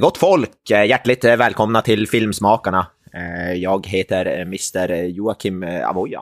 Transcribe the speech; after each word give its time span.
Gott 0.00 0.18
folk, 0.18 0.70
eh, 0.70 0.84
hjärtligt 0.84 1.24
eh, 1.24 1.36
välkomna 1.36 1.82
till 1.82 2.08
Filmsmakarna. 2.08 2.86
Eh, 3.14 3.52
Jag 3.52 3.86
heter 3.86 4.26
eh, 4.26 4.40
Mr 4.40 4.92
Joakim 5.04 5.62
eh, 5.62 5.88
Avoya. 5.88 6.18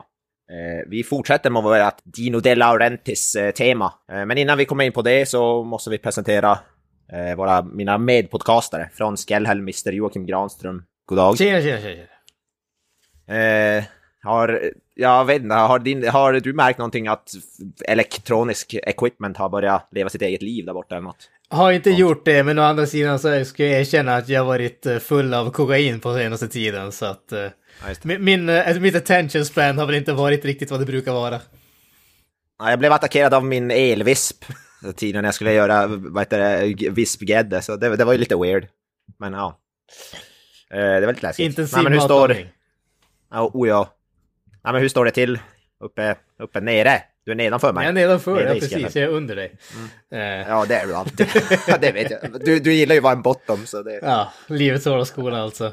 Eh, 0.51 0.89
Vi 0.89 1.03
fortsätter 1.03 1.49
med 1.49 1.63
vårt 1.63 1.97
Dino 2.03 2.39
De 2.39 2.55
Laurentiis-tema. 2.55 3.93
Men 4.07 4.37
innan 4.37 4.57
vi 4.57 4.65
kommer 4.65 4.83
in 4.83 4.91
på 4.91 5.01
det 5.01 5.25
så 5.25 5.63
måste 5.63 5.89
vi 5.89 5.97
presentera 5.97 6.59
eh, 7.13 7.35
våra, 7.37 7.61
mina 7.61 7.97
medpodcastare 7.97 8.89
från 8.93 9.17
Skellhäll, 9.17 9.59
Mr 9.59 9.91
Joakim 9.91 10.25
Granström. 10.25 10.83
God 11.05 11.17
dag. 11.17 11.37
Tjena, 11.37 11.61
tjena, 11.61 11.79
tjena. 11.81 12.03
Eh, 13.39 13.83
har, 14.23 14.71
jag 14.95 15.25
vet 15.25 15.41
inte, 15.41 15.55
har, 15.55 15.79
din, 15.79 16.09
har 16.09 16.33
du 16.33 16.53
märkt 16.53 16.77
någonting 16.79 17.07
att 17.07 17.29
elektronisk 17.87 18.73
equipment 18.73 19.37
har 19.37 19.49
börjat 19.49 19.87
leva 19.91 20.09
sitt 20.09 20.21
eget 20.21 20.41
liv 20.41 20.65
där 20.65 20.73
borta 20.73 20.95
eller 20.95 21.03
något? 21.03 21.29
Har 21.51 21.71
inte 21.71 21.89
gjort 21.89 22.25
det, 22.25 22.43
men 22.43 22.59
å 22.59 22.61
andra 22.61 22.85
sidan 22.85 23.19
så 23.19 23.45
ska 23.45 23.65
jag 23.65 23.79
erkänna 23.81 24.15
att 24.15 24.29
jag 24.29 24.45
varit 24.45 24.85
eh, 24.85 24.99
full 24.99 25.33
av 25.33 25.51
kokain 25.51 25.99
på 25.99 26.15
senaste 26.15 26.47
tiden. 26.47 26.91
Så 26.91 27.05
att 27.05 27.31
eh, 27.31 27.47
det. 27.85 28.03
min, 28.03 28.23
min, 28.23 28.49
eh, 28.49 28.79
mitt 28.79 28.95
attention 28.95 29.45
span 29.45 29.77
har 29.77 29.85
väl 29.85 29.95
inte 29.95 30.13
varit 30.13 30.45
riktigt 30.45 30.71
vad 30.71 30.79
det 30.79 30.85
brukar 30.85 31.13
vara. 31.13 31.39
Ja, 32.59 32.69
jag 32.69 32.79
blev 32.79 32.91
attackerad 32.91 33.33
av 33.33 33.45
min 33.45 33.71
elvisp 33.71 34.45
tiden 34.95 35.21
när 35.21 35.27
jag 35.27 35.35
skulle 35.35 35.53
göra 35.53 35.87
vad 35.87 36.21
heter 36.21 36.39
det, 36.39 36.89
vispgrädde, 36.89 37.61
så 37.61 37.75
det, 37.75 37.95
det 37.95 38.05
var 38.05 38.13
ju 38.13 38.19
lite 38.19 38.35
weird. 38.35 38.67
Men 39.19 39.33
ja. 39.33 39.59
Det 40.69 41.05
var 41.05 41.13
lite 41.13 41.27
läskigt. 41.27 41.45
Intensiv 41.45 41.75
Nej, 41.75 41.83
men 41.83 41.93
hur 41.93 41.99
står 41.99 42.27
matlagning. 42.27 42.53
ja, 43.31 43.51
oh, 43.53 43.67
ja. 43.67 43.93
Nej, 44.63 44.73
men 44.73 44.81
hur 44.81 44.89
står 44.89 45.05
det 45.05 45.11
till? 45.11 45.39
Uppe, 45.79 46.15
uppe 46.39 46.61
nere? 46.61 47.01
Du 47.25 47.31
är 47.31 47.35
nedanför 47.35 47.73
mig. 47.73 47.83
Jag 47.83 47.89
är 47.89 47.93
nedanför, 47.93 48.35
Nere 48.35 48.43
ja 48.43 48.53
precis. 48.53 48.95
Jag 48.95 49.03
är 49.03 49.07
under 49.07 49.35
dig. 49.35 49.57
Eh, 50.11 50.19
Ja, 50.19 50.65
det 50.67 50.75
är 50.75 50.87
du 50.87 50.95
alltid. 50.95 51.27
Det 51.81 51.91
vet 51.91 52.11
jag. 52.11 52.45
Du, 52.45 52.59
du 52.59 52.73
gillar 52.73 52.95
ju 52.95 52.99
att 52.99 53.03
vara 53.03 53.13
en 53.13 53.21
bottom, 53.21 53.65
så 53.65 53.83
det... 53.83 53.99
ja, 54.01 54.33
livets 54.47 54.85
hårda 54.85 55.05
skola 55.05 55.41
alltså. 55.41 55.63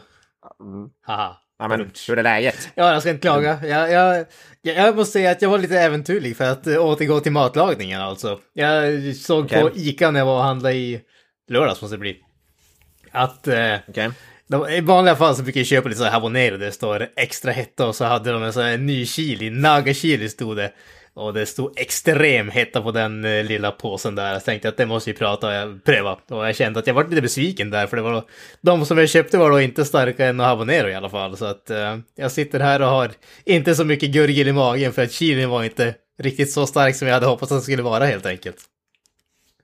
Mm. 0.61 0.89
Haha. 1.07 1.37
Ja, 1.59 1.69
men 1.69 1.91
hur 2.09 2.19
är 2.19 2.23
läget? 2.23 2.69
Ja, 2.75 2.93
jag 2.93 3.03
ska 3.03 3.11
inte 3.11 3.21
klaga. 3.21 3.59
Jag, 3.65 3.91
jag, 3.91 4.27
jag, 4.63 4.77
jag 4.77 4.97
måste 4.97 5.13
säga 5.13 5.31
att 5.31 5.43
jag 5.43 5.49
var 5.49 5.59
lite 5.59 5.81
äventyrlig 5.81 6.37
för 6.37 6.45
att 6.45 6.67
uh, 6.67 6.85
återgå 6.85 7.21
till 7.21 7.33
matlagningen 7.33 8.01
alltså. 8.01 8.39
Jag 8.53 9.17
såg 9.17 9.45
Okej. 9.45 9.63
på 9.63 9.71
Ica 9.75 10.11
när 10.11 10.21
jag 10.21 10.27
var 10.27 10.37
och 10.37 10.43
handlade 10.45 10.75
i 10.75 11.01
lördags 11.51 11.83
måste 11.83 11.97
det 11.97 12.01
bli. 12.01 12.17
Att 13.11 13.49
eh, 13.49 13.75
Okej. 13.89 14.11
de, 14.49 14.69
i 14.69 14.81
vanliga 14.81 15.17
fall 15.17 15.37
så 15.37 15.43
brukar 15.43 15.61
jag 15.61 15.67
köpa 15.67 15.89
lite 15.89 15.99
så 15.99 16.05
här 16.05 16.13
habanero, 16.13 16.57
det 16.57 16.73
står 16.73 17.09
extra 17.17 17.53
hetta 17.53 17.87
och 17.87 17.97
så 17.97 18.05
hade 18.05 18.33
de 18.33 18.43
en 18.43 18.53
sån 18.53 18.63
här 18.63 18.79
ny 18.79 19.07
chili, 19.07 19.51
naga 19.51 19.95
chili 19.95 20.29
stod 20.29 20.57
det. 20.57 20.73
Och 21.19 21.35
det 21.35 21.47
stod 21.47 21.79
extrem 21.79 22.49
hetta 22.49 22.83
på 22.83 22.91
den 22.93 23.25
eh, 23.25 23.45
lilla 23.45 23.71
påsen 23.71 24.15
där. 24.15 24.33
Jag 24.33 24.45
tänkte 24.45 24.69
att 24.69 24.77
det 24.77 24.87
måste 24.87 25.11
vi 25.11 25.17
prata 25.19 25.65
och 25.65 25.85
pröva. 25.85 26.19
Och 26.29 26.49
jag 26.49 26.57
kände 26.57 26.79
att 26.79 26.87
jag 26.87 26.95
var 26.95 27.05
lite 27.05 27.23
besviken 27.23 27.71
där 27.71 27.87
för 27.87 27.97
det 27.97 28.03
var 28.03 28.13
då, 28.13 28.27
de 28.61 28.87
som 28.87 28.99
jag 28.99 29.09
köpte 29.09 29.39
var 29.39 29.51
då 29.51 29.61
inte 29.61 29.85
starkare 29.85 30.29
än 30.29 30.41
habanero 30.41 30.89
i 30.89 30.95
alla 30.95 31.11
fall. 31.11 31.37
Så 31.37 31.45
att 31.45 31.71
eh, 31.71 31.99
jag 32.17 32.33
sitter 32.33 32.61
här 32.61 32.83
och 32.83 32.89
har 32.89 33.11
inte 33.45 33.75
så 33.75 33.85
mycket 33.85 34.11
gurgel 34.11 34.49
i 34.49 34.53
magen 34.53 34.93
för 34.93 35.03
att 35.03 35.13
chilin 35.13 35.51
var 35.51 35.65
inte 35.65 35.95
riktigt 36.19 36.53
så 36.53 36.67
stark 36.67 36.97
som 36.97 37.09
jag 37.09 37.15
hade 37.15 37.27
hoppats 37.27 37.53
att 37.53 37.57
den 37.57 37.63
skulle 37.63 37.83
vara 37.83 38.07
helt 38.07 38.27
enkelt. 38.27 38.57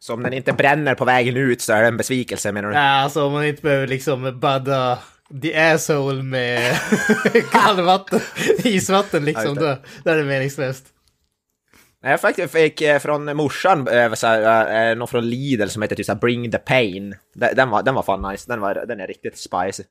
Så 0.01 0.15
om 0.15 0.23
den 0.23 0.33
inte 0.33 0.53
bränner 0.53 0.95
på 0.95 1.05
vägen 1.05 1.37
ut 1.37 1.61
så 1.61 1.73
är 1.73 1.81
det 1.81 1.89
en 1.89 1.97
besvikelse 1.97 2.53
menar 2.53 2.69
du? 2.69 2.75
Nej, 2.75 3.03
alltså 3.03 3.25
om 3.25 3.33
man 3.33 3.45
inte 3.45 3.63
behöver 3.63 3.87
liksom 3.87 4.41
badda 4.41 4.99
the 5.43 5.57
asshole 5.57 6.23
med 6.23 6.77
kallvatten, 7.53 8.21
isvatten 8.65 9.25
liksom, 9.25 9.57
Ja, 9.57 9.63
då, 9.63 9.77
då 10.05 10.11
är 10.11 10.17
det 10.17 10.25
meningslöst. 10.25 10.94
Nej, 12.05 12.11
Jag 12.11 12.21
faktiskt 12.21 12.53
fick 12.53 12.81
eh, 12.81 12.99
från 12.99 13.37
morsan, 13.37 13.89
eh, 13.89 14.13
så 14.13 14.27
här, 14.27 14.91
eh, 14.91 14.97
någon 14.97 15.09
från 15.09 15.29
Lidl 15.29 15.67
som 15.67 15.83
heter 15.83 15.97
typ 15.97 16.07
så 16.07 16.15
Bring 16.15 16.51
the 16.51 16.59
Pain. 16.59 17.15
Den, 17.35 17.71
var, 17.71 17.83
den 17.83 17.95
var 17.95 18.03
fan 18.03 18.23
nice, 18.33 18.51
den, 18.51 18.61
var, 18.61 18.75
den 18.75 19.01
är 19.01 19.07
riktigt 19.07 19.39
spicy. 19.39 19.83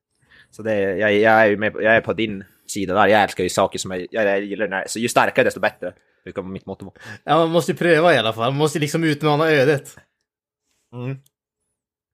Så 0.52 0.64
det, 0.64 0.80
jag, 0.80 1.14
jag, 1.14 1.48
är 1.48 1.58
med, 1.58 1.74
jag 1.76 1.96
är 1.96 2.02
på 2.02 2.14
din 2.14 2.44
sida 2.68 2.94
där, 2.94 3.08
jag 3.08 3.24
älskar 3.24 3.44
ju 3.44 3.50
saker 3.50 3.80
som 3.80 3.92
jag, 3.92 4.08
jag, 4.12 4.42
gillar, 4.42 4.68
när, 4.68 4.84
så 4.88 5.00
ju 5.00 5.08
starkare 5.08 5.46
desto 5.46 5.60
bättre. 5.60 5.94
Det 6.26 6.32
kommer 6.32 6.50
mitt 6.50 6.66
motto 6.66 6.86
vara. 6.86 6.96
Ja, 7.24 7.38
man 7.38 7.52
måste 7.52 7.72
ju 7.72 7.78
pröva 7.78 8.14
i 8.14 8.18
alla 8.18 8.34
fall, 8.34 8.52
man 8.52 8.58
måste 8.58 8.80
liksom 8.80 9.04
utmana 9.04 9.50
ödet. 9.50 9.98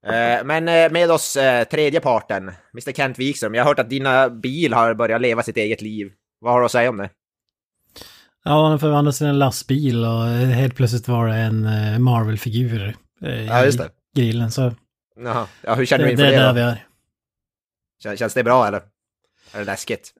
Eh, 0.05 0.45
Men 0.45 0.63
med 0.93 1.11
oss 1.11 1.35
eh, 1.35 1.63
tredje 1.63 1.99
parten, 1.99 2.51
Mr 2.73 2.91
Kent 2.91 3.19
Wikström. 3.19 3.55
Jag 3.55 3.63
har 3.63 3.69
hört 3.69 3.79
att 3.79 3.89
dina 3.89 4.29
bil 4.29 4.73
har 4.73 4.93
börjat 4.93 5.21
leva 5.21 5.43
sitt 5.43 5.57
eget 5.57 5.81
liv. 5.81 6.11
Vad 6.39 6.53
har 6.53 6.59
du 6.59 6.65
att 6.65 6.71
säga 6.71 6.89
om 6.89 6.97
det? 6.97 7.09
Ja, 8.43 8.69
den 8.69 8.79
förvandlades 8.79 9.17
till 9.17 9.27
en 9.27 9.39
lastbil 9.39 10.05
och 10.05 10.23
helt 10.27 10.75
plötsligt 10.75 11.07
var 11.07 11.27
det 11.27 11.35
en 11.35 11.65
eh, 11.65 11.99
Marvel-figur 11.99 12.95
eh, 13.23 13.45
Ja, 13.45 13.65
just 13.65 13.79
i 13.79 13.83
det. 13.83 13.89
grillen. 14.21 14.51
Så 14.51 14.73
Jaha. 15.23 15.47
Ja, 15.63 15.75
hur 15.75 15.85
känner 15.85 16.05
det, 16.05 16.11
du 16.11 16.15
det 16.15 16.23
inför 16.23 16.33
är 16.37 16.39
det, 16.39 16.45
där 16.45 16.53
vi 16.53 16.61
är. 16.61 16.85
Kän- 18.03 18.15
Känns 18.15 18.33
det 18.33 18.43
bra 18.43 18.67
eller? 18.67 18.79
Är 19.53 19.59
det 19.59 19.63
läskigt? 19.63 20.13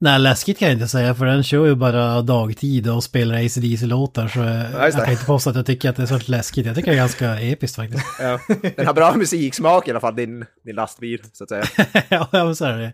Nej, 0.00 0.18
läskigt 0.18 0.58
kan 0.58 0.68
jag 0.68 0.74
inte 0.76 0.88
säga 0.88 1.14
för 1.14 1.26
den 1.26 1.42
kör 1.42 1.66
ju 1.66 1.74
bara 1.74 2.22
dagtid 2.22 2.88
och 2.90 3.04
spelar 3.04 3.34
AC/DC-låtar 3.44 4.28
så 4.28 4.40
eh, 4.42 4.46
Ja, 4.72 4.82
jag 4.84 4.92
det. 4.94 5.00
kan 5.04 5.12
inte 5.12 5.24
påstå 5.24 5.50
att 5.50 5.56
jag 5.56 5.66
tycker 5.66 5.90
att 5.90 5.96
det 5.96 6.02
är 6.02 6.06
så 6.06 6.20
läskigt. 6.30 6.66
Jag 6.66 6.74
tycker 6.76 6.90
det 6.90 6.94
är 6.96 7.00
ganska 7.00 7.40
episkt 7.40 7.76
faktiskt. 7.76 8.04
Ja. 8.20 8.40
Den 8.76 8.86
har 8.86 8.94
bra 8.94 9.14
musiksmak 9.16 9.88
i 9.88 9.90
alla 9.90 10.00
fall, 10.00 10.16
din, 10.16 10.44
din 10.64 10.74
lastbil, 10.74 11.22
så 11.32 11.44
att 11.44 11.50
säga. 11.50 11.64
ja, 12.08 12.28
men 12.32 12.56
så 12.56 12.64
är 12.64 12.78
det. 12.78 12.92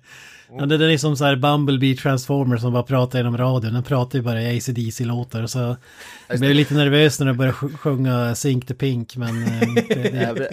Ja, 0.59 0.67
det 0.67 0.75
är 0.75 0.79
liksom 0.79 1.17
så 1.17 1.25
här 1.25 1.37
Bumblebee 1.37 1.97
Transformer 1.97 2.57
som 2.57 2.73
bara 2.73 2.83
pratar 2.83 3.19
genom 3.19 3.37
radion. 3.39 3.73
Den 3.75 3.83
pratar 3.83 4.19
ju 4.19 4.23
bara 4.23 4.43
i 4.43 4.57
AC/DC-låtar 4.59 5.47
så 5.47 5.77
jag 6.29 6.39
blev 6.39 6.55
lite 6.55 6.75
nervös 6.75 7.19
när 7.21 7.27
den 7.27 7.37
började 7.37 7.57
sj- 7.57 7.77
sjunga 7.77 8.35
Sink 8.35 8.67
the 8.67 8.75
Pink 8.75 9.17
men... 9.17 9.43
eh, 9.43 9.61
det, 9.89 10.53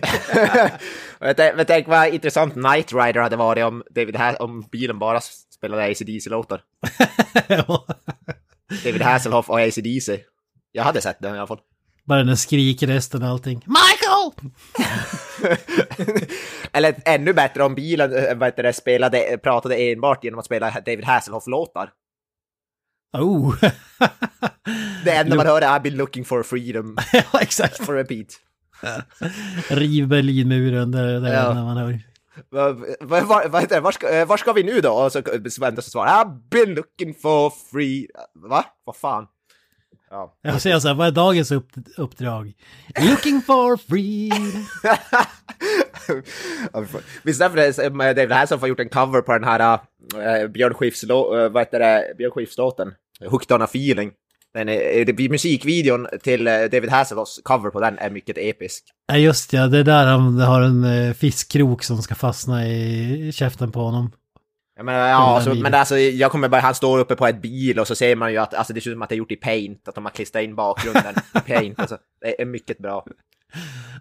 det, 1.20 1.50
Men 1.56 1.66
tänk- 1.66 1.88
vad 1.88 2.08
intressant 2.14 2.56
Night 2.56 2.94
Rider 2.94 3.22
hade 3.22 3.36
varit 3.36 3.64
om, 3.66 3.84
David 3.96 4.16
ha- 4.16 4.36
om 4.36 4.62
bilen 4.72 5.00
bara 5.00 5.20
spelade 5.56 5.84
AC/DC-låtar. 5.92 6.62
David 8.84 9.02
Hasselhoff 9.02 9.50
och 9.50 9.60
AC/DC. 9.62 10.20
Jag 10.72 10.84
hade 10.84 11.02
sett 11.02 11.20
den 11.20 11.36
i 11.36 11.38
alla 11.38 11.48
fall. 11.48 11.60
Bara 12.10 12.24
den 12.24 12.38
skrikrösten 12.38 13.24
och 13.24 13.30
allting. 13.30 13.66
Michael! 13.66 14.52
Eller 16.72 16.96
ännu 17.06 17.34
bättre 17.34 17.64
om 17.64 17.76
bilen 17.76 18.14
äh, 18.14 18.36
vad 18.38 18.48
heter 18.48 18.64
det, 18.64 18.74
spelade, 18.74 19.38
pratade 19.44 19.76
enbart 19.76 20.24
genom 20.24 20.40
att 20.40 20.46
spela 20.46 20.72
David 20.72 21.06
Hasselhoff-låtar. 21.06 21.90
Oh! 23.18 23.56
Det 25.06 25.12
enda 25.12 25.36
man 25.36 25.46
hör 25.48 25.62
är 25.62 25.68
I've 25.68 25.82
been 25.82 25.98
looking 25.98 26.26
for 26.26 26.44
freedom 26.44 26.98
ja, 27.14 27.40
exakt. 27.42 27.86
for 27.86 27.94
repeat. 27.94 28.28
Riv 29.70 30.08
Berlinmuren, 30.08 30.92
det, 30.92 31.20
det 31.20 31.30
är 31.30 31.34
Ja. 31.34 31.44
det 31.44 31.50
enda 31.50 31.64
man 31.64 31.78
hör. 31.78 32.00
Vad 32.50 32.76
va, 33.00 33.22
va, 33.22 33.44
vad 33.50 33.62
heter 33.62 33.76
det? 33.76 33.82
Var, 33.82 33.92
ska, 33.92 34.10
eh, 34.10 34.28
var 34.28 34.38
ska 34.38 34.54
vi 34.54 34.64
nu 34.64 34.82
då? 34.82 34.92
Och 34.92 35.12
så 35.12 35.22
väntar 35.60 35.82
så 35.82 35.90
svarar 35.90 36.24
I've 36.26 36.50
been 36.50 36.74
looking 36.76 37.14
for 37.14 37.54
free... 37.72 38.08
Va? 38.50 38.66
Vad 38.84 38.96
fan? 38.96 39.28
Ja. 40.10 40.38
Jag 40.42 40.62
säger 40.62 40.80
så 40.80 40.88
här, 40.88 40.96
vad 40.96 41.08
är 41.08 41.12
dagens 41.12 41.52
upp, 41.52 41.68
uppdrag? 41.98 42.54
Looking 43.10 43.42
for 43.42 43.78
free! 43.78 44.32
Ja, 46.74 46.80
vi 46.80 46.88
får- 46.88 47.02
Visst 47.24 47.40
därför 47.40 47.56
det, 47.58 47.74
som, 47.74 48.02
eh, 48.02 48.08
David 48.16 48.32
Hasselhoff 48.32 48.62
har 48.62 48.68
gjort 48.68 48.80
en 48.80 48.90
cover 48.90 49.22
på 49.22 49.34
den 49.34 49.44
här 49.44 49.80
äh, 50.42 50.48
Björn 50.48 50.74
Skifs, 50.74 51.04
äh, 51.04 51.10
vad 51.52 51.62
heter 51.62 51.80
det, 51.80 52.14
Björn 52.18 52.32
Skifs 52.32 52.58
låten? 52.58 52.92
Hooked 53.30 53.52
on 53.56 53.62
a 53.62 53.66
feeling. 53.66 54.12
Den 54.54 54.70
är, 54.70 54.74
är 54.74 55.06
det, 55.06 55.30
musikvideon 55.30 56.08
till 56.24 56.44
David 56.46 56.90
Hasselhoffs 56.90 57.40
cover 57.44 57.70
på 57.70 57.80
den 57.80 57.98
är 58.00 58.10
mycket 58.10 58.38
episk. 58.38 58.84
Ja 59.08 59.18
just 59.18 59.54
ja, 59.54 59.68
det 59.68 59.78
är 59.78 59.84
där 59.84 60.06
han 60.06 60.40
har 60.40 60.62
en 60.62 61.16
fiskkrok 61.16 61.84
som 61.84 62.02
ska 62.02 62.16
fastna 62.16 62.68
i 62.68 63.32
käften 63.34 63.72
på 63.72 63.80
honom. 63.80 64.12
Jag 64.80 64.86
menar, 64.86 65.08
ja, 65.08 65.42
så, 65.44 65.50
videon. 65.50 65.64
men 65.64 65.74
alltså, 65.74 65.98
jag 65.98 66.32
kommer 66.32 66.48
bara, 66.48 66.62
han 66.62 66.76
står 66.76 67.00
uppe 67.00 67.16
på 67.16 67.28
ett 67.28 67.42
bil 67.42 67.80
och 67.80 67.88
så 67.88 67.96
ser 67.96 68.16
man 68.16 68.32
ju 68.32 68.38
att 68.38 68.54
alltså, 68.54 68.74
det 68.74 68.82
ser 68.82 68.90
ut 68.90 68.96
som 68.96 69.02
att 69.02 69.10
det 69.10 69.16
är 69.16 69.18
gjort 69.18 69.32
i 69.32 69.36
paint, 69.36 69.88
att 69.88 69.96
de 69.96 70.06
har 70.06 70.12
klistrat 70.12 70.44
in 70.44 70.56
bakgrunden 70.56 71.16
i 71.36 71.40
paint. 71.40 71.80
Alltså, 71.80 71.98
det 72.22 72.42
är 72.42 72.46
mycket 72.46 72.78
bra. 72.78 73.06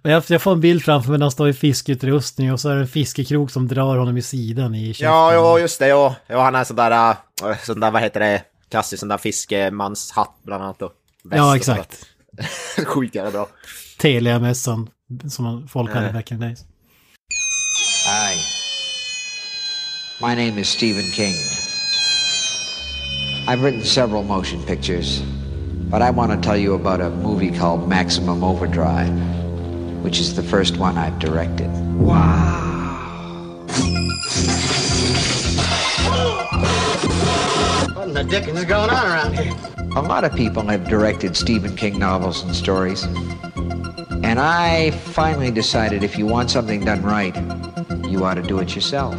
Och 0.02 0.10
jag, 0.10 0.22
jag 0.28 0.42
får 0.42 0.52
en 0.52 0.60
bild 0.60 0.82
framför 0.82 1.10
mig 1.10 1.18
när 1.18 1.24
han 1.24 1.30
står 1.30 1.48
i 1.48 1.52
fiskutrustning 1.52 2.52
och 2.52 2.60
så 2.60 2.68
är 2.68 2.74
det 2.74 2.80
en 2.80 2.88
fiskekrok 2.88 3.50
som 3.50 3.68
drar 3.68 3.96
honom 3.96 4.16
i 4.16 4.22
sidan 4.22 4.74
i 4.74 4.94
käften. 4.94 5.08
Ja, 5.08 5.32
ja, 5.32 5.58
just 5.58 5.78
det, 5.78 5.88
ja. 5.88 6.16
ja 6.26 6.42
han 6.42 6.54
har 6.54 6.64
sån 6.64 6.76
där, 6.76 7.10
äh, 7.42 7.56
sån 7.62 7.80
där, 7.80 7.90
vad 7.90 8.02
heter 8.02 8.20
det, 8.20 8.42
klassisk 8.70 9.00
sån 9.00 9.08
där 9.08 9.18
fiskemanshatt 9.18 10.38
bland 10.42 10.62
annat. 10.62 10.82
Och 10.82 10.92
Ja, 11.30 11.56
exakt. 11.56 12.06
Sjukt 12.86 13.14
jävla 13.14 13.30
bra. 13.30 13.48
Telia-mässan 13.98 14.90
som 15.30 15.68
folk 15.68 15.90
hade 15.90 16.04
Nej. 16.04 16.12
back 16.12 16.32
in 16.32 16.38
the 16.38 16.44
days. 16.44 16.60
Hi. 18.06 18.37
My 20.20 20.34
name 20.34 20.58
is 20.58 20.68
Stephen 20.68 21.04
King. 21.12 21.36
I've 23.46 23.62
written 23.62 23.84
several 23.84 24.24
motion 24.24 24.60
pictures, 24.64 25.20
but 25.88 26.02
I 26.02 26.10
want 26.10 26.32
to 26.32 26.40
tell 26.40 26.56
you 26.56 26.74
about 26.74 27.00
a 27.00 27.08
movie 27.08 27.56
called 27.56 27.88
Maximum 27.88 28.42
Overdrive, 28.42 29.12
which 30.02 30.18
is 30.18 30.34
the 30.34 30.42
first 30.42 30.76
one 30.76 30.98
I've 30.98 31.20
directed. 31.20 31.70
Wow. 31.94 33.64
What 37.94 38.08
in 38.08 38.14
the 38.14 38.24
dickens 38.28 38.58
is 38.58 38.64
going 38.64 38.90
on 38.90 39.06
around 39.06 39.38
here? 39.38 39.54
A 39.94 40.02
lot 40.02 40.24
of 40.24 40.34
people 40.34 40.64
have 40.66 40.88
directed 40.88 41.36
Stephen 41.36 41.76
King 41.76 41.96
novels 41.96 42.42
and 42.42 42.56
stories. 42.56 43.04
And 44.24 44.40
I 44.40 44.90
finally 44.90 45.52
decided 45.52 46.02
if 46.02 46.18
you 46.18 46.26
want 46.26 46.50
something 46.50 46.84
done 46.84 47.02
right, 47.04 47.36
you 48.08 48.24
ought 48.24 48.34
to 48.34 48.42
do 48.42 48.58
it 48.58 48.74
yourself. 48.74 49.16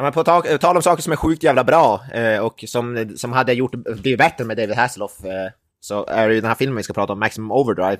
Ja, 0.00 0.04
men 0.04 0.12
på 0.12 0.24
ta- 0.24 0.58
tal 0.58 0.76
om 0.76 0.82
saker 0.82 1.02
som 1.02 1.12
är 1.12 1.16
sjukt 1.16 1.42
jävla 1.42 1.64
bra 1.64 2.04
eh, 2.12 2.38
och 2.38 2.64
som, 2.66 3.12
som 3.16 3.32
hade 3.32 3.52
gjort 3.52 3.72
blivit 3.72 4.18
bättre 4.18 4.44
med 4.44 4.56
David 4.56 4.76
Hasselhoff 4.76 5.24
eh, 5.24 5.50
så 5.80 6.06
är 6.06 6.28
det 6.28 6.34
ju 6.34 6.40
den 6.40 6.48
här 6.48 6.54
filmen 6.54 6.76
vi 6.76 6.82
ska 6.82 6.92
prata 6.92 7.12
om, 7.12 7.20
Maximum 7.20 7.50
Overdrive. 7.52 7.96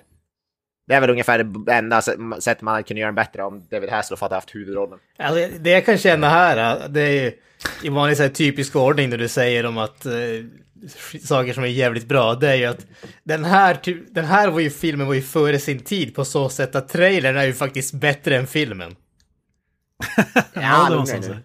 Det 0.86 0.94
är 0.94 1.00
väl 1.00 1.10
ungefär 1.10 1.38
det 1.66 1.72
enda 1.72 2.00
sä- 2.00 2.40
sättet 2.40 2.62
man 2.62 2.82
kunde 2.84 3.00
göra 3.00 3.08
den 3.08 3.14
bättre 3.14 3.42
om 3.44 3.66
David 3.70 3.90
Hasselhoff 3.90 4.20
hade 4.20 4.34
haft 4.34 4.54
huvudrollen. 4.54 4.98
Alltså, 5.18 5.58
det 5.60 5.70
jag 5.70 5.86
kan 5.86 5.98
känna 5.98 6.28
här, 6.28 6.88
det 6.88 7.00
är 7.00 7.22
ju 7.24 7.32
i 7.82 7.88
vanlig 7.88 8.16
så 8.16 8.22
här, 8.22 8.30
typisk 8.30 8.76
ordning 8.76 9.10
när 9.10 9.18
du 9.18 9.28
säger 9.28 9.66
om 9.66 9.78
att 9.78 10.06
eh, 10.06 10.12
saker 11.24 11.52
som 11.52 11.62
är 11.64 11.68
jävligt 11.68 12.08
bra, 12.08 12.34
det 12.34 12.48
är 12.48 12.54
ju 12.56 12.64
att 12.64 12.86
den 13.24 13.44
här, 13.44 13.78
den 14.10 14.24
här 14.24 14.48
var 14.48 14.60
ju, 14.60 14.70
filmen 14.70 15.06
var 15.06 15.14
ju 15.14 15.22
före 15.22 15.58
sin 15.58 15.80
tid 15.80 16.14
på 16.14 16.24
så 16.24 16.48
sätt 16.48 16.74
att 16.74 16.88
trailern 16.88 17.36
är 17.36 17.44
ju 17.44 17.52
faktiskt 17.52 17.94
bättre 17.94 18.36
än 18.36 18.46
filmen. 18.46 18.96
Ja, 20.54 20.84
det 20.84 20.90
lugna 20.90 20.96
måste 21.00 21.16
dig 21.16 21.28
man 21.28 21.28
nu. 21.28 21.34
säga. 21.34 21.40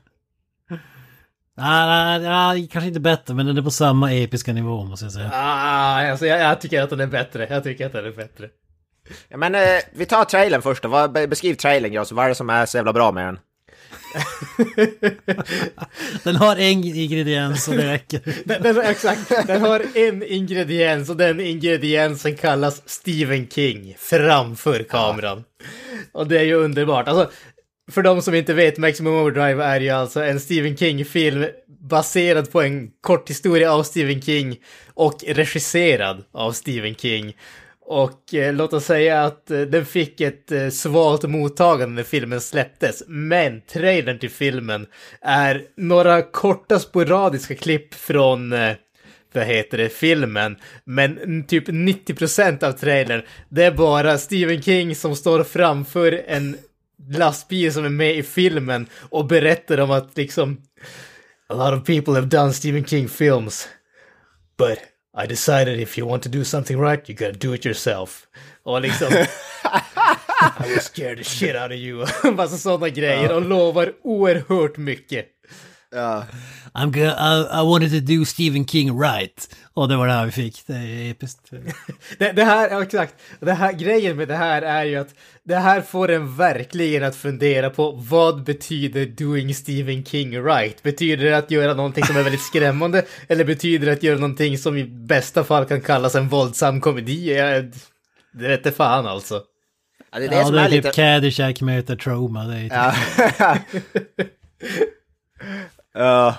Nej, 1.58 1.88
nej, 1.88 2.20
nej, 2.20 2.68
kanske 2.72 2.88
inte 2.88 3.00
bättre, 3.00 3.34
men 3.34 3.46
den 3.46 3.58
är 3.58 3.62
på 3.62 3.72
samma 3.72 4.14
episka 4.14 4.54
nivå 4.54 4.84
måste 4.84 5.06
jag 5.06 5.14
säga. 5.14 5.32
Ah, 5.34 6.12
alltså, 6.12 6.26
jag, 6.26 6.40
jag 6.40 6.62
tycker 6.62 6.82
att 6.82 6.90
den 6.90 7.00
är 7.00 7.08
bättre, 7.08 7.48
jag 7.50 7.64
tycker 7.64 7.86
att 7.86 7.94
den 7.94 8.06
är 8.06 8.12
bättre. 8.12 8.50
Ja, 9.30 9.38
men 9.38 9.56
eh, 9.56 9.62
vi 9.94 10.06
tar 10.06 10.26
trailern 10.26 10.62
först 10.62 10.84
då. 10.84 10.90
Vad, 10.90 11.12
beskriv 11.12 11.56
trailern 11.56 11.92
Gras, 11.92 12.12
vad 12.12 12.26
är 12.26 12.30
det 12.30 12.36
som 12.36 12.50
är 12.50 12.66
så 12.66 12.78
jävla 12.78 12.94
bra 12.94 13.12
med 13.12 13.26
den? 13.26 13.40
Den 16.24 16.36
har 16.36 16.56
en 16.56 16.84
ingrediens 16.84 17.68
och 17.68 17.76
det 17.76 17.94
räcker. 17.94 18.22
Den, 18.46 18.62
den, 18.62 18.82
exakt, 18.82 19.48
den 19.48 19.62
har 19.62 19.98
en 19.98 20.24
ingrediens 20.24 21.10
och 21.10 21.18
den 21.18 21.40
ingrediensen 21.40 22.36
kallas 22.36 22.82
Stephen 22.86 23.48
King 23.48 23.96
framför 24.00 24.84
kameran. 24.84 25.44
Och 26.12 26.28
det 26.28 26.40
är 26.40 26.44
ju 26.44 26.54
underbart. 26.54 27.08
Alltså, 27.08 27.32
för 27.92 28.02
de 28.02 28.22
som 28.22 28.36
inte 28.36 28.54
vet, 28.54 28.78
Maximum 28.78 29.14
Overdrive 29.14 29.64
är 29.64 29.80
ju 29.80 29.90
alltså 29.90 30.24
en 30.24 30.40
Stephen 30.40 30.78
King-film 30.78 31.46
baserad 31.90 32.52
på 32.52 32.62
en 32.62 32.90
kort 33.02 33.30
historia 33.30 33.74
av 33.74 33.84
Stephen 33.84 34.22
King 34.22 34.58
och 34.94 35.24
regisserad 35.28 36.24
av 36.32 36.52
Stephen 36.52 36.96
King. 36.96 37.36
Och 37.88 38.34
eh, 38.34 38.54
låt 38.54 38.74
oss 38.74 38.86
säga 38.86 39.24
att 39.24 39.52
eh, 39.52 39.62
den 39.62 39.86
fick 39.86 40.22
ett 40.22 40.52
eh, 40.52 40.70
svalt 40.70 41.24
mottagande 41.24 41.96
när 41.96 42.04
filmen 42.04 42.42
släpptes. 42.42 43.04
Men 43.08 43.62
trailern 43.62 44.20
till 44.20 44.30
filmen 44.30 44.88
är 45.22 45.62
några 45.78 46.22
korta 46.22 46.80
sporadiska 46.80 47.56
klipp 47.56 47.94
från 47.94 48.54
eh, 48.54 48.74
vad 49.34 49.46
heter 49.46 49.78
det, 49.78 49.90
filmen. 49.90 50.56
Men 50.84 51.44
typ 51.48 51.68
90% 51.68 52.64
av 52.64 52.72
trailern, 52.72 53.22
det 53.50 53.64
är 53.64 53.72
bara 53.72 54.18
Stephen 54.18 54.62
King 54.62 54.96
som 54.96 55.16
står 55.16 55.44
framför 55.44 56.24
en 56.28 56.58
lastbil 57.10 57.74
som 57.74 57.86
är 57.86 57.90
med 57.90 58.16
i 58.16 58.24
filmen 58.24 58.88
och 59.10 59.26
berättar 59.26 59.80
om 59.80 59.92
att 59.92 60.18
liksom 60.18 60.62
A 61.48 61.54
lot 61.54 61.82
of 61.82 61.86
people 61.86 62.14
have 62.14 62.28
done 62.28 62.54
Stephen 62.54 62.86
King 62.86 63.08
films. 63.08 63.68
But 64.58 64.80
I 65.24 65.28
decided 65.28 65.80
if 65.80 65.98
you 65.98 66.08
want 66.08 66.24
to 66.24 66.30
do 66.30 66.44
something 66.44 66.82
right, 66.82 67.10
you 67.10 67.16
gotta 67.16 67.48
do 67.48 67.54
it 67.54 67.66
yourself. 67.66 68.28
Och 68.64 68.82
liksom... 68.82 69.08
I 70.60 70.70
will 70.70 70.80
scare 70.80 71.16
the 71.16 71.24
shit 71.24 71.56
out 71.56 71.72
of 71.72 71.78
you. 71.78 72.06
Massa 72.36 72.58
sådana 72.58 72.90
grejer 72.90 73.32
och 73.32 73.42
lovar 73.42 73.94
oerhört 74.02 74.78
mycket. 74.78 75.28
I'm 76.74 76.92
go- 76.92 77.16
I, 77.18 77.62
I 77.62 77.64
wanted 77.64 77.92
to 77.92 78.00
do 78.14 78.26
Stephen 78.26 78.66
King 78.68 79.00
right. 79.00 79.56
Och 79.74 79.88
det 79.90 79.96
var 79.98 80.08
det 80.08 80.14
här 80.14 80.26
vi 80.26 80.32
fick. 80.32 80.68
Det 80.68 80.74
är 80.74 81.12
episkt. 81.12 81.50
Det, 82.20 82.32
det 82.32 82.44
här, 82.44 82.70
ja, 82.70 82.84
exakt. 82.84 83.14
Det 83.40 83.54
här, 83.54 83.74
grejen 83.74 84.18
med 84.18 84.28
det 84.28 84.36
här 84.36 84.62
är 84.62 84.84
ju 84.84 84.96
att 84.96 85.10
det 85.44 85.56
här 85.56 85.82
får 85.82 86.12
en 86.12 86.36
verkligen 86.38 87.04
att 87.04 87.16
fundera 87.16 87.70
på 87.70 87.92
vad 87.92 88.44
betyder 88.44 89.06
doing 89.06 89.56
Stephen 89.56 90.06
King 90.06 90.44
right? 90.44 90.84
Betyder 90.84 91.26
det 91.26 91.38
att 91.38 91.52
göra 91.52 91.74
någonting 91.74 92.04
som 92.06 92.18
är 92.18 92.24
väldigt 92.24 92.42
skrämmande? 92.44 93.06
eller 93.28 93.46
betyder 93.46 93.86
det 93.88 93.94
att 93.94 94.04
göra 94.04 94.18
någonting 94.20 94.58
som 94.58 94.78
i 94.78 94.84
bästa 94.84 95.44
fall 95.44 95.66
kan 95.66 95.82
kallas 95.82 96.16
en 96.16 96.28
våldsam 96.30 96.82
komedi? 96.82 97.38
Jag, 97.38 97.64
det 98.34 98.48
vete 98.48 98.72
fan 98.72 99.08
alltså. 99.08 99.42
Ja, 100.12 100.20
det 100.20 100.26
är 100.26 100.30
det 100.30 100.36
Ja, 100.36 100.46
som 100.46 100.56
det 100.56 100.62
är 100.62 100.66
är 100.66 100.70
lite... 100.70 100.88
typ 100.88 100.96
Caddyshack 100.96 101.62
möter 101.62 101.96
Trauma. 101.96 102.44
Det 102.44 102.56
är 102.58 102.62
typ. 102.62 103.36
Ja. 103.40 103.58
ja, 105.96 106.36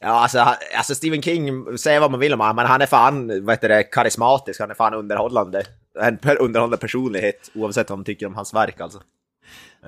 alltså, 0.00 0.38
han- 0.38 0.54
alltså 0.76 0.94
Stephen 0.94 1.22
King, 1.22 1.78
säga 1.78 2.00
vad 2.00 2.10
man 2.10 2.20
vill 2.20 2.32
om 2.34 2.40
honom, 2.40 2.56
men 2.56 2.66
han 2.66 2.82
är 2.82 2.86
fan, 2.86 3.44
vad 3.44 3.54
heter 3.54 3.68
det, 3.68 3.82
karismatisk, 3.82 4.60
han 4.60 4.70
är 4.70 4.74
fan 4.74 4.94
underhållande. 4.94 5.62
En 6.00 6.18
underhållande 6.38 6.76
personlighet, 6.76 7.50
oavsett 7.54 7.90
vad 7.90 7.98
man 7.98 8.04
tycker 8.04 8.26
om 8.26 8.34
hans 8.34 8.54
verk 8.54 8.80
alltså. 8.80 9.00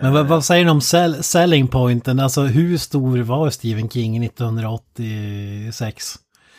Men 0.01 0.13
vad, 0.13 0.27
vad 0.27 0.45
säger 0.45 0.65
ni 0.65 0.71
om 0.71 0.81
sell, 0.81 1.23
selling 1.23 1.69
pointen? 1.69 2.21
Alltså 2.21 2.41
hur 2.43 2.79
stor 2.79 3.19
var 3.19 3.51
Stephen 3.51 3.89
King 3.91 4.25
1986? 4.25 6.15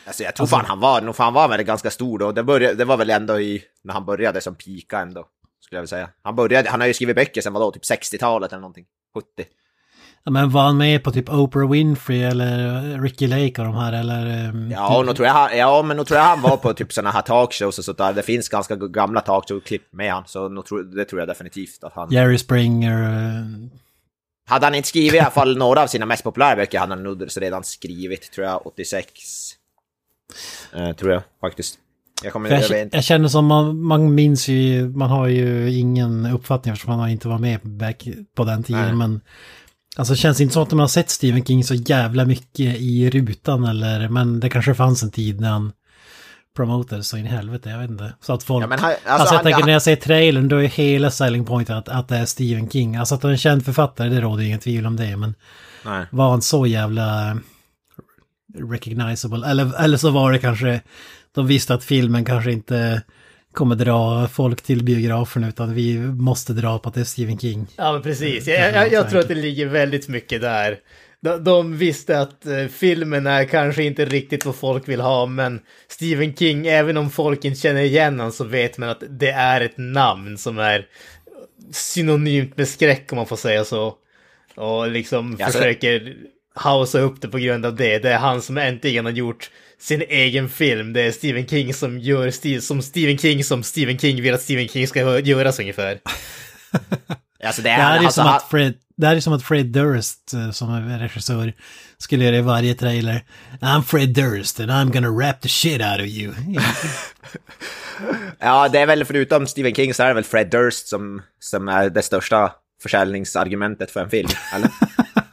Alltså 0.07 0.23
jag 0.23 0.35
tror 0.35 0.47
fan 0.47 0.65
han 0.65 0.79
var, 0.79 1.01
nog 1.01 1.15
fan 1.15 1.33
var 1.33 1.47
väl 1.47 1.63
ganska 1.63 1.89
stor 1.89 2.19
då. 2.19 2.31
Det, 2.31 2.43
började, 2.43 2.75
det 2.75 2.85
var 2.85 2.97
väl 2.97 3.09
ändå 3.09 3.39
i, 3.39 3.63
när 3.83 3.93
han 3.93 4.05
började 4.05 4.41
som 4.41 4.55
pika 4.55 4.99
ändå, 4.99 5.25
skulle 5.61 5.77
jag 5.77 5.81
vilja 5.81 5.87
säga. 5.87 6.09
Han 6.21 6.35
började, 6.35 6.69
han 6.69 6.79
har 6.79 6.87
ju 6.87 6.93
skrivit 6.93 7.15
böcker 7.15 7.41
sen 7.41 7.53
vadå, 7.53 7.71
typ 7.71 7.83
60-talet 7.83 8.51
eller 8.51 8.61
någonting. 8.61 8.85
70. 9.13 9.27
Men 10.29 10.49
var 10.49 10.61
han 10.63 10.77
med 10.77 11.03
på 11.03 11.11
typ 11.11 11.29
Oprah 11.29 11.69
Winfrey 11.71 12.21
eller 12.23 13.01
Ricky 13.01 13.27
Lake 13.27 13.61
och 13.61 13.67
de 13.67 13.75
här 13.75 13.93
eller? 13.93 14.49
ehm, 14.49 14.71
Ja, 14.71 15.03
nog 15.05 15.15
tror 15.15 15.27
jag, 15.27 15.57
ja, 15.57 15.83
men 15.83 15.97
nog 15.97 16.07
tror 16.07 16.17
jag 16.17 16.25
han 16.25 16.41
var 16.41 16.57
på 16.57 16.73
typ 16.73 16.93
sådana 16.93 17.11
här 17.11 17.21
talkshows 17.21 17.77
och 17.79 17.85
sånt 17.85 17.97
där. 17.97 18.13
Det 18.13 18.23
finns 18.23 18.49
ganska 18.49 18.75
gamla 18.75 19.21
talkshow-klipp 19.21 19.81
med 19.91 20.13
han, 20.13 20.23
så 20.27 20.49
det 20.95 21.05
tror 21.05 21.21
jag 21.21 21.27
definitivt 21.27 21.83
att 21.83 21.93
han... 21.93 22.11
Jerry 22.11 22.37
Springer. 22.37 23.03
eh, 23.03 23.45
Hade 24.49 24.65
han 24.65 24.75
inte 24.75 24.87
skrivit 24.87 25.13
i 25.13 25.19
alla 25.19 25.31
fall 25.31 25.57
några 25.57 25.83
av 25.83 25.87
sina 25.87 26.05
mest 26.05 26.23
populära 26.23 26.55
böcker 26.55 26.79
hade 26.79 26.93
han 26.93 27.03
nog 27.03 27.27
redan 27.37 27.63
skrivit, 27.63 28.31
tror 28.31 28.47
jag, 28.47 28.67
86. 28.67 29.11
Eh, 30.73 30.91
tror 30.91 31.11
jag 31.11 31.21
faktiskt. 31.41 31.79
Jag 32.23 32.33
kommer 32.33 32.49
jag 32.49 32.61
jag, 32.69 32.89
jag 32.91 33.03
känner 33.03 33.27
som 33.27 33.45
man, 33.45 33.81
man 33.81 34.15
minns 34.15 34.47
ju, 34.47 34.89
man 34.89 35.09
har 35.09 35.27
ju 35.27 35.73
ingen 35.73 36.25
uppfattning 36.25 36.71
eftersom 36.73 36.97
man 36.97 37.09
inte 37.09 37.27
var 37.27 37.37
med 37.39 37.59
back 37.63 38.07
på 38.35 38.43
den 38.43 38.63
tiden. 38.63 38.81
Nej. 38.85 38.95
Men 38.95 39.21
alltså 39.97 40.13
det 40.13 40.17
känns 40.17 40.41
inte 40.41 40.53
som 40.53 40.63
att 40.63 40.71
man 40.71 40.79
har 40.79 40.87
sett 40.87 41.09
Stephen 41.09 41.45
King 41.45 41.63
så 41.63 41.73
jävla 41.73 42.25
mycket 42.25 42.59
i 42.79 43.09
rutan 43.09 43.63
eller, 43.63 44.09
men 44.09 44.39
det 44.39 44.49
kanske 44.49 44.73
fanns 44.75 45.03
en 45.03 45.11
tid 45.11 45.41
när 45.41 45.49
han 45.49 45.71
promotade 46.55 47.03
så 47.03 47.17
in 47.17 47.25
i 47.25 47.29
helvete, 47.29 47.69
jag 47.69 47.79
vet 47.79 47.89
inte. 47.89 48.13
Så 48.21 48.33
att 48.33 48.43
folk... 48.43 48.63
Ja, 48.63 48.67
men 48.67 48.79
han- 48.79 48.89
alltså, 48.91 49.09
alltså, 49.11 49.25
jag 49.33 49.37
han- 49.37 49.43
tänker 49.43 49.59
han- 49.59 49.65
när 49.65 49.73
jag 49.73 49.81
säger 49.81 49.97
trailern, 49.97 50.47
då 50.47 50.57
är 50.57 50.67
hela 50.67 51.11
selling 51.11 51.45
point 51.45 51.69
att, 51.69 51.89
att 51.89 52.07
det 52.07 52.17
är 52.17 52.25
Stephen 52.25 52.69
King. 52.69 52.95
Alltså 52.95 53.15
att 53.15 53.23
han 53.23 53.29
är 53.29 53.33
en 53.33 53.37
känd 53.37 53.65
författare, 53.65 54.09
det 54.09 54.21
råder 54.21 54.43
ingen 54.43 54.59
tvivel 54.59 54.85
om 54.85 54.95
det, 54.95 55.17
men 55.17 55.35
Nej. 55.85 56.05
var 56.11 56.29
han 56.29 56.41
så 56.41 56.65
jävla 56.67 57.37
recognizable? 58.59 59.47
Eller, 59.47 59.83
eller 59.83 59.97
så 59.97 60.09
var 60.11 60.31
det 60.31 60.39
kanske, 60.39 60.81
de 61.35 61.47
visste 61.47 61.73
att 61.73 61.83
filmen 61.83 62.25
kanske 62.25 62.51
inte 62.51 63.01
kommer 63.57 63.75
dra 63.75 64.27
folk 64.27 64.61
till 64.61 64.83
biografen 64.83 65.43
utan 65.43 65.73
vi 65.73 65.97
måste 65.99 66.53
dra 66.53 66.79
på 66.79 66.89
att 66.89 66.95
det 66.95 67.01
är 67.01 67.05
Stephen 67.05 67.37
King. 67.39 67.67
Ja, 67.75 67.93
men 67.93 68.01
precis. 68.01 68.47
Jag, 68.47 68.73
jag, 68.73 68.91
jag 68.91 69.09
tror 69.09 69.19
att 69.19 69.27
det 69.27 69.35
ligger 69.35 69.65
väldigt 69.65 70.07
mycket 70.07 70.41
där. 70.41 70.77
De, 71.21 71.43
de 71.43 71.77
visste 71.77 72.19
att 72.19 72.45
eh, 72.45 72.65
filmen 72.67 73.27
är 73.27 73.45
kanske 73.45 73.83
inte 73.83 74.05
riktigt 74.05 74.45
vad 74.45 74.55
folk 74.55 74.87
vill 74.89 75.01
ha, 75.01 75.25
men 75.25 75.59
Stephen 75.87 76.35
King, 76.35 76.67
även 76.67 76.97
om 76.97 77.09
folk 77.09 77.45
inte 77.45 77.59
känner 77.59 77.81
igen 77.81 78.19
honom 78.19 78.31
så 78.31 78.43
vet 78.43 78.77
man 78.77 78.89
att 78.89 79.03
det 79.09 79.29
är 79.29 79.61
ett 79.61 79.77
namn 79.77 80.37
som 80.37 80.59
är 80.59 80.85
synonymt 81.71 82.57
med 82.57 82.67
skräck 82.67 83.11
om 83.11 83.15
man 83.15 83.25
får 83.25 83.35
säga 83.35 83.65
så. 83.65 83.93
Och 84.55 84.91
liksom 84.91 85.35
Ja, 85.39 85.45
så- 85.45 85.51
försöker 85.51 86.15
hausa 86.55 86.99
upp 86.99 87.21
det 87.21 87.27
på 87.27 87.37
grund 87.37 87.65
av 87.65 87.75
det. 87.75 87.99
Det 87.99 88.11
är 88.11 88.17
han 88.17 88.41
som 88.41 88.57
äntligen 88.57 89.05
har 89.05 89.11
gjort 89.11 89.49
sin 89.79 90.01
egen 90.01 90.49
film. 90.49 90.93
Det 90.93 91.01
är 91.01 91.11
Stephen 91.11 91.47
King 91.47 91.73
som 91.73 91.99
gör 91.99 92.31
stil, 92.31 92.61
som 92.61 92.81
Stephen 92.81 93.17
King 93.17 93.43
som 93.43 93.63
Stephen 93.63 93.97
King 93.97 94.21
vill 94.21 94.33
att 94.33 94.41
Stephen 94.41 94.67
King 94.67 94.87
ska 94.87 95.19
göras 95.19 95.59
ungefär. 95.59 95.99
Alltså 97.43 97.61
det 97.61 97.69
Det 97.69 97.73
är, 97.73 97.77
här 97.77 97.99
är 97.99 98.05
alltså, 98.05 98.21
som 98.21 98.27
att 98.29 98.49
Fred, 98.49 98.73
det 98.97 99.07
här 99.07 99.15
är 99.15 99.19
som 99.19 99.33
att 99.33 99.43
Fred 99.43 99.65
Durst 99.65 100.33
eh, 100.33 100.51
som 100.51 100.73
är 100.73 100.99
regissör 100.99 101.53
skulle 101.97 102.25
göra 102.25 102.35
i 102.35 102.41
varje 102.41 102.75
trailer. 102.75 103.23
I'm 103.61 103.81
Fred 103.81 104.09
Durst 104.09 104.59
and 104.59 104.71
I'm 104.71 104.91
gonna 104.93 105.27
rap 105.27 105.41
the 105.41 105.49
shit 105.49 105.81
out 105.81 105.99
of 105.99 106.05
you. 106.05 106.33
Ja, 108.39 108.69
det 108.69 108.79
är 108.79 108.85
väl 108.85 109.05
förutom 109.05 109.47
Stephen 109.47 109.75
King 109.75 109.93
så 109.93 110.03
är 110.03 110.07
det 110.07 110.13
väl 110.13 110.23
Fred 110.23 110.49
Durst 110.49 110.87
som, 110.87 111.21
som 111.39 111.67
är 111.67 111.89
det 111.89 112.01
största 112.01 112.51
försäljningsargumentet 112.83 113.91
för 113.91 113.99
en 113.99 114.09
film, 114.09 114.29
eller? 114.53 114.69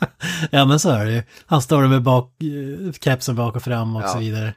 ja 0.50 0.64
men 0.64 0.80
så 0.80 0.90
är 0.90 1.04
det 1.04 1.12
ju. 1.12 1.22
Han 1.46 1.62
står 1.62 1.82
där 1.82 1.88
med 1.88 2.02
bak, 2.02 2.32
eh, 2.42 2.92
kepsen 2.92 3.36
bak 3.36 3.56
och 3.56 3.62
fram 3.62 3.96
och 3.96 4.02
Ja. 4.02 4.08
så 4.08 4.18
vidare. 4.18 4.54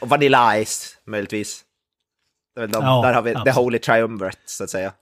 Och 0.00 0.08
Vanilla 0.08 0.64
Ice, 0.64 0.96
möjligtvis. 1.06 1.62
De, 2.56 2.70
Ja, 2.72 3.02
där 3.02 3.12
har 3.12 3.22
vi 3.22 3.30
the 3.32 3.36
absolut. 3.38 3.54
holy 3.56 3.78
triumvirate, 3.78 4.38
så 4.46 4.64
att 4.64 4.70
säga. 4.70 4.92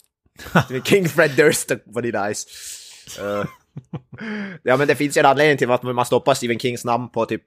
King, 0.84 1.08
Fred 1.08 1.30
Durst 1.37 1.70
och 1.70 1.78
Vanilla 1.87 2.34
Ice. 2.34 2.46
Eh, 3.20 3.44
ja, 4.62 4.76
men 4.76 4.88
det 4.88 4.94
finns 4.94 5.16
ju 5.16 5.20
en 5.20 5.26
anledning 5.26 5.58
till 5.58 5.70
att 5.70 5.82
man 5.82 6.04
stoppar 6.06 6.34
Stephen 6.34 6.58
Kings 6.58 6.84
namn 6.84 7.08
på 7.08 7.26
typ 7.26 7.42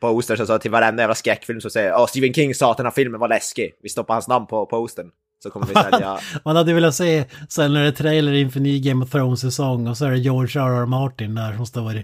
posters 0.00 0.40
och 0.40 0.46
så 0.46 0.58
till 0.58 0.70
varenda 0.70 1.02
jävla 1.02 1.14
skräckfilm 1.14 1.60
så 1.60 1.70
säger 1.70 1.92
oh, 1.92 2.06
Stephen 2.06 2.34
King 2.34 2.54
sa 2.54 2.70
att 2.70 2.76
den 2.76 2.86
här 2.86 2.90
filmen 2.90 3.20
var 3.20 3.28
läskig. 3.28 3.72
Vi 3.82 3.88
stoppar 3.88 4.14
hans 4.14 4.28
namn 4.28 4.46
på 4.46 4.66
postern. 4.66 5.10
Så 5.42 5.50
kommer 5.50 5.66
vi 5.66 5.74
sälja... 5.74 6.18
Man 6.44 6.56
hade 6.56 6.74
velat 6.74 6.94
se 6.94 7.24
sen 7.48 7.72
när 7.72 7.82
det 7.82 7.88
är 7.88 7.92
trailer 7.92 8.32
inför 8.32 8.60
ny 8.60 8.80
Game 8.80 9.04
of 9.04 9.10
Thrones-säsong 9.10 9.88
och 9.88 9.96
så 9.96 10.04
är 10.04 10.10
det 10.10 10.18
George 10.18 10.60
R.R. 10.60 10.86
Martin 10.86 11.34
där 11.34 11.56
som 11.56 11.66
står 11.66 12.02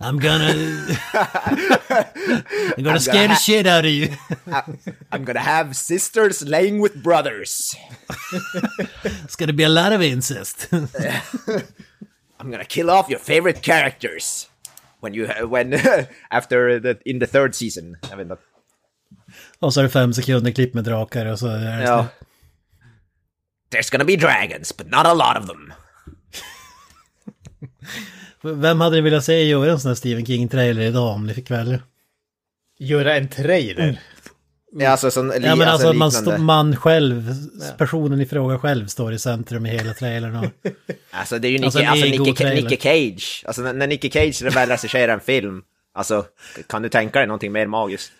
I'm 0.00 0.18
gonna... 0.20 0.48
I'm 2.76 2.82
gonna 2.82 2.98
scare 2.98 3.28
the 3.28 3.34
shit 3.34 3.66
out 3.66 3.84
of 3.84 3.90
you. 3.90 4.08
I'm 5.12 5.24
gonna 5.24 5.40
have 5.40 5.74
sisters 5.74 6.42
laying 6.42 6.82
with 6.82 7.02
brothers. 7.02 7.76
It's 9.04 9.36
gonna 9.36 9.52
be 9.52 9.64
a 9.64 9.68
lot 9.68 9.92
of 9.92 10.02
incest. 10.02 10.68
I'm 12.40 12.50
gonna 12.50 12.64
kill 12.64 12.90
off 12.90 13.10
your 13.10 13.20
favorite 13.20 13.62
characters. 13.62 14.48
When 15.00 15.14
you... 15.14 15.26
When... 15.46 15.74
after 16.30 16.80
the... 16.80 16.98
In 17.04 17.20
the 17.20 17.26
third 17.26 17.54
season. 17.54 17.96
Jag 18.10 18.16
vet 18.16 18.24
inte. 18.24 18.36
och 19.58 19.74
så 19.74 19.80
är 19.80 19.84
det 19.84 19.90
fem 19.90 20.12
sekunder 20.12 20.50
klipp 20.50 20.74
med 20.74 20.84
drakar 20.84 21.26
och 21.26 21.38
så 21.38 21.46
är 21.46 21.58
det 21.58 21.82
Ja. 21.82 22.06
There's 23.70 23.90
gonna 23.92 24.04
be 24.04 24.16
dragons, 24.16 24.76
but 24.76 24.86
not 24.90 25.06
a 25.06 25.14
lot 25.14 25.36
of 25.42 25.46
them. 25.46 25.72
Vem 28.42 28.80
hade 28.80 28.96
ni 28.96 29.02
velat 29.02 29.24
se 29.24 29.44
göra 29.44 29.72
en 29.72 29.80
sån 29.80 29.88
här 29.88 29.94
Stephen 29.94 30.26
King-trailer 30.26 30.82
idag 30.82 31.14
om 31.14 31.26
ni 31.26 31.34
fick 31.34 31.50
välja? 31.50 31.80
Göra 32.78 33.16
en 33.16 33.28
trailer. 33.28 34.00
Ja, 34.76 34.90
alltså, 34.90 35.10
sån, 35.10 35.28
li, 35.28 35.46
Ja 35.46 35.56
men 35.56 35.68
alltså, 35.68 35.92
man, 35.92 36.08
liknande. 36.08 36.32
stå, 36.32 36.38
man 36.38 36.76
själv, 36.76 37.34
personen 37.78 38.20
i 38.20 38.26
fråga 38.26 38.58
själv 38.58 38.86
står 38.86 39.12
i 39.12 39.18
centrum 39.18 39.66
i 39.66 39.68
hela 39.68 39.94
trailern. 39.94 40.36
Och, 40.36 40.44
Alltså 41.10 41.38
det 41.38 41.48
är 41.48 41.50
ju 41.58 41.64
Alltså, 41.64 41.78
Nicky, 41.78 41.86
en 41.86 41.90
alltså, 41.92 42.06
Nicky, 42.06 42.30
ego-trailer. 42.30 42.62
Nicky 42.62 42.76
Cage. 42.76 43.44
Alltså 43.46 43.62
när, 43.62 43.72
när 43.72 43.86
Nicky 43.86 44.10
Cage 44.10 44.42
väl 44.42 44.68
regisserar 44.68 45.12
en 45.12 45.20
film. 45.20 45.62
Alltså, 45.94 46.24
kan 46.66 46.82
du 46.82 46.88
tänka 46.88 47.18
dig 47.18 47.28
någonting 47.28 47.52
mer 47.52 47.66
magiskt? 47.66 48.12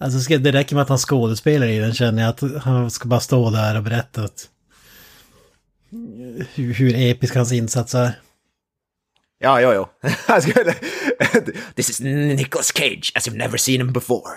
alltså 0.00 0.38
det 0.38 0.52
räcker 0.52 0.74
med 0.74 0.82
att 0.82 0.88
han 0.88 0.98
skådespelar 0.98 1.66
i 1.66 1.78
den 1.78 1.94
känner 1.94 2.22
jag 2.22 2.28
att 2.30 2.62
han 2.62 2.90
ska 2.90 3.08
bara 3.08 3.20
stå 3.20 3.50
där 3.50 3.76
och 3.76 3.82
berätta 3.82 4.22
att 4.22 4.48
hur, 6.54 6.74
hur 6.74 6.94
episk 6.96 7.34
hans 7.34 7.52
insats 7.52 7.94
är. 7.94 8.20
Ja, 9.38 9.60
jo, 9.60 9.72
jo. 9.72 9.88
Han 10.26 10.42
skulle- 10.42 10.74
This 11.74 11.90
is 11.90 12.00
Nicolas 12.00 12.72
Cage 12.76 13.12
as 13.14 13.28
you've 13.28 13.36
never 13.36 13.56
seen 13.58 13.80
him 13.80 13.92
before. 13.92 14.30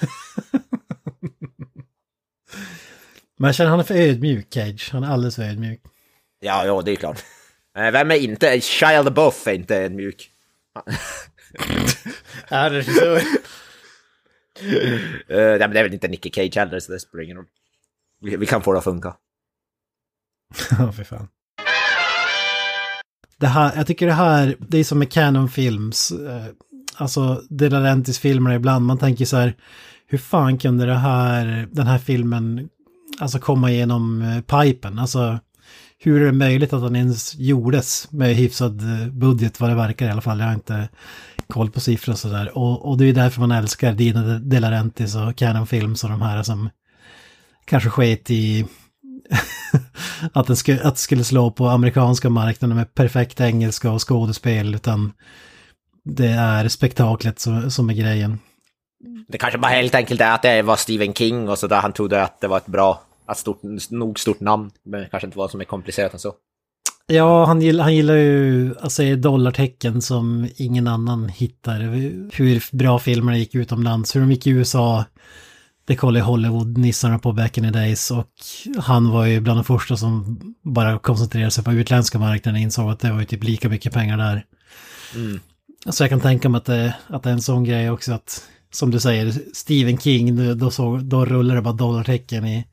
Men 3.38 3.48
jag 3.48 3.54
känner 3.54 3.70
han 3.70 3.80
är 3.80 3.84
för 3.84 3.94
ödmjuk, 3.94 4.46
Cage. 4.54 4.88
Han 4.92 5.04
är 5.04 5.08
alldeles 5.08 5.36
för 5.36 5.42
ödmjuk. 5.42 5.80
Ja, 6.40 6.64
jo, 6.66 6.82
det 6.82 6.90
är 6.92 6.96
klart. 6.96 7.24
Eh, 7.78 7.90
Vem 7.90 8.10
är 8.10 8.14
inte... 8.14 8.60
Shia 8.60 9.02
LaBeouf 9.02 9.46
är 9.46 9.52
inte 9.52 9.76
en 9.84 9.96
mjuk. 9.96 10.30
Ja, 12.48 12.70
regissör. 12.70 13.16
Uh, 13.16 13.22
nej, 15.28 15.58
men 15.58 15.70
det 15.70 15.78
är 15.78 15.82
väl 15.82 15.92
inte 15.94 16.08
Nicky 16.08 16.30
Cage 16.30 16.56
heller, 16.56 16.80
så 16.80 16.92
det 16.92 17.00
spelar 17.00 17.24
ingen 17.24 17.36
roll. 17.36 17.46
Vi, 18.20 18.36
vi 18.36 18.46
kan 18.46 18.62
få 18.62 18.72
det 18.72 18.78
att 18.78 18.84
funka. 18.84 19.16
Ja, 20.78 20.92
för 20.92 21.04
fan. 21.04 21.28
Det 23.38 23.46
här, 23.46 23.72
jag 23.76 23.86
tycker 23.86 24.06
det 24.06 24.12
här, 24.12 24.56
det 24.68 24.78
är 24.78 24.84
som 24.84 24.98
med 24.98 25.12
Canon 25.12 25.48
Films, 25.48 26.10
eh, 26.10 26.44
alltså 26.96 27.42
De 27.48 27.68
Laurentiis 27.68 28.18
filmer 28.18 28.54
ibland, 28.54 28.86
man 28.86 28.98
tänker 28.98 29.24
så 29.24 29.36
här, 29.36 29.54
hur 30.06 30.18
fan 30.18 30.58
kunde 30.58 30.86
det 30.86 30.98
här, 30.98 31.68
den 31.72 31.86
här 31.86 31.98
filmen, 31.98 32.68
alltså 33.20 33.38
komma 33.38 33.70
igenom 33.70 34.22
eh, 34.22 34.40
pipen, 34.40 34.98
alltså 34.98 35.38
hur 35.98 36.22
är 36.22 36.26
det 36.26 36.32
möjligt 36.32 36.72
att 36.72 36.82
den 36.82 36.96
ens 36.96 37.34
gjordes 37.34 38.12
med 38.12 38.36
hyfsad 38.36 38.80
eh, 38.80 39.08
budget 39.08 39.60
vad 39.60 39.70
det 39.70 39.76
verkar 39.76 40.06
i 40.06 40.10
alla 40.10 40.20
fall, 40.20 40.38
jag 40.38 40.46
har 40.46 40.54
inte 40.54 40.88
koll 41.46 41.70
på 41.70 41.80
siffror 41.80 42.12
och 42.12 42.18
sådär, 42.18 42.58
och, 42.58 42.88
och 42.88 42.98
det 42.98 43.04
är 43.04 43.12
därför 43.12 43.40
man 43.40 43.52
älskar 43.52 43.92
Dino 43.92 44.38
De 44.38 44.60
Laurentiis 44.60 45.16
och 45.16 45.36
Canon 45.36 45.66
Films 45.66 46.04
och 46.04 46.10
de 46.10 46.22
här 46.22 46.42
som 46.42 46.68
kanske 47.64 47.90
sket 47.90 48.30
i 48.30 48.66
att, 50.32 50.46
den 50.46 50.56
skulle, 50.56 50.82
att 50.82 50.94
det 50.94 51.00
skulle 51.00 51.24
slå 51.24 51.50
på 51.50 51.66
amerikanska 51.66 52.30
marknaden 52.30 52.76
med 52.76 52.94
perfekt 52.94 53.40
engelska 53.40 53.90
och 53.90 54.08
skådespel, 54.08 54.74
utan 54.74 55.12
det 56.04 56.28
är 56.28 56.68
spektaklet 56.68 57.38
som, 57.38 57.70
som 57.70 57.90
är 57.90 57.94
grejen. 57.94 58.38
Det 59.28 59.38
kanske 59.38 59.58
bara 59.58 59.72
helt 59.72 59.94
enkelt 59.94 60.20
är 60.20 60.34
att 60.34 60.42
det 60.42 60.62
var 60.62 60.76
Stephen 60.76 61.14
King 61.14 61.48
och 61.48 61.58
så 61.58 61.66
där 61.66 61.80
han 61.80 61.92
trodde 61.92 62.22
att 62.22 62.40
det 62.40 62.48
var 62.48 62.56
ett 62.56 62.66
bra, 62.66 63.02
ett 63.30 63.38
stort, 63.38 63.60
nog 63.90 64.18
stort 64.18 64.40
namn. 64.40 64.70
Men 64.84 65.00
det 65.00 65.08
kanske 65.08 65.26
inte 65.26 65.38
var 65.38 65.48
så 65.48 65.56
mer 65.56 65.64
komplicerat 65.64 66.12
än 66.12 66.20
så. 66.20 66.34
Ja, 67.06 67.44
han 67.44 67.62
gillar, 67.62 67.84
han 67.84 67.94
gillar 67.94 68.14
ju 68.14 68.74
att 68.80 68.92
säga 68.92 69.16
dollartecken 69.16 70.02
som 70.02 70.48
ingen 70.56 70.86
annan 70.86 71.28
hittar. 71.28 71.80
Hur 72.32 72.76
bra 72.76 72.98
filmerna 72.98 73.38
gick 73.38 73.54
utomlands, 73.54 74.16
hur 74.16 74.20
de 74.20 74.32
gick 74.32 74.46
i 74.46 74.50
USA. 74.50 75.04
Det 75.84 75.96
kollade 75.96 76.24
Hollywood-nissarna 76.24 77.18
på 77.18 77.32
back 77.32 77.58
in 77.58 77.64
the 77.64 77.70
days 77.70 78.10
och 78.10 78.26
han 78.78 79.10
var 79.10 79.26
ju 79.26 79.40
bland 79.40 79.58
de 79.58 79.64
första 79.64 79.96
som 79.96 80.40
bara 80.62 80.98
koncentrerade 80.98 81.50
sig 81.50 81.64
på 81.64 81.72
utländska 81.72 82.18
marknaden 82.18 82.60
och 82.60 82.62
insåg 82.62 82.90
att 82.90 83.00
det 83.00 83.12
var 83.12 83.20
ju 83.20 83.26
typ 83.26 83.44
lika 83.44 83.68
mycket 83.68 83.92
pengar 83.92 84.18
där. 84.18 84.44
Så 85.90 86.02
jag 86.02 86.10
kan 86.10 86.20
tänka 86.20 86.48
mig 86.48 86.58
att 86.58 86.64
det, 86.64 86.94
att 87.06 87.22
det 87.22 87.28
är 87.28 87.32
en 87.34 87.42
sån 87.42 87.64
grej 87.64 87.90
också 87.90 88.12
att, 88.12 88.44
som 88.72 88.90
du 88.90 89.00
säger, 89.00 89.32
Stephen 89.54 89.98
King, 89.98 90.58
då, 90.58 90.70
så, 90.70 90.96
då 90.96 91.24
rullar 91.24 91.54
det 91.54 91.62
bara 91.62 91.74
dollartecken 91.74 92.46
i, 92.46 92.66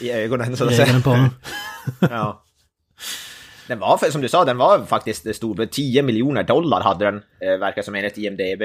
I 0.00 0.10
ögonen, 0.10 0.56
så 0.56 0.64
att 0.64 0.76
säga. 0.76 1.00
på 1.00 1.10
honom. 1.10 1.30
Ja. 2.10 2.42
Den 3.66 3.78
var, 3.78 4.10
som 4.10 4.20
du 4.20 4.28
sa, 4.28 4.44
den 4.44 4.58
var 4.58 4.84
faktiskt 4.84 5.34
stor. 5.34 5.66
10 5.66 6.02
miljoner 6.02 6.42
dollar 6.42 6.80
hade 6.80 7.04
den, 7.04 7.14
eh, 7.14 7.58
verkar 7.60 7.82
som 7.82 7.94
enligt 7.94 8.18
IMDB. 8.18 8.62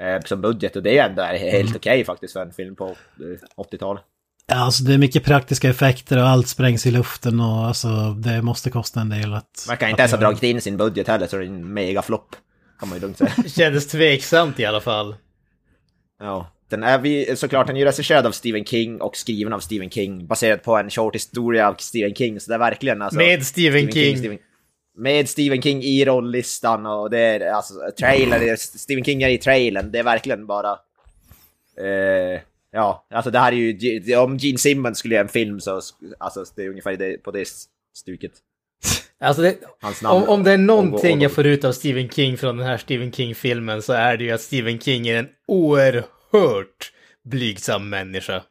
Eh, 0.00 0.20
som 0.24 0.40
budget 0.40 0.76
och 0.76 0.82
det 0.82 0.98
är 0.98 1.08
ändå 1.08 1.22
helt 1.22 1.76
okej 1.76 2.04
faktiskt 2.04 2.32
för 2.32 2.42
en 2.42 2.52
film 2.52 2.76
på 2.76 2.86
eh, 2.86 3.64
80-talet. 3.64 4.02
Ja, 4.46 4.56
alltså 4.56 4.84
det 4.84 4.94
är 4.94 4.98
mycket 4.98 5.24
praktiska 5.24 5.70
effekter 5.70 6.18
och 6.18 6.28
allt 6.28 6.48
sprängs 6.48 6.86
i 6.86 6.90
luften 6.90 7.40
och 7.40 7.66
alltså 7.66 7.88
det 8.12 8.42
måste 8.42 8.70
kosta 8.70 9.00
en 9.00 9.08
del 9.08 9.34
att... 9.34 9.66
Verkar 9.68 9.86
att 9.86 9.90
inte 9.90 10.02
ens 10.02 10.12
ha 10.12 10.20
dragit 10.20 10.42
in 10.42 10.60
sin 10.60 10.76
budget 10.76 11.08
heller, 11.08 11.26
så 11.26 11.36
det 11.36 11.44
är 11.44 11.46
en 11.46 11.72
megaflopp. 11.72 12.36
Kan 12.80 12.88
man 12.88 12.98
ju 12.98 13.02
lugnt 13.02 13.18
säga. 13.18 13.32
Kändes 13.48 13.86
tveksamt 13.86 14.60
i 14.60 14.64
alla 14.64 14.80
fall. 14.80 15.16
Ja. 16.20 16.52
Den 16.68 16.82
är 16.82 16.98
vi, 16.98 17.36
såklart, 17.36 17.66
den 17.66 17.76
är 17.76 17.80
ju 17.80 17.86
regisserad 17.86 18.26
av 18.26 18.30
Stephen 18.32 18.64
King 18.64 19.00
och 19.00 19.16
skriven 19.16 19.52
av 19.52 19.60
Stephen 19.60 19.90
King. 19.90 20.26
Baserad 20.26 20.62
på 20.62 20.76
en 20.76 20.90
short 20.90 21.14
historia 21.14 21.68
av 21.68 21.74
Stephen 21.78 22.14
King, 22.14 22.40
så 22.40 22.50
det 22.50 22.54
är 22.54 22.58
verkligen 22.58 23.02
alltså... 23.02 23.18
Med 23.18 23.46
Stephen 23.46 23.92
King. 23.92 24.18
Stephen, 24.18 24.38
med 24.96 25.28
Stephen 25.28 25.62
King 25.62 25.82
i 25.82 26.04
rolllistan 26.04 26.86
och 26.86 27.10
det 27.10 27.18
är 27.18 27.50
alltså 27.52 27.74
trailer, 27.98 28.40
är, 28.42 28.56
Stephen 28.56 29.04
King 29.04 29.22
är 29.22 29.28
i 29.28 29.38
trailern, 29.38 29.90
det 29.92 29.98
är 29.98 30.02
verkligen 30.02 30.46
bara... 30.46 30.70
Eh, 31.80 32.40
ja, 32.72 33.06
alltså 33.10 33.30
det 33.30 33.38
här 33.38 33.52
är 33.52 33.56
ju, 33.56 34.16
om 34.16 34.36
Gene 34.36 34.58
Simmons 34.58 34.98
skulle 34.98 35.14
göra 35.14 35.24
en 35.24 35.28
film 35.28 35.60
så, 35.60 35.80
alltså 36.18 36.44
det 36.56 36.62
är 36.62 36.68
ungefär 36.68 36.96
det, 36.96 37.22
på 37.22 37.30
det 37.30 37.48
stuket. 37.96 38.32
Alltså 39.20 39.42
det, 39.42 39.56
Hans 39.80 40.02
namn. 40.02 40.22
om, 40.22 40.28
om 40.28 40.42
det 40.44 40.50
är 40.50 40.54
Och- 40.54 40.60
någonting 40.60 41.16
och- 41.16 41.22
jag 41.24 41.32
får 41.32 41.46
ut 41.46 41.64
av 41.64 41.72
Stephen 41.72 42.08
King 42.08 42.38
från 42.38 42.56
den 42.56 42.66
här 42.66 42.76
Stephen 42.76 43.12
King-filmen 43.12 43.82
så 43.82 43.92
är 43.92 44.16
det 44.16 44.24
ju 44.24 44.30
att 44.30 44.40
Stephen 44.40 44.78
King 44.80 45.08
är 45.08 45.18
en 45.18 45.28
oerhört 45.48 46.92
blygsam 47.24 47.88
människa. 47.88 48.42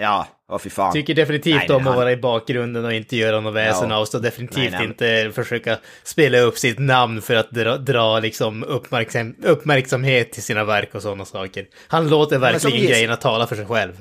Ja, 0.00 0.26
åh 0.48 0.58
fy 0.58 0.70
fan. 0.70 0.92
Tycker 0.92 1.14
definitivt 1.14 1.54
Nej, 1.54 1.70
om 1.70 1.76
att 1.76 1.82
han- 1.82 1.96
vara 1.96 2.12
i 2.12 2.16
bakgrunden 2.16 2.84
och 2.84 2.92
inte 2.92 3.16
göra 3.16 3.40
något 3.40 3.54
väsen 3.54 3.90
Ja. 3.90 3.96
av 3.96 4.04
sig. 4.04 4.20
Definitivt 4.20 4.56
Nej, 4.56 4.70
nej. 4.70 4.84
inte 4.84 5.32
försöka 5.34 5.78
spela 6.04 6.38
upp 6.38 6.58
sitt 6.58 6.78
namn 6.78 7.22
för 7.22 7.34
att 7.34 7.50
dra, 7.50 7.76
dra 7.76 8.18
liksom 8.20 8.64
uppmärksam, 8.64 9.34
uppmärksamhet 9.42 10.32
till 10.32 10.42
sina 10.42 10.64
verk 10.64 10.94
och 10.94 11.02
sådana 11.02 11.24
saker. 11.24 11.66
Han 11.88 12.08
låter 12.08 12.38
verkligen 12.38 12.86
grejerna 12.86 13.16
tala 13.16 13.46
för 13.46 13.56
sig 13.56 13.66
själv. 13.66 13.92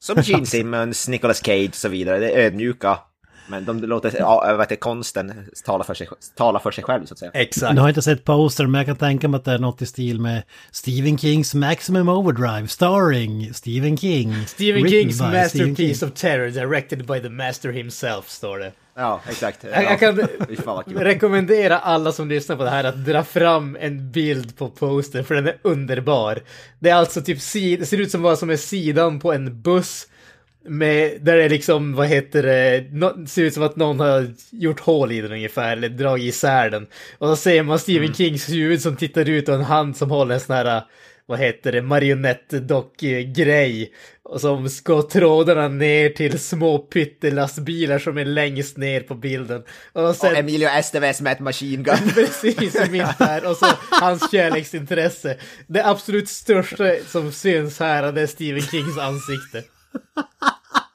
Som 0.00 0.20
Gene 0.22 0.46
Simmons, 0.56 1.08
Nicolas 1.08 1.44
Cage 1.44 1.68
och 1.68 1.74
så 1.74 1.88
vidare, 1.88 2.18
det 2.18 2.30
är 2.30 2.38
ödmjuka 2.38 2.98
Men 3.48 3.64
de 3.64 3.80
låter 3.80 4.14
ja, 4.18 4.44
vad 4.46 4.60
heter, 4.60 4.76
konsten 4.76 5.48
tala 5.64 5.84
för, 5.84 5.94
sig, 5.94 6.08
tala 6.34 6.60
för 6.60 6.70
sig 6.70 6.84
själv 6.84 7.06
så 7.06 7.14
att 7.14 7.18
säga. 7.18 7.30
Exakt. 7.34 7.74
Jag 7.74 7.82
har 7.82 7.88
inte 7.88 8.02
sett 8.02 8.24
poster 8.24 8.66
men 8.66 8.78
jag 8.78 8.86
kan 8.86 8.96
tänka 8.96 9.28
mig 9.28 9.38
att 9.38 9.44
det 9.44 9.52
är 9.52 9.58
något 9.58 9.82
i 9.82 9.86
stil 9.86 10.20
med 10.20 10.42
Stephen 10.70 11.18
Kings 11.18 11.54
Maximum 11.54 12.08
Overdrive 12.08 12.68
starring 12.68 13.54
Stephen 13.54 13.96
King. 13.96 14.46
Stephen 14.46 14.88
Kings 14.88 15.06
by 15.06 15.12
Stephen 15.14 15.42
masterpiece 15.42 15.98
King. 16.00 16.08
of 16.08 16.14
terror 16.14 16.50
directed 16.50 17.06
by 17.06 17.20
the 17.20 17.28
master 17.28 17.72
himself, 17.72 18.28
står 18.28 18.58
det. 18.58 18.72
Ja, 18.98 19.20
exakt. 19.28 19.64
Jag, 19.72 19.84
jag 19.84 20.00
kan 20.00 20.16
rekommendera 20.86 21.78
alla 21.78 22.12
som 22.12 22.28
lyssnar 22.28 22.56
på 22.56 22.64
det 22.64 22.70
här 22.70 22.84
att 22.84 23.04
dra 23.04 23.24
fram 23.24 23.76
en 23.80 24.10
bild 24.12 24.56
på 24.56 24.70
poster 24.70 25.22
för 25.22 25.34
den 25.34 25.46
är 25.46 25.56
underbar. 25.62 26.40
Det 26.78 26.90
är 26.90 26.94
alltså 26.94 27.22
typ, 27.22 27.38
det 27.52 27.88
ser 27.88 28.00
ut 28.00 28.10
som 28.10 28.22
vad 28.22 28.38
som 28.38 28.50
är 28.50 28.56
sidan 28.56 29.20
på 29.20 29.32
en 29.32 29.62
buss. 29.62 30.06
Med, 30.68 31.18
där 31.20 31.36
det 31.36 31.44
är 31.44 31.48
liksom, 31.48 31.94
vad 31.94 32.06
heter 32.06 32.42
det, 32.42 32.84
no, 32.92 33.26
ser 33.26 33.42
ut 33.42 33.54
som 33.54 33.62
att 33.62 33.76
någon 33.76 34.00
har 34.00 34.26
gjort 34.50 34.80
hål 34.80 35.12
i 35.12 35.20
den 35.20 35.32
ungefär, 35.32 35.76
eller 35.76 35.88
dragit 35.88 36.34
isär 36.34 36.70
den. 36.70 36.86
Och 37.18 37.28
så 37.28 37.36
ser 37.36 37.62
man 37.62 37.78
Stephen 37.78 38.14
Kings 38.14 38.48
huvud 38.48 38.82
som 38.82 38.96
tittar 38.96 39.28
ut 39.28 39.48
och 39.48 39.54
en 39.54 39.64
hand 39.64 39.96
som 39.96 40.10
håller 40.10 40.34
en 40.34 40.40
sån 40.40 40.56
här, 40.56 40.82
vad 41.26 41.38
heter 41.38 41.72
det, 41.72 41.82
marionettdock-grej. 41.82 43.92
Och 44.22 44.40
som 44.40 44.68
ska 44.68 45.02
trådarna 45.02 45.68
ner 45.68 46.08
till 46.08 46.38
små 46.38 46.78
pyttelastbilar 46.78 47.98
som 47.98 48.18
är 48.18 48.24
längst 48.24 48.76
ner 48.76 49.00
på 49.00 49.14
bilden. 49.14 49.62
Och 49.92 50.16
sen, 50.16 50.32
Och 50.32 50.38
Emilio 50.38 50.68
Estevez 50.68 51.20
med 51.20 51.32
ett 51.32 51.40
machine 51.40 51.82
gun. 51.82 51.96
Precis, 52.14 52.90
mitt 52.90 53.18
där. 53.18 53.50
Och 53.50 53.56
så 53.56 53.66
hans 53.90 54.30
kärleksintresse. 54.30 55.36
Det 55.66 55.86
absolut 55.86 56.28
största 56.28 56.94
som 57.06 57.32
syns 57.32 57.80
här 57.80 58.12
det 58.12 58.20
är 58.20 58.26
Stephen 58.26 58.62
Kings 58.62 58.98
ansikte. 58.98 59.62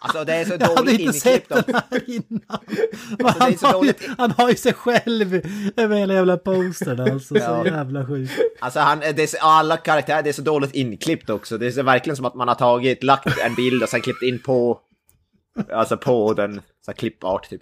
Alltså 0.04 0.24
det 0.26 0.34
är 0.34 0.46
så 0.46 0.52
Jag 0.60 0.68
hade 0.68 0.82
dåligt 0.82 1.00
inte 1.00 1.14
sett 1.20 1.34
inklippt. 1.52 1.66
den 1.68 1.76
här 1.92 2.10
innan. 2.10 2.60
är 3.20 3.24
Han 3.24 3.42
har, 3.42 3.50
ju, 3.50 3.56
dåligt. 3.72 4.10
han 4.18 4.32
har 4.32 4.50
ju 4.50 4.56
sig 4.56 4.74
själv 4.74 5.42
över 5.78 5.96
hela 5.96 6.14
jävla 6.14 6.38
postern 6.38 7.00
alltså. 7.00 7.38
Ja. 7.38 7.64
Så 7.64 7.70
jävla 7.70 8.06
sjukt. 8.08 8.34
Alltså 8.60 8.80
han, 8.80 9.00
det 9.00 9.24
är 9.24 9.28
så, 9.28 9.38
alla 9.42 9.78
karaktärer, 9.78 10.24
det 10.24 10.30
är 10.30 10.34
så 10.34 10.42
dåligt 10.42 10.76
inklippt 10.76 11.30
också. 11.30 11.58
Det 11.58 11.78
är 11.78 11.84
verkligen 11.84 12.16
som 12.18 12.26
att 12.26 12.36
man 12.36 12.48
har 12.48 12.56
tagit, 12.56 13.04
lagt 13.04 13.40
en 13.40 13.56
bild 13.56 13.84
och 13.84 13.90
sen 13.90 14.02
klippt 14.02 14.22
in 14.24 14.40
på, 14.40 14.80
alltså 15.74 15.98
på 15.98 16.34
den, 16.34 16.62
så 16.86 16.94
klippart 16.94 17.50
typ. 17.50 17.62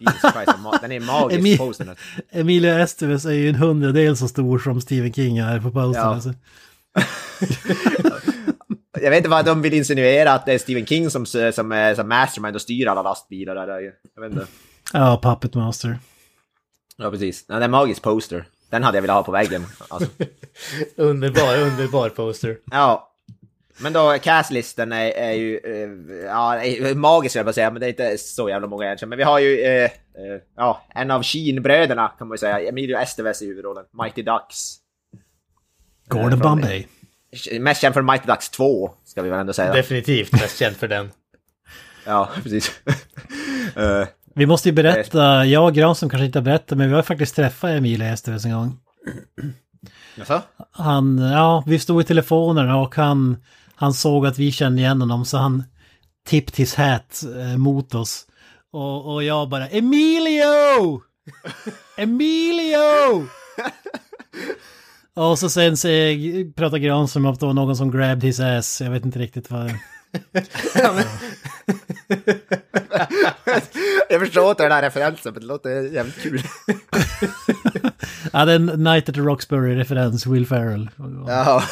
Jesus 0.00 0.20
Christ, 0.20 0.52
den 0.82 0.92
är 0.92 1.00
magisk 1.00 1.40
Emil- 1.40 1.58
postern. 1.58 1.96
Emilio 2.30 2.70
Estevez 2.78 3.24
är 3.24 3.30
ju 3.30 3.48
en 3.48 3.54
hundradel 3.54 4.16
så 4.16 4.28
stor 4.28 4.58
som 4.58 4.80
Stephen 4.80 5.12
King 5.12 5.38
är 5.38 5.60
på 5.60 5.70
postern. 5.70 5.94
Ja. 5.94 6.14
Alltså. 6.14 6.32
Jag 8.92 9.10
vet 9.10 9.16
inte 9.16 9.28
vad 9.28 9.44
de 9.44 9.62
vill 9.62 9.74
insinuera, 9.74 10.32
att 10.32 10.46
det 10.46 10.52
är 10.52 10.58
Stephen 10.58 10.86
King 10.86 11.10
som, 11.10 11.26
som 11.26 11.72
är 11.72 11.94
som 11.94 12.08
mastermind 12.08 12.54
och 12.54 12.62
styr 12.62 12.86
alla 12.86 13.02
lastbilar 13.02 13.54
där. 13.54 13.80
Jag 14.14 14.22
vet 14.22 14.32
inte. 14.32 14.46
Ja, 14.92 15.20
Puppet 15.22 15.54
Master. 15.54 15.98
Ja, 16.96 17.10
precis. 17.10 17.44
Nej, 17.48 17.58
det 17.58 17.62
är 17.62 17.64
en 17.64 17.70
magisk 17.70 18.02
poster. 18.02 18.44
Den 18.70 18.82
hade 18.82 18.96
jag 18.96 19.02
velat 19.02 19.16
ha 19.16 19.22
på 19.22 19.32
väggen. 19.32 19.66
Alltså. 19.88 20.10
Underbar, 20.96 21.58
underbar 21.58 22.08
poster. 22.08 22.58
Ja. 22.70 23.06
Men 23.82 23.92
då, 23.92 24.16
castlisten 24.22 24.92
är, 24.92 25.10
är 25.10 25.32
ju, 25.32 25.56
eh, 25.56 26.24
ja, 26.24 26.62
är 26.62 26.94
magisk 26.94 27.36
jag 27.36 27.46
bara 27.46 27.52
säga, 27.52 27.70
men 27.70 27.80
det 27.80 27.86
är 27.86 27.88
inte 27.88 28.18
så 28.18 28.48
jävla 28.48 28.68
många 28.68 28.84
egentligen. 28.84 29.08
Men 29.08 29.18
vi 29.18 29.24
har 29.24 29.38
ju, 29.38 29.60
eh, 29.60 29.84
eh, 29.84 29.90
ja, 30.56 30.82
en 30.94 31.10
av 31.10 31.22
Sheen-bröderna 31.22 32.08
kan 32.18 32.28
man 32.28 32.34
ju 32.34 32.38
säga, 32.38 32.68
Emilio 32.68 32.98
Estevez 32.98 33.42
i 33.42 33.46
huvudrollen, 33.46 33.84
Mighty 34.02 34.22
Ducks. 34.22 34.76
Gordon 36.08 36.38
Bombay. 36.38 36.86
Mest 37.60 37.80
känd 37.80 37.94
för 37.94 38.02
Mighty 38.02 38.26
Ducks 38.26 38.50
2, 38.50 38.90
ska 39.04 39.22
vi 39.22 39.30
väl 39.30 39.40
ändå 39.40 39.52
säga. 39.52 39.72
Definitivt 39.72 40.32
mest 40.32 40.58
känd 40.58 40.76
för 40.76 40.88
den. 40.88 41.10
Ja, 42.06 42.28
precis. 42.42 42.70
Eh, 43.76 44.06
Vi 44.34 44.46
måste 44.46 44.68
ju 44.68 44.72
berätta, 44.72 45.44
jag 45.46 45.64
och 45.64 45.74
Granström 45.74 46.10
kanske 46.10 46.26
inte 46.26 46.38
har 46.38 46.44
berättat, 46.44 46.78
men 46.78 46.88
vi 46.88 46.94
har 46.94 47.02
faktiskt 47.02 47.36
träffat 47.36 47.70
Emilio 47.70 48.06
Estevez 48.06 48.44
en 48.44 48.52
gång. 48.52 48.78
jaså? 50.16 50.42
Han, 50.70 51.18
ja, 51.18 51.64
vi 51.66 51.78
stod 51.78 52.00
i 52.00 52.04
telefonen 52.04 52.70
och 52.70 52.96
han, 52.96 53.36
han 53.74 53.94
såg 53.94 54.26
att 54.26 54.38
vi 54.38 54.52
kände 54.52 54.80
igen 54.82 55.00
honom 55.00 55.24
så 55.24 55.36
han 55.36 55.64
tipped 56.26 56.56
his 56.56 56.74
hat 56.74 57.22
eh, 57.36 57.56
mot 57.56 57.94
oss. 57.94 58.26
Och, 58.72 59.14
och 59.14 59.22
jag 59.24 59.48
bara 59.48 59.68
Emilio! 59.68 61.02
Emilio! 61.96 63.26
Och 65.14 65.38
så 65.38 65.50
sen 65.50 65.76
så 65.76 65.88
pratar 66.56 66.78
Granström 66.78 67.26
om 67.26 67.32
att 67.32 67.40
det 67.40 67.46
var 67.46 67.54
någon 67.54 67.76
som 67.76 67.90
grabbed 67.90 68.24
his 68.24 68.40
ass. 68.40 68.80
Jag 68.80 68.90
vet 68.90 69.04
inte 69.04 69.18
riktigt 69.18 69.50
vad... 69.50 69.70
jag 74.08 74.20
förstår 74.20 74.50
inte 74.50 74.62
den 74.62 74.72
här 74.72 74.82
referensen, 74.82 75.32
men 75.32 75.40
det 75.40 75.46
låter 75.46 75.70
jävligt 75.70 76.22
kul. 76.22 76.42
Ja, 78.32 78.44
det 78.44 78.52
är 78.52 78.56
en 78.56 78.66
Night 78.66 79.08
at 79.08 79.14
the 79.14 79.20
Roxbury-referens, 79.20 80.26
Will 80.26 80.46
Ferrell. 80.46 80.90
Ja. 81.26 81.62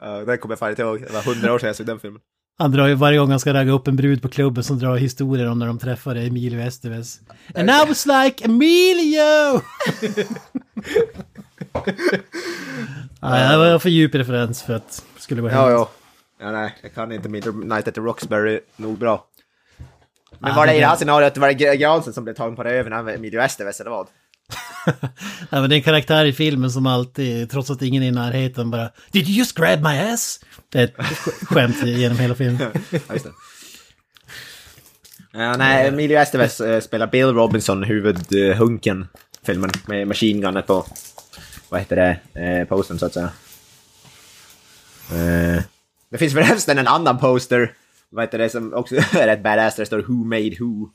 ja, 0.00 0.24
den 0.26 0.38
kommer 0.38 0.52
jag 0.52 0.58
fan 0.58 0.70
inte 0.70 0.82
ihåg. 0.82 1.00
Det 1.00 1.12
var 1.12 1.22
hundra 1.22 1.52
år 1.54 1.58
sedan 1.58 1.66
jag 1.66 1.76
såg 1.76 1.86
den 1.86 2.00
filmen. 2.00 2.20
Han 2.58 2.70
drar 2.70 2.86
ju 2.86 2.94
varje 2.94 3.18
gång 3.18 3.30
han 3.30 3.40
ska 3.40 3.54
ragga 3.54 3.72
upp 3.72 3.88
en 3.88 3.96
brud 3.96 4.22
på 4.22 4.28
klubben 4.28 4.64
som 4.64 4.78
drar 4.78 4.96
historier 4.96 5.50
om 5.50 5.58
när 5.58 5.66
de 5.66 5.78
träffade 5.78 6.20
Emilio 6.20 6.60
Estevez. 6.60 7.20
And 7.54 7.70
I 7.70 7.88
was 7.88 8.06
like 8.06 8.44
Emilio! 8.44 9.60
Nej, 13.22 13.48
det 13.50 13.56
var 13.56 13.78
för 13.78 13.90
djup 13.90 14.14
referens 14.14 14.62
för 14.62 14.74
att 14.74 15.04
det 15.16 15.22
skulle 15.22 15.42
gå 15.42 15.48
hem. 15.48 15.58
Ja, 15.58 15.70
ja. 15.70 15.90
Ja, 16.40 16.50
nej, 16.50 16.74
jag 16.82 16.94
kan 16.94 17.12
inte 17.12 17.28
Midnight 17.28 17.88
at 17.88 17.94
the 17.94 18.00
Roxbury 18.00 18.60
nog 18.76 18.98
bra. 18.98 19.26
Men 20.38 20.50
Ja, 20.50 20.56
var 20.56 20.66
det 20.66 20.74
i 20.74 20.80
det 20.80 20.86
här 20.86 20.96
scenariot, 20.96 21.36
var 21.36 21.48
det 21.48 21.54
Gra- 21.54 21.74
Gransen 21.74 22.12
som 22.12 22.24
blev 22.24 22.34
tagen 22.34 22.56
på 22.56 22.62
röven 22.64 22.92
av 22.92 23.08
Emilio 23.08 23.40
Estevez 23.40 23.80
eller 23.80 23.90
vad? 23.90 24.06
Ja, 25.50 25.60
men 25.60 25.70
det 25.70 25.74
är 25.74 25.76
en 25.76 25.82
karaktär 25.82 26.24
i 26.24 26.32
filmen 26.32 26.70
som 26.70 26.86
alltid, 26.86 27.50
trots 27.50 27.70
att 27.70 27.82
ingen 27.82 28.02
är 28.02 28.06
i 28.06 28.10
närheten, 28.10 28.70
bara 28.70 28.90
Did 29.12 29.28
you 29.28 29.38
just 29.38 29.56
grab 29.56 29.80
my 29.82 29.98
ass? 29.98 30.40
Det 30.68 30.78
är 30.80 30.84
ett 30.84 30.96
sk- 30.96 31.46
skämt 31.46 31.82
genom 31.84 32.18
hela 32.18 32.34
filmen. 32.34 32.58
Ja. 32.90 33.00
Ja, 35.32 35.56
nej, 35.56 35.88
Emilio 35.88 36.18
Estevez 36.18 36.60
eh, 36.60 36.80
spelar 36.80 37.06
Bill 37.06 37.26
Robinson, 37.26 37.82
huvudhunken, 37.82 39.08
filmen, 39.46 39.70
med 39.86 40.08
machine 40.08 40.40
gunnet 40.40 40.66
på, 40.66 40.86
vad 41.68 41.80
heter 41.80 41.96
det, 42.34 42.40
eh, 42.40 42.68
postern 42.68 42.98
så 42.98 43.06
att 43.06 43.12
säga. 43.14 43.30
Eh, 45.12 45.62
det 46.10 46.18
finns 46.18 46.32
förresten 46.32 46.78
en 46.78 46.88
annan 46.88 47.18
poster, 47.18 47.72
vad 48.10 48.24
heter 48.24 48.38
det, 48.38 48.48
som 48.50 48.74
också 48.74 48.94
är 49.12 49.26
rätt 49.26 49.42
badass, 49.42 49.74
där 49.76 49.82
det 49.82 49.86
står 49.86 49.98
Who 50.02 50.24
Made 50.24 50.56
Who. 50.60 50.88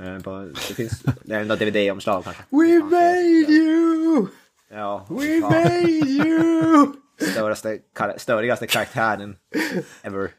Eh, 0.00 0.22
på, 0.22 0.52
det 0.68 0.74
finns, 0.74 1.02
det 1.24 1.34
är 1.34 1.40
ändå 1.40 1.54
DVD-omslag 1.56 2.24
kanske. 2.24 2.42
We 2.50 2.78
made 2.80 3.52
you! 3.52 4.26
Ja, 4.70 5.06
We 5.10 5.40
fan. 5.40 5.52
made 5.52 5.80
you! 5.90 6.86
Störigaste, 7.32 7.78
kar- 7.96 8.18
störigaste 8.18 8.66
karaktären 8.66 9.36
ever. 10.02 10.20
Det 10.22 10.30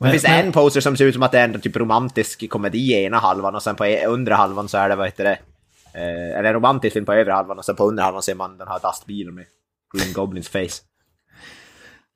Men- 0.00 0.10
finns 0.12 0.22
men- 0.22 0.46
en 0.46 0.52
poster 0.52 0.80
som 0.80 0.96
ser 0.96 1.04
ut 1.04 1.14
som 1.14 1.22
att 1.22 1.32
det 1.32 1.38
är 1.38 1.48
en 1.48 1.60
typ 1.60 1.76
romantisk 1.76 2.50
komedi 2.50 2.78
i 2.78 3.04
ena 3.04 3.18
halvan 3.18 3.54
och 3.54 3.62
sen 3.62 3.76
på 3.76 3.86
e- 3.86 4.06
undre 4.06 4.34
halvan 4.34 4.68
så 4.68 4.78
är 4.78 4.88
det, 4.88 4.96
vad 4.96 5.06
heter 5.06 5.24
det, 5.24 5.38
eh, 5.96 6.38
eller 6.38 6.44
en 6.44 6.54
romantisk 6.54 6.92
film 6.92 7.04
på 7.06 7.12
övre 7.12 7.32
halvan 7.32 7.58
och 7.58 7.64
sen 7.64 7.76
på 7.76 7.84
undre 7.84 8.02
halvan 8.02 8.22
ser 8.22 8.34
man 8.34 8.58
den 8.58 8.68
här 8.68 8.80
lastbilen 8.82 9.34
med 9.34 9.44
Green 9.96 10.12
Goblins 10.12 10.48
face. 10.48 10.82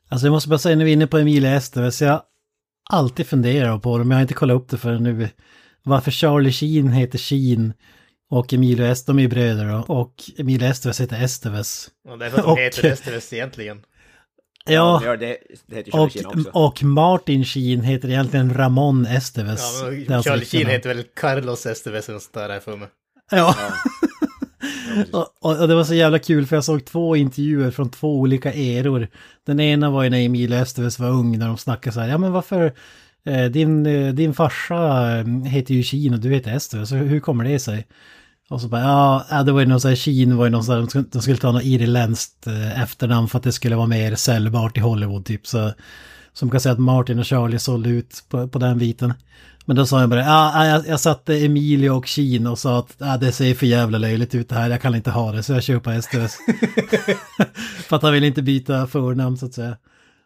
Alltså 0.09 0.27
jag 0.27 0.33
måste 0.33 0.49
bara 0.49 0.59
säga 0.59 0.77
när 0.77 0.85
vi 0.85 0.91
är 0.91 0.95
inne 0.95 1.07
på 1.07 1.19
Emilia 1.19 1.55
Estevez, 1.55 2.03
jag 2.03 2.23
alltid 2.91 3.27
funderat 3.27 3.83
på 3.83 3.99
det, 3.99 4.05
men 4.05 4.11
jag 4.11 4.17
har 4.17 4.23
inte 4.23 4.35
kollat 4.35 4.55
upp 4.57 4.69
det 4.69 4.79
förrän 4.79 5.03
nu. 5.03 5.29
Varför 5.83 6.11
Charlie 6.11 6.53
Sheen 6.53 6.89
heter 6.93 7.19
Sheen 7.19 7.73
och 8.31 8.53
Emilio 8.53 8.85
Estevez, 8.87 9.05
de 9.05 9.19
är 9.19 9.23
ju 9.23 9.29
bröder 9.29 9.65
då, 9.69 9.95
och 9.95 10.15
Emilio 10.37 10.69
Estevez 10.69 11.01
heter 11.01 11.25
Estevez. 11.25 11.89
Och 12.09 12.19
det 12.19 12.27
är 12.27 12.31
för 12.31 12.39
att 12.39 12.45
de 12.45 12.51
Och- 12.53 12.59
heter 12.59 12.85
Estevez 12.91 13.33
egentligen. 13.33 13.83
Ja, 14.65 15.03
Ja, 15.05 15.17
det, 15.17 15.39
det, 15.67 15.95
och, 15.95 16.11
och 16.53 16.83
Martin 16.83 17.45
Sheen 17.45 17.81
heter 17.81 18.09
egentligen 18.09 18.55
Ramon 18.55 19.07
Estevez. 19.07 19.83
Ja, 20.09 20.15
hans 20.15 20.27
Charlie 20.27 20.45
Sheen 20.45 20.67
heter 20.67 20.95
väl 20.95 21.05
Carlos 21.17 21.67
Estevez 21.67 22.09
eller 22.09 22.15
något 22.15 22.23
sånt 22.23 22.35
där 22.35 22.61
för 22.61 22.77
mig. 22.77 22.89
Ja. 23.31 23.57
och, 25.41 25.61
och 25.61 25.69
det 25.69 25.75
var 25.75 25.85
så 25.85 25.95
jävla 25.95 26.19
kul 26.19 26.47
för 26.47 26.57
jag 26.57 26.65
såg 26.65 26.85
två 26.85 27.17
intervjuer 27.17 27.71
från 27.71 27.91
två 27.91 28.19
olika 28.19 28.53
eror. 28.53 29.09
Den 29.47 29.61
ena 29.61 29.91
var 29.91 30.03
ju 30.03 30.11
när 30.11 30.25
Emilio 30.25 30.59
Estevez 30.59 30.99
var 30.99 31.09
ung 31.09 31.39
när 31.39 31.47
de 31.47 31.59
snackade 31.59 31.95
så 31.95 32.01
här, 32.01 32.09
ja 32.09 32.19
men 32.19 32.33
varför, 32.33 32.73
eh, 33.25 33.45
din, 33.45 33.87
eh, 33.87 34.15
din 34.15 34.35
farsa 34.35 35.09
eh, 35.19 35.27
heter 35.45 35.75
ju 35.75 35.83
Sheen 35.83 36.15
och 36.15 36.21
du 36.21 36.31
heter 36.31 36.57
Estevez, 36.57 36.89
så 36.89 36.95
hur 36.97 37.21
kommer 37.21 37.45
det 37.45 37.59
sig? 37.59 37.87
Och 38.49 38.61
så 38.61 38.69
bara, 38.69 38.83
ja, 39.31 39.43
det 39.43 39.53
var 39.53 39.61
ju 39.61 39.67
någon 39.67 39.81
sån 39.81 39.89
här, 39.89 39.97
Sheen 39.97 40.37
var 40.37 40.45
ju 40.45 40.51
någon 40.51 40.65
sån 40.65 40.75
här, 40.75 40.81
de 40.81 40.89
skulle, 40.89 41.05
de 41.13 41.23
skulle 41.23 41.37
ta 41.37 41.53
något 41.53 41.65
irländskt 41.65 42.47
eh, 42.47 42.83
efternamn 42.83 43.29
för 43.29 43.39
att 43.39 43.45
det 43.45 43.53
skulle 43.53 43.77
vara 43.77 43.87
mer 43.87 44.15
säljbart 44.15 44.77
i 44.77 44.81
Hollywood 44.81 45.25
typ. 45.25 45.47
Så, 45.47 45.73
som 46.33 46.51
kan 46.51 46.61
säga 46.61 46.73
att 46.73 46.79
Martin 46.79 47.19
och 47.19 47.27
Charlie 47.27 47.59
sålde 47.59 47.91
ut 47.91 48.25
på, 48.29 48.49
på 48.49 48.59
den 48.59 48.79
biten. 48.79 49.15
Men 49.71 49.77
då 49.77 49.87
sa 49.87 50.01
jag 50.01 50.11
bara, 50.11 50.21
ja, 50.21 50.67
jag, 50.67 50.89
jag 50.89 51.01
satte 51.01 51.45
Emilio 51.45 51.91
och 51.91 52.07
Sheen 52.07 52.47
och 52.47 52.59
sa 52.59 52.79
att 52.79 52.95
ja, 52.99 53.17
det 53.17 53.33
ser 53.33 53.55
för 53.55 53.67
jävla 53.67 53.99
löjligt 53.99 54.35
ut 54.35 54.49
det 54.49 54.55
här, 54.55 54.71
jag 54.71 54.83
kan 54.83 54.95
inte 54.95 55.11
ha 55.11 55.33
det, 55.33 55.43
så 55.43 55.53
jag 55.53 55.63
köper 55.63 55.99
Estevez. 55.99 56.37
för 57.89 57.97
att 57.97 58.03
han 58.03 58.13
vill 58.13 58.25
inte 58.25 58.43
byta 58.43 58.87
förnamn 58.87 59.37
så 59.37 59.47
att 59.47 59.55
säga. 59.55 59.77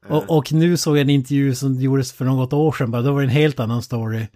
Och, 0.09 0.37
och 0.37 0.53
nu 0.53 0.77
såg 0.77 0.97
jag 0.97 1.01
en 1.01 1.11
intervju 1.11 1.55
som 1.55 1.81
gjordes 1.81 2.13
för 2.13 2.25
något 2.25 2.53
år 2.53 2.73
sedan, 2.73 2.91
bara, 2.91 3.03
då 3.03 3.13
var 3.13 3.21
det 3.21 3.27
en 3.27 3.31
helt 3.31 3.61
annan 3.61 3.83
story. 3.83 4.27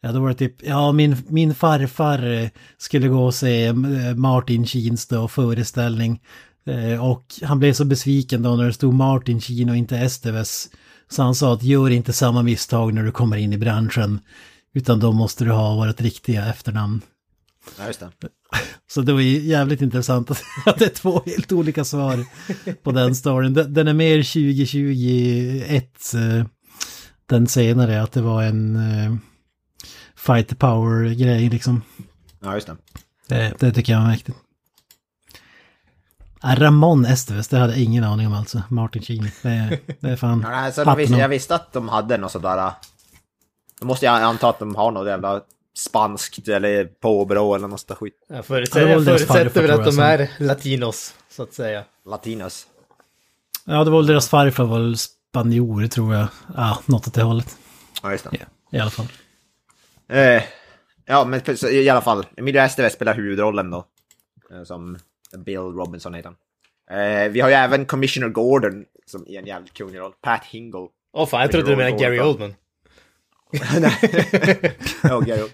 Ja, 0.00 0.12
då 0.12 0.20
var 0.20 0.28
det 0.28 0.34
typ, 0.34 0.56
ja 0.62 0.92
min, 0.92 1.16
min 1.28 1.54
farfar 1.54 2.32
eh, 2.32 2.48
skulle 2.78 3.08
gå 3.08 3.24
och 3.24 3.34
se 3.34 3.66
eh, 3.66 3.74
Martin 4.16 4.66
Sheens 4.66 5.06
då 5.06 5.28
föreställning. 5.28 6.20
Eh, 6.66 7.04
Och 7.04 7.24
han 7.42 7.58
blev 7.58 7.72
så 7.72 7.84
besviken 7.84 8.42
då 8.42 8.56
när 8.56 8.64
det 8.64 8.72
stod 8.72 8.94
Martin 8.94 9.40
Sheen 9.40 9.70
och 9.70 9.76
inte 9.76 9.98
Esteves. 9.98 10.68
Så 11.10 11.22
han 11.22 11.34
sa 11.34 11.54
att 11.54 11.62
gör 11.62 11.90
inte 11.90 12.12
samma 12.12 12.42
misstag 12.42 12.94
när 12.94 13.02
du 13.02 13.12
kommer 13.12 13.36
in 13.36 13.52
i 13.52 13.58
branschen. 13.58 14.20
Utan 14.74 15.00
då 15.00 15.12
måste 15.12 15.44
du 15.44 15.50
ha 15.50 15.74
vårt 15.74 16.00
riktiga 16.00 16.46
efternamn. 16.46 17.00
Ja, 17.78 17.86
just 17.86 18.00
det. 18.00 18.10
Så 18.90 19.02
det 19.02 19.12
var 19.12 19.20
ju 19.20 19.38
jävligt 19.38 19.82
intressant 19.82 20.30
att, 20.30 20.42
det 20.78 20.84
är 20.84 20.88
två 20.88 21.22
helt 21.26 21.52
olika 21.52 21.84
svar 21.84 22.24
på 22.82 22.92
den 22.92 23.14
storyn. 23.14 23.54
Den, 23.54 23.88
är 23.88 23.94
mer 23.94 24.22
2021, 24.22 26.14
eh, 26.14 26.46
den 27.26 27.46
senare, 27.46 28.02
att 28.02 28.12
det 28.12 28.22
var 28.22 28.42
en 28.42 28.76
eh, 28.76 29.14
fight 30.16 30.58
power-grej 30.58 31.48
liksom. 31.48 31.82
Ja, 32.42 32.54
just 32.54 32.66
det. 32.66 32.76
Det, 33.28 33.54
det 33.58 33.72
tycker 33.72 33.92
jag 33.92 34.00
var 34.00 34.08
mäktigt. 34.08 34.38
Ah, 36.40 36.54
Ramon 36.54 37.04
Esteves, 37.04 37.48
det 37.48 37.58
hade 37.58 37.72
jag 37.72 37.82
ingen 37.82 38.04
aning 38.04 38.26
om 38.26 38.34
alltså. 38.34 38.62
Martin 38.68 39.02
Sheen. 39.02 39.30
Det, 39.42 39.78
det 40.00 40.10
är 40.10 40.16
fan... 40.16 40.40
Ja, 40.44 40.50
nej, 40.50 40.72
så 40.72 40.80
de 40.80 40.88
hatten 40.88 40.98
visste, 40.98 41.16
jag 41.16 41.28
visste 41.28 41.54
att 41.54 41.72
de 41.72 41.88
hade 41.88 42.18
något 42.18 42.32
sådär... 42.32 42.72
Då 43.80 43.86
måste 43.86 44.06
jag 44.06 44.22
anta 44.22 44.48
att 44.48 44.58
de 44.58 44.74
har 44.74 44.90
något 44.90 45.06
jävla 45.06 45.42
spanskt 45.74 46.48
eller 46.48 46.84
påbrå 46.84 47.54
eller 47.54 47.68
något 47.68 47.80
sånt 47.80 47.98
skit. 47.98 48.14
Jag 48.28 48.38
Ja, 48.38 48.42
förutsätter, 48.42 48.88
jag 48.88 49.04
förutsätter 49.04 49.62
väl 49.62 49.70
att 49.70 49.84
de 49.84 49.98
är 49.98 50.30
latinos, 50.38 51.14
så 51.28 51.42
att 51.42 51.54
säga. 51.54 51.84
Latinos. 52.06 52.66
Ja, 53.64 53.84
det 53.84 53.90
var 53.90 53.98
väl 53.98 54.06
deras 54.06 54.28
farfar 54.28 54.64
var 54.64 54.94
spanjor 54.94 55.86
tror 55.86 56.14
jag. 56.14 56.26
Ja, 56.56 56.78
något 56.86 57.06
åt 57.06 57.14
det 57.14 57.22
hållet. 57.22 57.56
Ja, 58.02 58.12
just 58.12 58.24
det. 58.30 58.30
Ja, 58.40 58.78
i 58.78 58.80
alla 58.80 58.90
fall. 58.90 59.06
Eh, 60.08 60.42
ja, 61.06 61.24
men 61.24 61.40
i 61.70 61.88
alla 61.88 62.00
fall. 62.00 62.26
Emilio 62.36 62.62
Estevez 62.62 62.92
spelar 62.92 63.14
huvudrollen 63.14 63.70
då. 63.70 63.84
Eh, 64.50 64.62
som 64.64 64.98
Bill 65.38 65.58
Robinson 65.58 66.14
heter 66.14 66.28
han. 66.88 66.98
Eh, 66.98 67.28
vi 67.30 67.40
har 67.40 67.48
ju 67.48 67.54
även 67.54 67.86
Commissioner 67.86 68.28
Gordon 68.28 68.84
som 69.06 69.26
i 69.26 69.36
en 69.36 69.46
jävligt 69.46 69.74
kunglig 69.74 69.98
roll. 69.98 70.12
Pat 70.22 70.44
Hingle. 70.44 70.88
Åh 71.12 71.26
fan, 71.26 71.40
jag 71.40 71.50
trodde 71.50 71.70
du 71.70 71.76
menade 71.76 71.96
Gary 72.04 72.20
Oldman. 72.20 72.54
Nej. 73.80 74.76
ja, 75.02 75.20
Gary. 75.20 75.48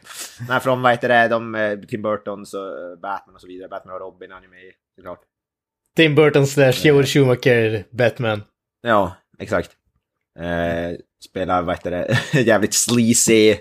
Nej, 0.49 0.61
från 0.61 0.83
vad 0.83 0.93
heter 0.93 1.09
det, 1.09 1.29
de 1.29 1.55
eh, 1.55 1.79
Tim 1.79 2.03
Burtons 2.03 2.55
och 2.55 2.61
eh, 2.67 2.99
Batman 3.03 3.35
och 3.35 3.41
så 3.41 3.47
vidare. 3.47 3.69
Batman 3.69 3.95
och 3.95 4.01
Robin 4.01 4.31
han 4.31 4.45
är 4.45 4.49
med 4.49 4.73
såklart. 4.97 5.21
Tim 5.97 6.15
Burton 6.15 6.47
slash 6.47 6.73
Joel 6.85 7.07
Schumacher, 7.07 7.85
Batman. 7.91 8.43
Ja, 8.83 9.17
exakt. 9.39 9.71
Eh, 10.39 10.97
spelar, 11.25 11.63
vad 11.63 11.75
heter 11.77 11.91
det, 11.91 12.19
jävligt 12.41 12.75
sleazy, 12.75 13.57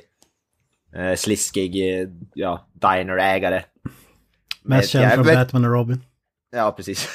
eh, 0.96 1.16
sliskig, 1.16 2.00
eh, 2.02 2.08
ja, 2.34 2.68
diner-ägare. 2.74 3.64
Mest 4.64 4.90
känd 4.90 5.12
från 5.14 5.26
jävla- 5.26 5.42
Batman 5.44 5.66
och 5.66 5.72
Robin. 5.72 6.02
Ja, 6.52 6.72
precis. 6.72 7.10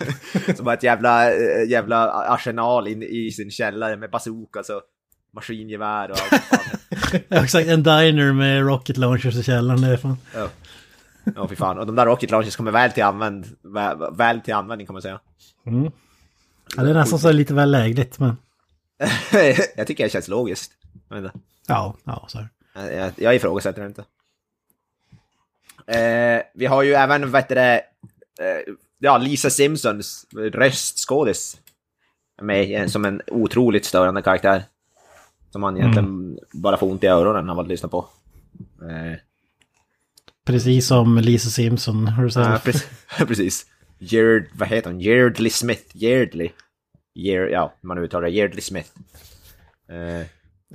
Som 0.56 0.66
har 0.66 0.74
ett 0.74 0.82
jävla, 0.82 1.32
eh, 1.34 1.68
jävla 1.68 2.10
arsenal 2.12 2.88
in, 2.88 3.02
i 3.02 3.30
sin 3.30 3.50
källare 3.50 3.96
med 3.96 4.10
bazookas 4.10 4.70
och 4.70 4.82
maskingevär 5.32 6.10
och 6.10 6.16
allt 6.18 6.42
fan. 6.42 7.20
Ja, 7.28 7.44
exakt. 7.44 7.68
En 7.68 7.82
diner 7.82 8.32
med 8.32 8.66
rocket 8.66 8.96
launchers 8.96 9.36
i 9.36 9.42
källaren. 9.42 9.80
Det 9.80 9.86
är 9.86 9.96
fan. 9.96 10.18
Ja. 10.34 10.48
Ja, 11.36 11.48
fy 11.48 11.56
fan. 11.56 11.78
Och 11.78 11.86
de 11.86 11.96
där 11.96 12.06
rocket 12.06 12.30
launchers 12.30 12.56
kommer 12.56 12.70
väl 12.70 12.92
till, 12.92 13.02
använd, 13.02 13.46
väl, 13.62 13.96
väl 14.12 14.40
till 14.40 14.54
användning 14.54 14.86
kan 14.86 14.92
man 14.92 15.02
säga. 15.02 15.20
Ja, 16.76 16.82
det 16.82 16.90
är 16.90 16.94
nästan 16.94 17.18
så 17.18 17.32
lite 17.32 17.54
väl 17.54 17.70
lägligt, 17.70 18.18
men... 18.18 18.36
jag 19.76 19.86
tycker 19.86 20.04
det 20.04 20.10
känns 20.10 20.28
logiskt. 20.28 20.72
Inte. 21.14 21.32
Ja, 21.66 21.96
ja, 22.04 22.26
så 22.28 22.38
är 22.38 22.48
jag, 22.74 22.94
jag, 22.94 23.12
jag 23.16 23.34
ifrågasätter 23.34 23.80
det 23.80 23.86
inte. 23.86 24.04
Eh, 25.86 26.42
vi 26.54 26.66
har 26.66 26.82
ju 26.82 26.94
även, 26.94 27.30
vad 27.30 27.42
heter 27.42 27.54
det, 27.54 27.76
eh, 28.40 28.74
ja, 28.98 29.18
Lisa 29.18 29.50
Simpsons 29.50 30.26
röstskådis. 30.52 31.60
Med 32.42 32.92
som 32.92 33.04
en 33.04 33.22
otroligt 33.26 33.84
störande 33.84 34.22
karaktär. 34.22 34.64
Som 35.52 35.60
man 35.60 35.76
egentligen 35.76 36.38
bara 36.52 36.76
får 36.76 36.90
ont 36.90 37.04
i 37.04 37.06
öronen 37.06 37.50
av 37.50 37.60
att 37.60 37.68
lyssna 37.68 37.88
på. 37.88 38.08
Eh, 38.82 39.18
Precis 40.44 40.86
som 40.86 41.18
Lisa 41.18 41.50
Simpson, 41.50 42.04
du 42.04 42.40
Ja, 42.40 42.60
precis. 42.64 42.88
precis. 43.18 43.66
Vad 44.52 44.68
heter 44.68 44.90
hon? 44.90 45.00
Gerdly 45.00 45.50
Smith. 45.50 45.82
Gerdly. 45.92 46.50
Gerd, 47.14 47.50
ja, 47.50 47.74
man 47.80 47.98
uttalar 47.98 48.22
det. 48.26 48.30
Gerdly 48.30 48.60
Smith. 48.60 48.88
Eh, 49.88 50.26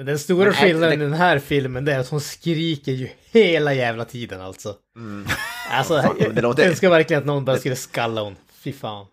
Den 0.05 0.19
stora 0.19 0.53
skillnaden 0.53 0.93
i 0.93 0.97
det- 0.97 1.03
den 1.03 1.13
här 1.13 1.39
filmen 1.39 1.85
det 1.85 1.93
är 1.93 1.99
att 1.99 2.09
hon 2.09 2.21
skriker 2.21 2.91
ju 2.91 3.09
hela 3.31 3.73
jävla 3.73 4.05
tiden 4.05 4.41
alltså. 4.41 4.75
Alltså, 5.71 6.01
Fan, 6.01 6.15
jag 6.19 6.35
det 6.35 6.41
låter- 6.41 6.67
önskar 6.69 6.89
verkligen 6.89 7.19
att 7.19 7.25
någon 7.27 7.45
bara 7.45 7.57
skulle 7.57 7.75
skalla 7.75 8.21
hon. 8.21 8.35
Fy 8.63 8.73
fan. 8.73 9.05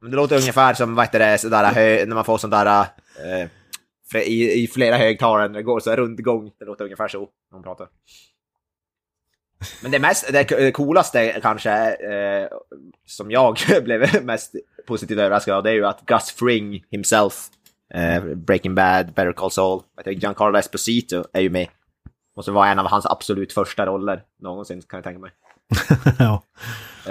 men 0.00 0.10
det 0.10 0.16
låter 0.16 0.36
ungefär 0.36 0.74
som, 0.74 0.94
vad 0.94 1.04
heter 1.06 1.18
det, 1.18 1.38
sådär, 1.38 2.06
när 2.06 2.14
man 2.14 2.24
får 2.24 2.38
sån 2.38 2.50
där... 2.50 2.66
Eh, 2.76 3.48
i, 4.14 4.62
I 4.62 4.66
flera 4.66 4.96
högtalare 4.96 5.48
när 5.48 5.54
det 5.54 5.62
går 5.62 5.80
så 5.80 5.90
här 5.90 5.96
rundgång. 5.96 6.50
Det 6.58 6.64
låter 6.64 6.84
ungefär 6.84 7.08
så 7.08 7.18
när 7.18 7.28
hon 7.50 7.62
pratar. 7.62 7.88
Men 9.82 9.90
det 9.90 9.98
mest, 9.98 10.32
det 10.32 10.72
coolaste 10.72 11.40
kanske, 11.42 11.94
eh, 11.94 12.48
som 13.06 13.30
jag 13.30 13.58
blev 13.84 14.24
mest 14.24 14.54
positivt 14.86 15.18
överraskad 15.18 15.54
av, 15.54 15.62
det 15.62 15.70
är 15.70 15.74
ju 15.74 15.86
att 15.86 16.06
Gus 16.06 16.30
Fring 16.30 16.84
himself, 16.90 17.34
eh, 17.94 18.24
Breaking 18.24 18.74
Bad, 18.74 19.06
Better 19.06 19.32
Call 19.32 19.50
Saul, 19.50 19.82
jag 19.96 20.04
tänker 20.04 20.20
Giancarlo 20.20 20.58
Esposito 20.58 21.24
är 21.32 21.40
ju 21.40 21.50
med. 21.50 21.68
Måste 22.36 22.50
vara 22.50 22.68
en 22.68 22.78
av 22.78 22.86
hans 22.86 23.06
absolut 23.06 23.52
första 23.52 23.86
roller 23.86 24.22
någonsin, 24.40 24.82
kan 24.82 24.98
jag 24.98 25.04
tänka 25.04 25.20
mig. 25.20 25.30
ja. 26.18 26.42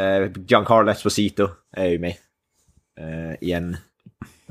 Eh, 0.01 0.32
Giancarlo 0.47 0.91
Esposito 0.91 1.49
är 1.71 1.88
ju 1.88 1.99
med. 1.99 2.15
Eh, 2.99 3.34
I 3.41 3.51
en... 3.51 3.77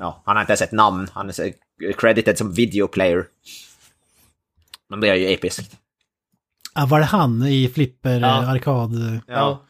Ja, 0.03 0.23
han 0.27 0.37
har 0.37 0.41
inte 0.43 0.51
ens 0.53 0.62
ett 0.62 0.73
namn. 0.73 1.09
Han 1.12 1.29
är 1.29 1.53
credited 1.93 2.38
som 2.38 2.53
video 2.53 2.88
player. 2.88 3.25
Men 4.88 5.01
det 5.01 5.09
är 5.09 5.15
ju 5.15 5.33
episkt. 5.33 5.77
ja, 6.75 6.87
var 6.87 6.99
det 6.99 7.05
han 7.05 7.43
i 7.47 7.69
Flipper 7.69 8.21
Ja. 8.21 8.43
eh, 8.43 8.49
arkad? 8.51 9.21
Ja. 9.27 9.62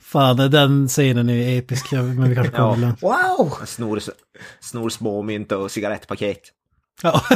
Fan, 0.00 0.36
den 0.36 0.88
scenen 0.88 1.28
är 1.28 1.34
ju 1.34 1.58
episk, 1.58 1.92
men 1.92 2.28
vi 2.28 2.34
kanske 2.34 2.56
kommer 2.56 2.94
Ja. 3.00 3.08
Wow! 3.36 3.52
Han 3.58 3.66
snor, 3.66 4.02
snor 4.60 4.88
småmynt 4.90 5.52
och 5.52 5.70
cigarettpaket. 5.70 6.40
Ja. 7.02 7.22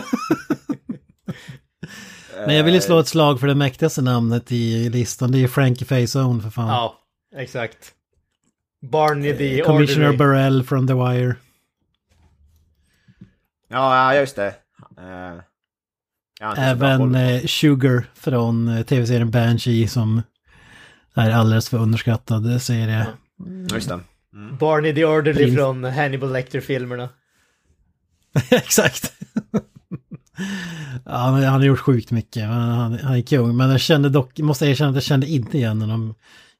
Men 2.47 2.55
jag 2.57 2.65
vill 2.65 2.75
ju 2.75 2.81
slå 2.81 2.99
ett 2.99 3.09
slag 3.09 3.41
för 3.41 3.47
det 3.47 3.55
mäktigaste 3.55 4.03
namnet 4.03 4.53
i 4.53 4.89
listan. 4.89 5.33
Det 5.33 5.39
är 5.39 5.41
ju 5.41 5.49
Frankie 5.49 5.87
Faison 5.87 6.43
för 6.43 6.51
fan. 6.51 6.69
Ja, 6.69 6.99
exakt. 7.37 7.93
Barney 8.91 9.37
the 9.37 9.63
Commissioner 9.63 10.07
Orderly. 10.09 10.19
Burrell 10.19 10.65
from 10.65 10.87
The 10.87 10.95
Wire. 10.95 11.35
Ja, 13.73 14.15
just 14.15 14.37
det. 14.37 14.55
Eh, 14.99 15.39
Även 16.59 17.15
eh, 17.15 17.43
Sugar 17.47 18.05
från 18.15 18.69
eh, 18.69 18.83
tv-serien 18.83 19.31
Banshee 19.31 19.89
som 19.89 20.23
är 21.15 21.31
alldeles 21.31 21.69
för 21.69 21.79
underskattad 21.79 22.63
serie. 22.63 23.07
Just 23.73 23.89
det. 23.89 24.01
Barney 24.61 24.95
the 24.95 25.05
Orderly 25.05 25.45
Fin- 25.45 25.55
från 25.57 25.85
Hannibal 25.85 26.33
Lecter-filmerna. 26.33 27.09
Exakt. 28.51 29.13
ja, 31.05 31.33
men 31.33 31.45
han 31.45 31.53
har 31.61 31.63
gjort 31.65 31.79
sjukt 31.79 32.11
mycket. 32.11 32.43
men 32.49 32.53
Han, 32.61 32.99
han 32.99 33.15
är 33.17 33.23
kung. 33.23 33.57
Men 33.57 33.71
jag 33.71 33.81
kände 33.81 34.09
dock, 34.09 34.39
måste 34.39 34.67
erkänna 34.67 34.91
att 34.91 34.97
jag 34.97 35.03
kände 35.05 35.27
inte 35.27 35.59
igen 35.59 35.81
honom 35.81 36.15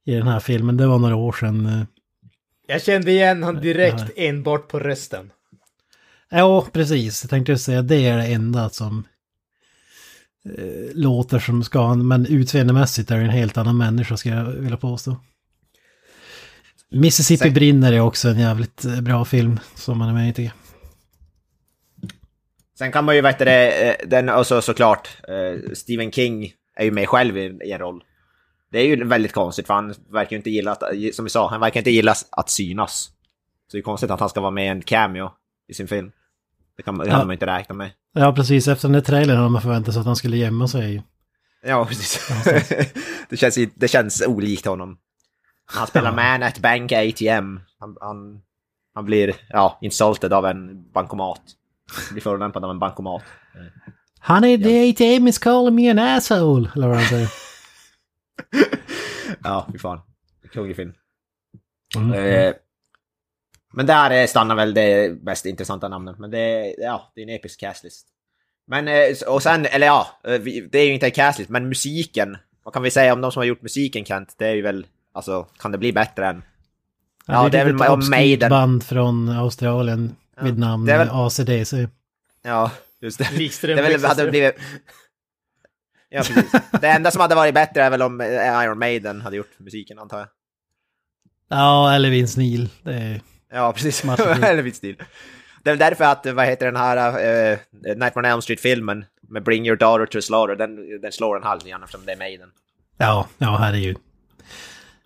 i 0.05 0.15
den 0.15 0.27
här 0.29 0.41
filmen. 0.41 0.77
Det 0.77 0.87
var 0.87 0.99
några 0.99 1.17
år 1.17 1.33
sedan. 1.33 1.87
Jag 2.67 2.83
kände 2.83 3.11
igen 3.11 3.43
han 3.43 3.61
direkt 3.61 4.11
enbart 4.17 4.69
på 4.69 4.79
rösten. 4.79 5.31
Ja, 6.35 6.67
precis. 6.73 7.25
Jag 7.25 7.31
tänkte 7.31 7.59
säga 7.59 7.83
det 7.83 8.07
är 8.07 8.17
det 8.17 8.27
enda 8.27 8.71
som 8.71 9.07
eh, 10.59 10.95
låter 10.95 11.39
som 11.39 11.65
ska 11.65 11.87
han, 11.87 12.09
men 12.09 12.27
utseendemässigt 12.27 13.11
är 13.11 13.17
det 13.17 13.23
en 13.23 13.31
helt 13.31 13.57
annan 13.57 13.79
människa 13.79 14.17
ska 14.17 14.29
jag 14.29 14.45
vilja 14.45 14.77
påstå. 14.77 15.17
Mississippi 16.91 17.43
Säg- 17.43 17.51
brinner 17.51 17.93
är 17.93 18.01
också 18.01 18.29
en 18.29 18.39
jävligt 18.39 18.85
eh, 18.85 19.01
bra 19.01 19.25
film 19.25 19.61
som 19.75 19.99
man 19.99 20.09
är 20.09 20.13
med 20.13 20.39
i. 20.39 20.53
Sen 22.79 22.93
kan 22.93 23.05
man 23.05 23.15
ju, 23.17 23.21
vet 23.21 23.39
du 23.39 23.45
det, 23.45 23.89
eh, 23.89 24.09
den, 24.09 24.29
och 24.29 24.47
så 24.47 24.63
såklart, 24.63 25.09
eh, 25.29 25.73
Stephen 25.75 26.13
King 26.13 26.53
är 26.77 26.85
ju 26.85 26.91
med 26.91 27.09
själv 27.09 27.39
i, 27.39 27.59
i 27.65 27.73
en 27.73 27.79
roll. 27.79 28.05
Det 28.71 28.79
är 28.79 28.87
ju 28.87 29.05
väldigt 29.05 29.33
konstigt, 29.33 29.67
för 29.67 29.75
han 29.75 29.95
verkar 30.13 30.31
ju 30.31 30.37
inte 30.37 30.51
gilla 30.51 30.73
att, 30.73 30.83
som 31.15 31.25
vi 31.25 31.31
sa, 31.31 31.51
han 31.51 31.61
verkar 31.61 31.81
inte 31.81 31.91
gilla 31.91 32.15
att 32.31 32.51
synas. 32.51 33.11
Så 33.71 33.77
det 33.77 33.79
är 33.79 33.83
konstigt 33.83 34.11
att 34.11 34.21
han 34.21 34.29
ska 34.29 34.41
vara 34.41 34.51
med 34.51 34.65
i 34.65 34.69
en 34.69 34.83
cameo 34.83 35.31
i 35.69 35.75
sin 35.75 35.89
film. 35.89 36.13
Det, 36.83 36.85
kan, 36.85 36.99
det 36.99 37.07
Ja. 37.07 37.13
hade 37.13 37.25
man 37.27 37.33
inte 37.33 37.47
räknat 37.47 37.77
med. 37.77 37.91
Ja, 38.13 38.33
precis. 38.33 38.69
Efter 38.69 38.89
den 38.89 38.93
där 38.93 39.01
trailern 39.01 39.37
hade 39.37 39.49
man 39.49 39.63
förväntat 39.63 39.95
sig 39.95 40.01
att 40.01 40.07
han 40.07 40.17
skulle 40.17 40.37
gömma 40.37 40.69
sig. 40.69 41.03
Ja, 41.63 41.85
precis. 41.85 42.31
det, 43.29 43.37
känns, 43.37 43.59
det 43.75 43.89
känns 43.89 44.23
olikt 44.27 44.67
honom. 44.67 44.99
Han 45.65 45.87
spelar 45.87 46.13
man 46.13 46.43
at 46.43 46.59
bank 46.59 46.93
ATM. 46.93 47.61
Han, 47.79 47.97
han, 48.01 48.41
han 48.95 49.05
blir, 49.05 49.35
ja, 49.49 49.79
insulted 49.81 50.33
av 50.33 50.47
en 50.47 50.91
bankomat. 50.93 51.41
Blir 52.11 52.23
förolämpad 52.23 52.65
av 52.65 52.71
en 52.71 52.79
bankomat. 52.79 53.23
Honey, 54.21 54.63
the 54.63 54.91
ATM 54.91 55.29
is 55.29 55.39
calling 55.39 55.75
me 55.75 55.91
an 55.91 55.99
asshole. 55.99 56.71
Eller 56.77 56.89
vad 56.89 56.97
han 56.97 57.07
säger. 57.07 57.29
Ja, 59.45 59.67
fy 59.73 59.79
fan. 59.79 60.01
Kunglig 60.53 60.77
film. 60.77 60.93
Mm. 61.97 62.13
Eh, 62.13 62.53
men 63.73 63.87
där 63.87 64.11
eh, 64.11 64.27
stannar 64.27 64.55
väl 64.55 64.75
det 64.75 65.23
mest 65.23 65.47
intressanta 65.47 65.89
namnet. 65.89 66.19
Men 66.19 66.31
det, 66.31 66.75
ja, 66.79 67.13
det 67.15 67.21
är 67.21 67.23
en 67.23 67.35
episk 67.35 67.61
castlist. 67.61 68.07
Men, 68.67 68.89
eh, 68.89 69.05
och 69.27 69.43
sen, 69.43 69.67
eller 69.67 69.87
ja, 69.87 70.07
eh, 70.25 70.41
det 70.71 70.79
är 70.79 70.87
ju 70.87 70.93
inte 70.95 71.07
en 71.07 71.13
castlist, 71.13 71.51
men 71.51 71.69
musiken. 71.69 72.37
Vad 72.65 72.75
kan 72.75 72.83
vi 72.83 72.91
säga 72.91 73.13
om 73.13 73.21
de 73.21 73.33
som 73.33 73.41
har 73.41 73.45
gjort 73.45 73.63
musiken 73.63 74.05
Kent? 74.05 74.35
Det 74.39 74.47
är 74.47 74.55
ju 74.55 74.63
väl, 74.63 74.87
alltså, 75.13 75.47
kan 75.59 75.73
det 75.73 75.79
bli 75.79 75.93
bättre 75.93 76.27
än? 76.27 76.43
Ja, 77.27 77.49
det 77.49 77.59
är 77.59 77.65
väl 77.65 77.81
ett 77.83 77.89
om 77.89 78.11
Maiden. 78.11 78.51
band 78.51 78.85
från 78.85 79.29
Australien 79.29 80.17
vid 80.41 80.59
namn 80.59 80.87
det 80.87 80.99
väl- 80.99 81.09
ACDC. 81.13 81.89
Ja, 82.43 82.71
just 83.01 83.19
det. 83.19 83.31
Likström 83.33 83.77
det 83.77 83.83
väl, 83.83 84.05
hade 84.05 84.31
blivit... 84.31 84.55
Ja, 86.09 86.23
precis. 86.23 86.53
Det 86.81 86.89
enda 86.89 87.11
som 87.11 87.21
hade 87.21 87.35
varit 87.35 87.55
bättre 87.55 87.83
är 87.83 87.91
väl 87.91 88.03
om 88.03 88.21
Iron 88.21 88.79
Maiden 88.79 89.21
hade 89.21 89.37
gjort 89.37 89.59
musiken, 89.59 89.99
antar 89.99 90.19
jag. 90.19 90.29
Ja, 91.49 91.95
eller 91.95 92.11
Vince 92.11 92.41
Neil. 92.41 92.69
Det 92.83 92.95
är... 92.95 93.21
Ja, 93.53 93.73
precis. 93.73 94.05
Eller 94.43 94.71
stil. 94.71 94.97
Det 95.63 95.71
är 95.71 95.77
därför 95.77 96.05
att, 96.05 96.27
vad 96.27 96.47
heter 96.47 96.67
den 96.67 96.77
här 96.77 96.97
uh, 97.53 97.59
Nightmare 97.83 98.19
on 98.19 98.25
Elm 98.25 98.43
Street-filmen 98.43 99.05
med 99.29 99.43
Bring 99.45 99.67
Your 99.67 99.77
Daughter 99.77 100.07
to 100.07 100.23
Slaughter, 100.23 100.57
den, 100.57 101.01
den 101.01 101.13
slår 101.13 101.37
en 101.37 101.43
halv 101.43 101.67
igen 101.67 101.83
eftersom 101.83 102.07
det 102.07 102.13
är 102.13 102.17
Maiden. 102.17 102.49
Ja, 102.97 103.27
ja 103.39 103.57
herregud. 103.57 103.97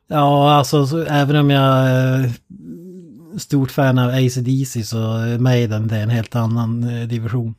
Ja, 0.06 0.52
alltså 0.52 0.86
så, 0.86 1.02
även 1.02 1.36
om 1.36 1.50
jag 1.50 1.88
är 1.88 2.30
stort 3.38 3.70
fan 3.70 3.98
av 3.98 4.08
AC/DC 4.08 4.82
så 4.82 4.96
Maiden 5.38 5.88
det 5.88 5.96
är 5.96 6.02
en 6.02 6.10
helt 6.10 6.36
annan 6.36 6.84
eh, 6.84 7.08
division. 7.08 7.54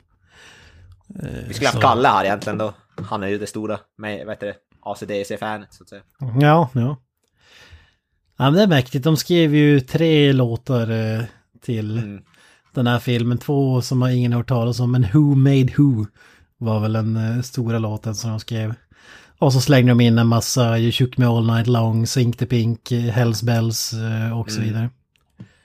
Vi 1.48 1.54
skulle 1.54 1.68
haft 1.68 1.80
Kalle 1.80 2.08
här 2.08 2.24
egentligen 2.24 2.58
då. 2.58 2.74
Han 3.08 3.22
är 3.22 3.28
ju 3.28 3.38
det 3.38 3.46
stora, 3.46 3.78
med, 3.96 4.26
vad 4.26 4.34
heter 4.34 4.46
det, 4.46 4.56
ACDC-fanet 4.80 5.66
så 5.70 5.82
att 5.82 5.88
säga. 5.88 6.02
Ja, 6.40 6.70
ja. 6.72 6.96
Ja, 8.38 8.44
men 8.44 8.52
det 8.54 8.62
är 8.62 8.66
mäktigt. 8.66 9.04
De 9.04 9.16
skrev 9.16 9.54
ju 9.54 9.80
tre 9.80 10.32
låtar 10.32 10.90
eh, 10.90 11.24
till 11.64 11.98
Mm. 11.98 12.22
den 12.74 12.86
här 12.86 12.98
filmen. 12.98 13.38
Två 13.38 13.82
som 13.82 14.02
har 14.02 14.08
ingen 14.08 14.32
hört 14.32 14.48
talas 14.48 14.80
om, 14.80 14.92
men 14.92 15.06
Who 15.12 15.34
Made 15.34 15.72
Who 15.78 16.06
var 16.58 16.80
väl 16.80 16.92
den 16.92 17.16
eh, 17.16 17.42
stora 17.42 17.78
låten 17.78 18.14
som 18.14 18.30
de 18.30 18.40
skrev. 18.40 18.74
Och 19.38 19.52
så 19.52 19.60
slängde 19.60 19.90
de 19.90 20.00
in 20.00 20.18
en 20.18 20.26
massa 20.26 20.78
You 20.78 20.92
Shook 20.92 21.16
Me 21.18 21.26
All 21.26 21.46
Night 21.46 21.66
Long, 21.66 22.06
Sink 22.06 22.36
the 22.36 22.46
Pink, 22.46 22.92
eh, 22.92 22.98
Hells 23.00 23.42
Bells 23.42 23.92
och 24.40 24.50
så 24.50 24.60
Mm. 24.60 24.68
vidare. 24.72 24.90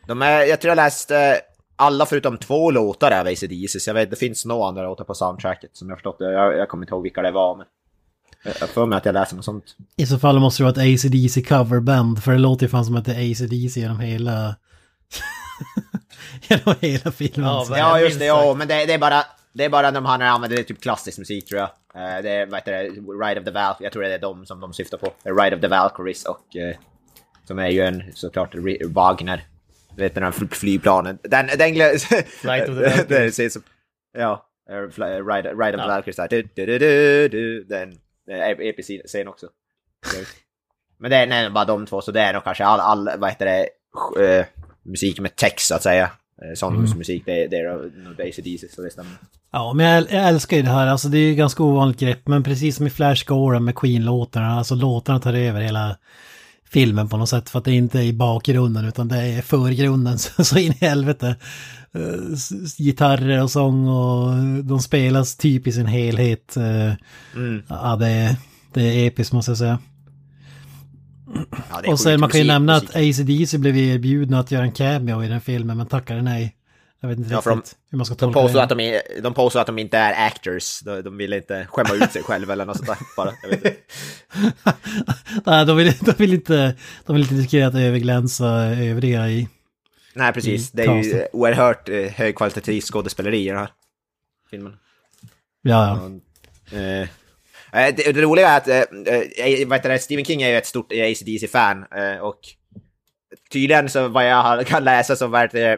De 0.07 0.21
är, 0.21 0.41
jag 0.41 0.61
tror 0.61 0.69
jag 0.69 0.75
läste 0.75 1.39
alla 1.75 2.05
förutom 2.05 2.37
två 2.37 2.71
låtar 2.71 3.11
av 3.11 3.27
ACDC, 3.27 3.79
jag 3.89 3.93
vet 3.93 4.09
det 4.09 4.15
finns 4.15 4.45
några 4.45 4.67
andra 4.67 4.83
låtar 4.83 5.03
på 5.03 5.13
soundtracket 5.13 5.69
som 5.73 5.89
jag 5.89 5.97
förstått 5.97 6.19
det. 6.19 6.31
Jag, 6.33 6.57
jag 6.57 6.69
kommer 6.69 6.83
inte 6.83 6.93
ihåg 6.93 7.03
vilka 7.03 7.21
det 7.21 7.31
var, 7.31 7.55
men 7.57 7.65
jag 8.43 8.69
får 8.69 8.85
mig 8.85 8.97
att 8.97 9.05
jag 9.05 9.13
läste 9.13 9.35
något 9.35 9.45
sånt. 9.45 9.63
I 9.97 10.05
så 10.05 10.19
fall 10.19 10.39
måste 10.39 10.63
det 10.63 10.71
vara 10.71 10.83
ett 10.87 10.95
AC/DC 10.95 11.41
coverband, 11.43 12.23
för 12.23 12.31
det 12.31 12.37
låter 12.37 12.65
ju 12.65 12.69
fan 12.69 12.85
som 12.85 12.95
att 12.95 13.05
det 13.05 13.11
är 13.15 13.31
AC/DC 13.31 13.79
genom 13.79 13.99
hela... 13.99 14.55
genom 16.49 16.75
hela 16.81 17.11
filmen. 17.11 17.49
Ja, 17.49 17.65
Ja, 17.77 17.99
just 17.99 18.19
det, 18.19 18.25
ja, 18.25 18.55
men 18.57 18.67
det, 18.67 18.85
det 18.85 18.93
är 18.93 18.97
bara... 18.99 19.23
Det 19.55 19.65
är 19.65 19.69
bara 19.69 19.91
de 19.91 20.05
han 20.05 20.21
använder, 20.21 20.57
det 20.57 20.61
är 20.61 20.63
typ 20.63 20.81
klassisk 20.81 21.17
musik 21.17 21.45
tror 21.45 21.59
jag. 21.61 21.69
Eh, 22.17 22.21
Det 22.23 22.29
är, 22.29 22.45
vad 22.45 22.55
heter 22.59 22.71
det, 22.71 22.89
Ride 23.27 23.39
of 23.41 23.45
the 23.45 23.51
Valkyries, 23.51 23.81
jag 23.81 23.91
tror 23.93 24.03
det 24.03 24.13
är 24.13 24.19
de 24.19 24.45
som 24.45 24.59
de 24.59 24.73
syftar 24.73 24.97
på. 24.97 25.13
Ride 25.23 25.55
of 25.55 25.61
the 25.61 25.67
Valkyries 25.67 26.25
och... 26.25 26.55
eh, 26.55 26.75
Som 27.47 27.59
är 27.59 27.69
ju 27.69 27.81
en, 27.81 28.03
såklart, 28.13 28.55
Wagner. 28.85 29.45
Du 29.95 30.01
vet 30.03 30.13
den 30.15 30.23
här 30.23 30.31
fl- 30.31 30.53
flygplanen. 30.53 31.17
Den, 31.23 31.47
den 31.57 31.73
glö... 31.73 31.89
Flight 32.41 32.69
of 32.69 32.75
the 32.77 32.89
Valkyries. 32.97 33.57
Ja, 34.17 34.45
eh, 34.69 34.75
Ride, 34.75 35.49
Ride 35.53 35.77
of 35.77 35.81
the. 35.83 35.87
Valkyries 35.87 36.15
där. 36.15 36.27
Du, 36.29 36.41
du, 36.55 36.65
du, 36.65 36.79
du, 36.79 37.27
du. 37.29 37.63
Den 37.63 37.97
eh, 38.29 38.67
episk 38.67 38.91
scen 39.05 39.27
också. 39.27 39.47
Men 40.97 41.11
det 41.11 41.17
är 41.17 41.27
nej, 41.27 41.49
bara 41.49 41.65
de 41.65 41.85
två, 41.85 42.01
så 42.01 42.11
det 42.11 42.21
är 42.21 42.33
nog 42.33 42.43
kanske 42.43 42.65
all, 42.65 42.79
all 42.79 43.19
vad 43.19 43.29
heter 43.29 43.45
det, 43.45 43.69
eh, 44.25 44.45
musik 44.83 45.19
med 45.19 45.35
text 45.35 45.67
så 45.67 45.75
att 45.75 45.83
säga. 45.83 46.11
Eh, 46.41 46.53
Sångmusik, 46.55 47.25
det, 47.25 47.47
det 47.47 47.57
är 47.57 47.91
nog 48.03 48.21
AC/DC 48.21 48.67
så 48.75 48.81
det 48.81 48.91
stämmer. 48.91 49.11
Ja, 49.51 49.73
men 49.73 49.85
jag, 49.85 50.11
jag 50.11 50.27
älskar 50.27 50.57
ju 50.57 50.63
det 50.63 50.69
här. 50.69 50.87
Alltså 50.87 51.07
det 51.07 51.17
är 51.17 51.29
ju 51.29 51.35
ganska 51.35 51.63
ovanligt 51.63 51.99
grepp, 51.99 52.27
men 52.27 52.43
precis 52.43 52.75
som 52.75 52.87
i 52.87 52.89
Flash 52.89 53.25
Gordon 53.25 53.63
med 53.65 53.75
Queen-låtarna, 53.75 54.57
alltså 54.57 54.75
låtarna 54.75 55.19
tar 55.19 55.33
över 55.33 55.61
hela 55.61 55.97
filmen 56.73 57.09
på 57.09 57.17
något 57.17 57.29
sätt. 57.29 57.49
För 57.49 57.59
att 57.59 57.65
det 57.65 57.73
inte 57.73 57.99
är 57.99 58.03
i 58.03 58.13
bakgrunden, 58.13 58.85
utan 58.85 59.07
det 59.07 59.17
är 59.17 59.41
förgrunden 59.41 60.17
så, 60.19 60.57
in 60.57 60.71
i 60.71 60.85
helvete. 60.85 61.35
Eh, 61.93 62.37
gitarrer 62.77 63.43
och 63.43 63.51
sång 63.51 63.87
och 63.87 64.33
de 64.63 64.79
spelas 64.79 65.35
typ 65.37 65.67
i 65.67 65.71
sin 65.71 65.85
helhet. 65.85 66.57
Eh, 66.57 66.93
Mm. 67.35 67.63
Ja, 67.67 67.95
det 67.95 68.07
är, 68.07 68.35
det 68.73 68.81
är 68.81 69.07
episkt 69.07 69.33
måste 69.33 69.51
jag 69.51 69.57
säga. 69.57 69.79
Ja, 71.51 71.91
Och 71.91 71.99
sen 71.99 72.19
man 72.19 72.29
kan 72.29 72.39
ju 72.39 72.47
nämna 72.47 72.75
att. 72.75 72.95
AC/DC 72.95 73.57
blev 73.57 73.77
erbjudna 73.77 74.39
att 74.39 74.51
göra 74.51 74.63
en 74.63 74.71
cameo 74.71 75.23
i 75.23 75.27
den 75.27 75.41
filmen, 75.41 75.77
men 75.77 75.87
tackade 75.87 76.21
nej. 76.21 76.55
Jag 77.03 77.09
vet 77.09 77.17
inte 77.17 77.33
Ja, 77.33 77.41
för 77.41 77.49
de- 77.49 77.59
riktigt 77.59 77.77
hur 77.91 77.97
man 77.97 78.05
ska 78.05 78.15
De 78.15 78.19
tolka 78.19 78.39
påstår, 78.39 78.59
det. 78.59 78.63
att 78.63 78.69
de, 78.69 78.79
är, 78.79 79.01
de 79.21 79.33
påstår 79.33 79.59
att 79.59 79.67
de 79.67 79.79
inte 79.79 79.97
är 79.97 80.27
actors. 80.27 80.79
De, 80.79 81.01
de 81.01 81.17
vill 81.17 81.33
inte 81.33 81.67
skämma 81.69 81.93
ut 82.05 82.11
sig 82.11 82.23
själva 82.23 82.53
eller 82.53 82.65
något 82.65 82.77
sånt 82.77 82.87
där. 82.89 82.97
Bara, 83.17 83.33
vet. 83.49 83.63
Nej, 85.45 85.65
de 85.65 85.77
vill, 85.77 85.93
de 86.01 86.11
vill 86.17 86.33
inte, 86.33 86.75
de 87.05 87.13
vill 87.15 87.21
inte 87.23 87.35
riskera 87.35 87.67
att 87.67 87.75
överglänsa 87.75 88.45
övriga 88.65 89.29
i... 89.29 89.47
Nej, 90.13 90.33
precis. 90.33 90.69
I 90.73 90.77
Det 90.77 90.83
är 90.83 91.03
ju 91.03 91.27
oerhört 91.33 91.89
eh, 91.89 91.95
högkvalitativt 91.95 92.83
skådespeleri 92.83 93.45
i 93.45 93.47
den 93.49 93.57
här 93.57 93.69
filmen. 94.49 94.73
Ja, 95.61 96.09
ja. 96.71 96.77
Eh, 96.77 97.01
eh, 97.01 97.95
det, 97.95 98.11
det 98.11 98.21
roliga 98.21 98.49
är 98.49 98.57
att 98.57 98.67
eh, 98.67 99.15
heter 99.69 99.89
det, 99.89 99.99
Stephen 99.99 100.25
King 100.25 100.41
är 100.41 100.49
ju 100.49 100.55
ett 100.57 100.65
stort 100.67 100.91
AC/DC-fan 100.91 101.85
eh, 101.95 102.17
och 102.21 102.39
tydligen 103.51 103.89
så 103.89 104.07
vad 104.07 104.27
jag 104.29 104.43
har- 104.43 104.63
kan 104.63 104.83
läsa 104.83 105.15
så 105.15 105.27
var 105.27 105.49
det, 105.51 105.59
det 105.59 105.77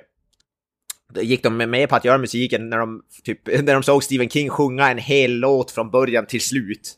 gick 1.15 1.43
de 1.43 1.57
med 1.57 1.89
på 1.89 1.95
att 1.95 2.05
göra 2.05 2.17
musiken 2.17 2.69
när 2.69 2.77
de, 2.77 3.01
typ, 3.23 3.47
när 3.63 3.73
de 3.73 3.83
såg 3.83 4.03
Stephen 4.03 4.29
King 4.29 4.49
sjunga 4.49 4.91
en 4.91 4.97
hel 4.97 5.31
låt 5.31 5.71
från 5.71 5.91
början 5.91 6.25
till 6.25 6.41
slut. 6.41 6.93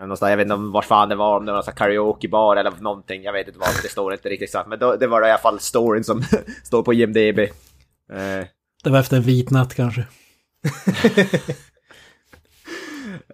Någonstans, 0.00 0.30
jag 0.30 0.36
vet 0.36 0.44
inte 0.44 0.56
vart 0.56 0.84
fan 0.84 1.08
det 1.08 1.14
var, 1.14 1.36
om 1.36 1.46
det 1.46 1.52
var 1.52 1.62
här 1.62 1.72
karaokebar 1.72 2.56
eller 2.56 2.72
någonting, 2.80 3.22
jag 3.22 3.32
vet 3.32 3.46
inte 3.46 3.58
vad, 3.58 3.68
det 3.82 3.88
står 3.88 4.12
inte 4.12 4.28
riktigt 4.28 4.48
exakt. 4.48 4.68
Men 4.68 4.78
då, 4.78 4.96
det 4.96 5.06
var 5.06 5.26
i 5.26 5.30
alla 5.30 5.38
fall 5.38 5.60
storyn 5.60 6.04
som 6.04 6.22
står 6.64 6.82
på 6.82 6.94
IMDB. 6.94 7.38
Eh, 7.38 8.46
Det 8.84 8.90
var 8.90 8.98
efter 8.98 9.16
en 9.16 9.22
vit 9.22 9.50
natt 9.50 9.74
kanske. 9.74 10.06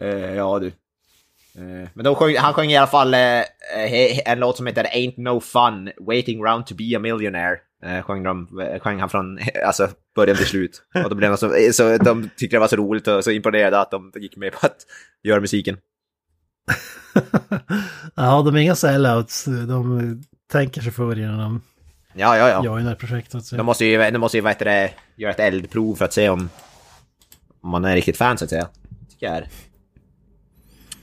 Eh, 0.01 0.35
ja 0.35 0.59
du. 0.59 0.73
Eh, 1.59 1.89
men 1.95 2.05
då 2.05 2.15
sjöng, 2.15 2.37
han 2.37 2.55
sjöng 2.55 2.71
i 2.71 2.77
alla 2.77 2.87
fall 2.87 3.15
eh, 3.15 3.19
he- 3.77 4.21
en 4.27 4.41
låt 4.41 4.57
som 4.57 4.67
heter 4.67 4.85
Ain't 4.85 5.15
No 5.17 5.41
Fun, 5.41 5.91
Waiting 6.07 6.45
Round 6.45 6.67
To 6.67 6.75
Be 6.75 6.97
A 6.97 7.01
Millionaire. 7.01 7.57
Eh, 7.85 8.03
sjöng, 8.03 8.23
de, 8.23 8.61
eh, 8.61 8.81
sjöng 8.81 9.01
han 9.01 9.09
från 9.09 9.39
alltså, 9.67 9.89
början 10.17 10.37
till 10.37 10.47
slut. 10.47 10.83
Och 11.05 11.11
då 11.11 11.17
blev 11.17 11.31
de 11.31 11.37
så, 11.37 11.55
så 11.73 11.97
de 11.99 12.31
tyckte 12.37 12.57
det 12.57 12.61
var 12.61 12.69
så 12.69 12.77
roligt 12.77 13.09
och 13.09 13.25
så 13.25 13.31
imponerade 13.31 13.81
att 13.81 13.91
de 13.91 14.13
gick 14.17 14.37
med 14.37 14.53
på 14.53 14.67
att 14.67 14.77
göra 15.23 15.41
musiken. 15.41 15.77
ja, 18.15 18.43
de 18.43 18.57
är 18.57 18.61
inga 18.61 18.75
sellouts. 18.75 19.45
De 19.45 20.23
tänker 20.53 20.81
sig 20.81 20.93
för 20.93 21.19
innan 21.19 21.39
de 21.39 21.63
Ja, 22.17 22.37
ja, 22.39 22.49
ja. 22.49 22.65
joinar 22.65 22.95
projektet. 22.95 23.45
Så. 23.45 23.57
De 23.57 23.67
måste 23.67 23.85
ju, 23.85 24.11
de 24.11 24.19
måste 24.19 24.37
ju 24.37 24.41
vad 24.41 24.63
göra 25.17 25.31
ett 25.33 25.41
eldprov 25.41 25.95
för 25.97 26.05
att 26.05 26.13
se 26.13 26.29
om, 26.29 26.51
om 27.61 27.71
man 27.71 27.85
är 27.85 27.95
riktigt 27.95 28.17
fan 28.17 28.39
så 28.39 28.45
att 28.45 28.51
säga. 28.51 28.69
Tycker 29.11 29.27
jag 29.27 29.37
är, 29.37 29.49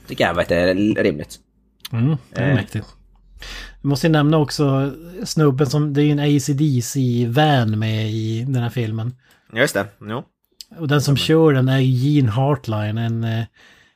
tycker 0.08 0.24
jag 0.24 0.48
det, 0.48 0.74
rimligt. 1.02 1.38
Mm, 1.92 2.16
det 2.30 2.40
är 2.40 2.48
Eh. 2.48 2.54
mäktigt. 2.54 2.86
Vi 3.82 3.88
måste 3.88 4.06
ju 4.06 4.12
nämna 4.12 4.36
också 4.38 4.92
snubben 5.24 5.66
som, 5.66 5.92
det 5.92 6.02
är 6.02 6.04
ju 6.04 6.10
en 6.12 6.18
AC/DC-van 6.36 7.78
med 7.78 8.10
i 8.10 8.44
den 8.48 8.62
här 8.62 8.70
filmen. 8.70 9.14
Just 9.52 9.74
det, 9.74 9.86
jo. 10.00 10.22
Och 10.78 10.88
den 10.88 11.02
som 11.02 11.16
kör 11.16 11.52
den 11.52 11.68
är 11.68 11.78
Gene 11.78 12.30
Hartline, 12.30 12.98
en 12.98 13.24
eh, 13.24 13.44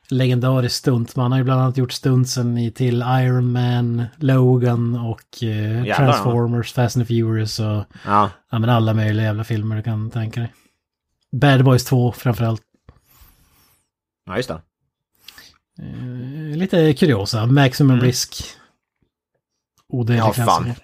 legendarisk 0.09 0.75
stuntman. 0.75 1.23
Han 1.23 1.31
har 1.31 1.39
ju 1.39 1.43
bland 1.43 1.61
annat 1.61 1.77
gjort 1.77 1.91
stuntsen 1.91 2.57
i 2.57 2.71
till 2.71 3.01
Iron 3.01 3.51
Man, 3.51 4.03
Logan 4.17 4.95
och 4.95 5.43
eh, 5.43 5.85
Jävlar, 5.85 5.95
Transformers, 5.95 6.73
Fast 6.73 6.97
and 6.97 7.07
Furious 7.07 7.59
och 7.59 7.83
Ja, 8.05 8.29
ja, 8.51 8.59
men 8.59 8.69
alla 8.69 8.93
möjliga 8.93 9.25
jävla 9.25 9.43
filmer 9.43 9.75
du 9.75 9.83
kan 9.83 10.09
tänka 10.11 10.39
dig. 10.39 10.53
Bad 11.31 11.63
Boys 11.63 11.85
2 11.85 12.11
framförallt. 12.11 12.61
ja 14.25 14.37
just 14.37 14.49
det. 14.49 14.61
Eh, 15.79 16.57
lite 16.57 16.93
kuriosa, 16.93 17.45
Maximum 17.45 18.01
Risk. 18.01 18.43
Odödlig 19.89 20.19
Mm. 20.19 20.27
Ja, 20.27 20.33
fan. 20.33 20.63
klassiker. 20.63 20.83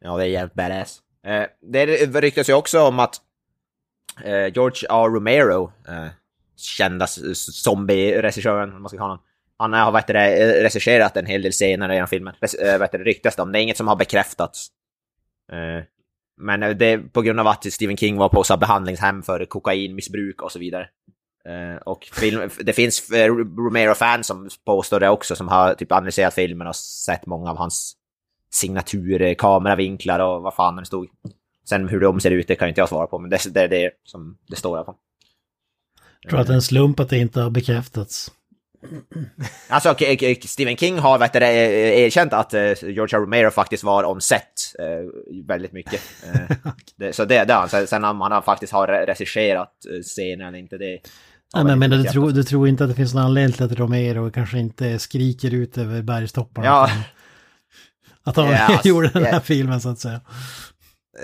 Ja, 0.00 0.16
det 0.16 0.24
är 0.24 0.28
jävligt 0.28 0.54
badass. 0.54 1.00
Eh, 1.26 1.46
det 1.60 1.86
ryktas 2.20 2.48
ju 2.48 2.54
också 2.54 2.80
om 2.80 2.98
att 2.98 3.14
eh, 4.24 4.52
George 4.54 4.88
R. 4.90 5.08
Romero, 5.14 5.72
eh, 5.88 6.06
kända 6.56 7.06
zombie-regissören, 7.34 8.72
om 8.72 8.82
man 8.82 8.88
ska 8.88 8.98
kalla 8.98 9.08
honom, 9.08 9.24
han 9.58 9.72
har 9.72 9.92
vet 9.92 10.06
det, 10.06 10.36
eh, 10.36 10.62
regisserat 10.62 11.16
en 11.16 11.26
hel 11.26 11.42
del 11.42 11.52
scener 11.52 11.92
genom 11.92 12.08
filmen. 12.08 12.34
Res, 12.40 12.54
eh, 12.54 12.78
vet 12.78 12.92
det 12.92 12.98
ryktas 12.98 13.36
det 13.36 13.42
om. 13.42 13.52
Det 13.52 13.58
är 13.58 13.62
inget 13.62 13.76
som 13.76 13.88
har 13.88 13.96
bekräftats. 13.96 14.68
Men 16.36 16.60
det 16.60 16.86
är 16.86 16.98
på 16.98 17.22
grund 17.22 17.40
av 17.40 17.46
att 17.46 17.72
Stephen 17.72 17.96
King 17.96 18.16
var 18.16 18.28
på 18.28 18.44
så 18.44 18.56
behandlingshem 18.56 19.22
för 19.22 19.44
kokainmissbruk 19.44 20.42
och 20.42 20.52
så 20.52 20.58
vidare. 20.58 20.88
Eh, 21.48 21.76
och 21.76 22.04
film, 22.12 22.50
det 22.60 22.72
finns 22.72 23.10
eh, 23.10 23.34
Romero-fans 23.34 24.26
som 24.26 24.48
påstår 24.64 25.00
det 25.00 25.08
också, 25.08 25.36
som 25.36 25.48
har 25.48 25.74
typ 25.74 25.92
analyserat 25.92 26.34
filmen 26.34 26.66
och 26.66 26.76
sett 26.76 27.26
många 27.26 27.50
av 27.50 27.56
hans 27.56 27.96
signaturer, 28.50 29.34
kameravinklar 29.34 30.20
och 30.20 30.42
vad 30.42 30.54
fan 30.54 30.76
det 30.76 30.84
stod. 30.86 31.08
Sen 31.68 31.88
hur 31.88 32.00
de 32.00 32.20
ser 32.20 32.30
ut, 32.30 32.48
det 32.48 32.54
kan 32.54 32.68
inte 32.68 32.80
jag 32.80 32.88
svara 32.88 33.06
på, 33.06 33.18
men 33.18 33.30
det, 33.30 33.54
det 33.54 33.60
är 33.60 33.68
det 33.68 33.90
som 34.04 34.38
det 34.48 34.56
står 34.56 34.76
i 34.76 34.78
alla 34.78 34.84
fall. 34.84 34.94
Jag 36.20 36.30
tror 36.30 36.40
att 36.40 36.46
det 36.46 36.52
är 36.52 36.54
en 36.54 36.62
slump 36.62 37.00
att 37.00 37.08
det 37.08 37.18
inte 37.18 37.40
har 37.40 37.50
bekräftats. 37.50 38.30
Alltså, 39.68 39.94
Stephen 40.44 40.76
King 40.76 40.98
har 40.98 41.18
vet 41.18 41.32
du, 41.32 41.38
eh, 41.38 42.04
erkänt 42.04 42.32
att 42.32 42.54
eh, 42.54 42.72
George. 42.82 43.18
Romero 43.18 43.50
faktiskt 43.50 43.84
var 43.84 44.04
on 44.04 44.20
set 44.20 44.74
eh, 44.78 45.42
väldigt 45.46 45.72
mycket. 45.72 46.00
Eh, 46.24 47.10
så 47.12 47.24
det, 47.24 47.44
det 47.44 47.54
han. 47.54 47.68
Sen- 47.86 48.04
om 48.04 48.20
han 48.20 48.42
faktiskt 48.42 48.72
har 48.72 48.88
re- 48.88 49.06
regisserat 49.06 49.72
eh, 49.94 50.02
scenen 50.02 50.48
eller 50.48 50.58
inte, 50.58 50.78
det... 50.78 51.00
Nej, 51.54 51.64
men, 51.64 51.78
men 51.78 51.90
du, 51.90 52.02
tror, 52.04 52.30
du 52.30 52.42
tror 52.42 52.68
inte 52.68 52.84
att 52.84 52.90
det 52.90 52.96
finns 52.96 53.14
någon 53.14 53.24
anledning 53.24 53.52
till 53.52 53.64
att 53.64 53.72
Romero 53.72 54.30
kanske 54.30 54.58
inte 54.58 54.98
skriker 54.98 55.54
ut 55.54 55.78
över 55.78 56.02
bergstopparna? 56.02 56.66
Ja. 56.66 56.90
Att 58.24 58.36
han, 58.36 58.46
Ja, 58.50 58.58
alltså, 58.58 58.88
gjorde 58.88 59.08
den 59.08 59.24
här 59.24 59.32
ja. 59.32 59.40
filmen 59.40 59.80
så 59.80 59.88
att 59.88 59.98
säga. 59.98 60.20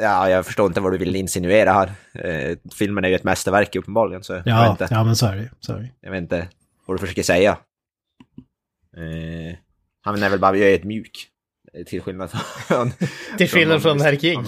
Ja, 0.01 0.31
jag 0.31 0.47
förstår 0.47 0.67
inte 0.67 0.81
vad 0.81 0.93
du 0.93 0.99
vill 0.99 1.17
insinuera 1.17 1.73
här. 1.73 1.93
Eh, 2.15 2.57
filmen 2.79 3.05
är 3.05 3.09
ju 3.09 3.15
ett 3.15 3.25
mästerverk 3.25 3.77
uppenbarligen, 3.77 4.23
så 4.25 4.33
jag, 4.33 4.39
vet 4.39 4.47
Ja, 4.47 4.71
inte, 4.71 4.89
ja 4.91 5.05
men 5.05 5.17
så 5.17 5.27
är 5.27 5.37
det 5.37 5.51
så 5.61 5.73
är 5.73 5.79
det 5.79 5.91
jag 6.01 6.11
vet 6.11 6.23
inte 6.23 6.49
vad 6.87 6.95
du 6.97 6.99
försöker 7.01 7.23
säga. 7.23 7.59
Eh, 8.97 9.57
han 10.03 10.23
är 10.23 10.31
väl 10.31 10.39
bara 10.41 10.57
ödmjuk. 10.57 11.29
eh, 11.75 11.85
Till 11.85 12.01
skillnad 12.03 12.31
från... 12.67 12.93
Till 13.39 13.49
skillnad 13.49 13.83
från 13.83 14.01
herr 14.01 14.17
King. 14.17 14.47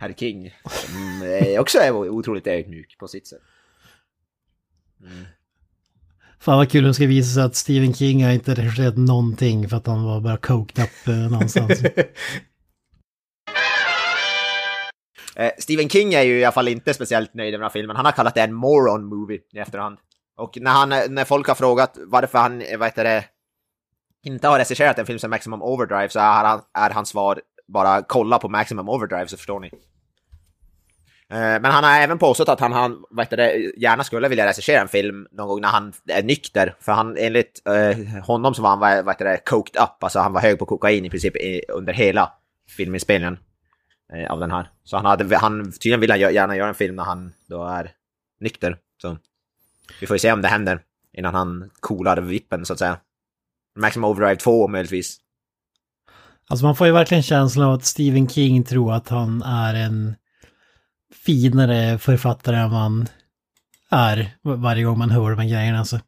Herr 0.00 0.12
King. 0.12 0.50
Som 0.70 1.22
eh, 1.22 1.60
också 1.60 1.78
är 1.78 1.90
otroligt 1.92 2.46
ödmjuk 2.46 2.96
på 2.98 3.08
sitt 3.08 3.26
sätt. 3.26 3.38
Fan 6.40 6.58
vad 6.58 6.70
kul 6.70 6.84
om 6.84 6.88
det 6.88 6.94
ska 6.94 7.06
visa 7.06 7.34
sig 7.34 7.42
att 7.42 7.56
Stephen 7.56 7.94
King 7.94 8.24
har 8.24 8.32
inte 8.32 8.54
regisserat 8.54 8.96
någonting 8.96 9.68
för 9.68 9.76
att 9.76 9.86
han 9.86 10.04
var 10.04 10.20
bara 10.20 10.36
coked 10.36 10.84
up 10.84 11.08
eh, 11.08 11.14
någonstans. 11.14 11.82
Eh, 15.36 15.50
Stephen 15.58 15.88
King 15.88 16.14
är 16.14 16.22
ju 16.22 16.38
i 16.38 16.44
alla 16.44 16.52
fall 16.52 16.68
inte 16.68 16.94
speciellt 16.94 17.34
nöjd 17.34 17.52
med 17.52 17.60
den 17.60 17.62
här 17.62 17.70
filmen. 17.70 17.96
Han 17.96 18.04
har 18.04 18.12
kallat 18.12 18.34
det 18.34 18.40
en 18.40 18.54
moron 18.54 19.04
movie 19.04 19.40
i 19.52 19.58
efterhand. 19.58 19.98
Och 20.36 20.58
när, 20.60 20.70
han, 20.70 20.92
eh, 20.92 20.98
när 21.08 21.24
folk 21.24 21.48
har 21.48 21.54
frågat 21.54 21.98
varför 22.06 22.38
han, 22.38 22.62
vad 22.78 22.88
heter 22.88 23.04
det, 23.04 23.24
inte 24.24 24.48
har 24.48 24.58
regisserat 24.58 24.98
en 24.98 25.06
film 25.06 25.18
som 25.18 25.30
Maximum 25.30 25.62
Overdrive 25.62 26.08
så 26.08 26.18
är, 26.18 26.44
han, 26.44 26.60
är 26.74 26.90
hans 26.90 27.08
svar 27.08 27.40
bara 27.68 28.02
kolla 28.02 28.38
på 28.38 28.48
Maximum 28.48 28.88
Overdrive 28.88 29.26
så 29.26 29.36
förstår 29.36 29.60
ni. 29.60 29.70
Eh, 31.30 31.38
men 31.38 31.64
han 31.64 31.84
har 31.84 32.00
även 32.00 32.18
påstått 32.18 32.48
att 32.48 32.60
han, 32.60 32.72
han 32.72 33.04
vad 33.10 33.26
heter 33.26 33.36
det, 33.36 33.72
gärna 33.76 34.04
skulle 34.04 34.28
vilja 34.28 34.46
regissera 34.46 34.80
en 34.80 34.88
film 34.88 35.26
någon 35.30 35.48
gång 35.48 35.60
när 35.60 35.68
han 35.68 35.92
är 36.08 36.22
nykter. 36.22 36.76
För 36.80 36.92
han, 36.92 37.16
enligt 37.16 37.62
eh, 37.68 38.24
honom 38.24 38.54
så 38.54 38.62
var 38.62 38.70
han 38.70 38.78
vad 38.78 39.14
heter 39.14 39.24
det, 39.24 39.40
coked 39.44 39.82
up, 39.82 40.04
alltså 40.04 40.18
han 40.18 40.32
var 40.32 40.40
hög 40.40 40.58
på 40.58 40.66
kokain 40.66 41.04
i 41.04 41.10
princip 41.10 41.36
i, 41.36 41.62
under 41.68 41.92
hela 41.92 42.32
filminspelningen 42.76 43.38
eh, 44.12 44.32
av 44.32 44.40
den 44.40 44.50
här. 44.50 44.68
Så 44.84 44.96
han 44.96 45.06
hade, 45.06 45.36
han, 45.36 45.72
tydligen 45.72 46.00
vill 46.00 46.10
han 46.10 46.20
gärna 46.20 46.56
göra 46.56 46.68
en 46.68 46.74
film 46.74 46.96
när 46.96 47.04
han 47.04 47.32
då 47.48 47.64
är 47.64 47.90
nykter. 48.40 48.76
Så 49.02 49.16
vi 50.00 50.06
får 50.06 50.14
ju 50.14 50.18
se 50.18 50.32
om 50.32 50.42
det 50.42 50.48
händer 50.48 50.80
innan 51.12 51.34
han 51.34 51.70
coolar 51.80 52.20
vippen 52.20 52.66
så 52.66 52.72
att 52.72 52.78
säga. 52.78 52.96
Maximum 53.78 54.10
Overdrive 54.10 54.36
2 54.36 54.68
möjligtvis. 54.68 55.20
Alltså 56.48 56.66
man 56.66 56.76
får 56.76 56.86
ju 56.86 56.92
verkligen 56.92 57.22
känslan 57.22 57.66
av 57.66 57.72
att 57.72 57.84
Stephen 57.84 58.28
King 58.28 58.64
tror 58.64 58.92
att 58.92 59.08
han 59.08 59.42
är 59.42 59.74
en 59.74 60.14
finare 61.22 61.98
författare 61.98 62.56
än 62.56 62.70
man 62.70 63.08
är 63.90 64.30
varje 64.42 64.84
gång 64.84 64.98
man 64.98 65.10
hör 65.10 65.30
de 65.30 65.38
här 65.38 65.48
grejerna. 65.48 65.78
Alltså, 65.78 66.00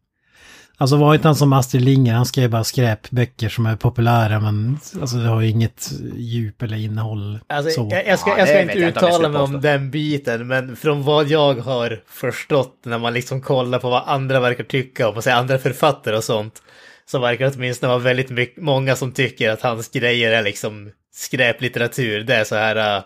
alltså 0.77 0.97
var 0.97 1.15
inte 1.15 1.29
han 1.29 1.37
som 1.37 1.53
Astrid 1.53 1.83
Lindgren, 1.83 2.17
han 2.17 2.27
skrev 2.27 2.51
bara 2.51 2.65
skräpböcker 2.65 3.49
som 3.49 3.67
är 3.67 3.77
populära 3.77 4.41
men 4.41 4.79
alltså 5.01 5.17
det 5.17 5.29
har 5.29 5.41
ju 5.41 5.49
inget 5.49 5.93
djup 6.17 6.63
eller 6.63 6.77
innehåll. 6.77 7.39
Alltså, 7.47 7.71
så. 7.71 7.89
jag, 7.91 8.07
jag 8.07 8.19
ska, 8.19 8.31
Ja, 8.31 8.39
jag 8.39 8.49
ska 8.49 8.61
inte 8.61 8.79
jag 8.79 8.89
uttala 8.89 9.29
mig 9.29 9.41
om 9.41 9.61
den 9.61 9.91
biten, 9.91 10.47
men 10.47 10.77
från 10.77 11.03
vad 11.03 11.29
jag 11.29 11.55
har 11.55 12.01
förstått 12.09 12.81
när 12.85 12.99
man 12.99 13.15
liksom 13.15 13.41
kollar 13.41 13.79
på 13.79 13.91
vad 13.91 14.03
andra 14.07 14.41
verkar 14.41 14.65
tycka 14.65 15.09
om, 15.09 15.17
och 15.17 15.25
säga 15.25 15.37
andra 15.37 15.59
författare 15.59 16.17
och 16.17 16.25
sånt, 16.25 16.63
så 17.07 17.19
verkar 17.19 17.45
det 17.45 17.57
åtminstone 17.57 17.89
vara 17.89 17.99
väldigt 17.99 18.31
mycket, 18.31 18.63
många 18.63 18.97
som 18.97 19.13
tycker 19.13 19.51
att 19.51 19.63
hans 19.63 19.89
grejer 19.89 20.33
är 20.33 20.43
liksom 20.43 20.91
skräplitteratur. 21.15 22.25
Det 22.25 22.35
är 22.35 22.45
så 22.45 22.55
här... 22.57 23.03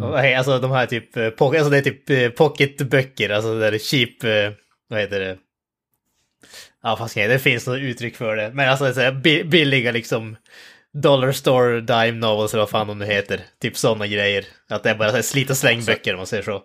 He- 0.00 0.38
Alltså 0.38 0.58
de 0.58 0.70
här 0.70 0.86
typ, 0.86 1.16
eh, 1.16 1.26
alltså 1.40 1.70
det 1.70 1.78
är 1.78 1.82
typ 1.82 2.10
eh, 2.10 2.28
pocketböcker, 2.28 3.30
alltså 3.30 3.58
det 3.58 3.66
är 3.66 3.78
cheap, 3.78 4.24
eh, 4.24 4.52
vad 4.88 5.00
heter 5.00 5.20
det? 5.20 5.36
Ja, 6.82 6.96
fast 6.96 7.14
det 7.14 7.38
finns 7.42 7.66
något 7.66 7.78
uttryck 7.78 8.16
för 8.16 8.36
det. 8.36 8.50
Men 8.54 8.68
alltså 8.68 8.92
så 8.94 9.00
här, 9.00 9.12
bi- 9.12 9.44
billiga 9.44 9.92
liksom 9.92 10.36
Dollar 10.94 11.32
Store 11.32 11.80
Dime 11.80 12.12
Novels 12.12 12.52
eller 12.54 12.62
vad 12.62 12.70
fan 12.70 12.86
de 12.86 12.98
nu 12.98 13.04
heter. 13.04 13.40
Typ 13.60 13.76
sådana 13.76 14.06
grejer. 14.06 14.44
Att 14.68 14.82
det 14.82 14.90
är 14.90 14.94
bara 14.94 15.22
slit 15.22 15.50
och 15.50 15.56
släng-böcker 15.56 16.12
om 16.12 16.16
man 16.16 16.26
säger 16.26 16.42
så. 16.42 16.62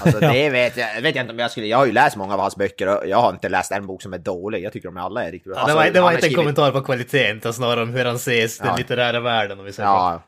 Alltså 0.00 0.20
det 0.20 0.50
vet 0.50 0.76
jag, 0.76 1.02
vet 1.02 1.14
jag 1.16 1.22
inte 1.22 1.32
om 1.32 1.38
jag 1.38 1.50
skulle, 1.50 1.66
jag 1.66 1.78
har 1.78 1.86
ju 1.86 1.92
läst 1.92 2.16
många 2.16 2.34
av 2.34 2.40
hans 2.40 2.56
böcker 2.56 2.88
och 2.98 3.08
jag 3.08 3.16
har 3.18 3.30
inte 3.30 3.48
läst 3.48 3.72
en 3.72 3.86
bok 3.86 4.02
som 4.02 4.12
är 4.12 4.18
dålig. 4.18 4.62
Jag 4.64 4.72
tycker 4.72 4.88
de 4.88 4.96
alla 4.96 5.24
är 5.24 5.32
riktigt 5.32 5.52
bra. 5.52 5.54
Ja, 5.56 5.60
Alltså, 5.60 5.76
det 5.78 5.84
var, 5.84 5.90
det 5.90 6.00
var 6.00 6.10
inte 6.12 6.18
en 6.26 6.30
skrivit- 6.30 6.36
kommentar 6.36 6.70
på 6.72 6.80
kvaliteten, 6.80 7.36
utan 7.36 7.52
snarare 7.54 7.82
om 7.82 7.88
hur 7.90 8.04
han 8.04 8.16
ses, 8.16 8.58
den 8.58 8.66
Ja. 8.68 8.76
litterära 8.76 9.20
världen 9.20 9.58
om 9.58 9.64
vi 9.64 9.72
säger 9.72 9.88
så. 9.88 10.22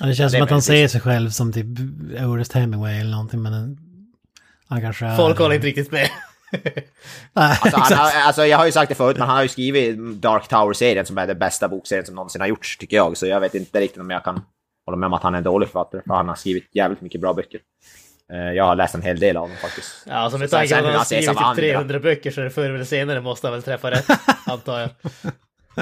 Ja, 0.00 0.06
det 0.06 0.14
känns 0.14 0.32
det 0.32 0.38
som 0.38 0.44
att 0.44 0.50
han 0.50 0.62
ser 0.62 0.88
sig 0.88 1.00
själv 1.00 1.30
som 1.30 1.52
typ 1.52 1.66
Ernest 2.16 2.52
Hemingway 2.52 3.00
eller 3.00 3.10
någonting 3.10 3.42
men 3.42 3.52
en- 3.52 3.78
han 4.68 4.80
kanske. 4.80 5.16
Folk 5.16 5.38
håller 5.38 5.54
inte 5.54 5.66
riktigt 5.66 5.92
med. 5.92 6.08
Nej, 7.32 7.58
Alltså, 7.60 7.76
han 7.78 7.98
har, 7.98 8.20
alltså 8.26 8.46
jag 8.46 8.58
har 8.58 8.66
ju 8.66 8.72
sagt 8.72 8.88
det 8.88 8.94
förut, 8.94 9.16
men 9.18 9.26
han 9.26 9.36
har 9.36 9.42
ju 9.42 9.48
skrivit 9.48 9.98
Dark 9.98 10.48
Tower-serien 10.48 11.06
som 11.06 11.18
är 11.18 11.26
den 11.26 11.38
bästa 11.38 11.68
bokserien 11.68 12.06
som 12.06 12.14
någonsin 12.14 12.40
har 12.40 12.48
gjorts, 12.48 12.76
tycker 12.78 12.96
jag. 12.96 13.16
Så 13.16 13.26
jag 13.26 13.40
vet 13.40 13.54
inte 13.54 13.80
riktigt 13.80 14.00
om 14.00 14.10
jag 14.10 14.24
kan 14.24 14.42
hålla 14.86 14.96
med 14.98 15.06
om 15.06 15.12
att 15.12 15.22
han 15.22 15.34
är 15.34 15.38
en 15.38 15.44
dålig 15.44 15.68
författare, 15.68 16.02
för 16.06 16.14
han 16.14 16.28
har 16.28 16.34
skrivit 16.34 16.68
jävligt 16.74 17.00
mycket 17.00 17.20
bra 17.20 17.32
böcker. 17.34 17.60
Eh, 18.32 18.38
Jag 18.38 18.64
har 18.64 18.76
läst 18.76 18.94
en 18.94 19.02
hel 19.02 19.18
del 19.20 19.36
av 19.36 19.48
dem 19.48 19.56
faktiskt. 19.62 19.88
Ja, 20.06 20.14
alltså 20.14 20.38
med 20.38 20.50
tanke 20.50 20.68
på 20.74 20.78
att 20.78 20.84
han 20.84 20.94
har 20.94 21.04
skrivit 21.04 21.28
typ 21.28 21.40
andra. 21.42 21.62
300 21.62 22.00
böcker 22.00 22.30
så 22.30 22.40
är 22.40 22.44
det 22.44 22.50
förr 22.50 22.70
eller 22.70 22.84
senare 22.84 23.20
måste 23.20 23.46
han 23.46 23.52
väl 23.54 23.62
träffa 23.62 23.90
rätt, 23.90 24.06
antar 24.46 24.78
jag. 24.80 24.90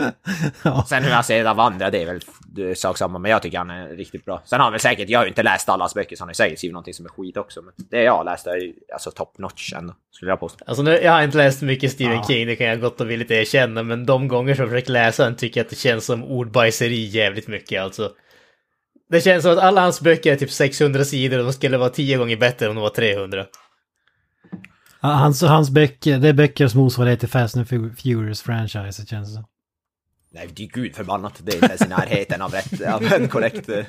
ja. 0.63 0.85
Sen 0.89 1.05
hur 1.05 1.11
han 1.11 1.25
ser 1.25 1.45
av 1.45 1.61
andra, 1.61 1.91
det 1.91 2.03
är 2.03 2.07
väl 2.07 2.21
sak 2.77 2.99
samma, 2.99 3.19
men 3.19 3.31
jag 3.31 3.43
tycker 3.43 3.59
han 3.59 3.71
är 3.71 3.89
riktigt 3.89 4.25
bra. 4.25 4.43
Sen 4.45 4.59
har 4.61 4.65
han 4.65 4.73
väl 4.73 4.81
säkert, 4.81 5.09
jag 5.09 5.19
har 5.19 5.25
ju 5.25 5.29
inte 5.29 5.43
läst 5.43 5.69
alla 5.69 5.83
hans 5.83 5.95
böcker, 5.95 6.17
så 6.17 6.23
han 6.23 6.29
har 6.29 6.31
ju 6.31 6.35
säkert 6.35 6.59
skrivit 6.59 6.73
någonting 6.73 6.95
som 6.95 7.05
är 7.07 7.11
skit 7.11 7.37
också. 7.37 7.63
Men 7.63 7.75
det 7.91 8.03
jag 8.03 8.17
har 8.17 8.25
läst 8.25 8.47
är 8.47 8.57
ju 8.57 8.73
alltså 8.93 9.11
top 9.11 9.39
notch 9.39 9.73
ändå, 9.73 9.95
skulle 10.11 10.31
jag 10.31 10.41
påstå. 10.41 10.65
Alltså 10.67 10.83
nu, 10.83 10.91
jag 10.91 11.13
har 11.13 11.23
inte 11.23 11.39
läst 11.39 11.63
mycket 11.63 11.93
Stephen 11.93 12.17
Ja. 12.17 12.25
King, 12.29 12.47
det 12.47 12.57
kan 12.57 12.67
jag 12.67 12.81
gott 12.81 13.01
och 13.01 13.11
villigt 13.11 13.31
erkänna, 13.31 13.83
men 13.83 14.07
de 14.07 14.29
gånger 14.29 14.55
som 14.55 14.63
jag 14.63 14.71
försökt 14.71 14.89
läsa 14.89 15.25
den 15.25 15.37
tycker 15.37 15.61
jag 15.61 15.65
att 15.65 15.71
det 15.71 15.77
känns 15.77 16.05
som 16.05 16.25
ordbajseri 16.25 17.05
jävligt 17.05 17.49
mycket 17.49 17.83
alltså. 17.83 18.11
Det 19.11 19.21
känns 19.21 19.43
som 19.43 19.53
att 19.53 19.59
alla 19.59 19.81
hans 19.81 20.01
böcker 20.01 20.33
är 20.33 20.37
typ 20.37 20.51
600 20.51 21.05
sidor 21.05 21.39
och 21.39 21.45
de 21.45 21.53
skulle 21.53 21.79
vara 21.79 21.91
10 21.91 22.17
gånger 22.17 22.37
bättre 22.37 22.69
om 22.69 22.75
de 22.75 22.81
var 22.83 22.91
300. 22.91 23.47
Ja, 25.01 25.09
Hans, 25.09 25.43
hans 25.43 25.71
böcker, 25.71 26.19
det 26.19 26.29
är 26.29 26.33
böcker 26.33 26.69
som 26.69 26.81
motsvarighet 26.81 27.21
till 27.21 27.29
Fast 27.29 27.57
and 27.57 27.67
Fu- 27.67 27.95
Furious 27.95 28.43
franchise, 28.43 29.03
det 29.03 29.09
känns 29.09 29.35
det. 29.37 29.45
Nej, 30.31 30.49
det 30.55 30.65
är 30.65 30.69
gud 30.69 30.97
förbannat. 30.97 31.41
Det 31.43 31.53
är 31.53 31.55
inte 31.55 31.67
ens 31.67 31.83
i 31.83 31.89
närheten 31.89 32.43
av 32.43 32.53
rätt, 32.53 32.81
av 32.81 33.13
en 33.13 33.29
korrekt... 33.29 33.69
eh, 33.69 33.85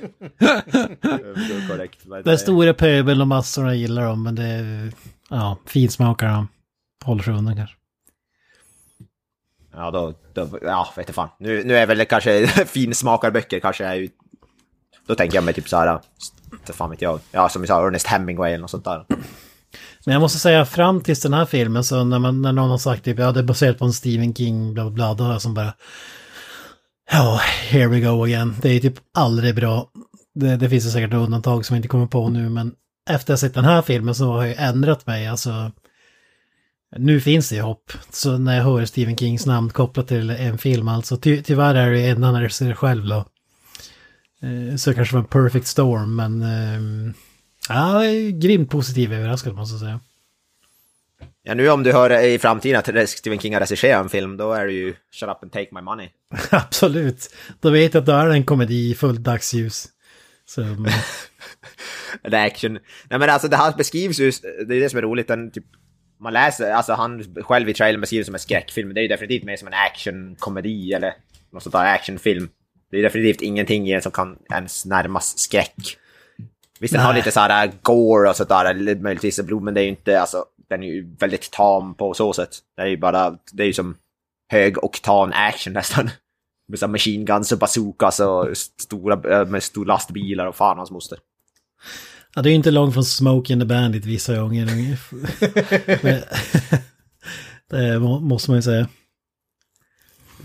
korrekt 1.67 2.05
är 2.25 2.37
stora 2.37 2.73
pöbel 2.73 3.21
och 3.21 3.27
massorna 3.27 3.75
gillar 3.75 4.05
dem, 4.05 4.23
men 4.23 4.35
det 4.35 4.43
är... 4.43 4.91
Ja, 5.29 5.57
finsmakarna 5.65 6.47
håller 7.05 7.23
sig 7.23 7.33
undan 7.33 7.55
kanske. 7.55 7.75
Ja, 9.73 9.91
då, 9.91 10.13
då, 10.33 10.59
ja, 10.61 10.93
vet 10.95 11.07
du 11.07 11.13
fan. 11.13 11.29
Nu, 11.39 11.63
nu 11.63 11.77
är 11.77 11.85
väl 11.85 11.97
det 11.97 12.05
kanske 12.05 12.47
finsmakarböcker 12.65 13.59
kanske 13.59 13.85
är 13.85 13.95
ju... 13.95 14.09
Då 15.07 15.15
tänker 15.15 15.37
jag 15.37 15.43
mig 15.43 15.53
typ 15.53 15.69
så 15.69 15.77
här, 15.77 15.99
fan 16.65 16.89
vet 16.89 17.01
jag. 17.01 17.19
Ja, 17.31 17.49
som 17.49 17.61
vi 17.61 17.67
sa, 17.67 17.87
Ernest 17.87 18.07
Hemingway 18.07 18.51
eller 18.51 18.61
något 18.61 18.71
sånt 18.71 18.85
där. 18.85 19.05
Men 20.05 20.13
jag 20.13 20.19
måste 20.19 20.39
säga, 20.39 20.65
fram 20.65 21.01
tills 21.01 21.21
den 21.21 21.33
här 21.33 21.45
filmen, 21.45 21.83
så 21.83 22.03
när, 22.03 22.19
man, 22.19 22.41
när 22.41 22.51
någon 22.51 22.69
har 22.69 22.77
sagt 22.77 23.05
typ, 23.05 23.19
ja 23.19 23.31
det 23.31 23.39
är 23.39 23.43
baserat 23.43 23.79
på 23.79 23.85
en 23.85 23.93
Stephen 23.93 24.35
King, 24.35 24.73
bla 24.73 24.89
bla 24.89 25.15
bla, 25.15 25.39
som 25.39 25.53
bara... 25.53 25.73
Ja, 27.11 27.39
here 27.69 27.87
we 27.87 27.99
go 27.99 28.23
again. 28.23 28.55
Det 28.61 28.69
är 28.69 28.79
typ 28.79 28.99
aldrig 29.13 29.55
bra. 29.55 29.89
Det, 30.35 30.55
det 30.55 30.69
finns 30.69 30.85
ju 30.85 30.89
säkert 30.89 31.13
undantag 31.13 31.65
som 31.65 31.73
jag 31.75 31.79
inte 31.79 31.87
kommer 31.87 32.07
på 32.07 32.29
nu, 32.29 32.49
men 32.49 32.73
efter 33.09 33.33
att 33.33 33.39
ha 33.41 33.47
sett 33.47 33.53
den 33.53 33.65
här 33.65 33.81
filmen 33.81 34.15
så 34.15 34.31
har 34.31 34.45
jag 34.45 34.55
ändrat 34.57 35.07
mig, 35.07 35.27
alltså... 35.27 35.71
Nu 36.97 37.21
finns 37.21 37.49
det 37.49 37.55
ju 37.55 37.61
hopp. 37.61 37.91
Så 38.09 38.37
när 38.37 38.57
jag 38.57 38.63
hör 38.63 38.85
Stephen 38.85 39.17
Kings 39.17 39.45
namn 39.45 39.69
kopplat 39.69 40.07
till 40.07 40.29
en 40.29 40.57
film, 40.57 40.87
alltså 40.87 41.17
ty, 41.17 41.43
tyvärr 41.43 41.75
är 41.75 41.91
det 41.91 42.07
en 42.07 42.23
annan 42.23 42.41
regissör 42.41 42.73
själv 42.73 43.05
då. 43.07 43.25
Eh, 44.47 44.75
Så 44.75 44.89
det 44.89 44.95
kanske 44.95 45.15
var 45.15 45.21
en 45.21 45.27
perfect 45.27 45.67
storm, 45.67 46.15
men... 46.15 46.41
Ehm, 46.41 47.13
ja, 47.69 48.05
jag 48.05 48.13
är 48.15 48.29
grymt 48.29 48.69
positiv 48.69 49.13
överraskad 49.13 49.55
måste 49.55 49.73
jag 49.73 49.79
säga. 49.79 49.99
Ja, 51.49 51.55
nu 51.55 51.69
om 51.69 51.83
du 51.83 51.91
hör 51.91 52.23
i 52.23 52.39
framtiden 52.39 52.79
att 52.79 53.09
Stephen 53.09 53.39
King 53.39 53.53
har 53.53 53.59
regisserat 53.59 54.03
en 54.03 54.09
film, 54.09 54.37
då 54.37 54.53
är 54.53 54.65
det 54.65 54.73
ju 54.73 54.95
Shut 55.11 55.29
up 55.29 55.43
and 55.43 55.51
take 55.51 55.67
my 55.71 55.81
money. 55.81 56.09
Absolut. 56.49 57.35
Då 57.59 57.69
vet 57.69 57.93
jag 57.93 58.01
att 58.01 58.05
då 58.05 58.11
är 58.11 58.27
det 58.27 58.33
en 58.33 58.43
komedi 58.43 58.91
i 58.91 58.95
fullt 58.95 59.19
dagsljus. 59.19 59.87
Så, 60.45 60.61
mm, 60.61 60.85
Eller 62.23 62.45
action. 62.45 62.73
Nej 63.09 63.19
men 63.19 63.29
alltså 63.29 63.47
det 63.47 63.57
här 63.57 63.73
beskrivs 63.77 64.19
ju, 64.19 64.31
det 64.67 64.75
är 64.75 64.81
det 64.81 64.89
som 64.89 64.97
är 64.97 65.01
roligt, 65.01 65.27
den 65.27 65.51
typ 65.51 65.63
man 66.19 66.33
läser, 66.33 66.71
alltså 66.71 66.93
han 66.93 67.35
själv 67.43 67.69
i 67.69 67.73
trailern 67.73 68.01
beskriver 68.01 68.23
som 68.23 68.35
en 68.35 68.39
skräckfilm, 68.39 68.93
det 68.93 68.99
är 68.99 69.03
ju 69.03 69.07
definitivt 69.07 69.43
mer 69.43 69.57
som 69.57 69.67
en 69.67 69.73
actionkomedi 69.73 70.93
eller 70.93 71.13
något 71.53 71.63
sånt 71.63 71.73
där 71.73 71.93
actionfilm. 71.93 72.49
Det 72.91 72.97
är 72.97 73.03
definitivt 73.03 73.41
ingenting 73.41 73.89
i 73.89 73.93
den 73.93 74.01
som 74.01 74.11
kan 74.11 74.37
ens 74.51 74.85
närmas 74.85 75.39
skräck. 75.39 75.97
Visst, 76.79 76.93
den 76.93 77.03
har 77.03 77.13
lite 77.13 77.31
såhär 77.31 77.71
gore 77.81 78.29
och 78.29 78.35
sådär, 78.35 78.65
eller 78.65 78.95
möjligtvis 78.95 79.39
blod, 79.41 79.63
men 79.63 79.73
det 79.73 79.81
är 79.81 79.83
ju 79.83 79.89
inte, 79.89 80.21
alltså, 80.21 80.45
den 80.69 80.83
är 80.83 80.87
ju 80.87 81.15
väldigt 81.15 81.51
tam 81.51 81.95
på 81.95 82.13
så 82.13 82.33
sätt. 82.33 82.49
Det 82.75 82.81
är 82.81 82.87
ju 82.87 82.97
bara, 82.97 83.37
det 83.51 83.63
är 83.63 83.67
ju 83.67 83.73
som 83.73 83.95
hög 84.51 84.83
oktan 84.83 85.33
action 85.33 85.73
nästan. 85.73 86.09
Med 86.67 86.79
så 86.79 86.85
här 86.85 86.91
machine 86.91 87.25
guns 87.25 87.51
och 87.51 87.59
bazookas 87.59 88.19
och 88.19 88.57
stora, 88.57 89.39
eh, 89.39 89.47
med 89.47 89.63
stora 89.63 89.87
lastbilar 89.87 90.45
och 90.45 90.55
fan 90.55 90.77
hans 90.77 90.91
moster. 90.91 91.17
Ja, 92.35 92.41
det 92.41 92.49
är 92.49 92.51
ju 92.51 92.55
inte 92.55 92.71
långt 92.71 92.93
från 92.93 93.05
Smoke 93.05 93.53
and 93.53 93.61
the 93.61 93.65
Bandit 93.65 94.05
vissa 94.05 94.37
gånger. 94.37 94.65
Det 97.69 97.99
må- 97.99 98.19
måste 98.19 98.51
man 98.51 98.57
ju 98.57 98.61
säga. 98.61 98.87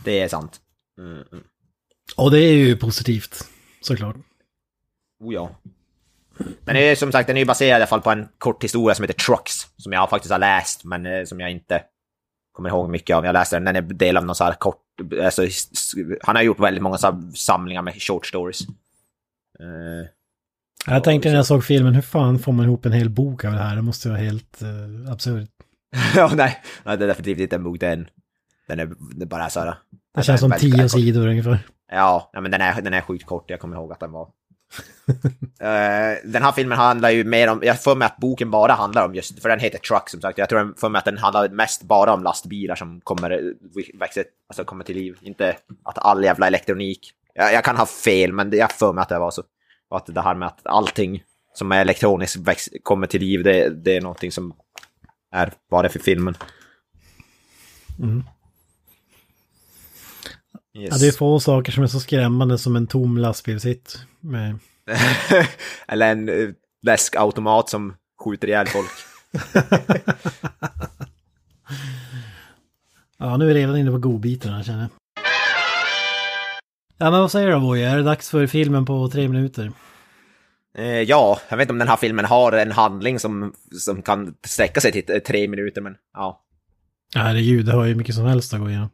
Det 0.05 0.21
är 0.21 0.29
sant. 0.29 0.61
Mm, 0.99 1.25
mm. 1.33 1.45
Och 2.17 2.31
det 2.31 2.39
är 2.39 2.53
ju 2.53 2.77
positivt, 2.77 3.49
såklart. 3.81 4.17
Oh 5.21 5.35
ja. 5.35 5.61
Men 6.65 6.75
det 6.75 6.81
är 6.81 6.97
som 6.97 7.13
sagt, 7.13 7.27
den 7.27 7.37
är 7.37 7.45
baserad 7.45 7.71
i 7.71 7.73
alla 7.73 7.87
fall 7.87 8.01
på 8.01 8.11
en 8.11 8.29
kort 8.39 8.65
historia 8.65 8.95
som 8.95 9.03
heter 9.03 9.15
Trucks. 9.15 9.67
Som 9.77 9.93
jag 9.93 10.11
faktiskt 10.11 10.33
har 10.33 10.39
läst, 10.39 10.85
men 10.85 11.07
eh, 11.07 11.25
som 11.25 11.41
jag 11.41 11.51
inte 11.51 11.83
kommer 12.53 12.69
ihåg 12.69 12.91
mycket 12.91 13.17
av. 13.17 13.25
Jag 13.25 13.33
läste 13.33 13.57
den, 13.57 13.65
den 13.65 13.77
är 13.77 13.83
del 13.83 14.17
av 14.17 14.25
någon 14.25 14.35
så 14.35 14.45
här 14.45 14.53
kort... 14.53 14.81
Alltså, 15.23 15.43
han 16.23 16.37
har 16.37 16.43
gjort 16.43 16.61
väldigt 16.61 16.83
många 16.83 16.99
så 16.99 17.23
samlingar 17.35 17.83
med 17.83 18.03
short 18.03 18.27
stories. 18.27 18.61
Eh, 19.61 20.09
Jag 20.87 21.05
tänkte 21.05 21.29
när 21.29 21.37
jag 21.37 21.47
såg 21.47 21.65
filmen, 21.65 21.95
hur 21.95 22.03
fan 22.03 22.39
får 22.39 22.53
man 22.53 22.65
ihop 22.65 22.87
en 22.87 22.93
hel 22.93 23.11
bok 23.11 23.45
av 23.45 23.53
det 23.53 23.59
här? 23.59 23.77
Det 23.77 23.83
måste 23.83 24.09
vara 24.09 24.19
helt 24.19 24.63
uh, 24.63 25.13
absurt. 25.13 25.51
ja, 26.17 26.31
nej, 26.35 26.63
nej, 26.85 26.99
det 26.99 27.05
är 27.05 27.09
definitivt 27.09 27.39
inte 27.39 27.57
en 27.57 27.65
bok, 27.65 27.81
den, 27.81 28.09
den 28.69 28.81
är, 28.81 28.91
det 29.15 29.25
är 29.25 29.27
bara 29.27 29.51
så 29.51 29.61
här... 29.61 29.75
Det 30.15 30.23
känns 30.23 30.41
som 30.41 30.53
tio 30.59 30.89
sidor 30.89 31.27
ungefär. 31.27 31.59
Ja, 31.93 32.31
nej, 32.33 32.43
men 32.43 32.51
den 32.51 32.61
är, 32.61 32.83
den 32.83 32.95
är 32.95 33.01
sjukt 33.01 33.27
kort, 33.27 33.51
jag 33.51 33.61
kommer 33.61 33.77
ihåg 33.77 33.93
att 33.93 34.01
den 34.01 34.13
var 34.13 34.29
uh, 35.09 36.31
den 36.31 36.43
här 36.43 36.53
filmen 36.53 36.79
handlar 36.79 37.11
ju 37.11 37.25
mer 37.25 37.49
om, 37.49 37.61
jag 37.63 37.83
får 37.83 37.97
mig 37.97 38.07
att 38.07 38.17
boken 38.17 38.51
bara 38.51 38.73
handlar 38.73 39.05
om 39.05 39.15
just, 39.15 39.43
för 39.43 39.49
den 39.49 39.61
heter 39.61 39.79
Truck 39.79 40.09
som 40.09 40.21
sagt, 40.21 40.39
jag 40.39 40.49
tror 40.49 40.61
jag 40.61 40.79
för 40.79 40.89
mig 40.89 40.99
att 40.99 41.05
den 41.05 41.19
handlar 41.19 41.49
mest 41.49 41.83
bara 41.83 42.15
om 42.15 42.23
lastbilar 42.23 42.75
som 42.75 43.01
kommer, 43.01 43.31
eh, 43.31 43.39
växer, 43.95 44.25
alltså 44.49 44.65
kommer 44.65 44.85
till 44.85 44.97
liv, 44.97 45.17
inte 45.23 45.57
att 45.85 45.99
all 45.99 46.25
jävla 46.25 46.47
elektronik. 46.47 47.13
Jag, 47.35 47.53
jag 47.53 47.65
kan 47.65 47.77
ha 47.77 47.87
fel, 47.87 48.33
men 48.33 48.51
jag 48.57 48.73
får 48.73 48.93
mig 48.93 49.03
att 49.03 49.09
det 49.09 49.19
var 49.19 49.31
så. 49.31 49.43
Och 49.89 49.97
att 49.97 50.07
det 50.07 50.21
här 50.21 50.35
med 50.35 50.49
att 50.49 50.67
allting 50.67 51.23
som 51.55 51.73
är 51.73 51.81
elektroniskt 51.81 52.37
väx, 52.37 52.69
kommer 52.83 53.07
till 53.07 53.21
liv, 53.21 53.43
det, 53.43 53.69
det 53.69 53.97
är 53.97 54.01
någonting 54.01 54.33
som 54.33 54.55
är 55.33 55.53
bara 55.71 55.89
för 55.89 55.99
filmen. 55.99 56.37
Mm. 57.99 58.25
Yes. 60.79 60.89
Ja, 60.91 60.99
det 60.99 61.07
är 61.07 61.13
få 61.13 61.41
saker 61.41 61.73
som 61.73 61.83
är 61.83 61.87
så 61.87 62.01
skrämmande 62.01 62.59
som 62.59 62.77
en 62.77 62.87
tom 62.87 63.19
lastbilshytt. 63.19 63.99
Med... 64.21 64.59
Eller 65.89 66.13
en 66.13 66.29
eh, 66.29 66.49
läskautomat 66.83 67.69
som 67.69 67.95
skjuter 68.25 68.49
ihjäl 68.49 68.67
folk. 68.67 68.91
Ja, 73.19 73.37
nu 73.37 73.45
är 73.45 73.55
vi 73.55 73.61
redan 73.61 73.77
inne 73.77 73.91
på 73.91 73.99
godbitarna 73.99 74.63
känner 74.63 74.81
jag. 74.81 74.89
Ja, 76.99 77.11
men 77.11 77.21
vad 77.21 77.31
säger 77.31 77.51
du 77.51 77.59
Voja? 77.59 77.91
Är 77.91 77.97
det 77.97 78.03
dags 78.03 78.31
för 78.31 78.47
filmen 78.47 78.85
på 78.85 79.09
tre 79.09 79.29
minuter? 79.29 79.73
Eh, 80.79 80.87
ja, 80.87 81.41
jag 81.49 81.57
vet 81.57 81.65
inte 81.65 81.73
om 81.73 81.79
den 81.79 81.89
här 81.89 81.97
filmen 81.97 82.25
har 82.25 82.53
en 82.53 82.73
handling 82.73 83.19
som, 83.19 83.53
som 83.73 84.03
kan 84.03 84.35
sträcka 84.47 84.81
sig 84.81 84.93
till 84.93 85.21
tre 85.27 85.49
minuter, 85.49 85.81
men 85.81 85.97
ja. 86.15 86.45
Herregud, 87.15 87.67
det 87.67 87.73
har 87.73 87.85
ju 87.85 87.95
mycket 87.95 88.15
som 88.15 88.27
helst 88.27 88.55
att 88.55 88.61
gå 88.61 88.69
igenom. 88.69 88.89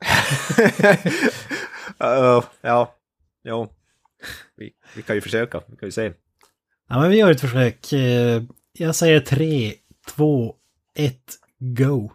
uh, 2.04 2.44
ja, 2.60 2.94
jo. 3.44 3.68
Vi, 4.56 4.72
vi 4.96 5.02
kan 5.02 5.16
ju 5.16 5.20
försöka, 5.20 5.60
vi 5.66 5.76
kan 5.76 5.86
ju 5.86 5.92
se. 5.92 6.12
Ja, 6.88 7.00
men 7.00 7.10
vi 7.10 7.16
gör 7.16 7.30
ett 7.30 7.40
försök. 7.40 7.92
Eh, 7.92 8.42
Jag 8.72 8.94
säger 8.94 9.20
tre, 9.20 9.72
två, 10.08 10.54
ett, 10.98 11.34
go. 11.58 12.10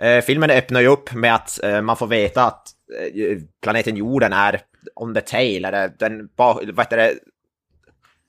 Eh, 0.00 0.24
filmen 0.24 0.50
öppnar 0.50 0.80
ju 0.80 0.86
upp 0.86 1.12
med 1.14 1.34
att 1.34 1.62
eh, 1.62 1.82
man 1.82 1.96
får 1.96 2.06
veta 2.06 2.44
att 2.44 2.68
eh, 3.14 3.38
planeten 3.62 3.96
jorden 3.96 4.32
är 4.32 4.60
on 4.94 5.14
the 5.14 5.20
tail, 5.20 5.64
eller 5.64 5.92
den, 5.98 6.28
vad 6.36 6.78
heter 6.78 6.96
det, 6.96 7.14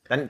den, 0.10 0.30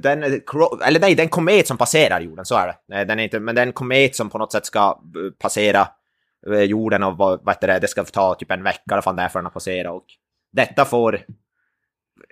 den, 0.00 0.22
eller 0.22 1.00
nej, 1.00 1.14
den 1.14 1.28
komet 1.28 1.66
som 1.66 1.78
passerar 1.78 2.20
jorden, 2.20 2.44
så 2.44 2.54
är 2.54 2.66
det. 2.66 2.76
Nej, 2.88 3.04
Den 3.04 3.18
är 3.18 3.24
inte, 3.24 3.40
men 3.40 3.54
det 3.54 3.60
är 3.60 3.66
en 3.66 3.72
komet 3.72 4.16
som 4.16 4.30
på 4.30 4.38
något 4.38 4.52
sätt 4.52 4.66
ska 4.66 4.80
eh, 4.88 5.32
passera 5.38 5.88
Eh, 6.52 6.62
jorden 6.62 7.02
och 7.02 7.16
vad, 7.16 7.44
vad 7.44 7.54
heter 7.54 7.68
det, 7.68 7.78
det 7.78 7.88
ska 7.88 8.04
ta 8.04 8.34
typ 8.34 8.50
en 8.50 8.62
vecka 8.62 8.82
eller 8.90 9.02
fan 9.02 9.16
det 9.16 9.22
är 9.22 9.28
för 9.28 9.38
den 9.38 9.46
att 9.46 9.54
passera 9.54 9.92
och 9.92 10.04
detta 10.52 10.84
får, 10.84 11.20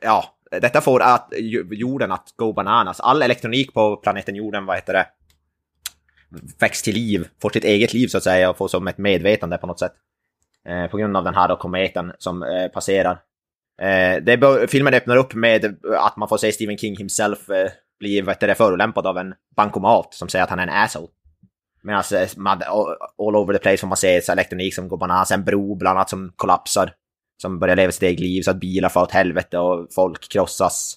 ja, 0.03 0.25
detta 0.51 0.81
får 0.81 1.03
att 1.03 1.33
jorden 1.71 2.13
att 2.13 2.33
gå 2.37 2.53
bananas. 2.53 3.01
All 3.01 3.23
elektronik 3.23 3.75
på 3.75 3.97
planeten 3.97 4.37
jorden, 4.37 4.67
vad 4.67 4.77
heter 4.77 4.93
det, 4.93 5.07
väcks 6.61 6.83
till 6.83 6.95
liv, 6.95 7.29
får 7.43 7.51
sitt 7.51 7.65
eget 7.65 7.95
liv 7.95 8.07
så 8.07 8.17
att 8.17 8.25
säga 8.25 8.51
och 8.51 8.57
får 8.57 8.69
som 8.69 8.89
ett 8.89 8.99
medvetande 8.99 9.59
på 9.59 9.67
något 9.67 9.79
sätt. 9.79 9.93
Eh, 10.69 10.87
på 10.87 10.97
grund 10.97 11.17
av 11.17 11.25
den 11.25 11.35
här 11.35 11.49
då 11.49 11.57
kometen 11.57 12.13
som 12.19 12.43
eh, 12.43 12.69
passerar. 12.69 13.19
Eh, 13.83 14.23
det 14.23 14.69
filmen 14.71 14.95
öppnar 14.95 15.17
upp 15.17 15.35
med 15.35 15.77
att 15.99 16.17
man 16.17 16.29
får 16.29 16.37
se 16.37 16.53
Stephen 16.53 16.79
King 16.79 16.97
himself 16.97 17.51
eh, 17.51 17.71
bli 17.99 18.21
vet 18.21 18.41
du, 18.41 18.47
det, 18.47 18.55
förolämpad 18.55 19.07
av 19.07 19.19
en 19.19 19.35
bankomat 19.57 20.15
som 20.15 20.29
säger 20.29 20.43
att 20.43 20.51
han 20.51 20.59
är 20.59 20.63
en 20.63 20.83
asshole. 20.85 21.09
Medan 21.85 21.99
alltså, 21.99 22.41
man, 22.41 22.63
all, 23.19 23.37
over 23.37 23.55
the 23.55 23.59
place 23.59 23.77
får 23.77 23.87
man 23.87 23.97
se 23.97 24.23
så 24.23 24.33
elektronik 24.33 24.75
som 24.75 24.89
går 24.89 24.97
bananas, 24.97 25.31
en 25.31 25.45
bro 25.45 25.75
bland 25.75 25.99
annat 25.99 26.11
som 26.11 26.33
kollapsar. 26.37 26.93
Som 27.43 27.59
börjar 27.59 27.77
leva 27.77 27.93
sitt 27.93 28.03
eget 28.03 28.21
liv 28.21 28.43
så 28.43 28.51
att 28.51 28.61
bilar 28.61 28.89
får 28.89 29.01
åt 29.01 29.11
helvete 29.11 29.59
och 29.59 29.89
folk 29.95 30.29
krossas. 30.33 30.97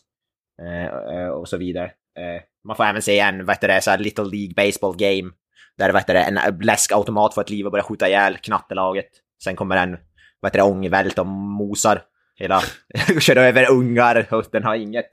Eh, 0.61 1.17
eh, 1.17 1.27
och 1.27 1.47
så 1.49 1.57
vidare. 1.57 1.85
Eh, 2.17 2.41
man 2.67 2.75
får 2.75 2.83
även 2.83 3.01
se 3.01 3.19
en, 3.19 3.45
vad 3.45 3.55
heter 3.55 3.67
det, 3.67 3.81
så 3.81 3.91
här 3.91 3.97
Little 3.97 4.25
League 4.25 4.53
Baseball 4.55 4.97
Game. 4.97 5.31
Där 5.77 5.91
vad 5.91 6.01
heter 6.01 6.13
det, 6.13 6.21
en 6.21 6.59
läskautomat 6.61 7.33
får 7.33 7.41
ett 7.41 7.49
liv 7.49 7.65
och 7.65 7.71
börjar 7.71 7.83
skjuta 7.83 8.07
ihjäl 8.07 8.37
knattelaget. 8.37 9.09
Sen 9.43 9.55
kommer 9.55 9.77
en, 9.77 9.97
vad 10.39 10.49
heter 10.51 10.59
det, 10.59 10.71
ångvält 10.71 11.19
och 11.19 11.27
mosar 11.27 12.01
hela, 12.35 12.61
kör 13.19 13.35
över 13.35 13.71
ungar 13.71 14.27
och 14.31 14.45
den 14.51 14.63
har 14.63 14.75
inget 14.75 15.09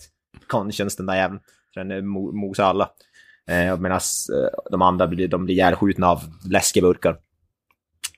conscience 0.46 0.96
den 0.96 1.06
där 1.06 1.16
jäveln. 1.16 1.40
Den 1.74 1.90
eh, 1.90 2.02
mosar 2.32 2.64
alla. 2.64 2.90
Eh, 3.50 3.78
Medan 3.78 4.00
eh, 4.32 4.70
de 4.70 4.82
andra 4.82 5.06
blir, 5.06 5.28
de 5.28 5.44
blir 5.44 5.54
ihjälskjutna 5.54 6.08
av 6.08 6.20
läskeburkar. 6.50 7.16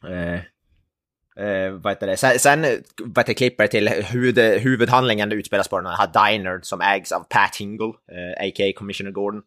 Eh, 0.09 0.41
Eh, 1.39 1.72
vad 1.72 1.93
heter 1.93 2.07
det? 2.07 2.16
Sen, 2.16 2.39
sen 2.39 2.66
vad 3.05 3.18
heter 3.18 3.35
klipper 3.35 3.64
det 3.64 3.68
till 3.68 3.89
huvud, 3.89 4.39
huvudhandlingen 4.39 5.33
utspelas 5.33 5.68
på 5.68 5.81
den 5.81 5.93
här 5.93 6.31
dinern 6.33 6.62
som 6.62 6.81
ägs 6.81 7.12
av 7.12 7.20
Pat 7.20 7.57
Hingle, 7.57 7.87
eh, 7.87 8.47
a.k.a. 8.47 8.72
Commissioner 8.77 9.11
Gordon. 9.11 9.43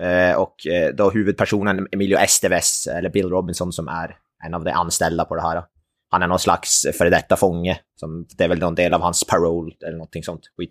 Eh, 0.00 0.34
och 0.34 0.66
eh, 0.66 0.94
då 0.94 1.10
huvudpersonen 1.10 1.88
Emilio 1.92 2.18
Estevez, 2.18 2.86
eller 2.86 3.10
Bill 3.10 3.28
Robinson, 3.28 3.72
som 3.72 3.88
är 3.88 4.16
en 4.44 4.54
av 4.54 4.64
de 4.64 4.70
anställda 4.70 5.24
på 5.24 5.34
det 5.34 5.42
här. 5.42 5.64
Han 6.10 6.22
är 6.22 6.26
någon 6.26 6.38
slags 6.38 6.86
före 6.98 7.10
detta 7.10 7.36
fånge, 7.36 7.80
som, 8.00 8.26
det 8.38 8.44
är 8.44 8.48
väl 8.48 8.58
någon 8.58 8.74
del 8.74 8.94
av 8.94 9.00
hans 9.00 9.24
parole 9.24 9.72
eller 9.86 9.96
någonting 9.96 10.22
sånt 10.22 10.42
skit. 10.56 10.70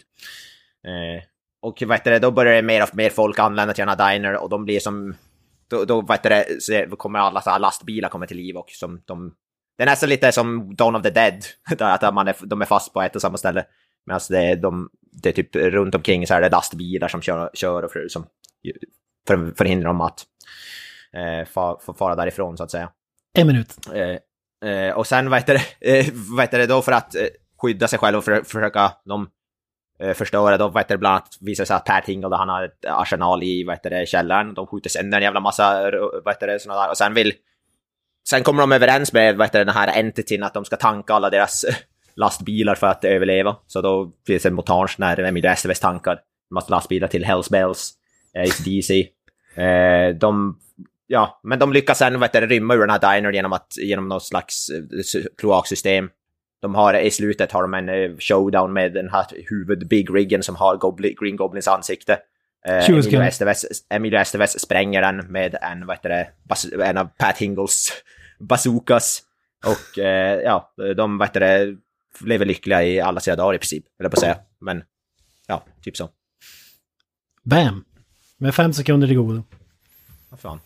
Eh, 0.88 1.24
och 1.62 1.84
vad 1.88 1.98
heter 1.98 2.12
det, 2.12 2.20
då 2.20 2.32
börjar 2.32 2.54
det 2.54 2.62
mer 2.62 2.84
och 2.84 2.96
mer 2.96 3.10
folk 3.10 3.40
anlända 3.40 3.74
till 3.74 3.86
den 3.86 4.00
här 4.00 4.14
diner 4.14 4.38
och 4.38 4.50
de 4.50 4.66
blir 4.66 4.80
som... 4.80 5.16
Då, 5.70 5.86
då 5.86 6.02
vad 6.02 6.18
heter 6.18 6.30
det, 6.30 6.62
så 6.62 6.96
kommer 6.96 7.20
alla 7.20 7.42
så 7.42 7.50
här 7.50 7.60
lastbilar 7.60 8.10
kommer 8.10 8.28
till 8.28 8.38
liv 8.38 8.56
och 8.56 8.70
som 8.70 9.02
de... 9.06 9.34
Det 9.78 9.84
är 9.84 9.88
nästan 9.88 10.10
lite 10.10 10.32
som 10.32 10.76
Dawn 10.76 10.96
of 10.96 11.04
the 11.04 11.10
Dead, 11.10 11.44
där 11.78 12.06
att 12.06 12.14
man 12.14 12.28
är, 12.28 12.36
de 12.42 12.62
är 12.62 12.66
fast 12.66 12.94
på 12.94 13.02
ett 13.02 13.16
och 13.16 13.22
samma 13.22 13.38
ställe. 13.38 13.66
Medan 14.06 14.22
det, 14.30 14.38
är 14.38 14.56
de, 14.56 14.90
det 15.24 15.30
är 15.30 15.34
typ 15.34 15.56
runt 15.56 15.96
omkring 15.96 16.28
så 16.28 16.34
är 16.34 16.42
det 16.42 16.50
lastbilar 16.50 17.08
som 17.08 17.22
kör, 17.22 17.50
kör 17.54 17.84
och 17.84 17.92
för, 17.92 18.08
som 18.08 18.26
för, 19.28 19.54
förhindrar 19.58 19.88
dem 19.88 20.02
att 20.02 20.26
eh, 21.14 21.48
fa, 21.48 21.80
få 21.80 21.94
fara 21.94 22.16
därifrån 22.16 22.58
så 22.58 22.64
att 22.64 22.72
säga. 22.72 22.92
En 23.38 23.48
minut. 23.48 23.76
Eh, 23.94 24.70
eh, 24.72 24.94
och 24.94 25.08
sen 25.08 25.30
vad 25.30 25.40
heter 25.40 25.54
det, 25.54 26.00
eh, 26.00 26.06
vad 26.14 26.44
heter 26.44 26.60
det 26.60 26.68
då 26.68 26.82
för 26.82 26.92
att 26.92 27.16
eh, 27.16 27.28
skydda 27.62 27.88
sig 27.88 28.00
själv 28.00 28.18
och 28.18 28.24
för, 28.24 28.44
försöka 28.44 28.92
de, 29.06 29.30
Eh, 30.02 30.14
förstöra, 30.14 30.58
då 30.58 30.70
vet 30.70 30.88
du, 30.88 30.94
det 30.94 30.98
bland 30.98 31.14
annat 31.14 31.38
visar 31.42 31.66
sig 31.66 31.76
att 31.76 31.86
Per 31.86 32.02
Tingle, 32.02 32.36
han 32.36 32.50
har 32.50 32.64
ett 32.64 32.86
arsenal 32.86 33.44
i 33.44 33.64
vad 33.64 33.76
heter 33.76 33.90
det, 33.90 34.06
källaren. 34.06 34.54
De 34.54 34.68
skjuter 34.68 34.90
sönder 34.90 35.18
en 35.18 35.24
jävla 35.24 35.40
massa, 35.40 35.88
eh, 35.88 36.00
vad 36.24 36.34
heter 36.34 36.48
det, 36.48 36.60
såna 36.60 36.76
där. 36.76 36.90
Och 36.90 36.98
sen 36.98 37.14
vill, 37.14 37.34
sen 38.30 38.44
kommer 38.44 38.62
de 38.62 38.72
överens 38.72 39.14
med 39.14 39.38
vad 39.38 39.48
heter 39.48 39.60
det, 39.60 39.66
den 39.66 39.76
här 39.76 40.00
entityn 40.00 40.44
att 40.44 40.54
de 40.54 40.66
ska 40.66 40.76
tanka 40.76 41.14
alla 41.14 41.30
deras 41.30 41.64
eh, 41.64 41.76
lastbilar 42.16 42.76
för 42.76 42.88
att 42.88 43.04
överleva. 43.04 43.56
Så 43.68 43.82
då 43.82 44.12
finns 44.28 44.44
det 44.44 44.50
en 44.50 44.56
montage 44.56 44.96
när 45.00 45.20
Emilio 45.20 45.52
Estevez 45.52 45.80
tankar 45.80 46.12
en 46.12 46.20
massa 46.54 46.70
lastbilar 46.70 47.08
till 47.08 47.26
Hells 47.26 47.50
Bells, 47.50 47.94
eh, 48.34 48.52
DC. 48.66 49.08
Eh, 49.56 50.16
de 50.16 50.60
ja, 51.08 51.40
men 51.44 51.60
de 51.60 51.74
lyckas 51.74 51.98
sen 51.98 52.20
vet 52.20 52.34
du, 52.34 52.40
rymma 52.40 52.74
ur 52.74 52.80
den 52.80 52.90
här 52.90 53.16
dinern 53.16 53.34
genom, 53.34 53.54
att, 53.54 53.74
genom 53.78 54.08
något 54.08 54.24
slags 54.24 54.70
eh, 54.70 55.22
kloaksystem. 55.38 56.10
De 56.62 56.76
har, 56.76 56.94
I 56.94 57.12
slutet 57.12 57.52
har 57.52 57.62
de 57.62 57.74
en 57.74 57.90
eh, 57.90 58.18
showdown 58.20 58.74
med 58.74 58.94
den 58.94 59.10
här 59.10 59.26
huvud 59.50 59.88
Big 59.88 60.16
Riggen 60.16 60.44
som 60.44 60.56
har 60.56 60.78
Gobli, 60.78 61.16
Green 61.20 61.36
Goblins 61.36 61.68
ansikte. 61.68 62.20
Eh, 62.68 62.86
20 62.86 62.94
Emilio. 62.94 63.22
Estevez, 63.22 63.66
Emilio 63.90 64.20
Estevez 64.20 64.60
spränger 64.60 65.02
den 65.02 65.18
med 65.18 65.56
en, 65.62 65.86
vad 65.86 65.98
heter 65.98 66.10
det, 66.10 66.28
en 66.84 66.98
av 66.98 67.10
Pat 67.18 67.38
Hingles 67.38 67.92
bazookas. 68.40 69.24
Och 69.66 70.00
eh, 70.00 70.42
ja, 70.42 70.74
de 70.96 71.18
vad 71.18 71.28
heter 71.28 71.40
det, 71.40 71.78
lever 72.26 72.46
lyckliga 72.46 72.84
i 72.84 73.02
alla 73.02 73.20
sina 73.20 73.36
dagar 73.36 73.56
i 73.56 73.58
princip, 73.58 73.86
eller 74.00 74.10
på 74.10 74.14
att 74.14 74.20
säga. 74.20 74.38
Men 74.60 74.84
ja, 75.48 75.64
typ 75.84 75.98
så. 75.98 76.10
Bam! 77.44 77.86
Med 78.38 78.56
fem 78.56 78.74
sekunder 78.74 79.08
till 79.08 79.18
godo. 79.18 79.44
Vad 80.30 80.40
fan. 80.40 80.60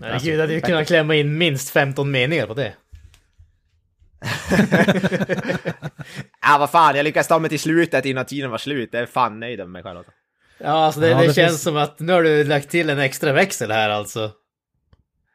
Herregud, 0.00 0.40
hade 0.40 0.52
ju 0.52 0.60
kunnat 0.60 0.86
klämma 0.86 1.14
in 1.14 1.38
minst 1.38 1.70
15 1.70 2.10
meningar 2.10 2.46
på 2.46 2.54
det. 2.54 2.74
Ja, 6.42 6.56
vad 6.58 6.70
fan, 6.70 6.96
jag 6.96 7.04
lyckades 7.04 7.28
ta 7.28 7.38
mig 7.38 7.50
till 7.50 7.60
slutet 7.60 8.04
innan 8.04 8.24
tiden 8.24 8.50
var 8.50 8.58
slut. 8.58 8.88
Jag 8.92 9.02
är 9.02 9.06
fan 9.06 9.40
nöjd 9.40 9.58
med 9.58 9.68
mig 9.70 9.82
själv. 9.82 9.98
Alltså. 9.98 10.12
Ja, 10.58 10.70
alltså 10.70 11.00
det, 11.00 11.08
Ja, 11.08 11.16
det, 11.20 11.26
det 11.26 11.34
känns 11.34 11.50
finns- 11.50 11.62
som 11.62 11.76
att 11.76 11.98
nu 12.00 12.12
har 12.12 12.22
du 12.22 12.44
lagt 12.44 12.70
till 12.70 12.90
en 12.90 12.98
extra 12.98 13.32
växel 13.32 13.70
här 13.70 13.90
alltså. 13.90 14.32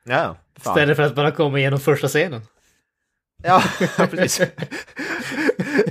Ja, 0.05 0.37
fan. 0.59 0.73
Istället 0.73 0.95
för 0.97 1.03
att 1.03 1.15
bara 1.15 1.31
komma 1.31 1.59
igenom 1.59 1.79
första 1.79 2.07
scenen. 2.07 2.41
Ja, 3.43 3.63
precis. 4.11 4.47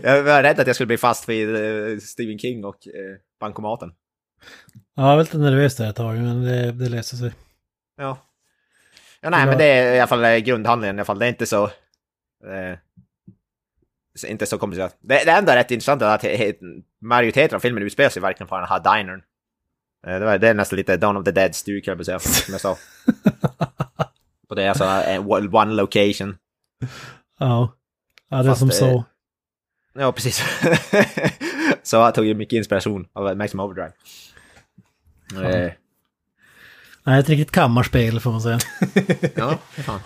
jag 0.03 0.23
var 0.23 0.43
rädd 0.43 0.61
att 0.61 0.67
jag 0.67 0.77
skulle 0.77 0.87
bli 0.87 0.99
fast 0.99 1.29
vid 1.29 1.55
eh, 1.55 1.99
Stephen 1.99 2.39
King 2.39 2.65
och 2.65 2.87
eh, 2.87 3.17
bankomaten. 3.41 3.91
Ja, 4.97 5.09
jag 5.09 5.17
var 5.17 5.23
lite 5.23 5.39
nervös 5.39 5.77
där 5.77 5.91
ett 5.91 5.97
tag, 5.97 6.17
men 6.17 6.45
det, 6.45 6.73
det 6.73 6.89
löste 6.89 7.17
sig. 7.17 7.33
Ja. 7.97 8.19
Ja, 9.21 9.31
nej, 9.31 9.47
men 9.47 9.59
det 9.59 9.65
är 9.65 9.95
i 9.95 10.01
alla 10.01 10.07
fall 10.07 10.25
eh, 10.25 10.37
grundhandlingen 10.37 10.97
i 10.97 11.01
alla 11.01 11.05
fall. 11.05 11.19
Det 11.19 11.27
är 11.27 11.29
inte 11.29 11.47
så... 11.47 11.65
Eh, 11.65 11.71
så- 12.41 12.88
inte 14.25 14.47
så 14.47 14.59
komplicerat. 14.59 14.97
Det, 15.01 15.25
det 15.25 15.31
enda 15.31 15.57
rätt 15.57 15.71
intressant 15.71 16.03
är 16.03 16.15
att 16.15 16.23
he, 16.23 16.37
he, 16.37 16.53
majoriteten 17.03 17.57
av 17.57 17.61
filmen 17.61 17.83
utspelar 17.83 18.11
sig 18.11 18.23
verkligen 18.23 18.49
på 18.49 18.57
den 18.57 18.69
här 18.69 18.99
dinern. 18.99 19.23
Eh, 20.07 20.19
det, 20.19 20.25
var, 20.25 20.39
det 20.39 20.49
är 20.49 20.55
nästan 20.55 20.77
lite 20.77 20.97
Dawn 20.97 21.17
of 21.17 21.25
the 21.25 21.31
Dead-stuk, 21.31 21.87
jag 21.87 21.97
vill 21.97 22.07
säga, 22.07 22.19
som 22.19 22.53
jag 22.53 22.61
sa. 22.61 22.77
Och 24.49 24.57
det 24.57 24.63
är 24.63 24.69
alltså 24.69 24.85
en 24.85 25.55
one 25.55 25.75
location. 25.75 26.37
Ja. 27.39 27.75
Ja, 28.31 28.37
det 28.37 28.43
är 28.43 28.49
Fast 28.49 28.59
som 28.59 28.71
så. 28.71 29.05
Ja, 29.93 30.13
precis. 30.13 30.43
så 31.83 31.97
jag 31.97 32.15
tog 32.15 32.25
ju 32.27 32.35
mycket 32.35 32.57
inspiration 32.57 33.09
av 33.13 33.37
Maximum 33.37 33.67
Overdrive. 33.67 33.93
Eh, 35.35 35.73
Nej, 37.05 37.21
ett 37.21 37.29
riktigt 37.29 37.51
kammarspel 37.51 38.21
får 38.21 38.31
man 38.31 38.41
säga. 38.41 38.59
ja, 39.35 39.59
fan. 39.71 40.01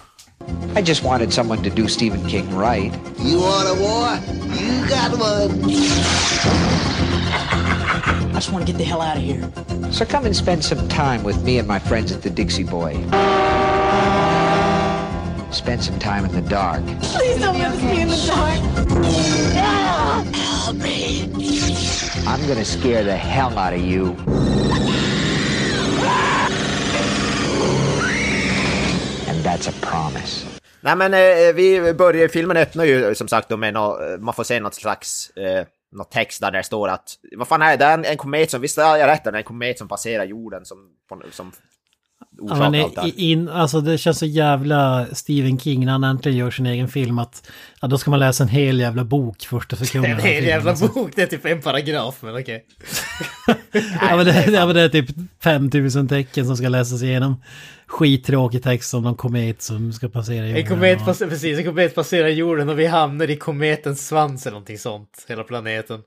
I 0.74 0.82
just 0.82 1.02
wanted 1.02 1.32
someone 1.32 1.62
to 1.62 1.70
do 1.70 1.88
Stephen 1.88 2.26
King 2.26 2.54
right. 2.54 2.92
You 3.18 3.40
want 3.40 3.68
a 3.68 3.74
war? 3.80 4.18
You 4.56 4.88
got 4.88 5.10
one. 5.18 5.64
I 8.30 8.32
just 8.34 8.52
want 8.52 8.66
to 8.66 8.72
get 8.72 8.78
the 8.78 8.84
hell 8.84 9.02
out 9.02 9.16
of 9.16 9.22
here. 9.22 9.50
So 9.92 10.04
come 10.04 10.24
and 10.24 10.34
spend 10.34 10.64
some 10.64 10.88
time 10.88 11.22
with 11.22 11.42
me 11.44 11.58
and 11.58 11.68
my 11.68 11.78
friends 11.78 12.10
at 12.12 12.22
the 12.22 12.30
Dixie 12.30 12.64
Boy. 12.64 12.94
Spend 15.52 15.84
some 15.84 15.98
time 15.98 16.24
in 16.24 16.32
the 16.32 16.40
dark. 16.48 16.82
Please 17.02 17.38
don't 17.38 17.58
leave 17.58 17.84
me 17.84 18.00
in 18.00 18.08
the 18.08 18.16
dark. 18.26 18.58
Help 20.34 20.76
me. 20.76 21.28
I'm 22.26 22.46
gonna 22.48 22.64
scare 22.64 23.04
the 23.04 23.16
hell 23.16 23.58
out 23.58 23.74
of 23.74 23.80
you. 23.82 24.16
That's 29.42 29.68
a 29.68 29.72
promise. 29.80 30.46
Nej 30.80 30.96
men 30.96 31.14
eh, 31.14 31.54
vi 31.54 31.94
börjar, 31.94 32.28
filmen 32.28 32.56
öppnar 32.56 32.84
ju 32.84 33.14
som 33.14 33.28
sagt 33.28 33.48
då 33.48 33.56
med 33.56 33.74
no, 33.74 34.18
man 34.18 34.34
får 34.34 34.44
se 34.44 34.60
något 34.60 34.74
slags, 34.74 35.30
eh, 35.30 35.66
något 35.92 36.10
text 36.10 36.40
där 36.40 36.50
det 36.50 36.62
står 36.62 36.88
att, 36.88 37.14
vad 37.36 37.48
fan 37.48 37.62
är 37.62 37.70
det, 37.70 37.76
det 37.76 37.84
är 37.84 37.94
en, 37.94 38.04
en 38.04 38.16
komet 38.16 38.50
som, 38.50 38.60
visst 38.60 38.78
är 38.78 38.96
jag 38.96 39.08
rätt, 39.08 39.24
det 39.24 39.30
är 39.30 39.34
en 39.34 39.44
komet 39.44 39.78
som 39.78 39.88
passerar 39.88 40.24
jorden 40.24 40.64
som, 40.64 40.78
som 41.30 41.52
Ja, 42.48 42.70
men 42.70 42.82
allt 42.82 42.94
det 42.94 43.00
här. 43.00 43.20
in, 43.20 43.48
alltså 43.48 43.80
det 43.80 43.98
känns 43.98 44.18
så 44.18 44.26
jävla 44.26 45.06
Stephen 45.12 45.58
King 45.58 45.84
när 45.84 45.92
han 45.92 46.04
äntligen 46.04 46.38
gör 46.38 46.50
sin 46.50 46.66
egen 46.66 46.88
film 46.88 47.18
att 47.18 47.50
ja, 47.80 47.88
då 47.88 47.98
ska 47.98 48.10
man 48.10 48.20
läsa 48.20 48.42
en 48.42 48.48
hel 48.48 48.80
jävla 48.80 49.04
bok 49.04 49.42
första 49.42 49.76
sekunden. 49.76 50.10
En 50.10 50.20
hel 50.20 50.44
jävla 50.44 50.70
alltså. 50.70 50.88
bok, 50.88 51.10
det 51.14 51.22
är 51.22 51.26
typ 51.26 51.46
en 51.46 51.62
paragraf, 51.62 52.14
men 52.20 52.36
okej. 52.36 52.64
Ja 54.00 54.16
men, 54.16 54.26
det, 54.26 54.46
ja 54.52 54.66
men 54.66 54.74
det 54.74 54.82
är 54.82 54.88
typ 54.88 55.06
5000 55.42 56.08
tecken 56.08 56.46
som 56.46 56.56
ska 56.56 56.68
läsas 56.68 57.02
igenom. 57.02 57.42
Skittråkig 57.86 58.62
text 58.62 58.94
om 58.94 59.02
någon 59.02 59.14
komet 59.14 59.62
som 59.62 59.92
ska 59.92 60.08
passera 60.08 60.46
jorden. 60.46 60.62
En 60.62 60.68
komet, 60.68 61.04
passerar, 61.04 61.30
precis, 61.30 61.58
en 61.58 61.64
komet 61.64 61.94
passerar 61.94 62.28
jorden 62.28 62.68
och 62.68 62.78
vi 62.78 62.86
hamnar 62.86 63.30
i 63.30 63.36
kometens 63.36 64.08
svans 64.08 64.46
eller 64.46 64.52
någonting 64.54 64.78
sånt, 64.78 65.24
hela 65.28 65.44
planeten. 65.44 66.00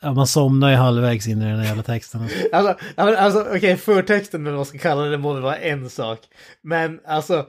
Ja, 0.00 0.12
man 0.12 0.26
somnar 0.26 0.70
ju 0.70 0.76
halvvägs 0.76 1.28
in 1.28 1.42
i 1.42 1.44
den 1.44 1.58
där 1.58 1.64
jävla 1.64 1.82
texten. 1.82 2.28
Alltså, 2.52 2.86
alltså 2.96 3.46
okej, 3.56 3.76
förtexten 3.76 4.40
eller 4.40 4.50
vad 4.50 4.58
man 4.58 4.66
ska 4.66 4.78
kalla 4.78 5.02
det, 5.02 5.10
det 5.10 5.18
må 5.18 5.40
vara 5.40 5.56
en 5.56 5.90
sak. 5.90 6.20
Men 6.62 7.00
alltså, 7.06 7.46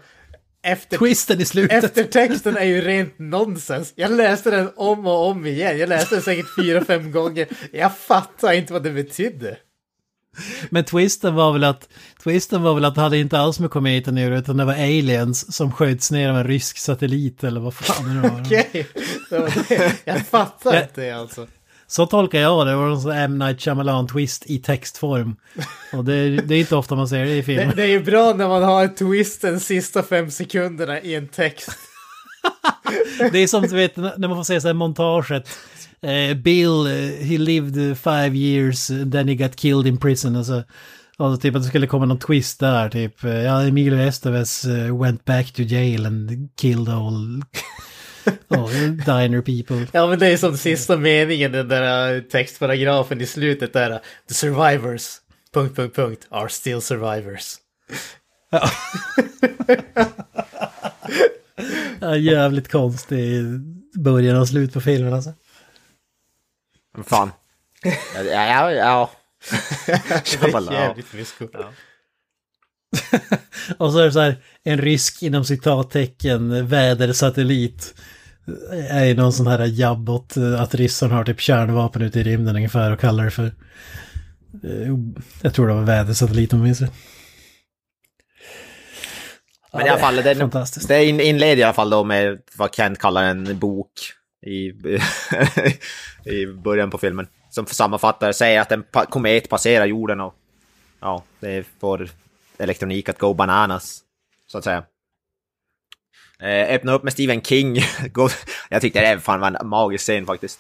efter, 0.63 0.97
Twisten 0.97 1.41
i 1.41 1.45
slutet. 1.45 1.83
eftertexten 1.83 2.57
är 2.57 2.65
ju 2.65 2.81
rent 2.81 3.19
nonsens. 3.19 3.93
Jag 3.95 4.11
läste 4.11 4.51
den 4.51 4.69
om 4.75 5.07
och 5.07 5.27
om 5.27 5.45
igen. 5.45 5.77
Jag 5.77 5.89
läste 5.89 6.15
den 6.15 6.21
säkert 6.21 6.55
fyra, 6.55 6.85
fem 6.85 7.11
gånger. 7.11 7.47
Jag 7.71 7.97
fattar 7.97 8.53
inte 8.53 8.73
vad 8.73 8.83
det 8.83 8.91
betydde. 8.91 9.57
Men 10.69 10.83
twisten 10.83 11.35
var 11.35 11.53
väl 11.53 11.63
att 11.63 11.89
twisten 12.23 12.61
var 12.61 12.73
väl 12.73 12.85
att 12.85 12.95
det 12.95 13.01
hade 13.01 13.17
inte 13.17 13.39
alls 13.39 13.59
med 13.59 13.71
kometen 13.71 14.17
att 14.17 14.21
göra 14.23 14.37
utan 14.37 14.57
det 14.57 14.65
var 14.65 14.73
aliens 14.73 15.55
som 15.55 15.71
sköts 15.71 16.11
ner 16.11 16.29
av 16.29 16.37
en 16.37 16.47
rysk 16.47 16.77
satellit 16.77 17.43
eller 17.43 17.61
vad 17.61 17.73
fan 17.73 18.15
det 18.15 18.29
var. 18.29 18.41
Okej, 18.41 18.87
det. 19.29 19.93
jag 20.05 20.27
fattar 20.27 20.81
inte 20.83 21.15
alltså. 21.15 21.47
Så 21.91 22.05
tolkar 22.05 22.39
jag 22.39 22.67
det. 22.67 22.71
Det 22.71 22.77
var 22.77 22.89
en 22.89 23.01
sån 23.01 23.11
M. 23.11 23.39
Night 23.39 23.59
Shyamalan-twist 23.59 24.43
i 24.45 24.57
textform. 24.57 25.35
Och 25.93 26.05
det, 26.05 26.29
det 26.29 26.55
är 26.55 26.59
inte 26.59 26.75
ofta 26.75 26.95
man 26.95 27.07
ser 27.07 27.25
det 27.25 27.31
i 27.31 27.35
det. 27.35 27.43
film. 27.43 27.71
Det 27.75 27.83
är 27.83 27.87
ju 27.87 28.03
bra 28.03 28.33
när 28.37 28.47
man 28.47 28.63
har 28.63 28.83
en 28.83 28.95
twist 28.95 29.41
den 29.41 29.59
sista 29.59 30.03
fem 30.03 30.31
sekunderna 30.31 31.01
i 31.01 31.15
en 31.15 31.27
text. 31.27 31.69
Det 33.31 33.39
är 33.39 33.47
som 33.47 33.61
du 33.61 33.75
vet 33.75 33.97
när 33.97 34.27
man 34.27 34.37
får 34.37 34.43
se 34.43 34.61
så 34.61 34.67
här 34.67 34.73
montaget. 34.73 35.49
Eh, 36.01 36.37
Bill, 36.37 36.87
eh, 36.87 37.25
he 37.27 37.37
lived 37.37 37.97
five 37.97 38.37
years, 38.37 38.87
then 38.87 39.27
he 39.27 39.35
got 39.35 39.55
killed 39.55 39.87
in 39.87 39.97
prison. 39.97 40.35
Och 40.35 40.45
så, 40.45 40.63
och 41.17 41.31
så 41.31 41.37
typ 41.37 41.55
att 41.55 41.61
det 41.61 41.67
skulle 41.67 41.87
komma 41.87 42.05
någon 42.05 42.19
twist 42.19 42.59
där. 42.59 42.89
Typ, 42.89 43.23
eh, 43.23 43.31
ja, 43.31 43.61
Emilio 43.61 43.99
Estevez 43.99 44.65
eh, 44.65 45.01
went 45.01 45.25
back 45.25 45.51
to 45.51 45.61
jail 45.61 46.05
and 46.05 46.49
killed 46.61 46.89
all, 46.89 47.43
all 48.47 48.97
diner 49.05 49.41
people. 49.41 49.87
Ja 49.91 50.07
men 50.07 50.19
det 50.19 50.27
är 50.27 50.37
som 50.37 50.57
sista 50.57 50.97
meningen, 50.97 51.51
den 51.51 51.67
där 51.67 52.15
äh, 52.15 52.21
textparagrafen 52.21 53.21
i 53.21 53.25
slutet 53.25 53.73
där. 53.73 53.99
The 54.27 54.33
survivors, 54.33 55.17
punkt, 55.53 55.75
punkt, 55.75 55.95
punkt, 55.95 56.27
are 56.29 56.49
still 56.49 56.81
survivors. 56.81 57.55
Ja, 61.99 62.15
jävligt 62.15 62.71
konstig 62.71 63.43
början 63.99 64.37
och 64.37 64.47
slut 64.47 64.73
på 64.73 64.81
filmen 64.81 65.13
alltså. 65.13 65.33
Fan. 67.03 67.31
Ja, 68.13 68.21
ja, 68.23 68.71
ja. 68.71 69.11
Det 70.41 70.53
är 70.53 70.71
jävligt 70.71 71.13
mysko. 71.13 71.47
Och 73.77 73.91
så 73.91 73.99
är 73.99 74.05
det 74.05 74.11
så 74.11 74.19
här, 74.19 74.35
en 74.63 74.77
rysk 74.77 75.23
inom 75.23 75.45
citattecken 75.45 76.67
vädersatellit. 76.67 77.93
Är 78.89 79.05
ju 79.05 79.15
någon 79.15 79.33
sån 79.33 79.47
här 79.47 79.65
jabbot, 79.65 80.37
eh, 80.37 80.61
att 80.61 80.75
ryssarna 80.75 81.15
har 81.15 81.23
typ 81.23 81.39
kärnvapen 81.39 82.01
ute 82.01 82.19
i 82.19 82.23
rymden 82.23 82.55
ungefär 82.55 82.91
och 82.91 82.99
kallar 82.99 83.25
det 83.25 83.31
för... 83.31 83.45
eh, 84.63 84.89
Jag 85.41 85.53
tror 85.53 85.67
det 85.67 85.73
var 85.73 85.81
vädersatellit 85.83 86.53
om 86.53 86.59
jag 86.59 86.63
minns 86.63 86.81
rätt. 86.81 86.93
Men 89.73 89.85
i 89.85 89.89
alla 89.89 89.99
fall, 89.99 90.15
det, 90.15 90.35
fantastiskt. 90.35 90.87
det 90.87 91.05
in- 91.05 91.19
inleder 91.19 91.57
i 91.57 91.63
alla 91.63 91.73
fall 91.73 91.89
då 91.89 92.03
med 92.03 92.39
vad 92.55 92.75
Kent 92.75 92.99
kallar 92.99 93.23
en 93.23 93.59
bok 93.59 93.91
i, 94.45 94.71
i 96.31 96.45
början 96.63 96.89
på 96.89 96.97
filmen. 96.97 97.27
Som 97.49 97.65
sammanfattar, 97.65 98.31
säger 98.31 98.61
att 98.61 98.71
en 98.71 98.83
komet 99.09 99.49
passerar 99.49 99.85
jorden 99.85 100.19
och 100.21 100.33
ja, 101.01 101.23
det 101.39 101.65
får 101.79 102.09
elektronik 102.61 103.09
att 103.09 103.19
gå 103.19 103.33
bananas, 103.33 104.01
så 104.47 104.57
att 104.57 104.63
säga. 104.63 104.83
Eh, 106.39 106.75
öppna 106.75 106.91
upp 106.93 107.03
med 107.03 107.13
Stephen 107.13 107.41
King. 107.41 107.77
Jag 108.69 108.81
tyckte 108.81 109.01
det 109.13 109.19
fan 109.19 109.39
var 109.39 109.47
en 109.61 109.67
magisk 109.69 110.03
scen 110.03 110.25
faktiskt. 110.25 110.59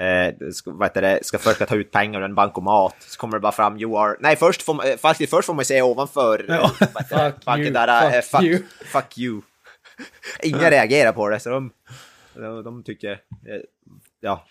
Eh, 0.00 0.50
ska, 0.52 0.70
vad 0.72 0.88
heter 0.88 1.02
det, 1.02 1.18
ska 1.22 1.38
försöka 1.38 1.66
ta 1.66 1.74
ut 1.74 1.90
pengar 1.92 2.20
ur 2.20 2.24
en 2.24 2.34
bankomat. 2.34 2.96
Så 3.00 3.18
kommer 3.18 3.36
det 3.36 3.40
bara 3.40 3.52
fram, 3.52 3.78
you 3.80 3.98
are... 3.98 4.16
Nej, 4.20 4.36
först 4.36 4.62
får 4.62 4.74
man, 4.74 4.86
eh, 4.88 4.96
faktiskt 4.96 5.30
först 5.30 5.46
får 5.46 5.54
man 5.54 5.64
se 5.64 5.82
ovanför 5.82 6.44
Ja. 6.48 6.54
eh, 6.54 6.70
heter 6.98 7.24
det, 7.24 7.32
Fuck 7.32 7.44
banken 7.44 7.64
you, 7.64 7.72
där, 7.72 8.06
eh, 8.06 8.12
fuck 8.22 8.30
fuck, 8.30 8.42
you. 8.42 8.62
fuck 8.84 9.18
you. 9.18 9.40
Ingen 10.42 10.70
reagerar 10.70 11.12
på 11.12 11.28
det, 11.28 11.40
så 11.40 11.50
de, 11.50 11.72
de, 12.34 12.62
de 12.64 12.82
tycker... 12.84 13.10
eh, 13.12 13.18
Ja. 14.20 14.46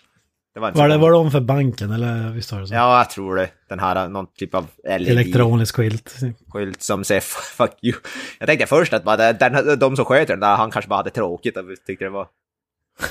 Det 0.56 0.60
var 0.60 0.72
Var 0.72 0.88
det, 0.88 0.98
var 0.98 1.12
om 1.12 1.30
för 1.30 1.40
banken 1.40 1.90
eller 1.90 2.30
visst 2.30 2.52
var 2.52 2.60
det 2.60 2.66
så? 2.66 2.74
Ja, 2.74 2.98
jag 2.98 3.10
tror 3.10 3.36
det. 3.36 3.50
Den 3.68 3.78
här, 3.78 4.08
någon 4.08 4.26
typ 4.26 4.54
av 4.54 4.66
LED-skylt 4.84 5.08
Elektronisk 5.08 5.76
skylt. 5.76 6.82
som 6.82 7.04
säger 7.04 7.20
fuck 7.20 7.72
you. 7.82 7.94
Jag 8.38 8.48
tänkte 8.48 8.66
först 8.66 8.92
att 8.92 9.04
bara, 9.04 9.32
den, 9.32 9.78
de 9.78 9.96
som 9.96 10.04
sköter 10.04 10.32
den 10.32 10.40
där, 10.40 10.56
han 10.56 10.70
kanske 10.70 10.88
bara 10.88 10.96
hade 10.96 11.10
tråkigt 11.10 11.56
och 11.56 11.64
tyckte 11.86 12.04
det 12.04 12.10
var 12.10 12.28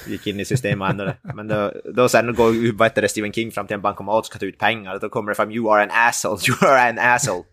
gick 0.07 0.27
in 0.27 0.39
i 0.39 0.45
systemet 0.45 0.85
och 0.85 0.89
ändrade. 0.89 1.17
Men 1.35 1.47
då, 1.47 1.71
då 1.95 2.09
sen 2.09 2.35
går 2.35 2.77
vad 2.77 2.87
heter 2.87 3.01
det, 3.01 3.09
Stephen 3.09 3.33
King 3.33 3.51
fram 3.51 3.67
till 3.67 3.75
en 3.75 3.81
bankomat 3.81 4.19
och 4.19 4.25
ska 4.25 4.39
ta 4.39 4.45
ut 4.45 4.59
pengar 4.59 4.99
då 4.99 5.09
kommer 5.09 5.31
det 5.31 5.35
fram 5.35 5.51
“You 5.51 5.73
are 5.73 5.83
an 5.83 5.89
asshole, 5.91 6.39
you 6.47 6.71
are 6.71 6.89
an 6.89 6.99
asshole”. 6.99 7.43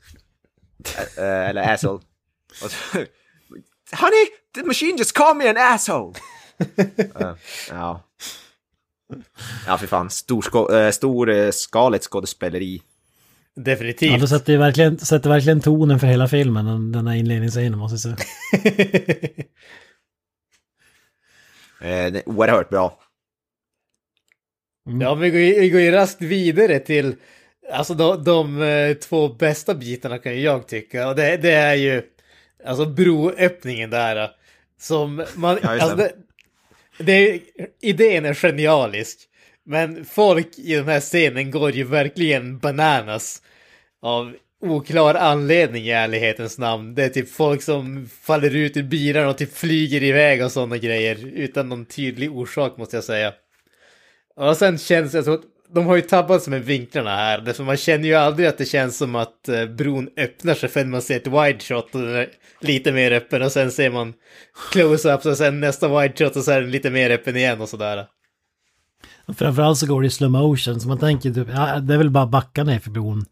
Eh, 1.19 1.49
eller 1.49 1.75
asshole. 1.75 2.01
Och 2.65 2.71
så, 2.71 2.99
Honey, 3.97 4.27
the 4.55 4.63
machine 4.63 4.97
just 4.97 5.17
called 5.17 5.37
me 5.37 5.49
an 5.49 5.57
asshole! 5.75 6.13
Eh, 7.21 7.35
ja. 7.71 8.01
Ja, 9.67 9.79
för 9.79 9.87
fan. 9.87 10.09
Storsko- 10.09 10.73
äh, 10.75 10.91
storskaligt 10.91 12.05
skådespeleri. 12.05 12.83
Ja, 13.55 13.63
Definitivt. 13.63 14.21
det 14.21 14.29
sätter 14.29 14.53
ju 14.53 14.59
verkligen, 14.59 14.99
sätter 14.99 15.31
verkligen 15.31 15.61
tonen 15.61 16.01
för 16.01 16.07
hela 16.07 16.29
filmen, 16.29 16.65
den- 16.67 16.93
den 16.93 17.07
här 17.07 17.15
inledningsscenen 17.17 17.79
måste 17.79 18.09
jag 18.09 18.19
säga. 18.19 18.27
Eh, 21.81 22.23
oerhört 22.27 22.71
bra. 22.71 22.99
Ja, 24.85 25.15
men 25.15 25.21
vi 25.21 25.31
går, 25.31 25.41
ju- 25.41 25.61
vi 25.61 25.71
går 25.71 25.81
ju 25.81 25.91
raskt 25.91 26.23
vidare 26.23 26.79
till, 26.79 27.15
alltså 27.73 27.95
de, 27.95 28.25
de 28.25 28.63
eh, 28.63 28.95
två 28.95 29.29
bästa 29.29 29.75
bitarna 29.75 30.19
kan 30.19 30.41
jag 30.41 30.69
tycka. 30.69 31.09
Och 31.09 31.17
det, 31.17 31.37
det 31.37 31.51
är 31.53 31.75
ju, 31.75 32.03
alltså 32.67 32.87
broöppningen 32.87 33.91
där. 33.91 34.17
eh, 34.25 34.31
Som 34.81 35.25
man, 35.35 35.59
Ja, 35.63 35.69
alltså 35.83 35.97
det 35.97 36.13
det, 37.03 37.31
är- 37.31 37.41
idén 37.81 38.25
är 38.25 38.35
genialisk. 38.35 39.19
Men 39.65 40.05
folk 40.05 40.59
i 40.59 40.75
den 40.75 40.89
här 40.89 41.01
scenen 41.01 41.51
går 41.51 41.71
ju 41.71 41.85
verkligen 41.85 42.59
bananas. 42.59 43.43
Av 44.03 44.35
oklar 44.61 45.15
anledning 45.15 45.85
i 45.85 45.91
ärlighetens 45.91 46.59
namn. 46.59 46.95
Det 46.95 47.05
är 47.05 47.09
typ 47.09 47.31
folk 47.31 47.63
som 47.63 48.09
faller 48.23 48.57
ut 48.57 48.77
ur 48.77 48.83
bilarna 48.83 49.29
och 49.29 49.39
typ 49.39 49.55
flyger 49.57 50.03
iväg 50.03 50.45
och 50.45 50.53
sådana 50.53 50.79
grejer. 50.79 51.27
Utan 51.35 51.69
någon 51.69 51.85
tydlig 51.85 52.33
orsak 52.37 52.77
måste 52.77 52.97
jag 52.97 53.05
säga. 53.05 53.33
Och 54.37 54.57
sen 54.57 54.79
känns 54.79 55.13
det 55.13 55.23
som 55.23 55.35
att 55.35 55.45
de 55.75 55.87
har 55.87 55.97
ju 55.97 56.03
tabbat 56.03 56.43
sig 56.43 56.51
med 56.51 56.65
vinklarna 56.65 57.17
här. 57.17 57.39
Därför 57.41 57.65
man 57.65 57.77
känner 57.77 58.05
ju 58.09 58.15
aldrig 58.15 58.49
att 58.49 58.59
det 58.59 58.65
känns 58.65 58.97
som 58.97 59.15
att 59.17 59.49
eh, 59.49 59.67
bron 59.67 60.09
öppnar 60.17 60.55
sig 60.55 60.69
förrän 60.69 60.91
man 60.91 61.03
ser 61.03 61.17
ett 61.17 61.27
wide 61.27 61.59
shot 61.61 61.95
och 61.95 62.01
den 62.01 62.15
är 62.17 62.29
lite 62.61 62.93
mer 62.93 63.13
öppen 63.13 63.43
och 63.43 63.53
sen 63.53 63.71
ser 63.71 63.91
man 63.91 64.15
close-ups 64.73 65.27
och 65.31 65.37
sen 65.37 65.61
nästa 65.61 66.01
wide 66.01 66.15
shot 66.17 66.37
och 66.37 66.45
så 66.45 66.51
är 66.53 66.61
den 66.61 66.71
lite 66.71 66.91
mer 66.91 67.11
öppen 67.11 67.37
igen 67.37 67.61
och 67.61 67.69
sådär. 67.69 68.07
Framförallt 69.39 69.79
så 69.79 69.87
går 69.87 70.01
det 70.01 70.07
i 70.07 70.11
slow 70.11 70.31
motion, 70.31 70.81
så 70.81 70.89
man 70.89 70.99
tänker 70.99 71.31
typ, 71.31 71.49
ja, 71.55 71.79
det 71.81 71.95
är 71.95 71.99
väl 71.99 72.11
bara 72.11 72.27
backa 72.27 72.65
ner 72.65 72.79
för 72.79 72.91
bron 72.91 73.25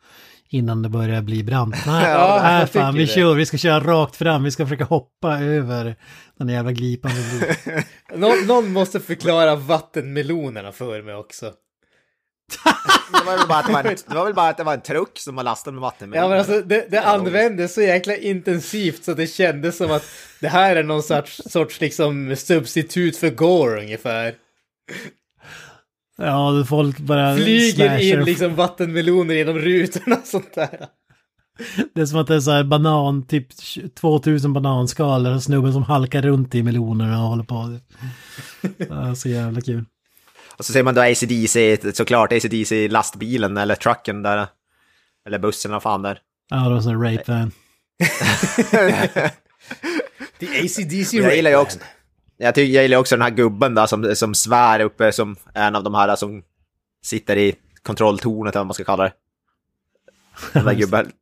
innan 0.48 0.82
det 0.82 0.88
börjar 0.88 1.22
bli 1.22 1.42
brant. 1.44 1.74
Nej, 1.86 2.10
Ja, 2.10 2.40
nej 2.42 2.60
jag 2.60 2.70
fan, 2.70 2.94
vi 2.94 3.00
det. 3.00 3.06
kör, 3.06 3.34
vi 3.34 3.46
ska 3.46 3.56
köra 3.58 3.80
rakt 3.80 4.16
fram, 4.16 4.44
vi 4.44 4.50
ska 4.50 4.66
försöka 4.66 4.84
hoppa 4.84 5.38
över 5.38 5.96
den 6.38 6.48
jävla 6.48 6.72
glipan. 6.72 7.10
med 7.14 7.24
bron. 7.64 7.82
Nå- 8.20 8.34
någon 8.54 8.72
måste 8.72 9.00
förklara 9.00 9.56
vattenmelonerna 9.56 10.72
för 10.72 11.02
mig 11.02 11.14
också. 11.14 11.52
Det 13.12 13.26
var 13.26 13.36
väl 13.38 13.48
bara 13.48 13.58
att 13.58 13.66
det 13.66 13.72
var 13.72 13.84
en, 13.84 13.96
det 14.08 14.14
var, 14.14 14.24
väl 14.24 14.34
bara 14.34 14.48
att 14.48 14.56
det 14.56 14.64
var 14.64 14.74
en 14.74 14.80
truck 14.80 15.18
som 15.18 15.36
var 15.36 15.44
lastad 15.44 15.70
med 15.70 15.80
vatten. 15.80 16.12
Ja 16.12 16.28
men 16.28 16.38
alltså 16.38 16.60
det, 16.60 16.90
det 16.90 17.02
användes 17.02 17.74
så 17.74 17.82
jäkla 17.82 18.16
intensivt 18.16 19.04
så 19.04 19.14
det 19.14 19.26
kändes 19.26 19.76
som 19.76 19.90
att 19.90 20.04
det 20.40 20.48
här 20.48 20.76
är 20.76 20.82
någon 20.82 21.02
sorts, 21.02 21.40
sorts 21.46 21.80
liksom 21.80 22.36
substitut 22.36 23.16
för 23.16 23.30
gore 23.30 23.80
ungefär. 23.80 24.34
Ja, 26.16 26.64
folk 26.68 26.98
bara 26.98 27.36
Flyger 27.36 27.98
in 27.98 28.24
liksom 28.24 28.54
vattenmeloner 28.54 29.34
genom 29.34 29.58
rutorna 29.58 30.16
och 30.16 30.26
sånt 30.26 30.54
där. 30.54 30.86
Det 31.94 32.00
är 32.00 32.06
som 32.06 32.18
att 32.18 32.26
det 32.26 32.34
är 32.34 32.40
så 32.40 32.50
här 32.50 32.64
banan, 32.64 33.26
typ 33.26 33.48
2000 33.94 34.52
bananskalor 34.52 35.34
och 35.34 35.42
snubben 35.42 35.72
som 35.72 35.82
halkar 35.82 36.22
runt 36.22 36.54
i 36.54 36.62
melonerna 36.62 37.22
och 37.22 37.28
håller 37.28 37.44
på. 37.44 37.78
Ja, 38.88 39.14
så 39.14 39.28
jävla 39.28 39.60
kul. 39.60 39.84
Och 40.60 40.66
så 40.66 40.72
ser 40.72 40.82
man 40.82 40.94
då 40.94 41.00
ACDC, 41.00 41.78
såklart 41.94 42.32
ACDC 42.32 42.88
lastbilen 42.88 43.56
eller 43.56 43.74
trucken 43.74 44.22
där. 44.22 44.46
Eller 45.26 45.38
bussen 45.38 45.70
eller 45.70 45.74
vad 45.74 45.82
fan 45.82 46.02
där. 46.02 46.20
Ja, 46.50 46.56
det 46.56 46.74
var 46.74 46.80
här 46.80 47.16
rape 47.16 47.32
van. 47.32 47.52
Det 50.38 50.46
är 50.46 50.64
ACDC 50.64 51.16
Jag 51.16 51.36
gillar 51.36 51.50
ju 51.50 51.56
också, 51.56 51.78
jag, 52.36 52.54
tycker, 52.54 52.74
jag 52.74 52.82
gillar 52.82 52.98
också 52.98 53.16
den 53.16 53.22
här 53.22 53.30
gubben 53.30 53.74
där 53.74 53.86
som, 53.86 54.16
som 54.16 54.34
svär 54.34 54.80
uppe 54.80 55.12
som 55.12 55.36
en 55.54 55.76
av 55.76 55.84
de 55.84 55.94
här 55.94 56.16
som 56.16 56.42
sitter 57.04 57.36
i 57.36 57.54
kontrolltornet 57.82 58.54
eller 58.54 58.60
vad 58.60 58.66
man 58.66 58.74
ska 58.74 58.84
kalla 58.84 59.04
det. 59.04 59.12
Den 60.52 60.64
där 60.64 60.74
gubben. 60.80 61.12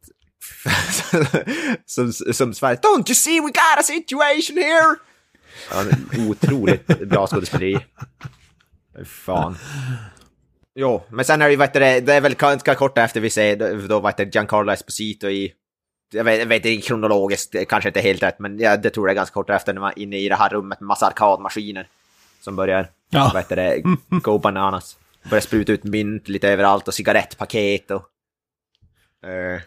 som, 1.86 2.12
som 2.12 2.54
svär 2.54 2.76
Don't 2.76 3.08
you 3.08 3.14
see 3.14 3.40
we 3.40 3.46
got 3.46 3.78
a 3.78 3.82
situation 3.82 4.56
here! 4.56 4.96
Ja, 5.70 5.84
otroligt 6.28 6.86
bra 6.86 7.26
skådespeleri. 7.26 7.78
Fan. 9.04 9.56
Jo, 10.80 11.02
men 11.08 11.24
sen 11.24 11.42
är 11.42 11.46
det 11.46 11.52
ju, 11.52 11.56
det 11.80 12.00
det 12.00 12.14
är 12.14 12.20
väl 12.20 12.34
ganska 12.34 12.74
kort 12.74 12.98
efter 12.98 13.20
vi 13.20 13.30
ser 13.30 13.88
då, 13.88 14.00
vet 14.00 14.16
du, 14.16 14.24
Giancarlo 14.32 14.72
Esposito 14.72 15.28
i 15.28 15.52
jag 16.12 16.24
vet, 16.24 16.38
jag 16.38 16.46
vet 16.46 16.64
inte 16.64 16.86
kronologiskt, 16.86 17.54
kanske 17.68 17.88
inte 17.88 18.00
helt 18.00 18.22
rätt, 18.22 18.38
men 18.38 18.58
jag 18.58 18.82
det 18.82 18.90
tror 18.90 19.08
jag 19.08 19.12
är 19.12 19.16
ganska 19.16 19.32
kort 19.34 19.50
efter 19.50 19.72
när 19.74 19.80
man 19.80 19.92
är 19.96 19.98
inne 20.02 20.16
i 20.18 20.28
det 20.28 20.34
här 20.36 20.48
rummet 20.48 20.80
med 20.80 20.86
massa 20.86 21.06
arkadmaskiner. 21.06 21.88
Som 22.40 22.56
börjar, 22.56 22.90
Ja. 23.10 23.30
vad 23.34 23.42
heter 23.42 23.56
det, 23.56 23.82
go 24.22 24.38
bananas. 24.38 24.96
Börjar 25.30 25.40
spruta 25.42 25.72
ut 25.72 25.84
mynt 25.84 26.28
lite 26.28 26.48
överallt 26.48 26.88
och 26.88 26.94
cigarettpaket 26.94 27.90
och... 27.90 28.02
eh, 29.28 29.60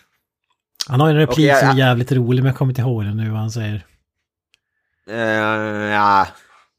Han 0.89 0.99
har 0.99 1.07
ju 1.07 1.11
en 1.13 1.19
replik 1.19 1.33
Okej, 1.37 1.45
ja, 1.45 1.55
som 1.59 1.69
är 1.69 1.73
ja. 1.73 1.77
jävligt 1.87 2.11
rolig, 2.11 2.41
men 2.43 2.47
jag 2.49 2.57
kommer 2.57 2.71
inte 2.71 2.81
ihåg 2.81 3.03
den 3.05 3.17
nu 3.17 3.29
vad 3.29 3.39
han 3.39 3.51
säger. 3.51 3.85
eh, 5.09 5.15
ja, 5.93 6.27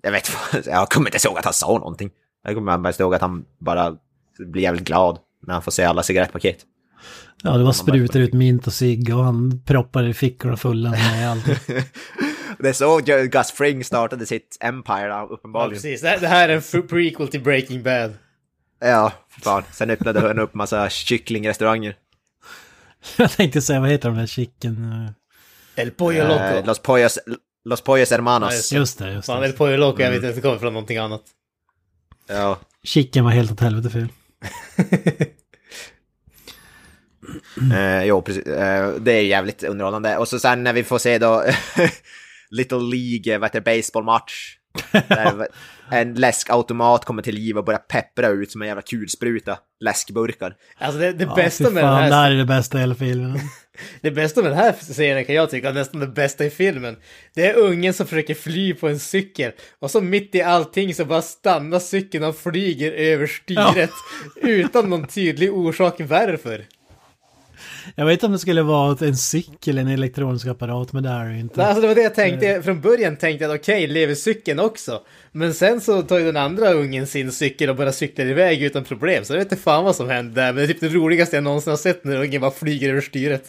jag 0.03 0.13
vet 0.13 0.31
vad- 0.53 0.67
jag 0.67 0.89
kommer 0.89 1.15
inte 1.15 1.29
ihåg 1.29 1.39
att 1.39 1.45
han 1.45 1.55
sa 1.55 1.73
någonting. 1.79 2.11
Jag 2.45 2.55
kommer 2.55 2.79
bara 2.79 2.93
ihåg 2.99 3.15
att 3.15 3.21
han 3.21 3.45
bara 3.59 3.97
blir 4.39 4.63
jävligt 4.63 4.85
glad 4.85 5.19
när 5.47 5.55
han 5.55 5.63
får 5.63 5.73
se 5.73 5.85
alla 5.85 6.03
cigarettpaket. 6.03 6.59
Ja, 7.43 7.57
det 7.57 7.65
var 7.65 7.73
sprutor 7.73 8.23
ut 8.23 8.33
mint 8.33 8.67
och 8.67 8.73
cigg 8.73 9.15
och 9.17 9.25
han 9.25 9.63
proppade 9.67 10.09
i 10.09 10.15
fickorna 10.15 10.57
fulla 10.57 10.91
med 10.91 11.31
allt. 11.31 11.45
Det 12.59 12.69
är 12.69 12.73
så 12.73 13.01
Gus 13.33 13.51
Fring 13.53 13.85
startade 13.85 14.27
sitt 14.27 14.57
Empire, 14.61 15.07
Ja, 15.09 15.29
uppenbarligen. 15.31 15.75
precis. 15.75 16.01
Det, 16.01 16.19
det 16.21 16.29
här 16.29 16.49
är 16.49 16.55
en 16.75 16.83
prequel 16.89 17.29
till 17.29 17.43
Breaking 17.43 17.83
Bad. 17.83 18.13
Ja, 18.81 19.13
fan. 19.29 19.63
Sen 19.73 19.91
öppnade 19.91 20.21
han 20.21 20.39
upp 20.39 20.55
massa 20.55 20.91
kycklingrestauranger. 20.91 21.97
Jag 23.17 23.31
tänkte 23.31 23.61
säga, 23.63 23.81
vad 23.81 23.91
heter 23.91 24.09
de 24.09 24.19
där 24.19 24.27
chicken... 24.27 25.07
El 25.77 25.91
Pollo 25.91 26.23
Loco. 26.29 26.35
Eh, 26.45 26.67
Los 26.67 26.79
Pollos, 26.79 27.19
Los 27.65 27.81
Pollos 27.81 28.11
Ja, 28.11 28.17
Hermanos. 28.17 28.53
just 28.55 28.73
Just 28.73 28.99
det, 28.99 29.13
just 29.13 29.27
Fan, 29.27 29.43
El 29.43 29.51
det. 29.51 29.57
Pollo 29.57 29.77
Loco, 29.77 30.03
jag 30.03 30.11
vet 30.11 30.17
inte, 30.17 30.33
det 30.33 30.41
kommer 30.41 30.59
från 30.59 30.73
någonting 30.73 30.99
annat. 30.99 31.23
Ja. 32.33 32.59
Chicken 32.85 33.25
var 33.25 33.31
helt 33.31 33.53
åt 33.53 33.61
helvete 33.61 33.91
ful. 33.91 34.09
Eh, 37.73 38.05
jo, 38.05 38.23
precis. 38.23 38.47
Eh, 38.47 38.95
det 39.01 39.13
är 39.13 39.23
jävligt 39.23 39.63
underhållande. 39.63 40.17
Och 40.17 40.29
så 40.29 40.39
sen 40.39 40.63
när 40.65 40.73
vi 40.73 40.85
får 40.85 40.99
se 40.99 41.19
då 41.19 41.45
Little 42.51 42.79
League, 42.79 43.39
vad 43.39 43.55
heter 43.55 43.77
baseballmatch. 43.77 44.33
Där 45.09 45.49
en 45.91 46.15
läskautomat 46.15 47.05
kommer 47.05 47.23
till 47.23 47.35
liv 47.35 47.59
och 47.59 47.65
börjar 47.65 47.79
peppra 47.79 48.29
ut 48.29 48.51
som 48.53 48.63
en 48.63 48.69
jävla 48.69 48.83
kulspruta. 48.83 49.59
Läskburkar. 49.81 50.55
Alltså 50.79 50.99
det, 51.01 51.13
det 51.13 51.25
Ja, 51.25 51.35
bästa 51.35 51.65
fy 51.65 51.71
med 51.71 51.85
den 51.85 51.91
fan, 51.91 52.03
här 52.03 52.11
det 52.11 52.17
här 52.17 52.31
är 52.31 52.37
det 52.37 52.45
bästa 52.45 52.79
i 52.79 52.81
hela 52.81 52.95
filmen. 52.95 53.41
Det 54.01 54.11
bästa 54.11 54.43
med 54.43 54.51
den 54.51 54.59
här 54.59 54.73
scenen 54.73 55.25
kan 55.25 55.35
jag 55.35 55.51
tycka 55.51 55.69
är 55.69 55.73
nästan 55.73 56.01
det 56.01 56.07
bästa 56.07 56.45
i 56.45 56.51
filmen. 56.51 56.97
Det 57.35 57.47
är 57.47 57.57
ungen 57.57 57.95
som 57.95 58.07
försöker 58.07 58.35
fly 58.35 58.75
på 58.75 58.89
en 58.89 58.99
cykel 58.99 59.53
och 59.79 59.91
så 59.91 60.01
mitt 60.01 60.35
i 60.35 60.43
allting 60.43 60.95
så 60.95 61.05
bara 61.05 61.23
stannar 61.23 61.79
cykeln 61.79 62.25
och 62.25 62.37
flyger 62.37 62.93
över 62.93 63.27
styret 63.27 63.91
utan 64.43 64.91
någon 64.91 65.07
tydlig 65.07 65.53
orsak 65.53 65.95
varför. 65.99 66.67
Jag 67.95 68.07
vet 68.07 68.13
inte 68.13 68.27
om 68.27 68.33
det 68.33 68.39
skulle 68.39 68.63
vara 68.63 69.07
en 69.07 69.17
cykel, 69.17 69.79
en 69.79 69.89
elektronisk 69.89 70.47
apparat, 70.47 70.93
men 70.93 71.03
det 71.03 71.09
är 71.09 71.25
det 71.25 71.35
ju 71.35 71.41
inte. 71.41 71.61
Nej, 71.61 71.67
Alltså 71.67 71.81
det 71.81 71.89
var 71.89 71.95
det 71.95 72.03
jag 72.03 72.15
tänkte, 72.15 72.63
från 72.63 72.81
början 72.81 73.17
tänkte 73.17 73.45
jag 73.45 73.55
att 73.55 73.61
okej, 73.61 73.87
lever 73.87 74.15
cykeln 74.15 74.61
också? 74.61 75.03
Men 75.33 75.55
sen 75.55 75.81
så 75.81 76.03
tar 76.03 76.19
ju 76.19 76.25
den 76.25 76.37
andra 76.37 76.73
ungen 76.73 77.07
sin 77.07 77.33
cykel 77.33 77.71
och 77.71 77.77
bara 77.77 77.93
cyklar 77.93 78.27
iväg 78.27 78.63
utan 78.63 78.85
problem, 78.85 79.25
så 79.25 79.33
jag 79.33 79.39
vet 79.39 79.53
inte 79.53 79.63
fan 79.63 79.85
vad 79.85 79.97
som 79.97 80.09
hände 80.09 80.41
där, 80.41 80.53
men 80.53 80.57
det 80.57 80.63
är 80.63 80.67
typ 80.67 80.81
det 80.81 80.89
roligaste 80.89 81.37
jag 81.37 81.45
någonsin 81.45 81.71
har 81.71 81.77
sett 81.77 82.05
när 82.05 82.23
ungen 82.23 82.41
bara 82.41 82.51
flyger 82.51 82.91
över 82.91 83.01
styret. 83.01 83.45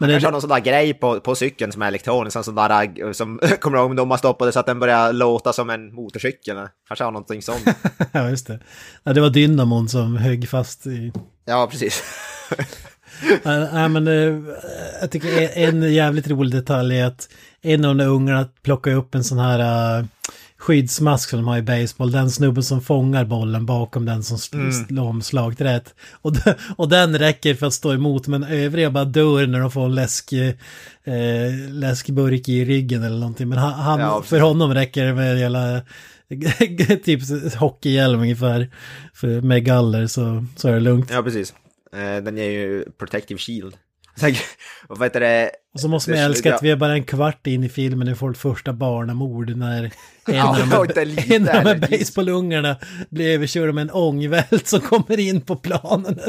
Men 0.00 0.10
Kanske 0.10 0.26
har 0.26 0.30
det, 0.30 0.34
någon 0.34 0.40
sån 0.40 0.50
där 0.50 0.60
grej 0.60 0.94
på, 0.94 1.20
på 1.20 1.34
cykeln 1.34 1.72
som 1.72 1.82
är 1.82 1.88
elektronisk, 1.88 2.36
en 2.36 2.44
sån 2.44 2.54
där 2.54 3.02
eh, 3.04 3.12
som 3.12 3.40
kommer 3.60 3.78
ihåg 3.78 3.90
om 3.90 3.96
de 3.96 4.10
har 4.10 4.18
stoppat 4.18 4.48
det 4.48 4.52
så 4.52 4.60
att 4.60 4.66
den 4.66 4.78
börjar 4.78 5.12
låta 5.12 5.52
som 5.52 5.70
en 5.70 5.94
motorcykel. 5.94 6.56
Kanske 6.88 7.04
har 7.04 7.12
någonting 7.12 7.42
sånt. 7.42 7.64
ja, 8.12 8.30
just 8.30 8.46
det. 8.46 8.60
Ja, 9.02 9.12
det 9.12 9.20
var 9.20 9.30
dynamon 9.30 9.88
som 9.88 10.16
högg 10.16 10.48
fast 10.48 10.86
i... 10.86 11.12
Ja, 11.44 11.68
precis. 11.70 12.02
Nej, 13.42 13.68
Nej, 13.72 13.88
men 13.88 14.06
eh, 14.06 14.54
jag 15.00 15.10
tycker 15.10 15.58
en 15.58 15.92
jävligt 15.92 16.28
rolig 16.28 16.52
detalj 16.52 16.98
är 16.98 17.06
att 17.06 17.28
en 17.62 17.84
av 17.84 17.96
de 17.96 18.04
ungarna 18.04 18.48
plockar 18.62 18.94
upp 18.94 19.14
en 19.14 19.24
sån 19.24 19.38
här 19.38 20.06
skyddsmask 20.58 21.30
som 21.30 21.38
de 21.38 21.48
har 21.48 21.58
i 21.58 21.62
baseball. 21.62 22.12
Den 22.12 22.30
snubben 22.30 22.62
som 22.62 22.80
fångar 22.80 23.24
bollen 23.24 23.66
bakom 23.66 24.04
den 24.04 24.22
som 24.22 24.36
sl- 24.36 24.86
slår 24.86 25.04
om 25.04 25.22
slagträet. 25.22 25.94
Och, 26.12 26.32
och 26.76 26.88
den 26.88 27.18
räcker 27.18 27.54
för 27.54 27.66
att 27.66 27.74
stå 27.74 27.92
emot 27.94 28.26
men 28.26 28.44
övriga 28.44 28.90
bara 28.90 29.04
dör 29.04 29.46
när 29.46 29.60
de 29.60 29.70
får 29.70 29.84
en 29.84 29.94
läsk, 29.94 30.32
eh, 30.32 30.54
läskburk 31.70 32.48
i 32.48 32.64
ryggen 32.64 33.02
eller 33.02 33.18
någonting. 33.18 33.48
Men 33.48 33.58
han, 33.58 33.72
han, 33.72 34.00
Ja, 34.00 34.22
för 34.22 34.40
honom 34.40 34.74
räcker 34.74 35.04
det 35.06 35.14
med 35.14 35.38
hela 35.38 35.80
typ 37.04 37.20
hockeyhjälm 37.58 38.20
ungefär. 38.20 38.70
För, 39.14 39.40
med 39.40 39.64
galler 39.64 40.06
så, 40.06 40.44
så 40.56 40.68
är 40.68 40.72
det 40.72 40.80
lugnt. 40.80 41.10
Ja, 41.12 41.22
precis. 41.22 41.54
Eh, 41.92 42.22
Den 42.24 42.36
ger 42.36 42.50
ju 42.50 42.84
Protective 42.98 43.38
Shield. 43.38 43.74
Vad 44.88 45.02
heter 45.02 45.20
det? 45.20 45.50
Och 45.74 45.80
så 45.80 45.88
måste 45.88 46.10
man 46.10 46.18
älska 46.20 46.54
att 46.54 46.62
vi 46.62 46.70
är 46.70 46.76
bara 46.76 46.92
en 46.92 47.04
kvart 47.04 47.46
in 47.46 47.64
i 47.64 47.68
filmen 47.68 47.98
när 48.06 48.12
vi 48.12 48.18
får 48.18 48.30
ett 48.30 48.38
första 48.38 48.72
barnamord 48.72 49.56
när 49.56 49.84
en 50.24 50.34
Ja, 50.34 50.48
av 50.78 51.64
de 51.64 51.80
baseballungarna 51.80 52.76
blir 53.10 53.34
överkörd 53.34 53.74
med 53.74 53.82
en 53.82 53.90
ångvält 53.90 54.68
som 54.68 54.80
kommer 54.80 55.20
in 55.20 55.40
på 55.40 55.56
planen. 55.56 56.18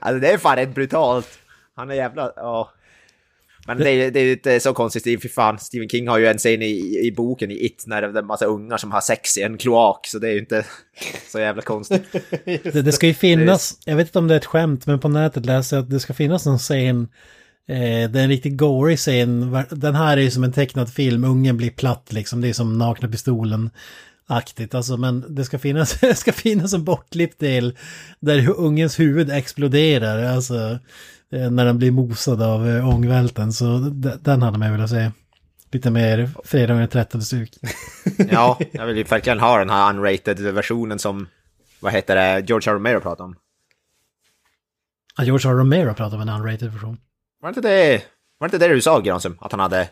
Alltså 0.00 0.20
det 0.20 0.32
är 0.32 0.38
fan 0.38 0.56
rätt 0.56 0.74
brutalt. 0.74 1.28
Han 1.76 1.90
är 1.90 1.94
jävla, 1.94 2.32
ja. 2.36 2.70
Men 3.68 3.78
det, 3.78 3.90
är- 3.90 4.10
det 4.10 4.20
är 4.20 4.32
inte 4.32 4.60
så 4.60 4.72
konstigt, 4.74 5.22
för 5.22 5.28
fan, 5.28 5.58
Stephen 5.58 5.88
King 5.88 6.08
har 6.08 6.18
ju 6.18 6.26
en 6.26 6.38
scen 6.38 6.62
i, 6.62 7.00
i 7.04 7.12
boken 7.16 7.50
i 7.50 7.64
It 7.66 7.84
när 7.86 8.02
det 8.02 8.08
är 8.08 8.18
en 8.18 8.26
massa 8.26 8.44
ungar 8.44 8.76
som 8.76 8.92
har 8.92 9.00
sex 9.00 9.38
i 9.38 9.42
en 9.42 9.58
kloak, 9.58 10.06
så 10.06 10.18
det 10.18 10.28
är 10.28 10.32
ju 10.32 10.38
inte 10.38 10.64
så 11.32 11.38
jävla 11.38 11.62
konstigt. 11.62 12.02
det, 12.44 12.82
det 12.82 12.92
ska 12.92 13.06
ju 13.06 13.14
finnas, 13.14 13.78
jag 13.84 13.96
vet 13.96 14.06
inte 14.08 14.18
om 14.18 14.28
det 14.28 14.34
är 14.34 14.38
ett 14.38 14.44
skämt, 14.46 14.86
men 14.86 15.00
på 15.00 15.08
nätet 15.08 15.46
läser 15.46 15.76
jag 15.76 15.82
att 15.82 15.90
det 15.90 16.00
ska 16.00 16.14
finnas 16.14 16.46
någon 16.46 16.58
scen, 16.58 17.08
eh, 17.68 18.10
det 18.10 18.20
är 18.20 18.24
en 18.24 18.28
riktigt 18.28 18.56
gory 18.56 18.96
scen, 18.96 19.56
den 19.70 19.94
här 19.94 20.16
är 20.16 20.20
ju 20.20 20.30
som 20.30 20.44
en 20.44 20.52
tecknad 20.52 20.92
film, 20.92 21.24
ungen 21.24 21.56
blir 21.56 21.70
platt 21.70 22.12
liksom, 22.12 22.40
det 22.40 22.48
är 22.48 22.52
som 22.52 22.78
nakna 22.78 23.08
pistolen. 23.08 23.70
Aktigt, 24.30 24.74
alltså, 24.74 24.96
men 24.96 25.24
det 25.34 25.44
ska 25.44 25.58
finnas, 25.58 25.94
det 26.00 26.14
ska 26.14 26.32
finnas 26.32 26.72
en 26.74 26.84
bortklippt 26.84 27.38
del 27.40 27.76
där 28.20 28.50
ungens 28.56 29.00
huvud 29.00 29.30
exploderar, 29.30 30.24
alltså 30.24 30.78
när 31.30 31.64
den 31.64 31.78
blir 31.78 31.90
mosad 31.90 32.42
av 32.42 32.68
eh, 32.68 32.88
ångvälten, 32.88 33.52
så 33.52 33.78
den 34.20 34.42
hade 34.42 34.58
man 34.58 34.72
velat 34.72 34.90
se. 34.90 35.10
Lite 35.72 35.90
mer 35.90 36.30
fredag 36.44 36.74
den 36.74 36.88
13 36.88 37.22
stuk. 37.22 37.50
Ja, 38.30 38.58
jag 38.72 38.86
vill 38.86 38.96
ju 38.96 39.02
verkligen 39.02 39.40
ha 39.40 39.58
den 39.58 39.70
här 39.70 39.90
unrated 39.90 40.40
versionen 40.40 40.98
som, 40.98 41.28
vad 41.80 41.92
heter 41.92 42.16
det, 42.16 42.48
George 42.48 42.70
R. 42.72 42.74
Romero 42.74 43.00
pratade 43.00 43.22
om. 43.26 43.36
Ja, 45.18 45.24
George 45.24 45.50
R. 45.50 45.54
Romero 45.54 45.94
pratar 45.94 46.16
om 46.16 46.22
en 46.22 46.28
unrated 46.28 46.72
version. 46.72 46.98
Var 47.40 47.48
inte 47.48 47.60
det, 47.60 48.02
var 48.38 48.46
inte 48.46 48.58
det 48.58 48.68
du 48.68 48.80
sa 48.80 49.00
Granström? 49.00 49.38
Att 49.40 49.52
han 49.52 49.60
hade 49.60 49.88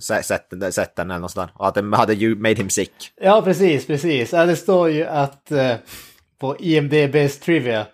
se- 0.00 0.22
sett, 0.22 0.50
den- 0.50 0.72
sett 0.72 0.96
den 0.96 1.10
eller 1.10 1.20
något 1.20 1.30
sånt 1.30 1.48
där? 1.48 1.60
Och 1.60 1.68
att 1.68 1.74
den 1.74 1.92
hade 1.92 2.14
ju 2.14 2.34
made 2.36 2.54
him 2.54 2.70
sick. 2.70 2.92
Ja, 3.20 3.42
precis, 3.42 3.86
precis. 3.86 4.32
Ja, 4.32 4.46
det 4.46 4.56
står 4.56 4.90
ju 4.90 5.04
att 5.06 5.52
eh, 5.52 5.74
på 6.38 6.56
IMDB's 6.56 7.42
Trivia 7.44 7.80
eh, 7.80 7.86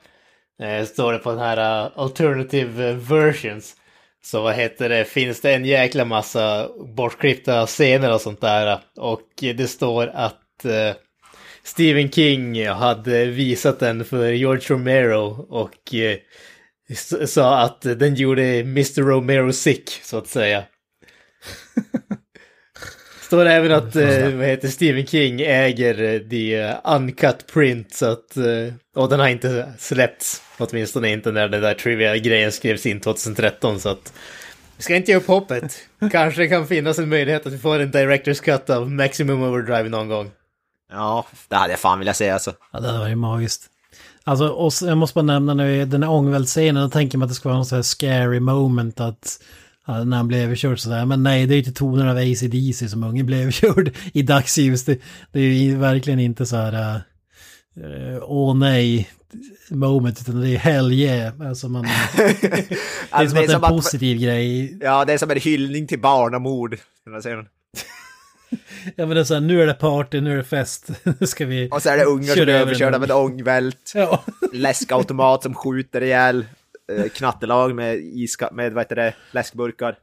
Eh, 0.62 0.84
står 0.84 1.12
det 1.12 1.18
på 1.18 1.30
den 1.30 1.38
här 1.38 1.84
uh, 1.84 1.92
Alternative 1.96 2.90
eh, 2.90 2.96
Versions. 2.96 3.76
Så 4.22 4.42
vad 4.42 4.54
heter 4.54 4.88
det, 4.88 5.04
finns 5.04 5.40
det 5.40 5.54
en 5.54 5.64
jäkla 5.64 6.04
massa 6.04 6.68
bortklippta 6.96 7.66
scener 7.66 8.14
och 8.14 8.20
sånt 8.20 8.40
där. 8.40 8.78
Och 8.96 9.28
det 9.40 9.70
står 9.70 10.06
att 10.06 10.64
uh, 10.64 10.92
Stephen 11.62 12.10
King 12.10 12.66
hade 12.66 13.24
visat 13.24 13.78
den 13.78 14.04
för 14.04 14.30
George 14.32 14.62
Romero 14.68 15.46
och 15.48 15.94
uh, 15.94 17.26
sa 17.26 17.58
att 17.58 17.80
den 17.80 18.14
gjorde 18.14 18.42
Mr. 18.42 19.02
Romero 19.02 19.52
sick, 19.52 19.90
så 20.02 20.18
att 20.18 20.28
säga. 20.28 20.64
Står 23.28 23.44
det 23.44 23.52
även 23.52 23.72
att 23.72 23.96
eh, 23.96 24.30
vad 24.30 24.46
heter 24.46 24.68
Stephen 24.68 25.06
King 25.06 25.40
äger 25.40 26.02
eh, 26.02 26.20
the 26.20 26.54
eh, 26.54 26.76
uncut 26.84 27.46
print 27.52 27.94
så 27.94 28.06
att 28.06 28.36
eh, 28.36 28.74
och 28.96 29.08
den 29.08 29.20
har 29.20 29.28
inte 29.28 29.72
släppts 29.78 30.42
åtminstone 30.58 31.10
inte 31.10 31.32
när 31.32 31.48
den 31.48 31.62
där 31.62 31.74
trivia-grejen 31.74 32.52
skrevs 32.52 32.86
in 32.86 33.00
2013 33.00 33.80
så 33.80 33.88
att 33.88 34.12
vi 34.76 34.82
ska 34.82 34.96
inte 34.96 35.10
ge 35.10 35.16
upp 35.16 35.26
hoppet. 35.26 35.76
Kanske 36.12 36.48
kan 36.48 36.66
finnas 36.66 36.98
en 36.98 37.08
möjlighet 37.08 37.46
att 37.46 37.52
vi 37.52 37.58
får 37.58 37.78
en 37.78 37.92
Director's 37.92 38.42
Cut 38.42 38.70
av 38.70 38.90
Maximum 38.90 39.42
Overdrive 39.42 39.88
någon 39.88 40.08
gång. 40.08 40.30
Ja, 40.92 41.26
det 41.48 41.56
hade 41.56 41.72
jag 41.72 41.80
fan 41.80 41.98
velat 41.98 42.16
se 42.16 42.30
alltså. 42.30 42.52
Ja, 42.72 42.80
det 42.80 42.86
hade 42.86 42.98
varit 42.98 43.18
magiskt. 43.18 43.66
Alltså, 44.24 44.48
och 44.48 44.72
jag 44.82 44.98
måste 44.98 45.14
bara 45.14 45.22
nämna 45.22 45.54
nu, 45.54 45.84
den 45.84 46.02
här 46.02 46.10
ångvältsscenen, 46.10 46.82
då 46.82 46.90
tänker 46.90 47.18
man 47.18 47.26
att 47.26 47.30
det 47.30 47.34
ska 47.34 47.48
vara 47.48 47.56
någon 47.56 47.66
sån 47.66 47.76
här 47.76 47.82
scary 47.82 48.40
moment 48.40 49.00
att 49.00 49.42
när 49.88 50.16
han 50.16 50.28
blev 50.28 50.40
överkörd 50.40 50.80
sådär. 50.80 51.04
Men 51.04 51.22
nej, 51.22 51.46
det 51.46 51.52
är 51.52 51.56
ju 51.56 51.62
inte 51.62 51.78
tonen 51.78 52.08
av 52.08 52.16
AC/DC 52.16 52.88
som 52.88 53.04
ungen 53.04 53.26
blev 53.26 53.40
överkörd 53.42 53.96
i 54.12 54.22
dagsljus. 54.22 54.84
Det, 54.84 54.98
det 55.32 55.40
är 55.40 55.52
ju 55.52 55.76
verkligen 55.76 56.20
inte 56.20 56.46
så 56.46 56.56
här, 56.56 56.94
äh, 56.94 58.18
åh 58.22 58.56
nej, 58.56 59.08
moment, 59.70 60.20
utan 60.20 60.40
det 60.40 60.48
är 60.48 60.58
hell 60.58 60.92
yeah. 60.92 61.48
Alltså 61.48 61.68
man, 61.68 61.82
det 62.16 62.22
är 62.22 62.78
Alltså, 63.10 63.36
som 63.36 63.42
att 63.42 63.48
det 63.48 63.52
är 63.52 63.54
en 63.54 63.60
positiv 63.60 64.18
grej. 64.18 64.78
Ja, 64.80 65.04
det 65.04 65.12
är 65.12 65.18
som 65.18 65.30
en 65.30 65.40
hyllning 65.40 65.86
till 65.86 66.00
barnamord. 66.00 66.78
den 67.04 67.14
här 67.14 67.20
scenen. 67.20 67.46
Ja 68.96 69.06
men 69.06 69.10
det 69.10 69.20
är 69.20 69.24
så 69.24 69.34
här, 69.34 69.40
nu 69.40 69.62
är 69.62 69.66
det 69.66 69.74
party, 69.74 70.20
nu 70.20 70.32
är 70.32 70.36
det 70.36 70.44
fest. 70.44 70.90
Nu 71.20 71.26
ska 71.26 71.46
vi... 71.46 71.68
Och 71.72 71.82
så 71.82 71.88
är 71.88 71.96
det 71.96 72.04
ungar 72.04 72.34
som 72.34 72.42
över 72.42 72.52
överkörda 72.52 72.98
med 72.98 73.10
ångvält. 73.10 73.92
Ja. 73.94 74.24
Läskautomat 74.52 75.42
som 75.42 75.54
skjuter 75.54 76.02
ihjäl. 76.02 76.44
Eh, 76.92 77.08
Knattelag 77.08 77.74
med, 77.74 77.96
iska, 77.98 78.48
med 78.52 78.72
vad 78.72 78.84
heter 78.84 78.96
det, 78.96 79.14
läskburkar. 79.32 79.98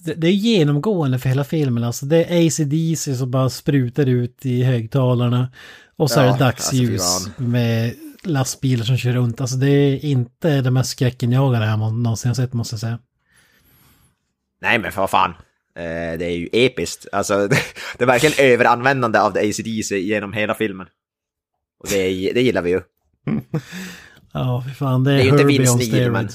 Det, 0.00 0.14
det 0.14 0.26
är 0.26 0.32
genomgående 0.32 1.18
för 1.18 1.28
hela 1.28 1.44
filmen. 1.44 1.84
Alltså 1.84 2.06
det 2.06 2.24
är 2.24 2.46
ACDC 2.46 3.16
som 3.16 3.30
bara 3.30 3.50
sprutar 3.50 4.06
ut 4.06 4.46
i 4.46 4.62
högtalarna. 4.62 5.52
Och 5.96 6.10
så 6.10 6.20
Ja, 6.20 6.24
är 6.24 6.32
det 6.32 6.44
dagsljus 6.44 7.02
alltså, 7.02 7.42
med 7.42 7.94
lastbilar 8.22 8.84
som 8.84 8.96
kör 8.96 9.12
runt. 9.12 9.40
Alltså 9.40 9.56
det 9.56 9.68
är 9.70 10.04
inte 10.04 10.60
det 10.60 10.70
mest 10.70 10.90
skräckenjagande 10.90 11.66
jag 11.66 11.78
någonsin 11.78 12.28
har 12.28 12.34
sett 12.34 12.52
måste 12.52 12.72
jag 12.74 12.80
säga. 12.80 12.98
Nej 14.60 14.78
men 14.78 14.92
för 14.92 15.00
vad 15.00 15.10
fan. 15.10 15.30
Eh, 15.76 16.18
Det 16.18 16.24
är 16.24 16.36
ju 16.36 16.48
episkt. 16.52 17.06
Alltså, 17.12 17.36
det, 17.48 17.56
det 17.98 18.04
är 18.04 18.06
verkligen 18.06 18.52
överanvändande 18.52 19.18
av 19.18 19.32
det 19.32 19.40
ACDC 19.40 19.98
genom 19.98 20.32
hela 20.32 20.54
filmen. 20.54 20.86
Och 21.78 21.88
det, 21.88 22.32
det 22.32 22.42
gillar 22.42 22.62
vi 22.62 22.70
ju. 22.70 22.80
Ja, 24.38 24.62
för 24.68 24.70
fan. 24.74 25.04
Det 25.04 25.12
är, 25.12 25.14
Det 25.16 25.20
är 25.20 25.24
ju 25.24 25.30
inte 25.30 25.44
Vince 25.44 25.76
Neil, 25.76 26.10
men- 26.12 26.28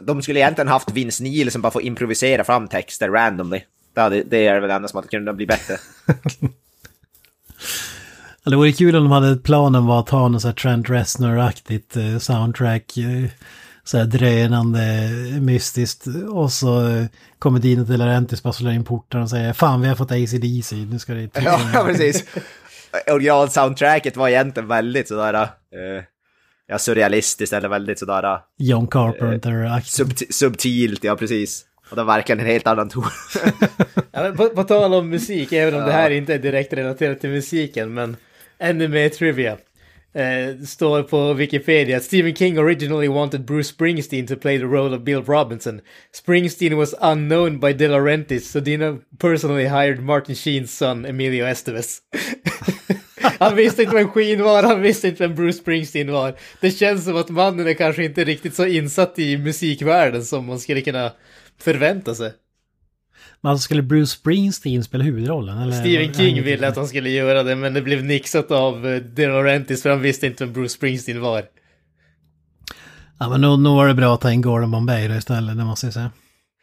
De 0.00 0.22
skulle 0.22 0.40
egentligen 0.40 0.68
haft 0.68 0.90
Vince 0.92 1.22
Neil 1.22 1.50
som 1.50 1.62
bara 1.62 1.70
får 1.72 1.82
improvisera 1.82 2.44
fram 2.44 2.68
texter 2.68 3.08
randomly. 3.08 3.60
Det, 3.94 4.00
hade, 4.00 4.22
det 4.22 4.46
är 4.46 4.60
väl 4.60 4.68
det 4.68 4.74
enda 4.74 4.88
som 4.88 4.96
hade 4.96 5.08
kunnat 5.08 5.36
bli 5.36 5.46
bättre. 5.46 5.76
Ja, 8.44 8.50
Det 8.50 8.56
vore 8.56 8.72
kul 8.72 8.96
om 8.96 9.02
de 9.04 9.12
hade 9.12 9.36
planen 9.36 9.86
var 9.86 10.00
att 10.00 10.08
ha 10.10 10.28
något 10.28 10.42
så 10.42 10.48
här 10.48 10.54
Trent 10.54 10.88
Reznor-aktigt 10.88 11.96
eh, 11.96 12.18
soundtrack. 12.18 12.96
eh, 12.96 13.30
Så 13.84 13.98
här 13.98 14.04
drönande, 14.04 14.80
mystiskt. 15.40 16.06
Och 16.30 16.52
så 16.52 16.88
eh, 16.88 17.06
kommer 17.38 17.58
Dino 17.60 17.84
De 17.84 17.96
Laurentiis 17.96 18.42
bara 18.42 18.52
slår 18.52 18.72
in 18.72 18.84
porten 18.84 19.22
och 19.22 19.30
säger 19.30 19.52
Fan 19.52 19.80
vi 19.80 19.88
har 19.88 19.96
fått 19.96 20.10
ACDC, 20.12 20.76
nu 20.76 20.98
ska 20.98 21.14
det 21.14 21.30
ja, 21.44 21.82
precis. 21.86 22.24
Original-soundtracket 23.06 24.16
var 24.16 24.28
egentligen 24.28 24.68
väldigt 24.68 25.08
sådär... 25.08 25.34
eh, 25.34 26.02
ja, 26.68 26.78
surrealistiskt 26.78 27.52
eller 27.52 27.68
väldigt 27.68 27.98
sådär... 27.98 28.24
eh, 28.24 28.38
John 28.58 28.86
Carpenter-aktigt. 28.88 30.00
Subti- 30.04 30.32
subtilt, 30.32 31.04
ja 31.04 31.16
precis. 31.16 31.64
Och 31.90 31.96
det 31.96 32.02
var 32.04 32.14
verkligen 32.16 32.40
en 32.40 32.46
helt 32.46 32.66
annan 32.66 32.88
ton. 32.88 33.04
Ja, 34.12 34.22
men 34.22 34.36
på, 34.36 34.48
på 34.48 34.64
tal 34.64 34.94
om 34.94 35.10
musik, 35.10 35.52
även 35.52 35.74
om 35.80 35.86
det 35.86 35.92
här 35.92 36.10
inte 36.10 36.34
är 36.34 36.38
direkt 36.38 36.72
relaterat 36.72 37.20
till 37.20 37.30
musiken, 37.30 37.94
men 37.94 38.16
ännu 38.58 38.88
mer 38.88 39.08
trivia. 39.08 39.56
Eh, 40.14 40.64
står 40.66 41.02
på 41.02 41.32
Wikipedia 41.32 41.96
att 41.96 42.02
Stephen 42.02 42.34
King 42.34 42.58
originally 42.58 43.08
wanted 43.08 43.44
Bruce 43.44 43.68
Springsteen 43.68 44.26
to 44.26 44.36
play 44.36 44.58
the 44.58 44.64
role 44.64 44.96
of 44.96 45.02
Bill 45.02 45.22
Robinson. 45.24 45.80
Springsteen 46.14 46.76
was 46.76 46.94
unknown 47.00 47.60
by 47.60 47.72
De 47.72 47.88
Laurentiis, 47.88 48.50
so 48.52 48.60
Dino 48.60 48.98
personally 49.18 49.64
hired 49.64 50.00
Martin 50.02 50.34
Sheens 50.34 50.76
son 50.78 51.04
Emilio 51.06 51.46
Estevez. 51.46 51.98
han 53.38 53.56
visste 53.56 53.82
inte 53.82 53.94
vem 53.94 54.08
Queen 54.08 54.42
var, 54.42 54.62
han 54.62 54.82
visste 54.82 55.08
inte 55.08 55.26
vem 55.26 55.36
Bruce 55.36 55.58
Springsteen 55.58 56.12
var. 56.12 56.34
Det 56.60 56.70
känns 56.70 57.04
som 57.04 57.16
att 57.16 57.28
mannen 57.28 57.66
är 57.66 57.74
kanske 57.74 58.04
inte 58.04 58.24
riktigt 58.24 58.54
så 58.54 58.66
insatt 58.66 59.18
i 59.18 59.38
musikvärlden 59.38 60.24
som 60.24 60.46
man 60.46 60.60
skulle 60.60 60.80
kunna 60.80 61.12
förvänta 61.58 62.14
sig. 62.14 62.32
Men 63.40 63.50
alltså 63.50 63.64
skulle 63.64 63.82
Bruce 63.82 64.06
Springsteen 64.06 64.84
spela 64.84 65.04
huvudrollen? 65.04 65.58
Eller? 65.58 65.72
Stephen 65.72 66.14
King 66.14 66.42
ville 66.42 66.68
att 66.68 66.76
han 66.76 66.88
skulle 66.88 67.10
göra 67.10 67.42
det, 67.42 67.56
men 67.56 67.74
det 67.74 67.82
blev 67.82 68.04
nixat 68.04 68.50
av 68.50 68.86
eh, 68.86 68.96
De 68.96 69.26
Laurentiis 69.26 69.82
för 69.82 69.90
han 69.90 70.00
visste 70.02 70.26
inte 70.26 70.44
vem 70.44 70.52
Bruce 70.52 70.74
Springsteen 70.74 71.20
var. 71.20 71.44
Ja 73.18 73.28
men 73.28 73.40
nog, 73.40 73.58
nog 73.58 73.76
var 73.76 73.88
det 73.88 73.94
bra 73.94 74.14
att 74.14 74.20
ta 74.20 74.32
in 74.32 74.42
Gordon 74.42 74.70
Bombay 74.70 75.08
då 75.08 75.14
istället, 75.14 75.56
det 75.56 75.64
måste 75.64 75.86
jag 75.86 75.94
säga. 75.94 76.10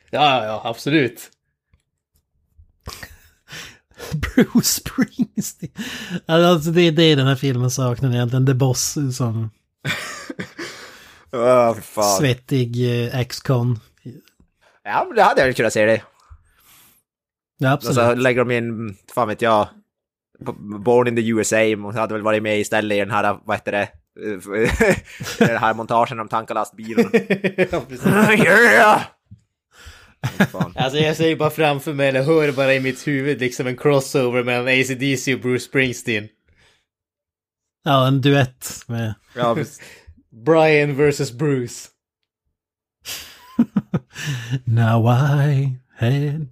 Ja, 0.09 0.45
ja, 0.45 0.61
absolut. 0.65 1.29
Bruce 4.35 4.63
Springsteen. 4.63 5.71
Alltså 6.25 6.71
det 6.71 6.81
är 6.81 6.91
det 6.91 7.15
den 7.15 7.27
här 7.27 7.35
filmen 7.35 7.71
saknar 7.71 8.09
egentligen. 8.13 8.45
The 8.45 8.53
Boss 8.53 8.97
som 9.17 9.49
fy 11.75 11.81
fan. 11.81 12.17
svettig 12.19 13.03
eh, 13.05 13.19
ex-con. 13.19 13.79
Ja, 14.83 15.05
men 15.07 15.15
det 15.15 15.23
hade 15.23 15.45
jag 15.45 15.55
kunnat 15.55 15.73
se 15.73 15.85
det. 15.85 16.01
Ja, 17.57 17.67
Och 17.67 17.73
absolut. 17.73 17.95
så 17.95 18.15
lägger 18.15 18.45
de 18.45 18.51
in, 18.51 18.95
fan 19.15 19.27
vet 19.27 19.41
jag, 19.41 19.67
Born 20.85 21.07
in 21.07 21.15
the 21.15 21.27
USA, 21.29 21.57
och 21.85 21.93
hade 21.93 22.13
väl 22.13 22.23
varit 22.23 22.43
med 22.43 22.59
istället 22.59 22.95
i 22.95 22.99
den 22.99 23.11
här, 23.11 23.39
vad 23.45 23.57
heter 23.57 23.71
det, 23.71 23.89
den 25.45 25.57
här 25.57 25.73
montagen 25.73 26.19
om 26.19 26.27
tankar 26.27 26.55
lastbilen. 26.55 27.09
ja, 27.71 27.79
precis. 27.89 28.05
yeah! 28.05 29.01
Alltså 30.75 30.99
jag 30.99 31.17
ser 31.17 31.27
ju 31.27 31.35
bara 31.35 31.49
framför 31.49 31.93
mig, 31.93 32.09
eller 32.09 32.23
hör 32.23 32.51
bara 32.51 32.73
i 32.73 32.79
mitt 32.79 33.07
huvud, 33.07 33.39
liksom 33.39 33.67
en 33.67 33.77
crossover 33.77 34.43
mellan 34.43 34.67
AC/DC 34.67 35.33
och 35.33 35.39
Bruce 35.39 35.65
Springsteen. 35.65 36.27
Ja, 37.83 38.07
en 38.07 38.21
duett 38.21 38.83
med... 38.87 39.13
Ja. 39.35 39.57
Brian 40.45 40.97
versus 40.97 41.31
Bruce. 41.31 41.89
Now 44.63 45.05
I 45.49 45.77
had... 45.97 46.47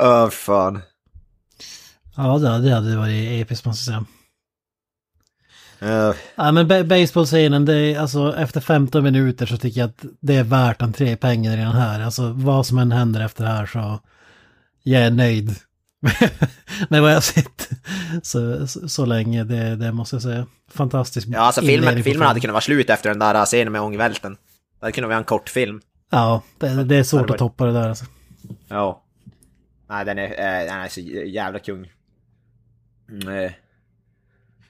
Åh, 0.00 0.30
fan. 0.30 0.80
Ja, 2.16 2.38
det 2.38 2.68
det 2.68 2.74
hade 2.74 2.96
varit 2.96 3.42
episkt 3.42 3.66
måste 3.66 3.90
jag 3.90 4.00
säga. 4.00 4.17
Uh, 5.82 6.14
Ja, 6.34 6.52
men 6.52 6.68
ba- 6.68 6.84
baseballscenen, 6.84 7.64
det 7.64 7.74
är 7.76 7.98
alltså 8.00 8.36
efter 8.36 8.60
15 8.60 9.04
minuter 9.04 9.46
så 9.46 9.56
tycker 9.56 9.80
jag 9.80 9.88
att 9.90 10.04
det 10.20 10.36
är 10.36 10.44
värt 10.44 10.82
entrépengen 10.82 11.56
redan 11.56 11.72
här. 11.74 12.00
Alltså 12.00 12.32
vad 12.32 12.66
som 12.66 12.78
än 12.78 12.92
händer 12.92 13.20
efter 13.24 13.44
det 13.44 13.50
här 13.50 13.66
så 13.66 14.00
jag 14.82 15.02
är 15.02 15.10
nöjd 15.10 15.54
med 16.88 17.02
vad 17.02 17.12
jag 17.12 17.22
sett 17.22 17.68
så, 18.22 18.66
så, 18.66 18.88
så 18.88 19.04
länge, 19.06 19.44
det, 19.44 19.76
det 19.76 19.92
måste 19.92 20.16
jag 20.16 20.22
säga. 20.22 20.46
Fantastiskt. 20.70 21.26
ja, 21.28 21.40
alltså 21.40 21.60
filmen, 21.60 22.02
filmen 22.04 22.28
hade 22.28 22.40
kunnat 22.40 22.52
vara 22.54 22.60
slut 22.60 22.90
efter 22.90 23.08
den 23.10 23.18
där 23.18 23.44
scenen 23.44 23.72
med 23.72 23.80
ångvälten. 23.80 24.32
Det 24.34 24.86
hade 24.86 24.92
kunnat 24.92 25.08
vara 25.08 25.18
en 25.18 25.24
kort 25.24 25.48
film. 25.48 25.80
Ja, 26.10 26.42
det, 26.58 26.84
det 26.84 26.96
är 26.96 27.02
svårt 27.02 27.30
att 27.30 27.38
toppa 27.38 27.66
det 27.66 27.72
där 27.72 27.88
alltså. 27.88 28.04
Ja. 28.68 29.04
Nej, 29.88 30.04
den 30.04 30.18
är, 30.18 30.24
eh, 30.24 30.66
den 30.66 30.80
är 30.80 30.88
så 30.88 31.00
jävla 31.26 31.58
kung. 31.58 31.90
Mm, 33.10 33.28
eh. 33.44 33.50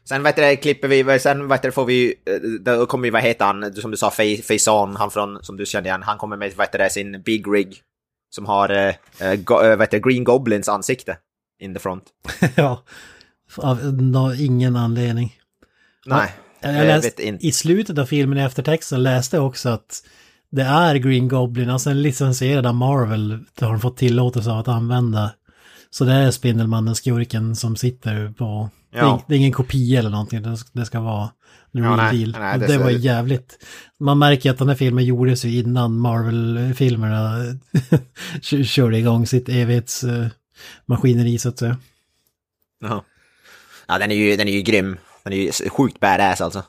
Sen 0.08 0.22
vet 0.22 0.36
du, 0.36 0.56
klipper 0.56 0.88
vi, 0.88 1.18
sen 1.18 1.48
vet 1.48 1.62
du, 1.62 1.72
får 1.72 1.84
vi, 1.84 2.14
eh, 2.26 2.50
då 2.60 2.86
kommer 2.86 3.04
ju, 3.04 3.10
vad 3.10 3.22
heter 3.22 3.44
han, 3.44 3.74
som 3.74 3.90
du 3.90 3.96
sa, 3.96 4.08
Fa- 4.08 4.42
Faison, 4.42 4.96
han 4.96 5.10
från, 5.10 5.38
som 5.42 5.56
du 5.56 5.66
kände 5.66 5.88
igen, 5.88 6.02
han 6.02 6.18
kommer 6.18 6.36
med, 6.36 6.52
vet 6.56 6.72
du, 6.72 6.88
sin 6.90 7.22
Big 7.22 7.46
Rig. 7.48 7.82
Som 8.30 8.46
har, 8.46 8.68
eh, 9.20 9.34
go, 9.34 9.76
vet 9.76 9.90
du, 9.90 10.00
Green 10.00 10.24
Goblins 10.24 10.68
ansikte. 10.68 11.16
In 11.60 11.74
the 11.74 11.80
front. 11.80 12.04
ja, 12.54 12.82
av 13.56 14.34
ingen 14.38 14.76
anledning. 14.76 15.36
Nej. 16.06 16.34
Jag 16.60 16.74
jag 16.74 16.86
läste. 16.86 17.22
I 17.40 17.52
slutet 17.52 17.98
av 17.98 18.06
filmen 18.06 18.38
i 18.38 18.42
eftertexten 18.42 19.02
läste 19.02 19.36
jag 19.36 19.46
också 19.46 19.68
att 19.68 20.02
det 20.50 20.62
är 20.62 20.94
Green 20.94 21.28
Goblin, 21.28 21.70
alltså 21.70 21.90
en 21.90 22.02
licensierad 22.02 22.66
av 22.66 22.74
Marvel, 22.74 23.44
det 23.54 23.64
har 23.64 23.72
de 23.72 23.80
fått 23.80 23.96
tillåtelse 23.96 24.50
av 24.50 24.58
att 24.58 24.68
använda. 24.68 25.32
Så 25.90 26.04
det 26.04 26.12
är 26.12 26.30
Spindelmannen, 26.30 26.94
skurken, 26.94 27.56
som 27.56 27.76
sitter 27.76 28.32
på... 28.38 28.70
Det, 28.92 28.98
är, 28.98 29.02
Ja. 29.02 29.22
det 29.28 29.34
är 29.34 29.38
ingen 29.38 29.52
kopia 29.52 29.98
eller 29.98 30.10
någonting, 30.10 30.42
det, 30.72 30.86
ska 30.86 31.00
vara 31.00 31.26
the 31.72 31.78
Ja, 31.78 31.84
real 31.84 31.96
nej, 31.96 32.18
deal. 32.18 32.36
nej, 32.40 32.58
det 32.58 32.66
det, 32.66 32.78
var 32.78 32.90
jävligt... 32.90 33.58
Man 34.00 34.18
märker 34.18 34.50
att 34.50 34.58
den 34.58 34.68
här 34.68 34.74
filmen 34.76 35.04
gjordes 35.04 35.44
ju 35.44 35.58
innan 35.58 35.98
Marvel-filmerna 35.98 37.44
kö- 38.42 38.64
körde 38.64 38.98
igång 38.98 39.26
sitt 39.26 39.48
evighetsmaskineri 39.48 41.38
så 41.38 41.48
att 41.48 41.58
säga. 41.58 41.76
Jaha. 42.80 43.02
Ja, 43.86 43.98
den 43.98 44.10
är 44.10 44.14
ju, 44.14 44.36
den 44.36 44.48
är 44.48 44.52
ju 44.52 44.62
grym. 44.62 44.96
Den 45.24 45.32
är 45.32 45.36
ju 45.36 45.52
sjukt 45.70 46.00
badass 46.00 46.40
alltså. 46.40 46.64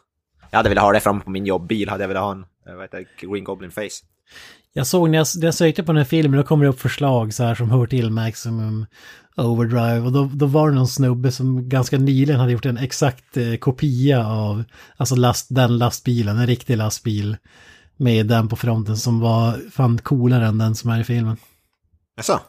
Jag 0.51 0.57
hade 0.59 0.69
velat 0.69 0.83
ha 0.83 0.93
det 0.93 0.99
fram 0.99 1.21
på 1.21 1.29
min 1.29 1.45
jobbbil, 1.45 1.89
hade 1.89 2.03
jag 2.03 2.07
velat 2.07 2.23
ha 2.23 2.31
en, 2.31 2.45
jag 2.65 2.77
vet 2.77 2.93
inte, 2.93 3.11
Green 3.25 3.43
Goblin 3.43 3.71
face. 3.71 4.05
Jag 4.79 4.87
såg 4.87 5.09
när 5.09 5.17
jag, 5.17 5.27
när 5.37 5.45
jag 5.45 5.53
sökte 5.53 5.83
på 5.83 5.91
den 5.91 5.97
här 5.97 6.05
filmen, 6.05 6.37
då 6.37 6.43
kommer 6.43 6.63
det 6.63 6.69
upp 6.69 6.79
förslag 6.79 7.33
så 7.33 7.43
här 7.43 7.55
som 7.55 7.71
hör 7.71 7.85
till 7.87 8.09
Maximum 8.09 8.85
Overdrive. 9.35 9.99
Och 9.99 10.11
då, 10.11 10.29
då 10.33 10.45
var 10.45 10.69
det 10.69 10.75
någon 10.75 10.87
snubbe 10.87 11.31
som 11.31 11.69
ganska 11.69 11.97
nyligen 11.97 12.39
hade 12.39 12.51
gjort 12.51 12.65
en 12.65 12.77
exakt 12.77 13.37
eh, 13.37 13.55
kopia 13.55 14.27
av, 14.27 14.63
alltså 14.97 15.15
last, 15.15 15.47
den 15.49 15.77
lastbilen, 15.77 16.37
en 16.37 16.47
riktig 16.47 16.77
lastbil. 16.77 17.37
Med 17.97 18.27
den 18.27 18.47
på 18.47 18.55
fronten 18.55 18.97
som 18.97 19.19
var 19.19 19.59
fan 19.71 19.97
coolare 19.97 20.45
än 20.47 20.57
den 20.57 20.75
som 20.75 20.89
är 20.89 20.99
i 20.99 21.03
filmen. 21.03 21.37
Jaså? 22.17 22.39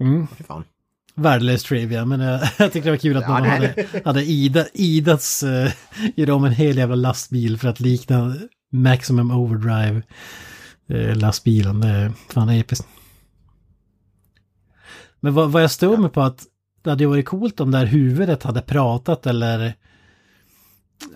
Mm. 0.00 0.26
Fy 0.38 0.44
fan. 0.44 0.64
Värdelös 1.14 1.62
trivia, 1.62 2.04
men 2.04 2.20
jag, 2.20 2.40
jag 2.58 2.72
tyckte 2.72 2.88
det 2.88 2.90
var 2.90 2.98
kul 2.98 3.16
att 3.16 3.22
Ja, 3.22 3.38
någon 3.38 3.42
det- 3.42 3.50
hade, 3.50 4.02
hade 4.04 4.24
ida, 4.24 4.64
idats 4.74 5.42
uh, 5.42 5.70
göra 6.16 6.34
om 6.34 6.44
en 6.44 6.52
hel 6.52 6.76
jävla 6.76 6.94
lastbil 6.96 7.58
för 7.58 7.68
att 7.68 7.80
likna 7.80 8.34
Maximum 8.72 9.30
Overdrive 9.30 10.02
uh, 10.90 11.16
lastbilen. 11.16 11.80
Det 11.80 11.88
är 11.88 12.12
fan 12.28 12.48
episkt. 12.48 12.88
Men 15.20 15.34
vad, 15.34 15.52
vad 15.52 15.62
jag 15.62 15.70
stod 15.70 15.98
mig 15.98 16.10
på 16.10 16.20
att 16.20 16.44
det 16.82 16.90
hade 16.90 17.06
varit 17.06 17.26
coolt 17.26 17.60
om 17.60 17.70
det 17.70 17.78
här 17.78 17.86
huvudet 17.86 18.42
hade 18.42 18.62
pratat 18.62 19.26
eller... 19.26 19.74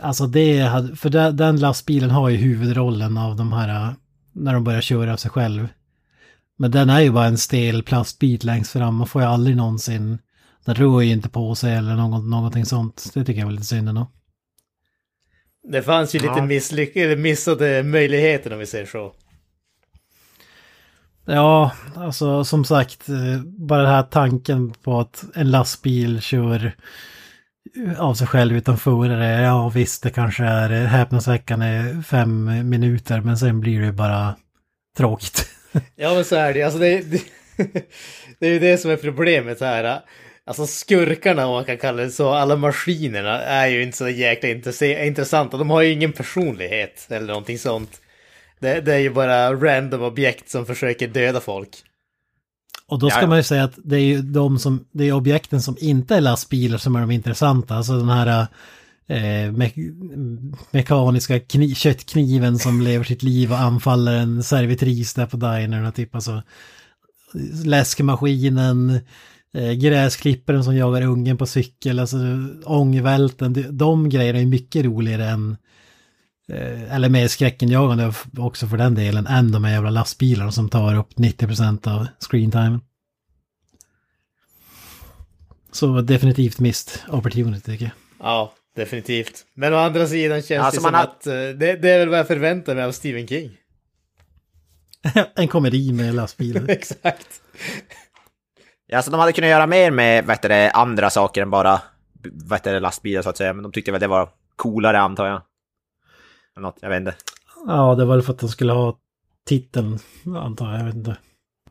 Alltså 0.01 0.27
det 0.27 0.61
hade, 0.61 0.97
för 0.97 1.11
den, 1.11 1.37
den 1.37 1.61
lastbilen 1.61 2.11
har 2.11 2.29
ju 2.29 2.37
huvudrollen 2.37 3.19
av 3.19 3.37
de 3.37 3.53
här, 3.53 3.89
uh, 3.89 3.95
när 4.33 4.55
de 4.55 4.65
börjar 4.65 4.81
köra 4.81 5.13
av 5.13 5.17
sig 5.17 5.31
själv. 5.31 5.69
Men 6.57 6.71
den 6.71 6.91
är 6.91 7.01
ju 7.01 7.11
bara 7.11 7.27
en 7.27 7.39
stel 7.39 7.83
plastbit 7.83 8.45
längst 8.45 8.73
fram. 8.73 8.95
Man 8.95 9.07
får 9.07 9.23
ju 9.23 9.29
aldrig 9.29 9.57
någonsin... 9.57 10.19
Den 10.65 10.75
rör 10.75 11.01
ju 11.01 11.13
inte 11.13 11.29
på 11.29 11.55
sig 11.55 11.75
eller 11.75 11.97
något, 11.97 12.25
någonting 12.25 12.65
sånt. 12.65 13.11
Det 13.15 13.25
tycker 13.25 13.41
jag 13.41 13.49
är 13.49 13.53
lite 13.53 13.65
synd 13.65 13.89
ändå. 13.89 14.11
Det 15.73 15.83
fanns 15.83 16.15
ju 16.15 16.19
lite 16.19 16.33
Ja. 16.37 16.47
misslyck- 16.47 16.97
eller 16.97 17.17
missade 17.17 17.83
möjligheter 17.83 18.53
om 18.53 18.59
vi 18.59 18.67
säger 18.67 18.87
så. 18.87 19.15
Ja, 21.31 21.73
alltså 21.97 22.45
som 22.45 22.65
sagt, 22.65 23.09
eh, 23.09 23.41
bara 23.45 23.83
den 23.83 23.91
här 23.91 24.03
tanken 24.03 24.71
på 24.71 25.01
att 25.01 25.25
en 25.35 25.51
lastbil 25.51 26.21
kör 26.21 26.73
av 27.99 28.15
sig 28.15 28.27
själv 28.27 28.57
utan 28.57 28.79
förare. 28.79 29.43
Ja 29.43 29.69
visst, 29.69 30.03
det 30.03 30.11
kanske 30.11 30.45
är 30.45 30.69
häpnadsväckande 30.87 32.03
fem 32.07 32.69
minuter, 32.69 33.21
men 33.21 33.39
sen 33.39 33.61
blir 33.61 33.81
det 33.81 33.93
bara 33.93 34.37
tråkigt. 34.97 35.49
Ja 35.97 36.15
men 36.15 36.25
så 36.25 36.37
är 36.37 36.55
det 36.55 36.63
alltså 36.63 36.79
det, 36.79 37.01
det, 37.01 37.23
det 38.39 38.47
är 38.47 38.51
ju 38.51 38.59
det 38.59 38.79
som 38.79 38.91
är 38.91 38.97
problemet 38.97 39.61
här. 39.61 40.01
Alltså 40.47 40.67
skurkarna 40.67 41.47
om 41.47 41.53
man 41.53 41.65
kan 41.65 41.79
kalla 41.79 42.03
det 42.03 42.11
så, 42.11 42.31
alla 42.31 42.57
maskinerna 42.57 43.41
är 43.41 43.67
ju 43.67 43.83
inte 43.83 43.99
så 43.99 44.09
jäkla 44.09 44.49
intressanta. 45.05 45.57
De 45.57 45.71
har 45.71 45.83
ju 45.83 45.93
ingen 45.93 46.13
personlighet 46.13 47.07
eller 47.11 47.27
någonting 47.27 47.59
sånt. 47.59 48.01
Det, 48.61 48.81
det 48.81 48.95
är 48.95 48.99
ju 48.99 49.11
bara 49.11 49.55
random 49.55 50.03
objekt 50.03 50.51
som 50.51 50.67
försöker 50.67 51.09
döda 51.09 51.41
folk. 51.41 51.69
Och 52.89 52.99
då 52.99 53.11
ska 53.11 53.19
Ja, 53.19 53.23
ja. 53.23 53.29
man 53.29 53.37
ju 53.39 53.43
säga 53.43 53.65
att 53.65 53.79
det 53.85 53.97
är 53.97 54.05
ju 54.05 54.23
de 54.23 54.59
som, 54.59 54.85
det 54.93 55.05
är 55.05 55.13
objekten 55.13 55.63
som 55.63 55.77
inte 55.81 56.17
är 56.17 56.21
lastbilar 56.21 56.79
som 56.79 56.97
är 56.97 57.01
de 57.01 57.11
intressanta. 57.11 57.75
Alltså 57.75 57.99
den 57.99 58.09
här 58.09 58.47
eh, 59.09 59.53
me 59.53 59.71
mekaniska 60.71 61.41
kni 61.41 61.75
köttkniven 61.75 62.59
som 62.59 62.81
lever 62.83 63.05
sitt 63.05 63.23
liv 63.23 63.53
och 63.53 63.59
anfaller 63.59 64.17
en 64.17 64.43
servitris 64.43 65.15
där 65.15 65.27
på 65.27 65.37
dinern 65.37 65.87
och 65.87 65.95
typ 65.95 66.15
alltså 66.15 66.43
läskmaskinen, 67.65 69.01
eh, 69.55 69.73
gräsklipparen 69.73 70.65
som 70.65 70.77
jagar 70.77 71.03
ungen 71.03 71.37
på 71.37 71.47
cykel, 71.47 71.99
alltså 71.99 72.17
ångvälten, 72.65 73.53
de, 73.53 73.63
de 73.63 74.09
grejerna 74.09 74.39
är 74.39 74.47
mycket 74.47 74.85
roligare 74.85 75.29
än 75.29 75.51
eh, 75.53 75.57
eller 76.91 77.09
mer 77.09 77.29
skräckenjagande 77.29 78.13
också 78.39 78.67
för 78.67 78.77
den 78.77 78.95
delen, 78.95 79.27
än 79.27 79.53
de 79.53 79.65
här 79.65 79.73
jävla 79.73 79.91
lastbilarna 79.91 80.53
som 80.53 80.69
tar 80.69 80.95
upp 80.97 81.13
90% 81.17 81.89
av 81.89 82.07
screentimen. 82.19 82.81
Så 85.73 86.01
definitivt 86.01 86.61
missed 86.61 87.01
opportunity 87.15 87.61
tycker 87.61 87.85
jag. 87.85 87.93
Ja, 88.21 88.53
definitivt. 88.77 89.45
Men 89.55 89.75
å 89.75 89.77
andra 89.77 90.07
sidan 90.07 90.43
känns 90.43 90.65
Alltså, 90.65 90.81
det 90.81 90.85
som 90.85 90.95
har- 90.95 91.03
att 91.03 91.27
eh, 91.27 91.33
det, 91.33 91.77
det 91.83 91.91
är 91.91 91.99
väl 91.99 92.09
vad 92.09 92.19
jag 92.19 92.27
förväntar 92.27 92.75
mig 92.75 92.85
av 92.85 92.93
Stephen 92.93 93.27
King. 93.27 93.51
en 95.37 95.49
komedi 95.49 95.93
med 95.93 96.15
lastbilar. 96.15 96.65
Exakt. 96.69 97.43
Ja, 98.87 98.97
alltså 98.97 99.11
de 99.11 99.21
hade 99.21 99.33
kunnat 99.33 99.51
göra 99.51 99.67
mer 99.67 99.91
med, 99.91 100.27
vet 100.27 100.43
du, 100.43 100.53
andra 100.55 101.11
saker 101.11 101.43
än 101.43 101.51
bara, 101.51 101.81
vet 102.51 102.65
du, 102.65 102.81
lastbilar 102.81 103.23
så 103.23 103.31
att 103.31 103.37
säga. 103.37 103.53
Men 103.53 103.63
de 103.63 103.73
tyckte 103.73 103.93
väl 103.93 104.01
det 104.01 104.07
var 104.07 104.29
coolare 104.57 105.01
antar 105.01 105.27
jag. 105.27 105.43
Eller 106.59 106.67
något, 106.67 106.79
jag 106.81 106.89
vet 106.89 107.01
inte. 107.01 107.15
ja, 107.67 107.95
det 107.95 108.05
var 108.05 108.15
väl 108.17 108.25
för 108.25 108.33
att 108.33 108.39
de 108.39 108.49
skulle 108.49 108.73
ha 108.73 108.99
titeln, 109.47 109.99
antar 110.37 110.71
jag, 110.71 110.81
jag 110.81 110.85
vet 110.85 110.95
inte. 110.95 111.17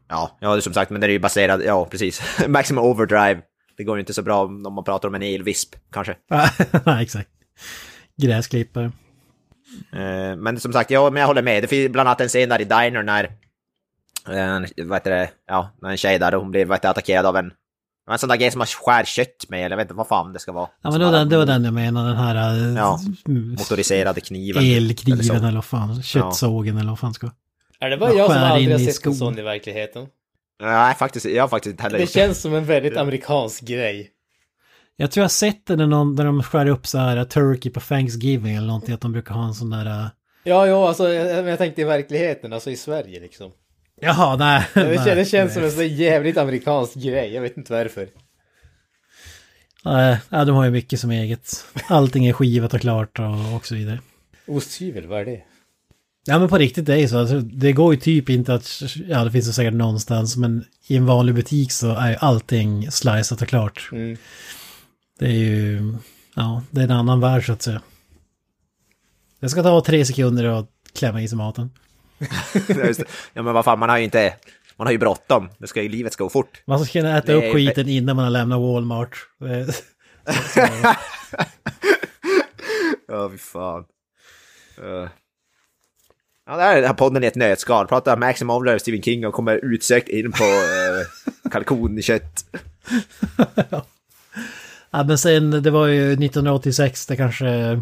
Ja, 0.07 0.37
ja, 0.39 0.51
det 0.51 0.59
är 0.59 0.61
som 0.61 0.73
sagt, 0.73 0.91
men 0.91 1.01
det 1.01 1.07
är 1.07 1.11
ju 1.11 1.19
baserat, 1.19 1.61
ja 1.65 1.85
precis. 1.85 2.21
Maximum 2.47 2.83
Overdrive. 2.83 3.41
Det 3.77 3.83
går 3.83 3.97
ju 3.97 3.99
inte 3.99 4.13
så 4.13 4.21
bra 4.21 4.45
om 4.45 4.61
man 4.61 4.83
pratar 4.83 5.07
om 5.07 5.15
en 5.15 5.23
elvisp, 5.23 5.75
kanske. 5.91 6.15
Nej, 6.85 7.03
exakt. 7.03 7.29
Gräsklippare. 8.21 8.91
Eh, 9.93 10.35
men 10.35 10.59
som 10.59 10.73
sagt, 10.73 10.91
ja, 10.91 11.09
men 11.09 11.19
jag 11.19 11.27
håller 11.27 11.41
med. 11.41 11.63
Det 11.63 11.67
finns 11.67 11.91
bland 11.91 12.09
annat 12.09 12.21
en 12.21 12.27
scen 12.27 12.49
där 12.49 12.61
i 12.61 12.63
Diner 12.63 13.03
när, 13.03 13.23
eh, 14.29 14.85
vad 14.85 14.97
heter 14.97 15.11
det, 15.11 15.29
ja, 15.47 15.69
när 15.81 15.89
en 15.89 15.97
tjej 15.97 16.19
där, 16.19 16.31
hon 16.31 16.51
blir 16.51 16.65
vet 16.65 16.81
du, 16.81 16.87
attackerad 16.87 17.25
av 17.25 17.37
en, 17.37 17.51
en 18.13 18.19
sån 18.19 18.29
där 18.29 18.35
grej 18.35 18.51
som 18.51 18.59
man 18.59 18.67
skär 18.67 19.03
kött 19.05 19.45
med, 19.49 19.59
eller 19.59 19.69
jag 19.69 19.77
vet 19.77 19.85
inte 19.85 19.93
vad 19.93 20.07
fan 20.07 20.33
det 20.33 20.39
ska 20.39 20.51
vara. 20.51 20.69
Ja, 20.81 20.91
men 20.91 20.99
det 20.99 21.05
var, 21.05 21.11
den, 21.11 21.29
det 21.29 21.37
var 21.37 21.45
den 21.45 21.63
jag 21.63 21.73
menade, 21.73 22.07
den 22.09 22.17
här 22.17 22.35
eh, 22.67 22.73
Ja, 22.75 22.99
Motoriserade 23.57 24.21
kniven. 24.21 24.63
eller 24.63 24.77
elkniven 24.77 25.23
så. 25.23 25.33
eller 25.33 25.51
vad 25.51 25.65
fan, 25.65 26.03
köttsågen 26.03 26.77
eller 26.77 26.89
vad 26.89 26.99
fan 26.99 27.13
ska 27.13 27.29
Är 27.79 27.89
det 27.89 27.97
bara 27.97 28.13
jag 28.13 28.31
som 28.31 28.37
aldrig 28.43 28.71
har 28.71 28.79
i 28.79 28.85
sett 28.85 29.05
en 29.05 29.15
sån 29.15 29.39
i 29.39 29.41
verkligheten? 29.41 30.05
Nej, 30.61 30.95
faktiskt, 30.95 31.25
jag 31.25 31.43
har 31.43 31.47
faktiskt 31.47 31.71
inte 31.71 31.83
heller 31.83 31.99
Det 31.99 32.07
känns 32.07 32.41
som 32.41 32.53
en 32.53 32.65
väldigt 32.65 32.97
amerikansk 32.97 33.61
grej. 33.63 34.11
Jag 34.95 35.11
tror 35.11 35.21
jag 35.21 35.25
har 35.25 35.29
sett 35.29 35.65
det 35.67 35.75
när, 35.75 35.87
någon, 35.87 36.15
när 36.15 36.25
de 36.25 36.43
skär 36.43 36.65
upp 36.67 36.87
så 36.87 36.97
här 36.97 37.23
turkey 37.23 37.71
på 37.71 37.79
Thanksgiving 37.79 38.55
eller 38.55 38.67
någonting, 38.67 38.93
att 38.93 39.01
de 39.01 39.11
brukar 39.11 39.33
ha 39.33 39.45
en 39.47 39.53
sån 39.53 39.69
där... 39.69 39.85
eh, 39.85 40.05
Ja, 40.43 40.67
ja, 40.67 40.87
alltså 40.87 41.09
jag, 41.13 41.47
jag 41.47 41.57
tänkte 41.57 41.81
i 41.81 41.85
verkligheten, 41.85 42.53
alltså 42.53 42.71
i 42.71 42.75
Sverige 42.75 43.19
liksom. 43.19 43.51
Jaha, 44.01 44.35
nej. 44.35 44.67
Det, 44.73 44.83
nej, 44.83 44.95
känns, 44.95 45.05
det 45.05 45.25
känns 45.25 45.53
som 45.53 45.61
nej. 45.61 45.71
en 45.71 45.77
så 45.77 45.83
jävligt 45.83 46.37
amerikansk 46.37 46.95
grej, 46.95 47.33
jag 47.33 47.41
vet 47.41 47.57
inte 47.57 47.73
varför. 47.73 48.09
Nej, 49.85 50.19
ja, 50.29 50.45
de 50.45 50.55
har 50.55 50.65
ju 50.65 50.71
mycket 50.71 50.99
som 50.99 51.11
eget. 51.11 51.65
Allting 51.87 52.25
är 52.25 52.33
skivat 52.33 52.73
och 52.73 52.81
klart 52.81 53.19
och, 53.19 53.55
och 53.55 53.65
så 53.65 53.75
vidare. 53.75 53.99
Osthyvel, 54.47 55.07
vad 55.07 55.21
är 55.21 55.25
det? 55.25 55.41
Ja 56.25 56.39
men 56.39 56.49
på 56.49 56.57
riktigt 56.57 56.85
det 56.85 56.93
är 56.93 56.97
ju 56.97 57.07
så. 57.07 57.17
Alltså, 57.17 57.39
det 57.39 57.73
går 57.73 57.93
ju 57.93 57.99
typ 57.99 58.29
inte 58.29 58.53
att, 58.53 58.81
ja 59.07 59.23
det 59.23 59.31
finns 59.31 59.47
det 59.47 59.53
säkert 59.53 59.73
någonstans, 59.73 60.37
men 60.37 60.65
i 60.87 60.95
en 60.95 61.05
vanlig 61.05 61.35
butik 61.35 61.71
så 61.71 61.91
är 61.91 62.09
ju 62.09 62.15
allting 62.15 62.91
slicat 62.91 63.41
och 63.41 63.47
klart. 63.47 63.89
Mm. 63.91 64.17
Det 65.19 65.25
är 65.25 65.31
ju, 65.31 65.93
ja, 66.35 66.63
det 66.71 66.81
är 66.81 66.85
en 66.85 66.91
annan 66.91 67.19
värld 67.19 67.45
så 67.45 67.53
att 67.53 67.61
säga. 67.61 67.81
Det 69.39 69.49
ska 69.49 69.63
ta 69.63 69.81
tre 69.81 70.05
sekunder 70.05 70.45
att 70.45 70.69
klämma 70.93 71.21
i 71.21 71.27
sig 71.27 71.37
maten. 71.37 71.69
Ja 73.33 73.43
men 73.43 73.53
vad 73.53 73.65
fan, 73.65 73.79
man 73.79 73.89
har 73.89 73.97
ju 73.97 74.03
inte... 74.03 74.33
Man 74.75 74.87
har 74.87 74.91
ju 74.91 74.97
bråttom. 74.97 75.49
Det 75.57 75.67
ska 75.67 75.81
ju, 75.81 75.89
livet 75.89 76.13
ska 76.13 76.23
gå 76.23 76.29
fort. 76.29 76.61
Man 76.65 76.85
ska 76.85 76.91
kunna 76.99 77.17
äta 77.17 77.31
Nej, 77.31 77.47
upp 77.49 77.55
skiten 77.55 77.87
innan 77.89 78.15
man 78.15 78.25
har 78.25 78.31
lämnat 78.31 78.59
Walmart. 78.61 79.17
Det- 79.39 79.73
så- 79.73 79.81
så- 80.53 80.93
Ja, 83.07 83.29
fy 83.31 83.37
fan. 83.37 83.85
Uh. 84.83 85.07
Ja, 86.45 86.55
det 86.57 86.61
här 86.63 86.71
är 86.71 86.75
den 86.75 86.87
här 86.87 86.93
podden 86.93 87.23
i 87.23 87.27
ett 87.27 87.35
nötskal. 87.35 87.87
Pratar 87.87 88.17
Maxim 88.17 88.49
Ovler, 88.49 88.77
Stephen 88.77 89.01
King 89.01 89.27
och 89.27 89.33
kommer 89.33 89.55
utsökt 89.73 90.09
in 90.09 90.31
på 90.31 90.43
uh, 90.43 91.49
kalkonkött. 91.51 92.45
Ja 94.91 95.03
men 95.03 95.17
sen, 95.17 95.63
det 95.63 95.71
var 95.71 95.87
ju 95.87 96.11
1986, 96.11 97.05
det 97.05 97.15
kanske, 97.15 97.81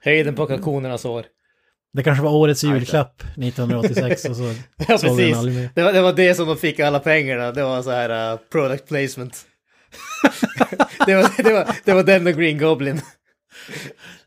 Höjden 0.00 0.34
på 0.34 0.46
kalkonernas 0.46 1.04
år. 1.04 1.24
Det 1.96 2.02
kanske 2.02 2.24
var 2.24 2.30
årets 2.30 2.64
julklapp 2.64 3.22
1986 3.22 4.24
och 4.24 4.36
så 4.36 4.42
Ja, 4.88 4.98
såg 4.98 5.10
den 5.10 5.16
precis. 5.16 5.36
aldrig 5.36 5.56
mer. 5.56 5.70
Det 5.74 5.82
var, 5.82 5.92
det 5.92 6.00
var 6.00 6.12
det 6.12 6.34
som 6.34 6.48
de 6.48 6.56
fick 6.56 6.80
alla 6.80 6.98
pengarna. 6.98 7.52
Det 7.52 7.62
var 7.62 7.82
så 7.82 7.90
här 7.90 8.32
uh, 8.32 8.38
product 8.52 8.88
placement. 8.88 9.46
det, 11.06 11.14
var, 11.14 11.42
det, 11.42 11.52
var, 11.52 11.68
det 11.84 11.94
var 11.94 12.02
den 12.02 12.26
och 12.26 12.32
Green 12.32 12.58
Goblin. 12.58 13.00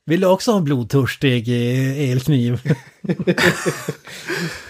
Vill 0.06 0.22
du 0.22 0.28
också 0.28 0.52
ha 0.52 0.58
en 0.58 0.64
blodtörstig 0.64 1.48
eh, 1.48 2.12
elkniv? 2.12 2.62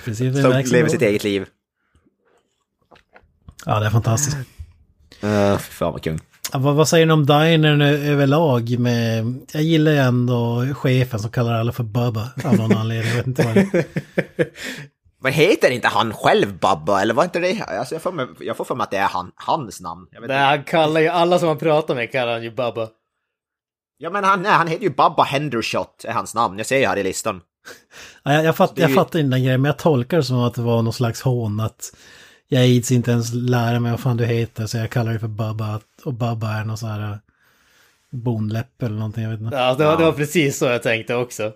Precis, 0.06 0.36
det 0.36 0.42
Som 0.42 0.64
lever 0.72 0.90
sitt 0.90 1.02
eget 1.02 1.24
liv. 1.24 1.46
Ja, 3.66 3.80
det 3.80 3.86
är 3.86 3.90
fantastiskt. 3.90 4.38
Uh, 5.24 5.58
fan 5.58 5.94
vad 5.94 6.04
kung. 6.04 6.20
Vad, 6.54 6.76
vad 6.76 6.88
säger 6.88 7.06
ni 7.06 7.14
om 7.14 7.26
dinern 7.26 7.82
överlag 7.82 8.80
med... 8.80 9.36
Jag 9.52 9.64
gillar 9.64 9.92
ju 9.92 9.98
ändå 9.98 10.66
chefen 10.74 11.20
som 11.20 11.32
kallar 11.32 11.54
alla 11.54 11.72
för 11.72 11.84
Bubba 11.84 12.30
av 12.46 12.56
någon 12.58 12.78
anledning. 12.78 13.08
Jag 13.10 13.16
vet 13.18 13.28
inte 13.28 13.44
vad 13.44 13.84
Men 15.22 15.34
heter 15.34 15.70
inte 15.72 15.88
han 15.88 16.14
själv 16.14 16.60
Babba, 16.60 17.02
eller 17.02 17.14
var 17.14 17.24
inte 17.24 17.40
det? 17.40 17.62
Alltså, 17.62 17.96
jag, 17.96 18.02
får 18.02 18.12
mig, 18.12 18.28
jag 18.40 18.58
får 18.58 18.66
för 18.66 18.76
mig 18.76 18.84
att 18.84 18.92
det 18.92 18.98
är 18.98 19.08
han, 19.08 19.32
hans 19.36 19.82
namn. 19.82 20.08
Jag 20.12 20.22
vet 20.22 20.28
Nej, 20.28 20.38
inte. 20.38 20.46
han 20.58 20.64
kallar 20.64 21.02
ju 21.02 21.08
alla 21.08 21.40
som 21.40 21.48
han 21.48 21.58
pratar 21.58 21.96
med 21.96 22.12
kallar 22.12 22.32
han 22.34 22.44
ju 22.44 22.50
Bubba. 22.50 22.88
Ja 23.98 24.10
men 24.10 24.24
han, 24.24 24.42
nej, 24.42 24.52
han 24.52 24.68
heter 24.68 24.84
ju 24.84 24.90
Babba 24.90 25.24
Hendershot, 25.24 26.06
är 26.08 26.12
hans 26.12 26.36
namn. 26.36 26.58
Jag 26.58 26.68
ser 26.68 26.78
ju 26.80 26.86
här 26.86 26.98
i 26.98 27.04
listan. 27.04 27.42
Ja, 28.24 28.34
jag, 28.34 28.44
jag, 28.44 28.56
fatt, 28.56 28.72
jag 28.76 28.90
ju- 28.90 28.96
fattar 28.96 29.20
inte 29.20 29.36
den 29.36 29.44
grejen, 29.44 29.62
men 29.62 29.70
jag 29.70 29.78
tolkar 29.78 30.18
det 30.18 30.24
som 30.24 30.40
att 30.40 30.54
det 30.54 30.62
var 30.62 30.82
någon 30.82 30.94
slags 30.94 31.22
hån 31.22 31.60
att 31.60 31.96
jag 32.52 32.68
ids 32.68 32.92
inte 32.92 33.12
ens 33.12 33.34
lära 33.34 33.80
mig 33.80 33.92
vad 33.92 34.00
fan 34.00 34.18
du 34.18 34.26
heter, 34.26 34.66
så 34.66 34.78
jag 34.78 34.90
kallar 34.90 35.12
dig 35.12 35.20
för 35.20 35.28
Bubba. 35.28 35.80
Och 36.06 36.14
Bubba 36.14 36.60
är 36.60 36.66
någon 36.66 36.78
sån 36.78 36.90
här 36.90 37.12
eh, 37.12 37.18
bondläpp 38.12 38.84
eller 38.84 38.96
någonting, 38.96 39.24
jag 39.24 39.32
vet 39.32 39.42
inte. 39.42 39.56
Ja, 39.56 39.74
det 39.76 39.86
var, 39.86 39.98
det 39.98 40.04
var 40.04 40.12
precis 40.12 40.58
så 40.58 40.66
jag 40.66 40.84
tänkte 40.84 41.16
också. 41.16 41.54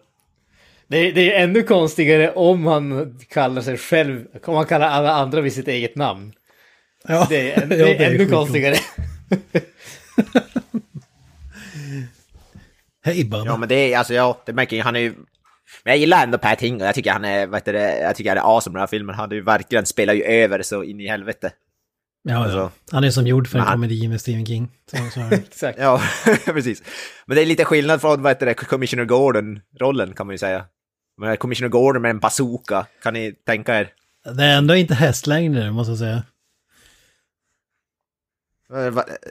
Det, 0.87 0.97
är- 0.97 1.13
det 1.13 1.33
är 1.35 1.43
ännu 1.43 1.63
konstigare 1.63 2.31
om 2.31 2.65
han 2.65 3.19
kallar 3.29 3.61
sig 3.61 3.77
själv, 3.77 4.25
om 4.45 4.55
han 4.55 4.65
kallar 4.65 4.87
alla 4.87 5.11
andra 5.13 5.41
vid 5.41 5.53
sitt 5.53 5.67
eget 5.67 5.95
namn. 5.95 6.33
Ja, 7.07 7.25
Det 7.29 7.51
är, 7.51 7.65
det 7.65 7.77
ja, 7.77 7.87
är 7.87 8.13
ännu 8.13 8.25
konstigare. 8.25 8.75
Hej 13.05 13.23
Bubba. 13.23 13.45
Ja 13.45 13.57
men 13.57 13.69
det 13.69 13.75
är, 13.93 13.97
alltså 13.97 14.13
ja, 14.13 14.41
det 14.45 14.53
märker 14.53 14.75
ju, 14.75 14.81
han 14.81 14.95
är 14.95 14.99
ju... 14.99 15.13
Men 15.83 15.91
jag 15.91 15.97
gillar 15.97 16.23
ändå 16.23 16.37
Pat 16.37 16.61
Hingle, 16.61 16.85
jag 16.85 16.95
tycker 16.95 17.11
han 17.11 17.25
är, 17.25 17.47
vad 17.47 17.57
heter 17.59 17.73
det, 17.73 17.99
jag 17.99 18.15
tycker 18.15 18.29
han 18.35 18.37
är 18.37 18.55
awesome 18.55 18.73
i 18.73 18.75
den 18.75 18.79
här 18.81 18.87
filmen. 18.87 19.15
Han 19.15 19.31
är 19.31 19.35
ju 19.35 19.41
verkligen, 19.43 19.85
spelar 19.85 20.13
ju 20.13 20.23
över 20.23 20.61
så 20.61 20.83
in 20.83 20.99
i 20.99 21.07
helvete. 21.07 21.51
ja, 22.23 22.33
ja. 22.33 22.37
alltså- 22.43 22.71
Han 22.91 23.03
är 23.03 23.09
som 23.09 23.27
gjord 23.27 23.47
för 23.47 23.59
en 23.59 23.63
han- 23.65 23.73
komedi 23.73 24.07
med 24.07 24.21
Stephen 24.21 24.45
King. 24.45 24.71
Så, 24.91 24.97
så. 25.13 25.21
Exakt. 25.35 25.79
Ja, 25.79 26.01
precis. 26.45 26.83
Men 27.25 27.35
det 27.35 27.41
är 27.41 27.45
lite 27.45 27.65
skillnad 27.65 28.01
från, 28.01 28.21
vad 28.21 28.31
heter 28.31 28.45
det, 28.45 28.53
Commissioner 28.53 29.05
Gordon-rollen 29.05 30.13
kan 30.13 30.27
man 30.27 30.33
ju 30.33 30.37
säga. 30.37 30.65
Men 31.21 31.37
Commissioner 31.37 31.69
Gordon 31.69 32.01
med 32.01 32.09
en 32.11 32.19
bazooka, 32.19 32.85
kan 33.03 33.13
ni 33.13 33.31
tänka 33.45 33.79
er? 33.79 33.89
det 34.37 34.43
är 34.43 34.57
ändå 34.57 34.75
inte 34.75 34.93
hästlängder, 34.93 35.71
måste 35.71 35.91
jag 35.91 35.97
säga. 35.99 36.23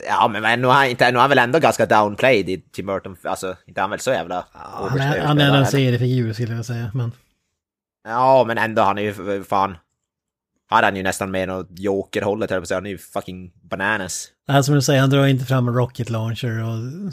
Ja, 0.09 0.29
men 0.33 0.43
men 0.43 0.61
nu 0.61 0.69
är 0.69 0.73
han, 0.73 0.87
inte, 0.87 1.11
nu 1.11 1.17
är 1.17 1.21
han 1.21 1.29
väl 1.29 1.39
ändå 1.39 1.59
ganska 1.59 1.87
downplayed 1.87 2.49
i 2.49 2.61
Tim 2.61 2.87
Burton, 2.87 3.17
alltså 3.25 3.57
inte 3.67 3.81
är 3.81 3.83
han 3.83 3.91
väl 3.91 4.01
så 4.01 4.11
jävla... 4.11 4.47
Han 4.53 5.01
är, 5.01 5.21
han 5.21 5.39
är 5.39 5.57
en 5.59 5.67
seriefigur 5.67 6.33
skulle 6.33 6.55
jag 6.55 6.65
säga, 6.67 6.91
men... 6.95 7.13
Ja, 8.05 8.45
men 8.47 8.59
ändå, 8.59 8.83
han 8.83 8.99
är 8.99 9.03
ju 9.03 9.45
fan... 9.45 9.77
Här 10.71 10.79
är 10.79 10.83
han 10.83 10.97
ju 10.97 11.03
nästan 11.03 11.31
mer 11.31 11.51
åt 11.51 11.69
Joker-hållet, 11.71 12.51
höll 12.51 12.57
jag 12.61 12.69
på. 12.69 12.75
Han 12.75 12.87
är 12.87 12.91
ju 12.91 12.99
fucking 12.99 13.53
bananas. 13.63 14.29
Det 14.47 14.53
här 14.53 14.63
som 14.63 14.75
du 14.75 14.83
säger, 14.83 15.01
han 15.01 15.11
drar 15.11 15.27
inte 15.27 15.45
fram 15.45 15.69
en 15.69 15.75
rocket 15.75 16.11
launcher 16.11 16.65
och... 16.65 17.13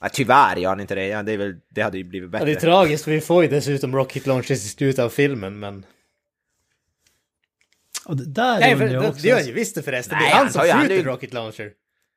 Ja, 0.00 0.08
tyvärr 0.12 0.56
gör 0.56 0.68
han 0.68 0.80
inte 0.80 0.94
det. 0.94 1.06
Ja, 1.06 1.22
det, 1.22 1.32
är 1.32 1.38
väl, 1.38 1.54
det 1.70 1.82
hade 1.82 1.98
ju 1.98 2.04
blivit 2.04 2.26
Ja, 2.26 2.30
bättre. 2.30 2.46
det 2.46 2.52
är 2.52 2.60
tragiskt 2.60 3.04
för 3.04 3.10
vi 3.10 3.20
får 3.20 3.42
ju 3.42 3.48
dessutom 3.50 3.96
Rocket 3.96 4.26
Launches 4.26 4.64
i 4.64 4.68
slutet 4.68 5.04
av 5.04 5.08
filmen 5.08 5.58
men... 5.58 5.84
och 8.08 8.16
det 8.16 8.24
där 8.24 8.60
Nej, 8.60 8.72
undrar 8.72 8.86
för, 8.88 8.94
jag 8.94 9.02
det, 9.02 9.08
också. 9.08 9.22
det 9.22 9.28
gör 9.28 9.36
han 9.36 9.46
ju 9.46 9.52
visst 9.52 9.74
det 9.74 9.82
förresten. 9.82 10.18
Nej, 10.18 10.26
det 10.28 10.32
är 10.32 10.36
han 10.36 10.44
han 10.44 10.52
som 10.52 10.60
han 10.70 10.80
skjuter 10.80 10.94
är 10.94 10.98
ju- 10.98 11.04
Rocket 11.04 11.32
Launcher. 11.34 11.70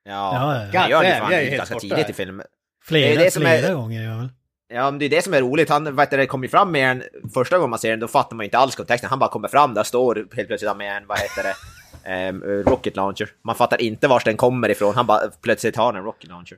Ja, 0.04 0.12
Ja, 0.14 0.66
ja. 0.74 0.84
det 0.84 0.90
gör 0.90 0.98
han 0.98 1.06
ju 1.06 1.12
God 1.12 1.20
damn, 1.20 1.22
fan 1.22 1.32
jag 1.32 1.44
är 1.44 1.58
ganska 1.58 1.80
tidigt 1.80 2.10
i 2.10 2.14
filmen. 2.14 2.46
Flera, 2.84 3.08
det 3.10 3.16
är 3.16 3.24
det 3.26 3.32
som 3.32 3.42
flera 3.42 3.68
är- 3.68 3.74
gånger, 3.74 4.04
ja. 4.04 4.18
väl. 4.18 4.30
Ja, 4.74 4.92
men 4.92 5.00
det 5.00 5.06
är 5.06 5.10
det 5.10 5.22
som 5.24 5.34
är 5.34 5.42
roligt. 5.42 5.70
Han 5.70 5.96
vet 5.96 6.10
det 6.12 6.26
kommer 6.26 6.46
ju 6.46 6.50
fram 6.50 6.72
med 6.72 6.92
en... 6.92 7.04
Första 7.34 7.58
gången 7.58 7.70
man 7.70 7.80
ser 7.80 7.90
den, 7.92 8.00
då 8.00 8.08
fattar 8.08 8.36
man 8.36 8.44
ju 8.44 8.48
inte 8.48 8.58
alls 8.58 8.76
kontexten. 8.76 9.10
Han 9.10 9.20
bara 9.20 9.30
kommer 9.30 9.48
fram, 9.48 9.74
där 9.74 9.84
står 9.84 10.28
helt 10.36 10.48
plötsligt 10.48 10.78
med 10.78 10.98
en, 10.98 11.08
vad 11.08 11.20
heter 11.20 11.44
det, 11.44 11.56
Ehm, 12.04 12.44
rocket 12.44 12.96
launcher. 12.96 13.30
Man 13.44 13.56
fattar 13.56 13.82
inte 13.82 14.08
vars 14.08 14.24
den 14.24 14.38
kommer 14.38 14.70
ifrån. 14.70 14.96
Han 14.96 15.06
bara 15.06 15.20
plötsligt 15.42 15.76
har 15.76 15.94
en 15.94 16.04
rocket 16.04 16.30
launcher. 16.30 16.58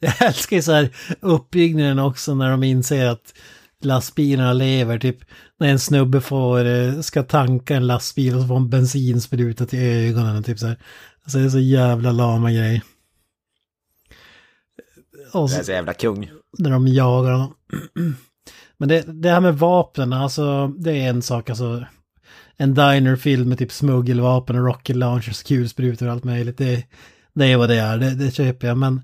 Jag 0.00 0.22
älskar 0.22 0.56
ju 0.56 0.62
så 0.62 0.72
här 0.72 0.88
uppbyggnaden 1.20 1.98
också 1.98 2.34
när 2.34 2.50
de 2.50 2.62
inser 2.62 3.06
att 3.06 3.34
lastbilarna 3.84 4.52
lever. 4.52 4.98
Typ 4.98 5.18
när 5.58 5.68
en 5.68 5.78
snubbe 5.78 6.20
får, 6.20 6.64
eh, 6.64 7.00
ska 7.00 7.22
tanka 7.22 7.76
en 7.76 7.86
lastbil 7.86 8.34
och 8.34 8.40
så 8.40 8.48
får 8.48 8.56
en 8.56 8.70
bensinspruta 8.70 9.66
till 9.66 9.78
ögonen. 9.78 10.42
Typ 10.42 10.58
så 10.58 10.66
här. 10.66 10.78
Alltså 11.24 11.38
det 11.38 11.44
är 11.44 11.48
så 11.48 11.58
jävla 11.58 12.12
lama 12.12 12.52
grej. 12.52 12.82
Och 15.32 15.48
Det 15.48 15.54
är 15.54 15.58
så, 15.58 15.64
så 15.64 15.72
jävla 15.72 15.94
kung. 15.94 16.30
när 16.58 16.70
de 16.70 16.88
jagar 16.88 17.32
honom. 17.32 17.54
Men 18.78 18.88
det, 18.88 19.22
det 19.22 19.30
här 19.30 19.40
med 19.40 19.58
vapnen, 19.58 20.12
alltså 20.12 20.68
det 20.68 20.90
är 20.92 21.08
en 21.10 21.22
sak, 21.22 21.50
alltså 21.50 21.84
en 22.56 22.74
dinerfilm 22.74 23.48
med 23.48 23.58
typ 23.58 23.72
smuggelvapen 23.72 24.56
och 24.56 24.64
rocket 24.64 24.96
launchers, 24.96 25.42
kulsprutor 25.42 26.06
och 26.06 26.12
allt 26.12 26.24
möjligt. 26.24 26.58
Det, 26.58 26.84
det 27.34 27.46
är 27.46 27.56
vad 27.56 27.68
det 27.68 27.78
är, 27.78 27.98
det, 27.98 28.14
det 28.14 28.30
köper 28.30 28.68
jag. 28.68 28.78
Men 28.78 29.02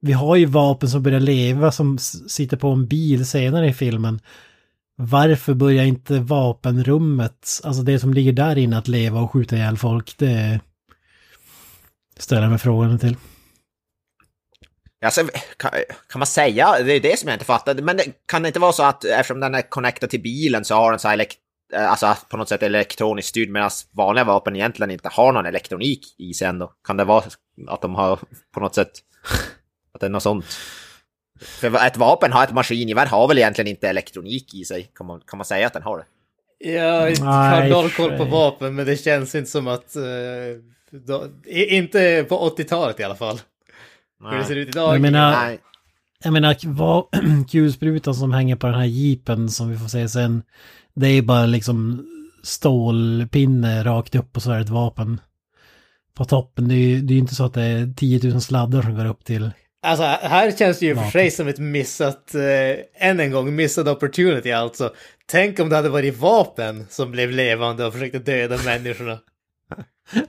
vi 0.00 0.12
har 0.12 0.36
ju 0.36 0.46
vapen 0.46 0.88
som 0.88 1.02
börjar 1.02 1.20
leva 1.20 1.72
som 1.72 1.98
sitter 2.28 2.56
på 2.56 2.68
en 2.68 2.86
bil 2.86 3.26
senare 3.26 3.68
i 3.68 3.72
filmen. 3.72 4.20
Varför 4.96 5.54
börjar 5.54 5.84
inte 5.84 6.18
vapenrummet, 6.18 7.60
alltså 7.64 7.82
det 7.82 7.98
som 7.98 8.14
ligger 8.14 8.32
där 8.32 8.58
inne 8.58 8.78
att 8.78 8.88
leva 8.88 9.20
och 9.20 9.32
skjuta 9.32 9.56
ihjäl 9.56 9.76
folk? 9.76 10.14
Det 10.18 10.60
ställer 12.18 12.42
jag 12.42 12.50
mig 12.50 12.58
frågan 12.58 12.98
till. 12.98 13.16
Alltså, 15.04 15.28
kan, 15.56 15.70
kan 16.08 16.18
man 16.18 16.26
säga, 16.26 16.82
det 16.82 16.92
är 16.92 17.00
det 17.00 17.18
som 17.18 17.28
jag 17.28 17.34
inte 17.34 17.44
fattar, 17.44 17.74
men 17.74 17.96
det, 17.96 18.04
kan 18.26 18.42
det 18.42 18.48
inte 18.48 18.60
vara 18.60 18.72
så 18.72 18.82
att 18.82 19.04
eftersom 19.04 19.40
den 19.40 19.54
är 19.54 19.62
connectad 19.62 20.10
till 20.10 20.22
bilen 20.22 20.64
så 20.64 20.74
har 20.74 20.90
den 20.90 20.98
så 20.98 21.08
här 21.08 21.14
elekt, 21.14 21.38
eh, 21.72 21.90
alltså 21.90 22.16
på 22.30 22.36
något 22.36 22.48
sätt 22.48 22.62
elektroniskt 22.62 23.28
styrd 23.28 23.50
medan 23.50 23.70
vanliga 23.92 24.24
vapen 24.24 24.56
egentligen 24.56 24.90
inte 24.90 25.08
har 25.08 25.32
någon 25.32 25.46
elektronik 25.46 26.00
i 26.18 26.34
sig 26.34 26.48
ändå? 26.48 26.72
Kan 26.86 26.96
det 26.96 27.04
vara 27.04 27.24
att 27.68 27.82
de 27.82 27.94
har 27.94 28.18
på 28.54 28.60
något 28.60 28.74
sätt, 28.74 28.90
att 29.94 30.00
det 30.00 30.06
är 30.06 30.10
något 30.10 30.22
sånt? 30.22 30.44
För 31.40 31.86
ett 31.86 31.96
vapen 31.96 32.32
har 32.32 32.44
ett 32.44 32.52
maskingevär 32.52 33.06
har 33.06 33.28
väl 33.28 33.38
egentligen 33.38 33.68
inte 33.68 33.88
elektronik 33.88 34.54
i 34.54 34.64
sig? 34.64 34.90
Kan 34.94 35.06
man, 35.06 35.20
kan 35.26 35.36
man 35.36 35.44
säga 35.44 35.66
att 35.66 35.72
den 35.72 35.82
har 35.82 35.98
det? 35.98 36.04
Jag 36.72 37.00
har 37.00 37.24
Nej, 37.24 37.70
noll 37.70 37.90
koll 37.90 38.16
på 38.16 38.24
vapen 38.24 38.74
men 38.74 38.86
det 38.86 38.96
känns 38.96 39.34
inte 39.34 39.50
som 39.50 39.68
att... 39.68 39.96
eh, 39.96 40.02
då, 40.90 41.26
inte 41.46 42.26
på 42.28 42.50
80-talet 42.56 43.00
i 43.00 43.04
alla 43.04 43.14
fall. 43.14 43.40
Hur 44.30 44.38
det 44.38 44.44
ser 44.44 44.56
ut 44.56 44.68
idag. 44.68 44.94
Jag 44.94 45.00
menar- 45.00 45.30
Nej. 45.46 45.58
Jag 46.24 46.32
menar, 46.32 46.56
vad, 46.66 47.04
kulsprutan 47.50 48.14
som 48.14 48.32
hänger 48.32 48.56
på 48.56 48.66
den 48.66 48.74
här 48.76 48.84
jeepen 48.84 49.48
som 49.48 49.70
vi 49.70 49.78
får 49.78 49.88
se 49.88 50.08
sen, 50.08 50.42
det 50.94 51.06
är 51.08 51.22
bara 51.22 51.46
liksom 51.46 52.06
stålpinne 52.42 53.84
rakt 53.84 54.14
upp 54.14 54.36
och 54.36 54.42
så 54.42 54.50
är 54.50 54.54
det 54.54 54.60
ett 54.60 54.68
vapen 54.68 55.20
på 56.14 56.24
toppen. 56.24 56.68
Det 56.68 56.74
är 56.74 56.88
ju 56.88 57.00
det 57.00 57.14
är 57.14 57.18
inte 57.18 57.34
så 57.34 57.44
att 57.44 57.54
det 57.54 57.62
är 57.62 57.94
10 57.96 58.30
000 58.30 58.40
sladdar 58.40 58.82
som 58.82 58.96
går 58.96 59.06
upp 59.06 59.24
till 59.24 59.50
Alltså 59.82 60.04
här 60.04 60.50
känns 60.50 60.78
det 60.78 60.86
ju 60.86 60.96
för 60.96 61.10
sig 61.10 61.30
som 61.30 61.48
ett 61.48 61.58
missat, 61.58 62.34
eh, 62.34 63.08
än 63.08 63.20
en 63.20 63.30
gång, 63.30 63.56
missad 63.56 63.88
opportunity 63.88 64.52
alltså. 64.52 64.92
Tänk 65.26 65.60
om 65.60 65.68
det 65.68 65.76
hade 65.76 65.88
varit 65.88 66.18
vapen 66.18 66.86
som 66.90 67.10
blev 67.10 67.30
levande 67.30 67.86
och 67.86 67.92
försökte 67.92 68.18
döda 68.18 68.58
människorna. 68.64 69.18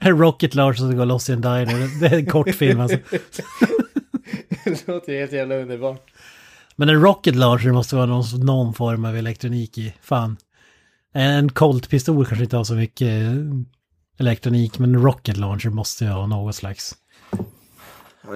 Rocket 0.00 0.54
Launcher 0.54 0.76
som 0.76 0.96
går 0.96 1.06
loss 1.06 1.30
i 1.30 1.32
en 1.32 1.40
diner. 1.40 2.00
Det 2.00 2.06
är 2.06 2.18
en 2.18 2.26
kortfilm 2.26 2.80
alltså. 2.80 2.98
det 4.64 4.88
låter 4.88 5.12
ju 5.12 5.18
helt 5.18 5.32
jävla 5.32 5.54
underbart. 5.54 6.10
Men 6.76 6.88
en 6.88 7.02
Rocket 7.02 7.34
Launcher 7.34 7.72
måste 7.72 7.96
vara 7.96 8.06
någon, 8.06 8.24
någon 8.44 8.74
form 8.74 9.04
av 9.04 9.16
elektronik 9.16 9.78
i. 9.78 9.94
Fan. 10.02 10.36
En 11.14 11.48
Colt-pistol 11.48 12.26
kanske 12.26 12.44
inte 12.44 12.56
har 12.56 12.64
så 12.64 12.74
mycket 12.74 13.08
eh, 13.08 13.32
elektronik, 14.22 14.78
men 14.78 14.94
en 14.94 15.02
Rocket 15.02 15.36
Launcher 15.36 15.70
måste 15.70 16.04
ju 16.04 16.10
ha 16.10 16.26
något 16.26 16.54
slags. 16.54 16.94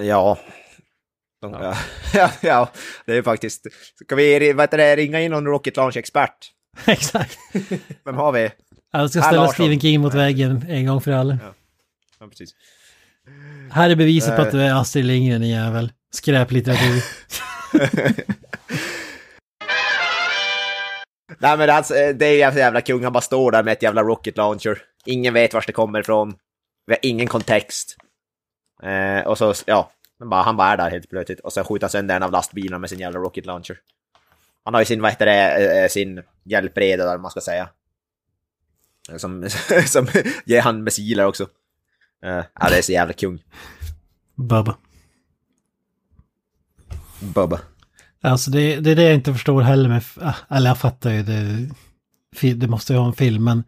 Ja. 0.02 0.38
Ja. 1.40 1.76
ja, 2.14 2.30
ja, 2.40 2.70
det 3.06 3.16
är 3.16 3.22
faktiskt... 3.22 3.66
Ska 4.04 4.16
vi 4.16 4.52
vad 4.52 4.62
heter 4.62 4.78
det, 4.78 4.96
ringa 4.96 5.20
in 5.20 5.30
någon 5.30 5.46
Rocket 5.46 5.76
Launch-expert? 5.76 6.30
Exakt. 6.86 7.38
Vem 8.04 8.14
har 8.14 8.32
vi? 8.32 8.50
Jag 8.92 9.10
ska 9.10 9.20
Här 9.20 9.28
ställa. 9.28 9.48
Stephen 9.48 9.80
King 9.80 10.00
mot 10.00 10.14
väggen 10.14 10.64
en 10.68 10.86
gång 10.86 11.00
för 11.00 11.12
alla. 11.12 11.38
Ja, 12.20 12.26
precis. 12.28 12.50
Här 13.70 13.90
är 13.90 13.96
beviset 13.96 14.36
på 14.36 14.42
att 14.42 14.48
Eh. 14.48 14.54
du 14.54 14.62
är 14.62 14.74
Astrid 14.80 15.04
Lindgren, 15.04 15.40
din 15.40 15.50
jävel. 15.50 15.92
Skräplitteratur. 16.12 17.02
Nej 21.38 21.58
men 21.58 21.70
alltså, 21.70 21.94
eh, 21.94 22.14
det 22.14 22.26
är 22.26 22.52
jävla 22.56 22.80
kung, 22.80 23.04
han 23.04 23.12
bara 23.12 23.20
står 23.20 23.52
där 23.52 23.62
med 23.62 23.72
ett 23.72 23.82
jävla 23.82 24.02
rocket 24.02 24.36
launcher. 24.36 24.78
Ingen 25.06 25.34
vet 25.34 25.54
vart 25.54 25.66
det 25.66 25.72
kommer 25.72 26.00
ifrån. 26.00 26.36
Vi 26.86 26.92
har 26.92 26.98
ingen 27.02 27.26
kontext. 27.26 27.96
Eh, 28.82 29.26
och 29.26 29.38
så, 29.38 29.54
ja, 29.66 29.90
men 30.18 30.28
bara, 30.28 30.42
han 30.42 30.56
bara 30.56 30.68
är 30.68 30.76
där 30.76 30.90
helt 30.90 31.10
plötsligt. 31.10 31.40
Och 31.40 31.52
sen 31.52 31.64
skjuter 31.64 31.84
han 31.84 31.90
sönder 31.90 32.16
en 32.16 32.22
av 32.22 32.32
lastbilarna 32.32 32.78
med 32.78 32.90
sin 32.90 32.98
jävla 32.98 33.20
rocket 33.20 33.46
launcher. 33.46 33.78
Han 34.64 34.74
har 34.74 34.80
ju 34.80 34.84
sin, 34.84 35.02
vad 35.02 35.10
heter 35.10 35.26
det, 35.26 35.82
eh, 35.82 35.88
sin 35.88 36.22
hjälpreda 36.44 37.04
där 37.04 37.18
man 37.18 37.30
ska 37.30 37.40
säga. 37.40 37.68
Eh, 39.10 39.16
Som, 39.16 39.48
som 39.86 40.06
ger 40.44 40.62
han 40.62 40.84
missiler 40.84 41.26
också. 41.26 41.48
Eh, 42.24 42.44
ja, 42.60 42.68
det 42.68 42.78
är 42.78 42.82
så 42.82 42.92
jävla 42.92 43.12
kung. 43.12 43.42
Bubba. 44.34 44.76
Bubba. 47.20 47.60
Alltså 48.20 48.50
det, 48.50 48.76
det 48.76 48.90
är 48.90 48.96
det 48.96 49.02
jag 49.02 49.14
inte 49.14 49.32
förstår 49.32 49.62
heller 49.62 49.88
med, 49.88 50.02
ah, 50.20 50.34
eller 50.56 50.70
jag 50.70 50.78
fattar 50.78 51.10
ju 51.10 51.22
det, 51.22 52.54
det 52.54 52.68
måste 52.68 52.92
ju 52.92 52.98
ha 52.98 53.06
en 53.06 53.12
film, 53.12 53.44
men 53.44 53.64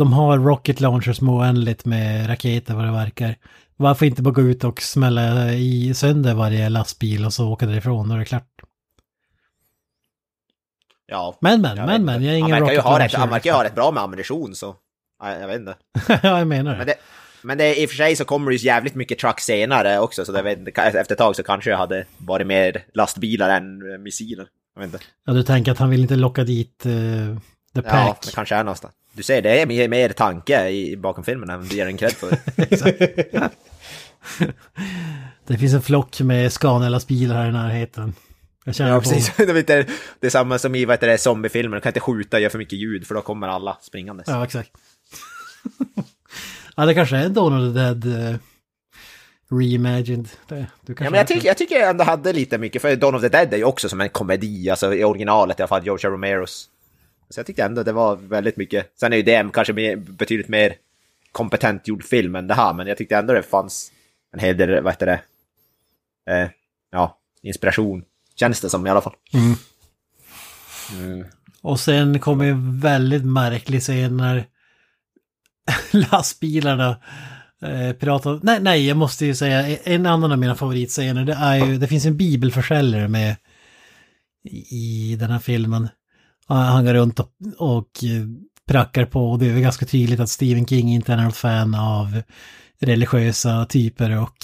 de 0.00 0.12
har 0.12 0.38
rocket 0.38 0.80
launchers 0.80 1.20
med 1.20 1.34
oändligt 1.34 1.84
med 1.84 2.28
raketer 2.28 2.74
vad 2.74 2.84
det 2.84 2.92
verkar. 2.92 3.36
Varför 3.76 4.06
inte 4.06 4.22
bara 4.22 4.34
gå 4.34 4.42
ut 4.42 4.64
och 4.64 4.82
smälla 4.82 5.52
i 5.52 5.94
sönder 5.94 6.34
varje 6.34 6.68
lastbil 6.68 7.24
och 7.24 7.32
så 7.32 7.48
åka 7.48 7.66
därifrån 7.66 8.10
och 8.10 8.16
det 8.16 8.22
är 8.22 8.24
klart. 8.24 8.48
Ja. 11.06 11.38
Men 11.40 11.60
men, 11.60 11.76
jag 11.76 11.86
men 11.86 12.04
men, 12.04 12.24
jag 12.24 12.34
är 12.34 12.38
ingen 12.38 12.52
han 12.52 12.60
verkar 12.60 12.74
ju 12.74 12.80
ha 12.80 12.98
rätt, 12.98 13.14
han 13.14 13.30
verkar 13.30 13.50
ju 13.50 13.56
ha 13.56 13.64
rätt 13.64 13.74
bra 13.74 13.90
med 13.90 14.02
ammunition 14.02 14.54
så. 14.54 14.76
Ja, 15.22 15.38
jag 15.38 15.46
vet 15.46 15.60
inte. 15.60 15.74
ja, 16.22 16.38
jag 16.38 16.46
menar 16.46 16.76
Men 16.76 16.86
det. 16.86 16.92
det, 16.92 16.98
men 17.42 17.58
det, 17.58 17.82
i 17.82 17.86
och 17.86 17.90
för 17.90 17.96
sig 17.96 18.16
så 18.16 18.24
kommer 18.24 18.50
det 18.50 18.56
ju 18.56 18.66
jävligt 18.66 18.94
mycket 18.94 19.18
truck 19.18 19.40
senare 19.40 19.98
också, 19.98 20.24
så 20.24 20.32
jag 20.32 20.52
inte, 20.52 20.82
efter 20.82 21.12
ett 21.12 21.18
tag 21.18 21.36
så 21.36 21.42
kanske 21.42 21.70
jag 21.70 21.78
hade 21.78 22.04
varit 22.16 22.46
mer 22.46 22.84
lastbilar 22.94 23.56
än 23.56 23.92
eh, 23.92 23.98
missiler. 23.98 24.46
Jag 24.74 24.80
vet 24.82 24.92
inte. 24.92 25.04
Ja, 25.26 25.32
du 25.32 25.42
tänker 25.42 25.72
att 25.72 25.78
han 25.78 25.90
vill 25.90 26.00
inte 26.00 26.16
locka 26.16 26.44
dit 26.44 26.86
eh, 26.86 26.92
the 27.74 27.80
Ja, 27.80 27.82
pack. 27.82 28.22
det 28.22 28.34
kanske 28.34 28.54
är 28.54 28.64
någonstans. 28.64 28.94
Du 29.12 29.22
ser, 29.22 29.42
det 29.42 29.60
är 29.60 29.66
mer, 29.66 29.88
mer 29.88 30.08
tanke 30.08 30.68
i, 30.68 30.96
bakom 30.96 31.24
filmen 31.24 31.50
än 31.50 31.68
du 31.68 31.76
ger 31.76 31.86
en 31.86 31.96
cred 31.96 32.12
för. 32.12 32.38
Det 35.46 35.58
finns 35.58 35.74
en 35.74 35.82
flock 35.82 36.20
med 36.20 36.52
Scania-lastbilar 36.52 37.34
här 37.34 37.48
i 37.48 37.52
närheten. 37.52 38.14
Jag 38.64 38.74
känner 38.74 38.90
ja, 38.90 39.00
precis. 39.00 39.32
Det 39.36 39.42
är, 39.42 39.58
inte, 39.58 39.86
det 40.20 40.26
är 40.26 40.30
samma 40.30 40.58
som 40.58 40.74
i 40.74 40.84
vad 40.84 40.94
heter 40.94 41.06
det, 41.06 41.18
zombiefilmer, 41.18 41.76
du 41.76 41.80
kan 41.80 41.90
inte 41.90 42.00
skjuta 42.00 42.36
och 42.36 42.40
göra 42.40 42.50
för 42.50 42.58
mycket 42.58 42.78
ljud 42.78 43.06
för 43.06 43.14
då 43.14 43.20
kommer 43.20 43.48
alla 43.48 43.78
springandes. 43.80 44.28
Ja, 44.28 44.44
exakt. 44.44 44.70
ja, 46.76 46.86
det 46.86 46.94
kanske 46.94 47.16
är 47.16 47.28
Dawn 47.28 47.68
of 47.68 47.74
the 47.74 47.80
Dead 47.80 48.04
uh, 48.04 48.36
reimagined. 49.50 50.28
Det, 50.48 50.66
du 50.86 50.94
Ja, 50.98 51.10
men 51.10 51.14
jag, 51.14 51.26
tycker, 51.26 51.48
jag 51.48 51.56
tycker 51.56 51.76
jag 51.76 51.90
ändå 51.90 52.04
hade 52.04 52.32
lite 52.32 52.58
mycket, 52.58 52.82
för 52.82 52.96
Dawn 52.96 53.14
of 53.14 53.22
the 53.22 53.28
Dead 53.28 53.54
är 53.54 53.58
ju 53.58 53.64
också 53.64 53.88
som 53.88 54.00
en 54.00 54.08
komedi, 54.08 54.70
alltså 54.70 54.94
i 54.94 55.04
originalet 55.04 55.60
i 55.60 55.62
alla 55.62 55.68
fall, 55.68 55.84
George 55.84 56.10
Romeros. 56.10 56.68
Så 57.30 57.40
jag 57.40 57.46
tyckte 57.46 57.64
ändå 57.64 57.82
det 57.82 57.92
var 57.92 58.16
väldigt 58.16 58.56
mycket. 58.56 58.92
Sen 59.00 59.12
är 59.12 59.16
ju 59.16 59.22
det 59.22 59.50
kanske 59.52 59.72
mer, 59.72 59.96
betydligt 59.96 60.48
mer 60.48 60.74
kompetent 61.32 61.88
gjord 61.88 62.04
film 62.04 62.36
än 62.36 62.46
det 62.46 62.54
här, 62.54 62.74
men 62.74 62.86
jag 62.86 62.98
tyckte 62.98 63.16
ändå 63.16 63.32
det 63.32 63.42
fanns 63.42 63.92
en 64.32 64.40
hel 64.40 64.56
del, 64.56 64.82
vad 64.82 64.92
heter 64.92 65.06
det, 65.06 65.20
eh, 66.32 66.48
ja, 66.90 67.18
inspiration. 67.42 68.04
Känns 68.34 68.60
det 68.60 68.70
som 68.70 68.86
i 68.86 68.90
alla 68.90 69.00
fall. 69.00 69.14
Och 71.62 71.80
sen 71.80 72.18
kommer 72.18 72.44
en 72.44 72.80
väldigt 72.80 73.24
märklig 73.24 73.80
scen 73.80 74.16
när 74.16 74.46
lastbilarna 76.12 76.96
eh, 77.62 77.92
pratar... 77.92 78.40
Nej, 78.42 78.60
nej, 78.60 78.86
jag 78.86 78.96
måste 78.96 79.26
ju 79.26 79.34
säga 79.34 79.76
en 79.76 80.06
annan 80.06 80.32
av 80.32 80.38
mina 80.38 80.54
favoritscener. 80.54 81.24
Det 81.24 81.34
är 81.34 81.66
ju, 81.66 81.78
det 81.78 81.88
finns 81.88 82.06
en 82.06 82.16
bibelförsäljare 82.16 83.08
med 83.08 83.36
i 84.70 85.16
den 85.20 85.30
här 85.30 85.38
filmen. 85.38 85.88
Han 86.54 86.84
går 86.84 86.94
runt 86.94 87.20
och, 87.20 87.28
och 87.58 88.04
eh, 88.04 88.26
prackar 88.68 89.04
på 89.06 89.30
och 89.30 89.38
det 89.38 89.46
är 89.50 89.58
ganska 89.60 89.86
tydligt 89.86 90.20
att 90.20 90.28
Stephen 90.30 90.66
King 90.66 90.88
inte 90.94 91.12
är 91.12 91.16
något 91.16 91.36
fan 91.36 91.74
av 91.74 92.22
religiösa 92.80 93.64
typer 93.66 94.18
och 94.18 94.36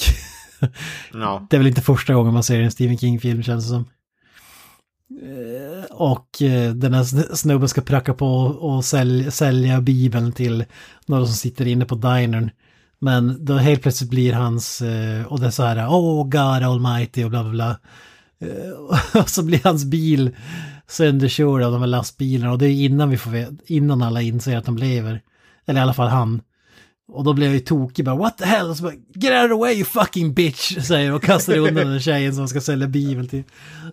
Ja. 1.13 1.47
det 1.51 1.57
är 1.57 1.59
väl 1.59 1.67
inte 1.67 1.81
första 1.83 2.15
gången 2.15 2.35
man 2.35 2.43
ser 2.43 2.61
en 2.61 2.71
Stephen 2.71 2.99
King-film 2.99 3.43
känns 3.43 3.65
det 3.65 3.69
som. 3.71 3.85
Eh, 5.23 5.85
Och 5.91 6.43
eh, 6.43 6.73
den 6.75 6.95
här 6.95 7.03
sn- 7.03 7.35
snubben 7.35 7.69
ska 7.69 7.81
pracka 7.81 8.15
på 8.15 8.27
och 8.45 8.85
sälja, 8.85 9.31
sälja 9.31 9.81
bibeln 9.81 10.33
till 10.33 10.65
några 11.07 11.27
som 11.27 11.35
sitter 11.35 11.67
inne 11.67 11.85
på 11.85 11.95
dinern. 11.95 12.51
Men 12.99 13.45
då 13.45 13.55
helt 13.57 13.83
plötsligt 13.83 14.11
blir 14.11 14.33
hans, 14.33 14.83
och 15.29 15.41
det 15.41 15.47
är 15.47 15.51
så 15.51 15.63
här, 15.63 15.89
oh 15.89 16.25
God 16.25 16.37
almighty 16.63 17.25
och 17.25 17.31
bla 17.31 17.43
bla 17.43 17.51
bla. 17.53 17.77
Och 19.23 19.31
så 19.31 19.43
blir 19.43 19.61
hans 19.65 19.85
bil 19.85 20.37
sönderkörd 20.89 21.63
av 21.63 21.73
de 21.73 21.81
här 21.81 21.89
lastbilarna 21.89 22.53
och 22.53 22.59
det 22.59 22.67
är 22.67 22.85
innan 22.85 23.11
vi 23.11 23.17
får 23.17 23.31
veta, 23.31 23.53
innan 23.67 24.03
alla 24.03 24.23
inser 24.23 24.57
att 24.57 24.65
de 24.65 24.77
lever. 24.77 25.23
Eller 25.67 25.81
i 25.81 25.83
alla 25.83 25.95
fall 25.95 26.09
han. 26.09 26.43
Och 27.09 27.25
då 27.25 27.33
blev 27.33 27.49
jag 27.49 27.55
ju 27.55 27.61
tokig 27.61 28.05
bara 28.05 28.17
what 28.17 28.39
the 28.39 28.45
hell? 28.45 28.71
Och 28.71 28.77
så 28.77 28.83
bara, 28.83 28.93
Get 29.15 29.43
out 29.43 29.45
of 29.45 29.57
the 29.57 29.61
way 29.61 29.75
you 29.75 29.85
fucking 29.85 30.35
bitch! 30.35 30.79
Säger 30.87 31.13
och 31.13 31.23
kastar 31.23 31.57
undan 31.57 31.87
den 31.87 32.01
tjejen 32.01 32.35
som 32.35 32.49
ska 32.49 32.61
sälja 32.61 32.87
bibel 32.87 33.29
till. 33.29 33.43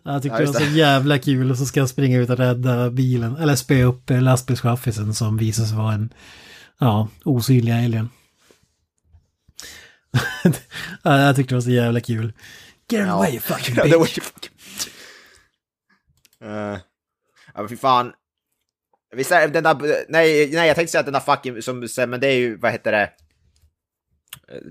Jag 0.04 0.22
tyckte 0.22 0.44
Ja, 0.44 0.46
det 0.46 0.60
var 0.60 0.60
så 0.60 0.78
jävla 0.78 1.18
kul 1.18 1.52
och 1.52 1.58
så 1.58 1.66
ska 1.66 1.80
jag 1.80 1.90
springa 1.90 2.20
ut 2.20 2.30
och 2.30 2.38
rädda 2.38 2.90
bilen. 2.90 3.38
Eller 3.38 3.56
spöa 3.56 3.86
upp 3.86 4.10
lastbilschaffisen 4.10 5.14
som 5.14 5.38
visar 5.38 5.64
sig 5.64 5.78
vara 5.78 5.94
en 5.94 6.14
ja, 6.80 7.08
osynlig 7.24 7.72
alien. 7.72 8.10
ja, 11.04 11.20
jag 11.22 11.36
tyckte 11.36 11.54
det 11.54 11.58
var 11.58 11.62
så 11.62 11.72
jävla 11.72 12.00
kul. 12.00 12.34
Get 12.90 13.02
out 13.02 13.10
of 13.10 13.14
the 13.14 13.20
way 13.20 13.32
you 13.32 13.40
fucking 13.42 13.76
bitch! 13.84 14.50
Uh, 16.44 16.78
ja, 17.54 17.62
men 17.62 17.70
fy 17.70 17.78
fan. 17.78 18.14
Visst 19.16 19.32
är 19.32 19.48
den 19.48 19.64
där... 19.64 19.76
Nej, 20.10 20.50
nej, 20.54 20.68
jag 20.68 20.76
tänkte 20.76 20.92
säga 20.92 21.00
att 21.00 21.06
den 21.06 21.14
där 21.14 21.20
fucking... 21.20 21.62
Som, 21.62 22.10
men 22.10 22.20
det 22.20 22.28
är 22.28 22.38
ju, 22.38 22.58
vad 22.58 22.72
heter 22.72 22.92
det? 22.92 23.10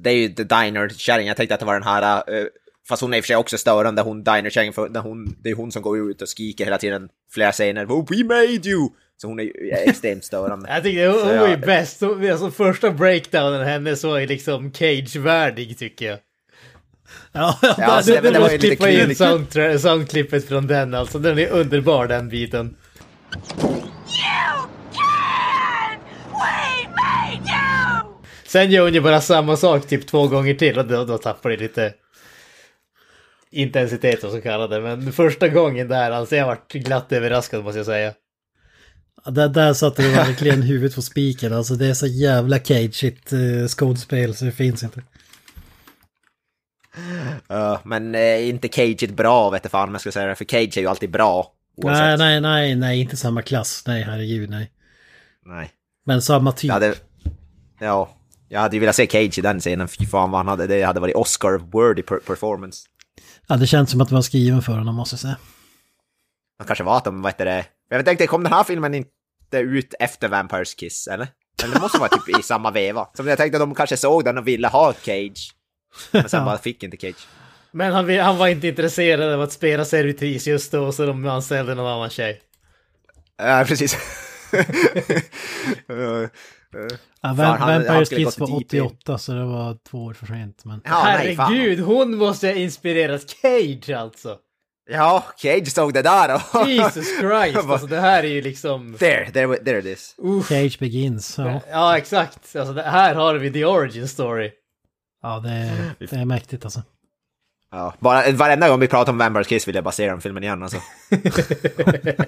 Det 0.01 0.11
är 0.11 0.15
ju 0.15 0.29
The 0.29 0.45
Diner-kärringen. 0.45 1.29
Jag 1.29 1.37
tänkte 1.37 1.55
att 1.55 1.61
det 1.61 1.67
var 1.67 1.75
den 1.75 1.83
här... 1.83 2.33
eh, 2.35 2.47
fast 2.89 3.03
hon 3.03 3.15
är 3.15 3.19
i 3.19 3.21
och 3.21 3.25
för 3.25 3.27
sig 3.27 3.37
också 3.37 3.59
störande, 3.59 4.03
hon 4.03 4.25
Diner-kärringen. 4.25 4.73
För 4.73 4.89
när 4.89 5.01
hon, 5.01 5.37
det 5.43 5.51
är 5.51 5.55
hon 5.55 5.73
som 5.73 5.83
går 5.83 6.11
ut 6.11 6.23
och 6.23 6.29
skriker 6.29 6.65
hela 6.65 6.79
tiden. 6.79 7.09
Flera 7.33 7.53
scener. 7.53 7.85
We 7.85 8.25
made 8.25 8.69
you! 8.69 8.89
Så 9.17 9.29
hon 9.29 9.41
är 9.41 9.45
ju 9.45 9.71
extremt 9.71 10.25
störande. 10.25 10.69
Jag 10.75 10.83
tyckte 10.83 11.07
hon, 11.07 11.21
Så 11.21 11.39
hon 11.39 11.51
ju 11.51 11.57
bäst. 11.57 12.03
Alltså 12.03 12.51
första 12.51 12.91
breakdownen 12.91 13.67
hennes 13.67 14.05
var 14.05 14.19
ju 14.19 14.27
liksom 14.27 14.73
Cage-värdig 14.73 15.79
tycker 15.79 16.07
jag. 16.07 16.19
Ja, 17.33 17.59
ja, 17.63 17.75
Ja, 17.79 17.85
alltså, 17.85 18.13
du 18.15 18.21
men 18.23 18.33
det 18.33 18.39
var 18.39 18.51
ju 18.51 18.59
lite 18.59 18.77
klippa 18.77 18.91
in 18.91 19.11
soundtra- 19.11 19.79
soundklippet 19.79 20.49
från 20.49 20.67
den 20.67 20.95
alltså. 20.95 21.19
Den 21.19 21.39
är 21.39 21.49
underbar 21.51 22.07
den 22.07 22.29
biten. 22.29 22.67
You 22.67 23.77
can! 24.93 25.99
We 26.31 26.89
made 26.89 27.49
you! 27.49 28.15
Sen 28.47 28.71
gör 28.71 28.83
hon 28.85 28.95
ju 28.95 29.01
bara 29.01 29.21
samma 29.21 29.57
sak 29.57 29.87
typ 29.87 30.07
två 30.07 30.29
gånger 30.29 30.55
till 30.55 30.79
och 30.79 30.87
då, 30.87 31.05
då 31.05 31.19
tappar 31.19 31.51
det 31.51 31.57
lite 31.57 31.95
intensitet 33.51 34.25
och 34.25 34.31
så 34.33 34.41
kallade. 34.41 34.81
Men 34.81 35.13
första 35.13 35.49
gången 35.49 35.89
där 35.89 36.11
alltså 36.11 36.37
jag 36.37 36.47
vart 36.47 36.73
glatt 36.73 37.13
överraskad 37.13 37.65
måste 37.65 37.79
jag 37.79 37.87
säga. 37.87 38.13
Ja, 39.25 39.31
Där, 39.31 39.49
där 39.49 39.75
satte 39.75 40.03
du 40.03 40.09
verkligen 40.11 40.63
huvudet 40.63 40.95
på 40.95 41.03
spiken. 41.03 41.53
Alltså 41.53 41.75
det 41.75 41.87
är 41.87 41.95
så 41.95 42.07
jävla 42.07 42.59
cageigt 42.59 43.33
uh, 43.33 43.67
skådespel 43.69 44.35
så 44.35 44.45
det 44.45 44.53
finns 44.53 44.83
inte. 44.83 45.03
Uh, 47.53 47.79
men 47.85 48.15
eh, 48.15 48.49
inte 48.49 48.69
Cage 48.69 49.03
är 49.03 49.13
bra, 49.13 49.51
vet 49.51 49.71
fan 49.71 49.89
om 49.89 49.95
jag 49.95 50.01
ska 50.01 50.13
säga 50.13 50.27
det. 50.27 50.35
För 50.35 50.45
Cage 50.45 50.77
är 50.77 50.81
ju 50.81 50.87
alltid 50.87 51.11
bra. 51.11 51.53
oavsett. 51.77 52.03
Nej, 52.03 52.19
nej, 52.19 52.41
nej, 52.41 52.75
nej, 52.75 53.01
inte 53.01 53.17
samma 53.17 53.43
klass. 53.43 53.85
Nej, 53.87 54.03
herregud, 54.03 54.51
nej. 54.51 54.71
nej. 55.47 55.71
Men 56.07 56.23
samma 56.23 56.53
typ. 56.53 56.69
Jag 56.69 56.75
hade, 56.75 56.95
ja, 57.79 58.11
jag 58.49 58.61
hade 58.61 58.77
ju 58.77 58.81
velat 58.81 58.97
se 58.97 59.07
Cage 59.07 59.39
i 59.39 59.41
den 59.41 59.61
scenen. 59.61 59.89
Fy 59.89 60.07
fan 60.07 60.31
vad 60.31 60.39
han 60.39 60.49
hade, 60.49 60.67
det 60.67 60.83
hade 60.83 61.01
varit 61.01 61.15
Oscar-worthy 61.15 62.03
per 62.03 62.17
performance. 62.17 62.87
Ja, 63.47 63.57
det 63.57 63.67
känns 63.67 63.91
som 63.91 64.01
att 64.01 64.09
det 64.09 64.15
var 64.15 64.23
skriven 64.23 64.63
för 64.63 64.73
honom 64.73 64.95
måste 64.95 65.15
jag 65.15 65.21
säga. 65.21 65.37
Det 66.59 66.65
kanske 66.65 66.85
var 66.85 66.97
att 66.97 67.05
de, 67.05 67.23
vad 67.23 67.33
heter 67.33 67.45
det... 67.45 67.65
Jag 67.89 68.05
tänkte, 68.05 68.27
kom 68.27 68.43
den 68.43 68.53
här 68.53 68.65
filmen 68.65 68.95
inte 68.95 69.11
ut 69.53 69.95
efter 69.99 70.29
Vampires 70.29 70.75
Kiss, 70.75 71.07
eller? 71.07 71.29
Eller 71.65 71.75
det 71.75 71.81
måste 71.81 71.99
vara 71.99 72.09
typ 72.09 72.39
i 72.39 72.43
samma 72.43 72.71
veva. 72.71 73.09
Som 73.15 73.27
jag 73.27 73.39
tänkte 73.39 73.57
att 73.57 73.63
de 73.63 73.75
kanske 73.75 73.97
såg 73.97 74.25
den 74.25 74.39
och 74.39 74.49
ville 74.49 74.69
ha 74.69 74.93
Cage. 74.93 75.53
Men 76.11 76.29
sen 76.29 76.39
Ja. 76.41 76.45
bara 76.45 76.59
fick 76.59 76.83
inte 76.83 76.97
Cage. 76.97 77.27
Men 77.71 77.93
han, 77.93 78.19
han 78.19 78.37
var 78.39 78.49
inte 78.49 78.69
intresserad 78.69 79.33
av 79.35 79.41
att 79.43 79.53
spela 79.53 79.85
servitris 79.85 80.47
just 80.47 80.73
då, 80.73 80.93
så 80.93 81.07
de 81.07 81.27
anställde 81.27 81.75
någon 81.75 81.87
annan 81.93 82.11
tjej. 82.11 82.41
Ja, 83.37 83.65
precis. 83.69 83.97
Ja, 87.23 87.35
Fan, 87.37 87.37
Vamp- 87.37 87.87
Vampires 87.89 88.11
gått 88.25 88.39
var 88.39 88.47
deep 88.47 88.75
in. 88.75 88.83
88 88.83 89.19
så 89.19 89.33
det 89.33 89.45
var 89.45 89.77
två 89.91 89.99
år 90.05 90.13
för 90.15 90.27
sent. 90.27 90.65
Men... 90.65 90.81
ja, 90.85 91.03
nej. 91.05 91.35
Herregud, 91.35 91.81
hon 91.81 92.17
måste 92.17 92.47
ha 92.47 92.55
inspirerat 92.55 93.31
Cage 93.31 93.91
alltså! 93.97 94.37
Ja, 94.91 95.25
Cage 95.37 95.69
såg 95.73 95.95
det 95.95 96.03
där 96.03 96.35
och... 96.55 96.69
Jesus 96.69 97.19
Christ, 97.21 97.57
alltså 97.69 97.87
det 97.87 98.01
här 98.01 98.23
är 98.23 98.29
ju 98.29 98.43
liksom... 98.43 98.95
There, 98.99 99.31
there, 99.31 99.57
there 99.57 99.79
it 99.79 99.85
is. 99.85 100.17
Cage 100.49 100.79
Begins. 100.79 101.39
Ja, 101.39 101.61
Ja, 101.71 101.99
exakt. 101.99 102.57
Alltså 102.57 102.75
det 102.75 102.83
här 102.83 103.15
har 103.15 103.35
vi 103.35 103.53
the 103.53 103.65
origin 103.65 104.09
story. 104.09 104.51
Ja 105.23 105.41
det, 105.41 105.51
är, 105.51 105.95
det 105.99 106.13
är 106.13 106.25
mäktigt 106.25 106.65
alltså. 106.65 106.83
Ja, 107.71 107.95
bara, 107.99 108.33
varenda 108.33 108.69
gång 108.69 108.81
vi 108.81 108.89
pratar 108.89 109.13
om 109.13 109.19
Vampires 109.19 109.47
Kiss 109.47 109.69
vill 109.69 109.75
jag 109.75 109.85
bara 109.85 109.93
se 109.93 110.07
den 110.07 110.21
filmen 110.21 110.43
igen 110.43 110.63
alltså. 110.63 110.79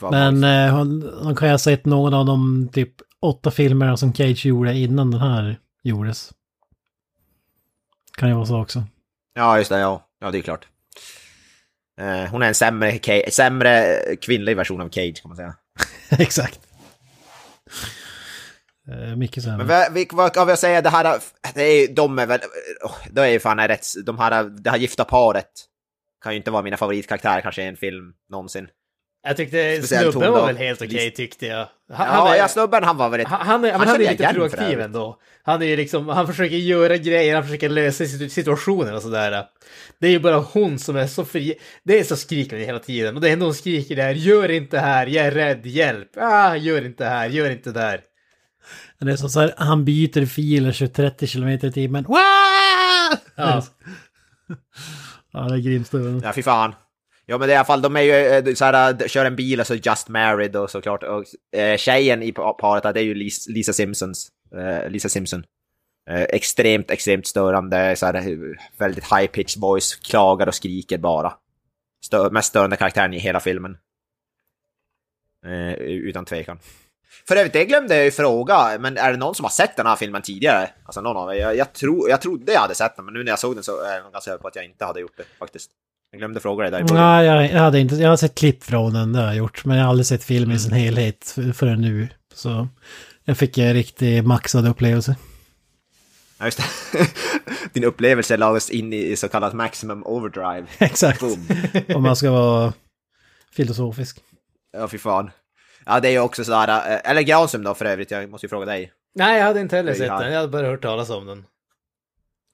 Ja, 0.00 0.10
Men 0.10 0.44
eh, 0.44 0.74
hon, 0.76 1.12
hon 1.22 1.36
kan 1.36 1.48
ju 1.48 1.52
ha 1.52 1.58
sett 1.58 1.84
någon 1.84 2.14
av 2.14 2.26
de 2.26 2.68
typ 2.72 2.92
åtta 3.20 3.50
filmerna 3.50 3.96
som 3.96 4.14
Cage 4.14 4.46
gjorde 4.46 4.74
innan 4.74 5.10
den 5.10 5.20
här 5.20 5.58
gjordes. 5.82 6.32
Kan 8.16 8.28
ju 8.28 8.34
vara 8.34 8.46
så 8.46 8.60
också. 8.62 8.84
Ja, 9.34 9.58
just 9.58 9.70
det, 9.70 9.78
ja. 9.78 10.08
Ja, 10.20 10.30
det 10.30 10.38
är 10.38 10.42
klart. 10.42 10.66
Eh, 12.00 12.30
hon 12.30 12.42
är 12.42 12.48
en 12.48 12.54
sämre, 12.54 12.98
sämre 13.30 13.98
kvinnlig 14.16 14.56
version 14.56 14.80
av 14.80 14.88
Cage 14.88 15.22
kan 15.22 15.28
man 15.28 15.36
säga. 15.36 15.54
Exakt. 16.10 16.60
Eh, 18.92 19.16
mycket 19.16 19.42
sämre. 19.42 19.66
Men 19.66 19.94
vad, 19.94 20.06
vad 20.12 20.32
kan 20.34 20.46
vi 20.46 20.56
säga, 20.56 20.80
det 20.82 20.88
här, 20.90 21.20
det 21.54 21.62
är, 21.62 21.88
de 21.88 22.18
är 22.18 22.26
väl, 22.26 22.40
oh, 22.84 22.96
det 23.10 23.20
är 23.20 23.26
ju 23.26 23.40
fan 23.40 23.68
rätt, 23.68 23.86
de 24.06 24.18
här, 24.18 24.44
det 24.44 24.70
här 24.70 24.78
gifta 24.78 25.04
paret 25.04 25.50
kan 26.22 26.32
ju 26.32 26.36
inte 26.36 26.50
vara 26.50 26.62
mina 26.62 26.76
favoritkaraktärer 26.76 27.40
kanske 27.40 27.62
i 27.62 27.66
en 27.66 27.76
film 27.76 28.12
någonsin. 28.30 28.68
Jag 29.26 29.36
tyckte 29.36 29.76
Speciellt 29.78 30.12
snubben 30.12 30.28
hon 30.28 30.38
var 30.38 30.46
väl 30.46 30.56
helt 30.56 30.82
okej 30.82 31.10
tyckte 31.10 31.46
jag. 31.46 31.68
Han, 31.92 32.06
Ja, 32.06 32.34
är, 32.34 32.38
ja, 32.38 32.48
snubben 32.48 32.84
han 32.84 32.96
var 32.96 33.08
väl 33.08 33.26
han, 33.26 33.46
han, 33.46 33.64
är, 33.64 33.72
men 33.72 33.80
han 33.80 33.88
kände 33.88 34.04
är 34.04 34.06
jag 34.06 34.18
lite 34.18 34.34
proaktiv 34.34 34.80
ändå. 34.80 35.18
Han 35.42 35.62
är 35.62 35.66
ju 35.66 35.76
liksom, 35.76 36.08
han 36.08 36.26
försöker 36.26 36.56
göra 36.56 36.96
grejer, 36.96 37.34
han 37.34 37.44
försöker 37.44 37.68
lösa 37.68 38.04
situ- 38.04 38.28
situationer 38.28 38.94
och 38.94 39.02
sådär. 39.02 39.44
Det 40.00 40.06
är 40.06 40.10
ju 40.10 40.18
bara 40.20 40.36
hon 40.38 40.78
som 40.78 40.96
är 40.96 41.06
så 41.06 41.24
fri. 41.24 41.54
Det 41.84 42.00
är 42.00 42.04
så 42.04 42.16
skrikande 42.16 42.64
hela 42.64 42.78
tiden. 42.78 43.14
Och 43.14 43.20
det 43.20 43.30
enda 43.30 43.44
hon 43.44 43.54
skriker 43.54 43.96
där, 43.96 44.14
gör 44.14 44.50
inte 44.50 44.78
här, 44.78 45.06
jag 45.06 45.26
är 45.26 45.30
rädd, 45.30 45.66
hjälp. 45.66 46.08
Ah, 46.16 46.56
gör 46.56 46.84
inte 46.86 47.04
här, 47.04 47.28
gör 47.28 47.50
inte 47.50 47.70
där. 47.70 48.00
Det 48.98 49.12
är 49.12 49.16
så, 49.16 49.28
så 49.28 49.40
här, 49.40 49.54
han 49.56 49.84
byter 49.84 50.26
filer 50.26 50.72
20-30 50.72 51.32
km 51.32 51.48
i 51.48 51.72
timmen. 51.72 52.04
Wow! 52.04 52.18
Ja. 53.36 53.62
ja, 55.32 55.40
det 55.48 55.54
är 55.54 55.58
grimstövande. 55.58 56.26
Ja, 56.26 56.32
fy 56.32 56.42
fan. 56.42 56.74
Ja, 57.26 57.38
men 57.38 57.48
det 57.48 57.52
är 57.52 57.54
i 57.54 57.58
alla 57.58 57.64
fall, 57.64 57.82
de 57.82 57.96
är 57.96 58.00
ju 58.00 58.12
eh, 58.12 58.54
så 58.54 58.64
här, 58.64 59.02
eh, 59.02 59.08
kör 59.08 59.24
en 59.24 59.36
bil 59.36 59.60
och 59.60 59.66
så 59.66 59.74
just 59.74 60.08
married 60.08 60.56
och 60.56 60.70
såklart. 60.70 61.02
Och 61.02 61.24
eh, 61.58 61.76
tjejen 61.76 62.22
i 62.22 62.32
pa- 62.32 62.52
paret, 62.52 62.94
det 62.94 63.00
är 63.00 63.04
ju 63.04 63.14
Lis- 63.14 63.48
Lisa 63.48 63.72
Simpsons. 63.72 64.28
Eh, 64.56 64.90
Lisa 64.90 65.08
Simpson. 65.08 65.44
Eh, 66.10 66.22
extremt, 66.22 66.90
extremt 66.90 67.26
störande, 67.26 67.96
så 67.96 68.06
här, 68.06 68.36
väldigt 68.78 69.04
high 69.04 69.26
pitched 69.26 69.60
voice, 69.60 69.94
klagar 69.96 70.46
och 70.46 70.54
skriker 70.54 70.98
bara. 70.98 71.32
Stö 72.04 72.30
mest 72.30 72.48
störande 72.48 72.76
karaktären 72.76 73.14
i 73.14 73.18
hela 73.18 73.40
filmen. 73.40 73.76
Utan 75.78 76.24
tvekan. 76.24 76.58
För 77.28 77.36
övrigt, 77.36 77.52
det 77.52 77.64
glömde 77.64 77.96
jag 77.96 78.04
ju 78.04 78.10
fråga, 78.10 78.78
men 78.80 78.96
är 78.96 79.12
det 79.12 79.18
någon 79.18 79.34
som 79.34 79.44
har 79.44 79.50
sett 79.50 79.76
den 79.76 79.86
här 79.86 79.96
filmen 79.96 80.22
tidigare? 80.22 80.70
Alltså 80.84 81.00
någon 81.00 81.16
av 81.16 81.30
er? 81.34 81.40
Jag, 81.40 81.56
jag, 81.56 81.72
tro, 81.72 82.08
jag 82.08 82.20
trodde 82.20 82.52
jag 82.52 82.60
hade 82.60 82.74
sett 82.74 82.96
den, 82.96 83.04
men 83.04 83.14
nu 83.14 83.24
när 83.24 83.32
jag 83.32 83.38
såg 83.38 83.54
den 83.54 83.64
så 83.64 83.82
är 83.82 83.94
jag 83.94 84.02
ganska 84.02 84.20
säker 84.20 84.38
på 84.38 84.48
att 84.48 84.56
jag 84.56 84.64
inte 84.64 84.84
hade 84.84 85.00
gjort 85.00 85.16
det 85.16 85.24
faktiskt. 85.38 85.70
Jag 86.10 86.18
glömde 86.18 86.40
fråga 86.40 86.62
dig 86.62 86.70
där 86.70 86.80
i 86.80 86.84
början. 86.84 87.04
Nej, 87.04 87.26
jag, 87.26 87.52
jag, 87.52 87.60
hade 87.60 87.80
inte, 87.80 87.94
jag 87.94 88.08
har 88.08 88.16
sett 88.16 88.34
klipp 88.34 88.64
från 88.64 88.92
den, 88.92 89.12
det 89.12 89.18
har 89.18 89.26
jag 89.26 89.36
gjort. 89.36 89.64
Men 89.64 89.76
jag 89.76 89.84
har 89.84 89.90
aldrig 89.90 90.06
sett 90.06 90.24
filmen 90.24 90.56
i 90.56 90.58
sin 90.58 90.72
helhet 90.72 91.36
förrän 91.54 91.80
nu. 91.80 92.08
Så 92.34 92.68
jag 93.24 93.38
fick 93.38 93.58
en 93.58 93.74
riktigt 93.74 94.26
maxad 94.26 94.68
upplevelse. 94.68 95.16
Ja, 96.38 96.44
just 96.44 96.58
det. 96.58 97.08
Din 97.72 97.84
upplevelse 97.84 98.36
lades 98.36 98.70
in 98.70 98.92
i 98.92 99.16
så 99.16 99.28
kallat 99.28 99.52
maximum 99.52 100.06
overdrive. 100.06 100.66
Exakt. 100.78 101.20
Boom. 101.20 101.48
Om 101.94 102.02
man 102.02 102.16
ska 102.16 102.30
vara 102.30 102.72
filosofisk. 103.52 104.18
Ja, 104.72 104.88
fy 104.88 104.98
fan. 104.98 105.30
Ja, 105.86 106.00
det 106.00 106.08
är 106.08 106.12
ju 106.12 106.20
också 106.20 106.44
sådär, 106.44 106.68
eh, 106.68 107.10
eller 107.10 107.22
Granström 107.22 107.64
då 107.64 107.74
för 107.74 107.84
övrigt, 107.84 108.10
jag 108.10 108.30
måste 108.30 108.44
ju 108.44 108.48
fråga 108.48 108.66
dig. 108.66 108.92
Nej, 109.14 109.38
jag 109.38 109.46
hade 109.46 109.60
inte 109.60 109.76
heller 109.76 109.94
sett 109.94 110.08
den. 110.08 110.32
Jag 110.32 110.40
hade 110.40 110.48
bara 110.48 110.66
hört 110.66 110.82
talas 110.82 111.10
om 111.10 111.26
den. 111.26 111.46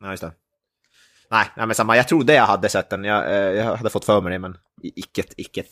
Ja, 0.00 0.10
just 0.10 0.20
det. 0.20 0.32
Nej, 1.30 1.46
nej 1.56 1.66
men 1.66 1.74
samma, 1.74 1.96
jag 1.96 2.08
trodde 2.08 2.34
jag 2.34 2.46
hade 2.46 2.68
sett 2.68 2.90
den, 2.90 3.04
jag, 3.04 3.26
eh, 3.30 3.36
jag 3.36 3.76
hade 3.76 3.90
fått 3.90 4.04
för 4.04 4.20
mig 4.20 4.32
det, 4.32 4.38
men 4.38 4.56
icket, 4.82 5.34
icket. 5.36 5.66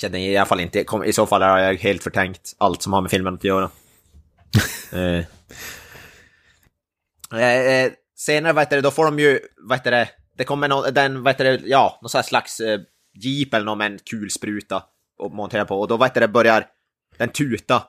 Kände 0.00 0.18
i 0.18 0.36
alla 0.36 0.46
fall 0.46 0.60
inte, 0.60 0.84
kom, 0.84 1.04
i 1.04 1.12
så 1.12 1.26
fall 1.26 1.42
har 1.42 1.58
jag 1.58 1.74
helt 1.74 2.02
förtänkt 2.02 2.54
allt 2.58 2.82
som 2.82 2.92
har 2.92 3.00
med 3.00 3.10
filmen 3.10 3.34
att 3.34 3.44
göra. 3.44 3.70
eh. 4.92 5.24
Eh, 7.32 7.56
eh, 7.56 7.92
senare, 8.16 8.52
vad 8.52 8.62
heter 8.62 8.76
det, 8.76 8.82
då 8.82 8.90
får 8.90 9.04
de 9.04 9.18
ju, 9.18 9.40
vad 9.56 9.78
heter 9.78 9.90
det, 9.90 10.08
det 10.36 10.44
kommer 10.44 10.68
någon, 10.68 10.94
den, 10.94 11.22
vad 11.22 11.34
heter 11.34 11.44
det, 11.44 11.60
ja, 11.64 11.98
någon 12.02 12.22
slags 12.22 12.60
eh, 12.60 12.80
jeep 13.14 13.54
eller 13.54 13.64
någon 13.64 13.78
med 13.78 13.92
en 13.92 13.98
kulspruta 13.98 14.82
och 15.22 15.32
montera 15.32 15.64
på, 15.64 15.80
och 15.80 15.88
då, 15.88 15.96
vad 15.96 16.08
heter 16.08 16.20
det, 16.20 16.28
börjar 16.28 16.66
den 17.18 17.28
tuta. 17.28 17.82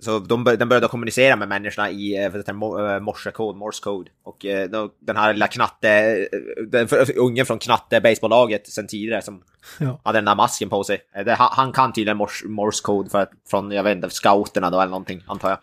Så 0.00 0.18
de, 0.18 0.44
den 0.44 0.68
börjar 0.68 0.80
då 0.80 0.88
kommunicera 0.88 1.36
med 1.36 1.48
människorna 1.48 1.90
i 1.90 2.16
eh, 2.24 2.30
vad 2.30 2.36
heter 2.40 2.52
det, 2.52 2.58
mo- 2.58 2.94
eh, 2.94 3.00
morsekod, 3.00 3.56
morse 3.56 3.82
code. 3.82 4.10
Och 4.24 4.44
eh, 4.46 4.68
då, 4.68 4.90
den 5.00 5.16
här 5.16 5.32
lilla 5.32 5.46
knatte, 5.48 6.28
den, 6.70 6.88
ungen 7.16 7.46
från 7.46 7.58
knatte 7.58 8.00
baseballaget 8.00 8.66
sen 8.68 8.86
tidigare 8.86 9.22
som 9.22 9.42
Ja. 9.78 10.00
hade 10.04 10.18
den 10.18 10.24
där 10.24 10.34
masken 10.34 10.68
på 10.68 10.84
sig. 10.84 10.98
Det, 11.24 11.34
han, 11.38 11.72
kan 11.72 11.92
tydligen 11.92 12.16
morse, 12.16 12.46
morse 12.48 12.82
code 12.82 13.10
för, 13.10 13.18
att- 13.22 13.30
från, 13.50 13.70
jag 13.70 13.82
vet 13.82 13.96
inte, 13.96 14.10
scouterna 14.10 14.70
då 14.70 14.80
eller 14.80 14.90
någonting, 14.90 15.22
antar 15.26 15.48
jag. 15.50 15.58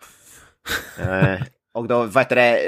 eh, 1.34 1.40
och 1.74 1.88
då, 1.88 2.02
vad 2.04 2.24
heter 2.24 2.36
det, 2.36 2.58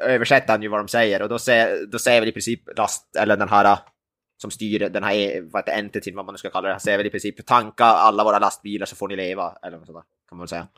översätter 0.00 0.52
han 0.52 0.62
ju 0.62 0.68
vad 0.68 0.80
de 0.80 0.88
säger 0.88 1.22
och 1.22 1.28
då 1.28 1.38
säger, 1.38 1.86
då 1.86 1.98
säger 1.98 2.20
väl 2.20 2.28
i 2.28 2.32
princip 2.32 2.60
last, 2.78 3.16
eller 3.16 3.36
den 3.36 3.48
här 3.48 3.78
som 4.42 4.50
styr 4.50 4.88
den 4.88 5.04
här, 5.04 5.50
vad 5.50 5.62
heter 5.62 5.78
entityn, 5.78 6.16
vad 6.16 6.24
man 6.24 6.32
nu 6.32 6.38
ska 6.38 6.50
kalla 6.50 6.68
det, 6.68 6.74
han 6.74 6.80
säger 6.80 6.98
väl 6.98 7.06
i 7.06 7.10
princip 7.10 7.46
tanka 7.46 7.84
alla 7.84 8.24
våra 8.24 8.38
lastbilar 8.38 8.86
så 8.86 8.96
får 8.96 9.08
ni 9.08 9.16
leva, 9.16 9.54
eller 9.62 9.76
något 9.76 9.86
sånt 9.86 9.98
där, 9.98 10.04
kan 10.28 10.38
man 10.38 10.40
väl 10.40 10.48
säga. 10.48 10.68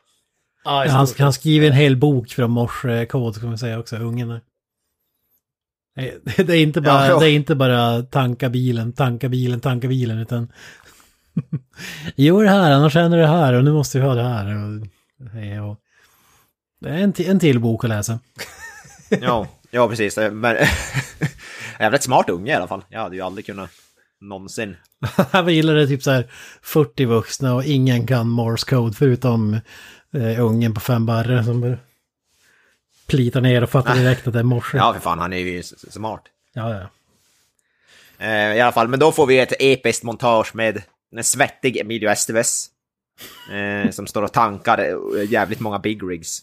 I 0.65 0.89
Han, 0.89 1.07
han 1.19 1.33
skriver 1.33 1.67
en 1.67 1.73
hel 1.73 1.97
bok 1.97 2.29
från 2.29 2.51
morsekod, 2.51 3.41
kan 3.41 3.49
man 3.49 3.59
säga 3.59 3.79
också, 3.79 3.97
ungen. 3.97 4.29
Det 4.29 4.41
det 6.47 6.57
är 6.57 6.63
inte 6.63 6.81
bara, 6.81 7.07
Ja, 7.07 7.19
det 7.19 7.31
är 7.31 7.35
inte 7.35 7.55
bara 7.55 8.03
tanka 8.03 8.49
bilen, 8.49 8.93
tanka 8.93 9.29
bilen, 9.29 9.61
tanka 9.61 9.89
bilen, 9.89 10.19
utan... 10.19 10.53
Gör 12.17 12.45
det 12.45 12.51
här, 12.51 12.73
annars 12.73 12.95
händer 12.95 13.19
det 13.19 13.27
här 13.27 13.53
och 13.53 13.65
nu 13.65 13.73
måste 13.73 13.99
vi 13.99 14.05
ha 14.05 14.15
det 14.15 14.23
här. 14.23 14.47
Och. 15.63 15.77
Det 16.81 16.89
är 16.89 16.99
en, 16.99 17.13
en 17.19 17.39
till 17.39 17.61
bok 17.61 17.85
att 17.85 17.91
läsa. 17.91 18.19
Ja, 19.21 19.47
ja 19.71 19.89
precis. 19.89 20.17
Men, 20.17 20.57
jävligt 21.81 22.03
smart 22.03 22.29
unge 22.29 22.53
i 22.53 22.55
alla 22.55 22.69
fall. 22.69 22.85
Jag 22.89 23.01
hade 23.01 23.17
ju 23.17 23.23
aldrig 23.23 23.47
kunnat 23.47 23.71
någonsin. 24.21 24.77
Jag 25.33 25.51
gillar 25.51 25.75
det 25.75 25.87
typ 25.87 26.03
så 26.03 26.11
här 26.11 26.31
40 26.63 27.05
vuxna 27.05 27.55
och 27.55 27.65
ingen 27.65 28.07
kan 28.07 28.29
morse 28.29 28.67
code 28.71 28.97
förutom 28.97 29.55
eh, 30.15 30.45
ungen 30.45 30.75
på 30.75 30.81
fem 30.81 31.07
barre 31.07 31.45
som 31.45 31.77
plitar 33.07 33.41
ner 33.41 33.63
och 33.63 33.71
fattar 33.71 33.95
direkt 33.95 34.27
att 34.27 34.33
det 34.33 34.39
är 34.39 34.43
morse. 34.43 34.79
Ja, 34.79 34.93
för 34.93 35.01
fan, 35.01 35.19
han 35.19 35.33
är 35.33 35.39
ju 35.39 35.63
smart. 35.63 36.23
ja, 36.53 36.71
ja. 36.75 36.87
Eh, 38.27 38.57
I 38.57 38.61
alla 38.61 38.73
fall, 38.73 38.89
men 38.89 39.01
då 39.01 39.13
får 39.13 39.27
vi 39.27 39.39
ett 39.39 39.53
episkt 39.59 40.05
montage 40.05 40.55
med 40.55 40.83
en 41.17 41.25
svettig 41.25 41.77
Emilio 41.77 42.11
Estevez. 42.11 42.71
Eh, 43.53 43.91
som 43.91 44.07
står 44.07 44.23
och 44.23 44.33
tankar 44.33 44.79
eh, 44.79 45.31
jävligt 45.31 45.61
många 45.61 45.79
big 45.79 46.03
rigs. 46.03 46.41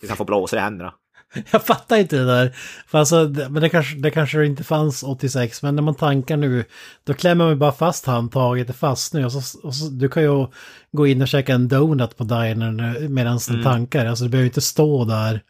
Tills 0.00 0.10
han 0.10 0.16
får 0.16 0.24
blåsor 0.24 0.58
i 0.58 0.62
händerna. 0.62 0.94
Jag 1.50 1.64
fattar 1.66 1.96
inte 1.96 2.16
det 2.16 2.24
där. 2.24 2.56
För 2.86 2.98
alltså, 2.98 3.26
det, 3.26 3.48
men 3.48 3.62
det 3.62 3.68
kanske, 3.68 3.96
det 3.96 4.10
kanske 4.10 4.46
inte 4.46 4.64
fanns 4.64 5.02
86, 5.02 5.62
men 5.62 5.76
när 5.76 5.82
man 5.82 5.94
tankar 5.94 6.36
nu, 6.36 6.64
då 7.04 7.14
klämmer 7.14 7.44
man 7.44 7.58
bara 7.58 7.72
fast 7.72 8.06
handtaget 8.06 8.68
är 8.68 8.72
fast 8.72 9.14
nu. 9.14 9.24
Och 9.24 9.32
så, 9.32 9.60
och 9.66 9.74
så, 9.74 9.88
du 9.88 10.08
kan 10.08 10.22
ju 10.22 10.46
gå 10.92 11.06
in 11.06 11.22
och 11.22 11.28
käka 11.28 11.54
en 11.54 11.68
donut 11.68 12.16
på 12.16 12.24
dinern 12.24 13.14
medan 13.14 13.38
den 13.48 13.62
tankar. 13.62 14.06
Alltså 14.06 14.24
du 14.24 14.30
behöver 14.30 14.46
inte 14.46 14.60
stå 14.60 15.04
där 15.04 15.40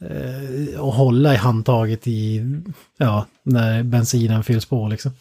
eh, 0.00 0.80
och 0.80 0.92
hålla 0.92 1.34
i 1.34 1.36
handtaget 1.36 2.06
i, 2.06 2.44
ja, 2.96 3.26
när 3.42 3.82
bensinen 3.82 4.44
fylls 4.44 4.66
på 4.66 4.88
liksom. 4.88 5.12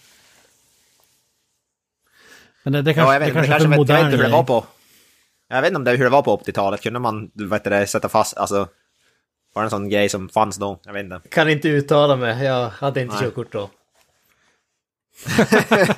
Men 2.63 2.73
det, 2.73 2.81
det 2.81 2.93
kanske, 2.93 3.09
Ja, 3.09 3.13
jag 3.13 3.19
vet, 3.19 3.33
det 3.33 3.41
det 3.41 3.47
kanske 3.47 3.53
är 3.53 3.59
kanske 3.59 3.69
för 3.69 3.77
vet, 3.77 3.89
jag 3.89 3.95
vet 3.95 3.99
modern 3.99 4.05
inte 4.05 4.17
hur 4.17 4.23
det 4.23 4.37
var 4.37 4.43
på... 4.43 4.65
Jag 5.49 5.61
vet 5.61 5.67
inte 5.67 5.77
om 5.77 5.83
det, 5.83 5.91
hur 5.91 6.03
det 6.03 6.09
var 6.09 6.21
på 6.21 6.37
80-talet. 6.37 6.81
Kunde 6.81 6.99
man, 6.99 7.31
heter 7.51 7.69
det, 7.69 7.87
sätta 7.87 8.09
fast, 8.09 8.37
alltså... 8.37 8.67
Bara 9.53 9.63
en 9.63 9.69
sån 9.69 9.89
grej 9.89 10.09
som 10.09 10.29
fanns 10.29 10.57
då, 10.57 10.79
jag 10.83 10.93
vet 10.93 11.03
inte. 11.03 11.21
Kan 11.29 11.49
inte 11.49 11.69
uttala 11.69 12.15
mig, 12.15 12.45
jag 12.45 12.69
hade 12.69 13.01
inte 13.01 13.15
Nej. 13.15 13.23
körkort 13.23 13.51
då. 13.51 13.69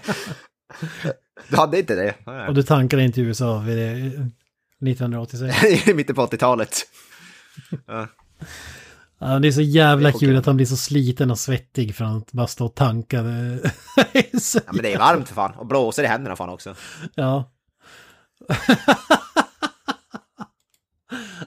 Du 1.50 1.56
hade 1.56 1.80
inte 1.80 1.96
det? 1.96 2.16
Nej. 2.26 2.48
Och 2.48 2.54
du 2.54 2.64
tankade 2.64 3.04
inte 3.04 3.22
i 3.22 3.24
USA 3.24 3.58
vid 3.60 3.78
det, 3.78 3.92
1986. 4.90 5.64
I 5.88 5.94
mitten 5.94 6.16
på 6.16 6.26
80-talet. 6.26 6.82
Ja, 9.20 9.40
det 9.40 9.48
är 9.48 9.52
så 9.52 9.62
jävla 9.62 10.10
Det 10.10 10.16
är 10.16 10.20
kul 10.20 10.30
okej. 10.30 10.38
att 10.38 10.46
han 10.46 10.56
blir 10.56 10.66
så 10.66 10.78
sliten 10.78 11.32
och 11.32 11.40
svettig 11.40 11.96
från 11.96 12.18
att 12.18 12.32
bara 12.32 12.48
stå 12.48 12.66
och 12.66 12.76
tanka. 12.76 13.22
Det 13.22 13.60
Ja 14.56 14.62
men 14.74 14.84
det 14.84 14.94
är 14.94 15.00
varmt 15.00 15.28
för 15.28 15.36
fan, 15.36 15.54
och 15.56 15.66
blåser 15.66 16.04
i 16.04 16.08
händerna 16.08 16.36
fan 16.36 16.50
också. 16.50 16.76
Ja. 17.16 17.52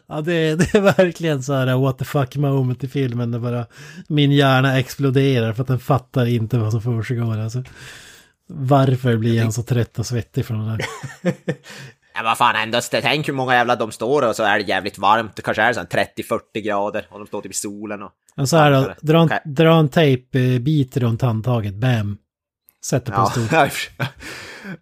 Ja, 0.09 0.21
det 0.21 0.33
är, 0.33 0.57
det 0.57 0.75
är 0.75 0.81
verkligen 0.81 1.43
så 1.43 1.53
här 1.53 1.77
what 1.77 1.99
the 1.99 2.05
fuck 2.05 2.37
moment 2.37 2.85
i 2.85 2.89
filmen 2.89 3.31
där 3.31 3.39
bara 3.39 3.67
min 4.09 4.33
hjärna 4.33 4.79
exploderar 4.79 5.53
för 5.53 5.63
att 5.63 5.69
den 5.69 5.79
fattar 5.79 6.27
inte 6.27 6.59
vad 6.59 6.73
som 6.73 6.83
försiggår. 6.83 7.39
Alltså. 7.39 7.63
Varför 8.47 9.17
blir 9.17 9.43
han 9.43 9.53
så 9.53 9.63
trött 9.63 9.99
och 9.99 10.07
svettig 10.07 10.47
från 10.47 10.69
det 10.69 10.77
där? 10.77 11.35
Ja 12.15 12.25
vad 12.25 12.39
fan 12.39 12.57
ändå, 12.57 12.81
tänk 12.91 13.29
hur 13.29 13.33
många 13.33 13.55
jävla 13.55 13.77
de 13.77 13.93
står 13.93 14.29
och 14.29 14.37
så 14.37 14.43
är 14.43 14.59
det 14.59 14.65
jävligt 14.65 14.99
varmt. 14.99 15.37
Det 15.37 15.43
kanske 15.43 15.63
är 15.63 15.73
så 15.73 15.81
här 15.81 15.87
30-40 15.87 16.61
grader 16.61 17.07
och 17.11 17.19
de 17.19 17.27
står 17.27 17.41
typ 17.41 17.53
i 17.53 17.55
solen 17.55 18.03
och... 18.03 18.11
Men 18.37 18.47
så 18.47 18.57
här 18.57 18.71
då, 18.71 18.95
dra 19.01 19.23
en, 19.23 19.55
dra 19.55 19.79
en 19.79 19.89
tejpbit 19.89 20.97
runt 20.97 21.23
handtaget, 21.23 21.75
bam. 21.75 22.19
Sätter 22.85 23.13
på 23.13 23.21
Ja, 23.21 23.27
stort. 23.31 23.53
Eh, 23.53 24.09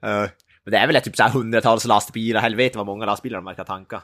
Men 0.65 0.73
det 0.73 0.77
är 0.77 0.87
väl 0.87 1.03
typ 1.03 1.17
så 1.17 1.23
här 1.23 1.31
hundratals 1.31 1.85
lastbilar, 1.85 2.41
helvete 2.41 2.79
vad 2.79 2.87
många 2.87 3.07
lastbilar 3.07 3.39
de 3.39 3.45
verkar 3.45 3.65
tanka. 3.65 4.03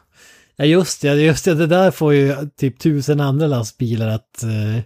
Ja 0.57 0.65
just 0.65 1.03
det, 1.03 1.15
just 1.15 1.45
det, 1.45 1.55
det 1.55 1.67
där 1.67 1.91
får 1.91 2.15
ju 2.15 2.37
typ 2.57 2.79
tusen 2.79 3.21
andra 3.21 3.47
lastbilar 3.47 4.09
att 4.09 4.43
eh, 4.43 4.83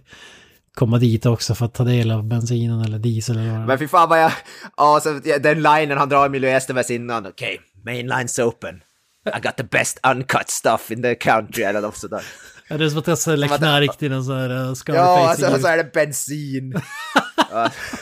komma 0.75 0.97
dit 0.97 1.25
också 1.25 1.55
för 1.55 1.65
att 1.65 1.73
ta 1.73 1.83
del 1.83 2.11
av 2.11 2.23
bensinen 2.23 2.81
eller 2.81 2.99
diesel 2.99 3.37
eller 3.37 3.57
vad. 3.57 3.67
Men 3.67 3.79
fy 3.79 3.87
fan 3.87 4.09
vad 4.09 4.21
jag... 4.21 4.31
Ja, 4.77 4.99
så 5.03 5.19
den 5.39 5.61
linen 5.61 5.97
han 5.97 6.09
drar 6.09 6.23
i 6.23 6.25
Emilio 6.25 6.49
Estevez 6.49 6.91
innan. 6.91 7.25
Okej, 7.25 7.59
main 7.85 8.11
line's 8.11 8.41
open. 8.41 8.81
I 9.25 9.39
got 9.41 9.57
the 9.57 9.63
best 9.63 9.99
uncut 10.07 10.49
stuff 10.49 10.91
in 10.91 11.01
the 11.01 11.15
country 11.15 11.63
eller 11.63 11.81
något 11.81 11.97
sådär. 11.97 12.23
Ja, 12.67 12.77
det 12.77 12.85
är 12.85 12.89
som 12.89 12.99
att 12.99 13.07
jag 13.07 13.17
säljer 13.17 13.57
knark 13.57 13.97
till 13.97 14.11
en 14.11 14.23
sån 14.23 14.37
här 14.37 14.49
uh, 14.49 14.73
Scarface. 14.73 15.03
Ja, 15.03 15.29
alltså, 15.29 15.59
så 15.59 15.67
är 15.67 15.77
det 15.77 15.93
bensin. 15.93 16.73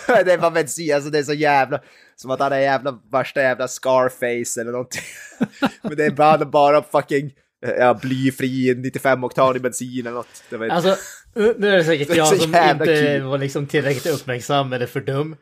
Det 0.07 0.33
är 0.33 0.37
bara 0.37 0.51
bensin, 0.51 0.95
alltså 0.95 1.09
det 1.09 1.19
är 1.19 1.23
så 1.23 1.33
jävla... 1.33 1.79
Som 2.15 2.31
att 2.31 2.39
han 2.39 2.51
är 2.51 2.59
jävla 2.59 2.99
värsta 3.11 3.41
jävla 3.41 3.67
Scarface 3.67 4.61
eller 4.61 4.71
någonting. 4.71 5.01
Men 5.81 5.97
det 5.97 6.05
är 6.05 6.11
bara, 6.11 6.45
bara 6.45 6.83
fucking 6.83 7.31
ja, 7.79 7.93
blyfri 7.93 8.73
95-oktanig 8.73 9.59
bensin 9.61 9.99
eller 10.07 10.17
något. 10.17 10.43
Det 10.49 10.57
var 10.57 10.67
Alltså, 10.67 10.95
nu 11.33 11.69
är 11.69 11.77
det 11.77 11.83
säkert 11.83 12.07
Det 12.09 12.15
jag 12.15 12.27
som 12.27 12.55
inte 12.55 12.85
kul. 12.85 13.21
var 13.21 13.37
liksom 13.37 13.67
tillräckligt 13.67 14.13
uppmärksam 14.13 14.73
eller 14.73 14.85
för 14.85 15.01
dum. 15.01 15.35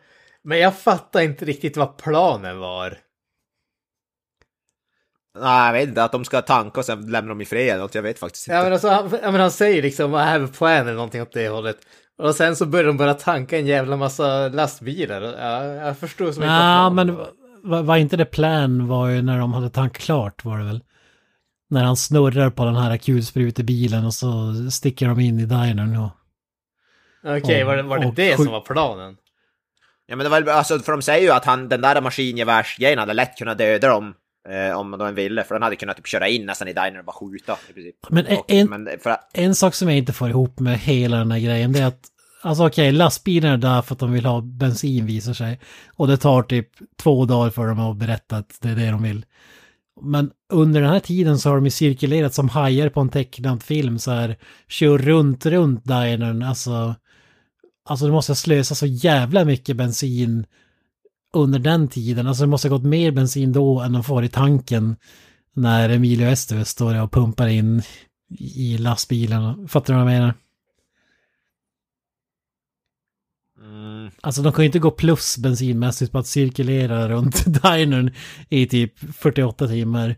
Men 0.43 0.59
jag 0.59 0.77
fattar 0.77 1.21
inte 1.21 1.45
riktigt 1.45 1.77
vad 1.77 1.97
planen 1.97 2.59
var. 2.59 2.97
Nej, 5.39 5.65
jag 5.65 5.73
vet 5.73 5.89
inte, 5.89 6.03
att 6.03 6.11
de 6.11 6.25
ska 6.25 6.41
tanka 6.41 6.79
och 6.79 6.85
sen 6.85 7.11
lämna 7.11 7.29
dem 7.29 7.41
i 7.41 7.45
fred 7.45 7.69
eller 7.69 7.81
något, 7.81 7.95
jag 7.95 8.01
vet 8.01 8.19
faktiskt 8.19 8.47
inte. 8.47 8.55
Ja 8.55 8.63
men, 8.63 8.73
alltså, 8.73 8.87
han, 8.87 9.09
ja, 9.23 9.31
men 9.31 9.41
han 9.41 9.51
säger 9.51 9.81
liksom 9.81 10.13
I 10.13 10.17
have 10.17 10.45
a 10.45 10.49
plan 10.57 10.71
eller 10.81 10.93
någonting 10.93 11.21
åt 11.21 11.31
det 11.33 11.47
hållet. 11.49 11.77
Och 12.17 12.35
sen 12.35 12.55
så 12.55 12.65
börjar 12.65 12.85
de 12.87 12.97
bara 12.97 13.13
tanka 13.13 13.57
en 13.57 13.65
jävla 13.67 13.97
massa 13.97 14.47
lastbilar. 14.47 15.21
Ja, 15.21 15.65
jag 15.65 15.97
förstår 15.97 16.31
som 16.31 16.43
inte 16.43 16.53
Ja, 16.53 16.89
men 16.89 17.15
var, 17.63 17.83
var 17.83 17.97
inte 17.97 18.17
det 18.17 18.25
plan 18.25 18.87
var 18.87 19.09
ju 19.09 19.21
när 19.21 19.39
de 19.39 19.53
hade 19.53 19.69
tankat 19.69 20.01
klart 20.03 20.45
var 20.45 20.57
det 20.57 20.65
väl? 20.65 20.83
När 21.73 21.83
han 21.83 21.97
snurrar 21.97 22.49
på 22.49 22.65
den 22.65 22.75
här 22.75 22.97
kulsprutebilen 22.97 24.05
och 24.05 24.13
så 24.13 24.53
sticker 24.71 25.07
de 25.07 25.19
in 25.19 25.39
i 25.39 25.45
dinern 25.45 25.97
och... 25.97 26.09
Okej, 27.37 27.63
var 27.63 27.77
det, 27.77 27.83
var 27.83 27.99
det 27.99 28.05
och 28.07 28.13
det 28.13 28.35
som 28.35 28.45
var 28.47 28.61
planen? 28.61 29.17
Ja 30.07 30.15
men 30.15 30.23
det 30.23 30.29
var 30.29 30.41
väl- 30.41 30.49
alltså 30.49 30.79
för 30.79 30.91
de 30.91 31.01
säger 31.01 31.21
ju 31.21 31.31
att 31.31 31.45
han, 31.45 31.69
den 31.69 31.81
där 31.81 32.01
maskingevärsgrejen 32.01 32.99
hade 32.99 33.13
lätt 33.13 33.37
kunnat 33.37 33.57
döda 33.57 33.87
dem. 33.87 34.13
Eh, 34.49 34.77
om 34.77 34.91
de 34.91 35.15
ville, 35.15 35.43
för 35.43 35.55
den 35.55 35.61
hade 35.63 35.75
kunnat 35.75 35.97
typ 35.97 36.07
köra 36.07 36.27
in 36.27 36.45
nästan 36.45 36.67
i 36.67 36.73
dinern 36.73 36.97
och 36.99 37.05
bara 37.05 37.11
skjuta 37.15 37.57
i 37.69 37.73
princip. 37.73 37.95
Men 38.09 38.25
Och- 38.37 38.45
en- 38.51 38.69
men 38.69 38.89
för 39.03 39.09
att, 39.09 39.29
En 39.33 39.55
sak 39.55 39.75
som 39.75 39.87
jag 39.89 39.97
inte 39.97 40.13
får 40.13 40.29
ihop 40.29 40.59
med 40.59 40.79
hela 40.79 41.17
den 41.17 41.31
här 41.31 41.39
grejen 41.39 41.71
det 41.73 41.79
är 41.79 41.85
att 41.87 42.09
Alltså 42.45 42.67
okej, 42.67 42.91
lastbilarna 42.91 43.53
är 43.53 43.57
där 43.57 43.81
för 43.81 43.93
att 43.95 43.99
de 43.99 44.11
vill 44.11 44.25
ha 44.25 44.41
bensin 44.41 45.05
visar 45.05 45.33
sig. 45.33 45.59
Och 45.95 46.07
det 46.07 46.17
tar 46.17 46.43
typ 46.43 46.69
två 46.97 47.25
dagar 47.25 47.49
för 47.49 47.67
dem 47.67 47.79
att 47.79 47.97
berätta 47.97 48.37
att 48.37 48.57
det 48.61 48.69
är 48.69 48.75
det 48.75 48.91
de 48.91 49.03
vill. 49.03 49.25
Men 50.01 50.31
under 50.53 50.81
den 50.81 50.89
här 50.89 50.99
tiden 50.99 51.39
så 51.39 51.49
har 51.49 51.55
de 51.55 51.65
ju 51.65 51.71
cirkulerat 51.71 52.33
som 52.33 52.49
hajar 52.49 52.89
på 52.89 53.01
en 53.01 53.09
tecknad 53.09 53.63
film 53.63 53.99
så 53.99 54.11
här. 54.11 54.37
Kör 54.67 54.97
runt, 54.97 55.45
runt 55.45 55.85
dinern, 55.85 56.43
alltså. 56.43 56.95
Alltså 57.89 58.05
det 58.05 58.11
måste 58.11 58.35
slösa 58.35 58.75
så 58.75 58.85
jävla 58.85 59.45
mycket 59.45 59.77
bensin 59.77 60.45
under 61.33 61.59
den 61.59 61.87
tiden. 61.87 62.27
Alltså 62.27 62.43
det 62.43 62.49
måste 62.49 62.69
ha 62.69 62.77
gått 62.77 62.85
mer 62.85 63.11
bensin 63.11 63.53
då 63.53 63.79
än 63.79 63.93
de 63.93 64.03
får 64.03 64.23
i 64.23 64.29
tanken. 64.29 64.95
När 65.55 65.89
Emilio 65.89 66.27
Estevez 66.27 66.69
står 66.69 66.93
där 66.93 67.03
och 67.03 67.11
pumpar 67.11 67.47
in 67.47 67.81
i 68.39 68.77
lastbilen. 68.77 69.67
Fattar 69.67 69.93
du 69.93 69.99
vad 69.99 70.13
jag 70.13 70.19
menar? 70.19 70.33
Mm, 73.63 74.11
Alltså 74.21 74.41
de 74.41 74.53
kan 74.53 74.63
ju 74.63 74.65
inte 74.65 74.79
gå 74.79 74.91
plus 74.91 75.37
bensinmässigt 75.37 76.11
på 76.11 76.17
att 76.17 76.27
cirkulera 76.27 77.09
runt 77.09 77.45
dinern 77.63 78.11
i 78.49 78.67
typ 78.67 79.15
48 79.17 79.67
timmar. 79.67 80.15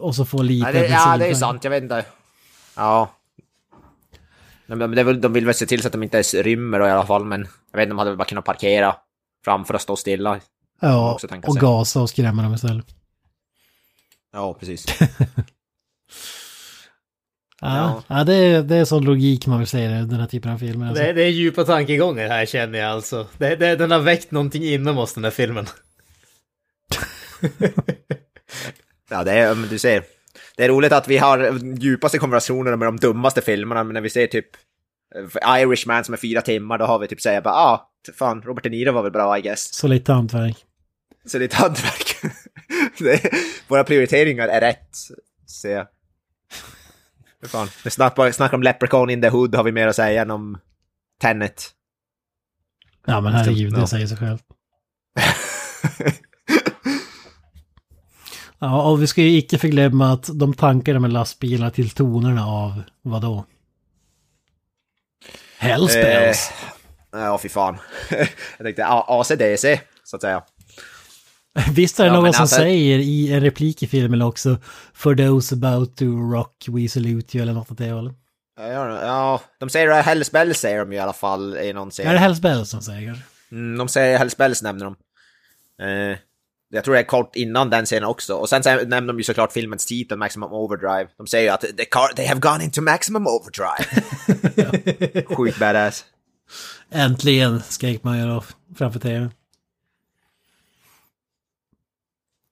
Och 0.00 0.14
så 0.14 0.24
få 0.24 0.42
lite 0.42 0.66
ja, 0.66 0.72
det, 0.72 0.80
bensin. 0.80 0.98
ja, 1.10 1.16
det 1.16 1.26
är 1.26 1.34
sant, 1.34 1.64
jag 1.64 1.70
vet 1.70 1.82
inte. 1.82 2.04
Ja. 2.76 3.10
Är 4.66 5.04
väl, 5.04 5.20
de 5.20 5.32
vill 5.32 5.46
väl 5.46 5.54
se 5.54 5.66
till 5.66 5.82
så 5.82 5.88
att 5.88 5.92
de 5.92 6.02
inte 6.02 6.16
ens 6.16 6.34
rymmer 6.34 6.86
i 6.86 6.90
alla 6.90 7.06
fall, 7.06 7.24
men 7.24 7.48
jag 7.72 7.78
vet 7.78 7.86
inte, 7.86 7.90
de 7.90 7.98
hade 7.98 8.10
väl 8.10 8.18
bara 8.18 8.24
kunnat 8.24 8.44
parkera 8.44 8.96
framför 9.44 9.74
och 9.74 9.80
stå 9.80 9.96
stilla. 9.96 10.40
Ja, 10.80 11.18
och 11.46 11.56
gasa 11.56 12.00
och 12.00 12.10
skrämma 12.10 12.42
dem 12.42 12.54
istället. 12.54 12.86
Ja, 14.32 14.54
precis. 14.54 14.86
Ja, 17.60 18.02
ja. 18.08 18.24
det, 18.24 18.34
är, 18.34 18.62
det 18.62 18.76
är 18.76 18.84
sån 18.84 19.04
logik 19.04 19.46
man 19.46 19.58
vill 19.58 19.68
säga 19.68 19.90
den 19.90 20.20
här 20.20 20.26
typen 20.26 20.52
av 20.52 20.58
filmer. 20.58 20.88
Alltså. 20.88 21.04
Det, 21.04 21.12
det 21.12 21.22
är 21.22 21.28
djupa 21.28 21.64
tankegångar 21.64 22.28
här 22.28 22.46
känner 22.46 22.78
jag 22.78 22.90
alltså. 22.90 23.26
Det, 23.38 23.56
det, 23.56 23.76
den 23.76 23.90
har 23.90 24.00
väckt 24.00 24.30
någonting 24.30 24.64
inom 24.64 24.98
oss 24.98 25.14
den 25.14 25.24
här 25.24 25.30
filmen. 25.30 25.66
Ja, 29.10 29.24
det 29.24 29.32
är, 29.32 29.54
men 29.54 29.68
du 29.68 29.78
ser. 29.78 30.04
Det 30.56 30.64
är 30.64 30.68
roligt 30.68 30.92
att 30.92 31.08
vi 31.08 31.18
har 31.18 31.58
djupaste 31.80 32.18
konversationerna 32.18 32.76
med 32.76 32.88
de 32.88 32.96
dummaste 32.96 33.40
filmerna, 33.40 33.84
men 33.84 33.94
när 33.94 34.00
vi 34.00 34.10
ser 34.10 34.26
typ 34.26 34.46
eh, 35.14 35.60
Irishman 35.62 36.04
som 36.04 36.14
är 36.14 36.18
fyra 36.18 36.42
timmar, 36.42 36.78
då 36.78 36.84
har 36.84 36.98
vi 36.98 37.08
typ 37.08 37.20
säga 37.20 37.40
bara 37.40 37.54
ah, 37.54 37.90
fan, 38.18 38.42
Robert 38.42 38.64
De 38.64 38.70
Niro 38.70 38.92
var 38.92 39.02
väl 39.02 39.12
bra 39.12 39.38
I 39.38 39.40
guess. 39.40 39.74
Så 39.74 39.88
lite 39.88 40.12
hantverk. 40.12 40.56
Så 41.26 41.40
ett 41.42 41.54
hantverk. 41.54 42.16
är, 43.00 43.30
våra 43.68 43.84
prioriteringar 43.84 44.48
är 44.48 44.60
rätt, 44.60 44.96
ser 45.62 45.70
jag. 45.70 45.86
Fan, 47.46 47.68
vi 47.84 47.90
snackar, 47.90 48.54
om 48.54 48.62
Leprechaun 48.62 49.10
in 49.10 49.22
the 49.22 49.28
Hood 49.28 49.54
har 49.54 49.64
vi 49.64 49.72
mer 49.72 49.88
att 49.88 49.96
säga 49.96 50.22
än 50.22 50.30
om 50.30 50.58
Tenet. 51.20 51.70
Ja 53.06 53.20
men 53.20 53.32
herregud, 53.32 53.72
det 53.72 53.86
säger 53.86 54.06
sig 54.06 54.16
själv. 54.16 54.38
Ja, 58.58 58.82
och 58.82 59.02
vi 59.02 59.06
ska 59.06 59.22
ju 59.22 59.38
icke 59.38 59.58
förglömma 59.58 60.12
att 60.12 60.38
de 60.38 60.54
tankade 60.54 60.98
med 60.98 61.12
lastbilar 61.12 61.70
till 61.70 61.90
tonerna 61.90 62.46
av 62.46 62.82
vadå? 63.02 63.44
Hellspells. 65.58 66.50
Eh, 67.14 67.20
ja, 67.20 67.38
fy 67.38 67.48
fan. 67.48 67.78
jag 68.10 68.28
tänkte 68.58 68.86
ACDC, 68.86 69.80
så 70.04 70.16
att 70.16 70.22
säga. 70.22 70.42
Visst 71.72 72.00
är 72.00 72.04
det 72.04 72.10
ja, 72.10 72.20
någon 72.20 72.32
som 72.32 72.42
alltså- 72.42 72.56
säger 72.56 72.98
i 72.98 73.32
en 73.32 73.40
replik 73.40 73.82
i 73.82 73.86
filmen 73.86 74.22
också 74.22 74.58
For 74.94 75.14
those 75.14 75.54
about 75.54 75.96
to 75.96 76.04
rock 76.04 76.64
we 76.68 76.88
salute 76.88 77.36
you 77.36 77.42
eller 77.42 77.52
något 77.52 77.70
åt 77.70 77.78
det 77.78 77.90
hållet. 77.90 78.14
Ja, 78.60 79.00
ja, 79.02 79.40
de 79.58 79.68
säger 79.68 79.88
det, 79.88 79.94
Hells 79.94 80.32
Bells 80.32 80.58
säger 80.58 80.78
de 80.78 80.92
ju 80.92 80.98
i 80.98 81.00
alla 81.00 81.12
fall 81.12 81.56
i 81.56 81.72
någon 81.72 81.90
serie. 81.90 82.08
Är 82.08 82.14
det 82.14 82.20
Hellspells 82.20 82.70
som 82.70 82.82
säger? 82.82 83.22
Mm, 83.52 83.78
de 83.78 83.88
säger 83.88 84.18
Hells 84.18 84.36
Bells 84.36 84.62
nämner 84.62 84.84
de. 84.84 84.96
Eh, 85.82 86.18
jag 86.70 86.84
tror 86.84 86.94
det 86.94 87.00
är 87.00 87.04
kort 87.04 87.36
innan 87.36 87.70
den 87.70 87.84
scenen 87.84 88.04
också. 88.04 88.34
Och 88.34 88.48
sen 88.48 88.62
nämner 88.64 89.12
de 89.12 89.18
ju 89.18 89.24
såklart 89.24 89.52
filmens 89.52 89.86
titel, 89.86 90.18
Maximum 90.18 90.52
Overdrive. 90.52 91.06
De 91.16 91.26
säger 91.26 91.44
ju 91.44 91.50
att 91.50 91.60
the 91.60 91.84
car, 91.84 92.14
they 92.14 92.26
have 92.26 92.40
gone 92.40 92.64
into 92.64 92.80
Maximum 92.80 93.26
Overdrive. 93.26 94.02
Sjukt 95.34 95.58
badass. 95.58 96.04
Äntligen 96.90 97.62
skrek 97.62 98.02
man 98.02 98.18
ju 98.18 98.26
då 98.26 98.44
framför 98.78 99.00
tv. 99.00 99.30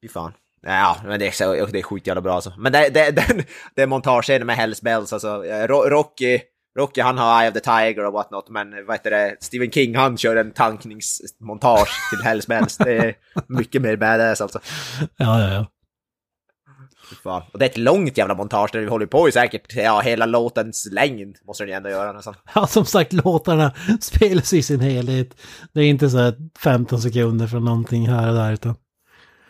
Fy 0.01 0.07
fan. 0.07 0.33
Ja, 0.61 0.97
men 1.05 1.19
det 1.19 1.27
är, 1.27 1.31
så, 1.31 1.65
det 1.65 1.79
är 1.79 1.83
sjukt 1.83 2.07
jävla 2.07 2.21
bra 2.21 2.33
alltså. 2.33 2.53
Men 2.57 2.71
det, 2.71 2.89
det, 2.89 3.11
den, 3.75 3.83
är 3.83 3.87
montagescenen 3.87 4.47
med 4.47 4.55
Hells 4.55 4.81
Bells, 4.81 5.13
alltså. 5.13 5.43
Ro- 5.43 5.89
Rocky, 5.89 6.39
Rocky 6.79 7.01
han 7.01 7.17
har 7.17 7.41
Eye 7.41 7.49
of 7.49 7.53
the 7.53 7.59
Tiger 7.59 8.05
och 8.05 8.13
whatnot, 8.13 8.49
men 8.49 8.85
vad 8.85 8.95
heter 8.95 9.11
det, 9.11 9.37
Stephen 9.39 9.71
King 9.71 9.95
han 9.95 10.17
kör 10.17 10.35
en 10.35 10.51
tankningsmontage 10.51 12.09
till 12.09 12.25
Hells 12.25 12.47
Bells. 12.47 12.77
Det 12.77 12.97
är 12.97 13.15
mycket 13.47 13.81
mer 13.81 13.95
badass 13.95 14.41
alltså. 14.41 14.59
Ja, 15.17 15.41
ja, 15.41 15.53
ja. 15.53 15.65
Fan. 17.23 17.41
Och 17.53 17.59
det 17.59 17.65
är 17.65 17.69
ett 17.69 17.77
långt 17.77 18.17
jävla 18.17 18.35
montage 18.35 18.69
där 18.73 18.79
vi 18.79 18.87
håller 18.87 19.05
på 19.05 19.29
i 19.29 19.31
säkert 19.31 19.75
ja, 19.75 19.99
hela 19.99 20.25
låtens 20.25 20.87
längd. 20.91 21.37
Måste 21.47 21.63
den 21.63 21.69
ju 21.69 21.75
ändå 21.75 21.89
göra 21.89 22.11
nästan. 22.11 22.35
Ja, 22.55 22.67
som 22.67 22.85
sagt, 22.85 23.13
låtarna 23.13 23.73
spelas 24.01 24.53
i 24.53 24.63
sin 24.63 24.79
helhet. 24.79 25.41
Det 25.73 25.81
är 25.81 25.85
inte 25.85 26.09
så 26.09 26.17
här 26.17 26.33
15 26.59 27.01
sekunder 27.01 27.47
från 27.47 27.65
någonting 27.65 28.07
här 28.07 28.29
och 28.29 28.35
där, 28.35 28.53
utan 28.53 28.75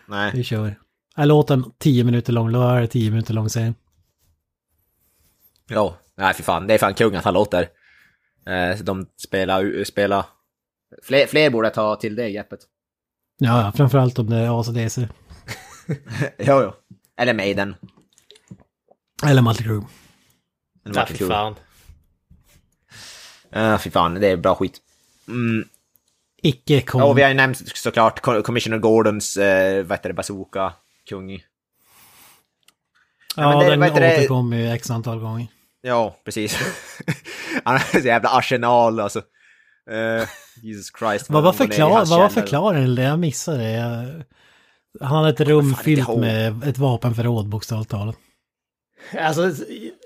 Nej. 0.07 0.31
vi 0.35 0.43
kör. 0.43 0.79
Är 1.15 1.25
låten 1.25 1.71
10 1.77 2.03
minuter 2.03 2.33
lång, 2.33 2.51
då 2.51 2.61
är 2.61 2.81
det 2.81 2.87
10 2.87 3.09
minuter 3.09 3.33
lång 3.33 3.49
sen. 3.49 3.75
Ja, 5.67 5.97
nej 6.15 6.33
för 6.33 6.43
fan. 6.43 6.67
Det 6.67 6.73
är 6.73 6.77
fan 6.77 6.93
kung 6.93 7.15
att 7.15 7.25
han 7.25 7.33
låter. 7.33 7.69
Eh, 8.45 8.77
de 8.77 9.07
spelar, 9.17 9.83
spelar... 9.83 10.25
Fler, 11.03 11.27
fler 11.27 11.49
borde 11.49 11.69
ta 11.69 11.95
till 11.95 12.15
det 12.15 12.31
greppet. 12.31 12.59
Ja, 13.37 13.61
ja, 13.61 13.71
framförallt 13.71 14.19
om 14.19 14.29
det 14.29 14.37
är 14.37 14.59
ACDC. 14.59 15.07
jo, 16.37 16.61
jo. 16.61 16.73
Eller 17.17 17.33
Maiden. 17.33 17.75
Eller 19.23 19.41
Mötley 19.41 19.67
Crüe. 19.67 19.85
Eller 20.85 20.95
Ja, 20.99 21.05
fy 21.05 21.15
fan. 21.15 21.55
Ja, 23.49 23.77
fy 23.77 23.89
fan. 23.89 24.13
Det 24.13 24.27
är 24.27 24.37
bra 24.37 24.55
skit. 24.55 24.81
Mm. 25.27 25.67
Icke 26.43 26.81
kom. 26.81 27.01
Ja, 27.01 27.07
och 27.07 27.17
vi 27.17 27.21
har 27.21 27.29
ju 27.29 27.35
nämnt 27.35 27.77
såklart 27.77 28.19
Co- 28.21 28.41
Commissioner 28.41 28.77
Gordons, 28.77 29.37
eh, 29.37 29.83
vad 29.85 29.97
heter 29.97 30.09
det, 30.09 30.13
bazooka, 30.13 30.73
kung. 31.09 31.31
ja, 31.31 31.39
men 33.49 33.59
det- 33.59 33.69
den 33.69 33.79
återkommer 34.19 34.57
ju 34.57 34.67
x 34.71 34.89
antal 34.91 35.19
gånger. 35.19 35.47
Ja, 35.81 36.15
precis. 36.25 36.57
Han 37.63 37.73
har 37.73 37.99
så 38.01 38.07
jävla 38.07 38.29
arsenal 38.29 38.99
alltså. 38.99 39.19
Eh, 39.91 40.27
Jesus 40.63 40.91
Christ. 40.99 41.29
Vad 41.29 41.43
var, 41.43 41.53
förklar, 41.53 41.89
vad 41.89 42.07
var 42.09 42.29
förklaringen? 42.29 42.95
Jag 42.95 43.19
missade 43.19 43.57
det. 43.57 44.25
Han 45.01 45.15
hade 45.17 45.29
ett 45.29 45.39
rum 45.39 45.75
fyllt 45.75 46.07
med 46.19 46.63
ett 46.63 46.77
vapenförråd 46.77 47.47
bokstavligt 47.49 47.91
talat. 47.91 48.15
Alltså, 49.19 49.51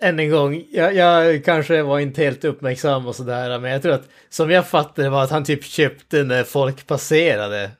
än 0.02 0.20
en 0.20 0.30
gång, 0.30 0.64
jag, 0.72 0.96
jag 0.96 1.46
kanske 1.46 1.84
var 1.84 2.00
inte 2.00 2.24
helt 2.24 2.46
uppmärksam 2.46 3.08
och 3.08 3.16
sådär, 3.16 3.60
men 3.60 3.72
jag 3.72 3.82
tror 3.82 3.94
att 3.94 4.10
som 4.30 4.52
jag 4.52 4.68
fattade 4.68 5.10
var 5.10 5.24
att 5.24 5.32
han 5.32 5.44
typ 5.44 5.64
köpte 5.64 6.24
när 6.24 6.44
folk 6.44 6.88
passerade. 6.88 7.72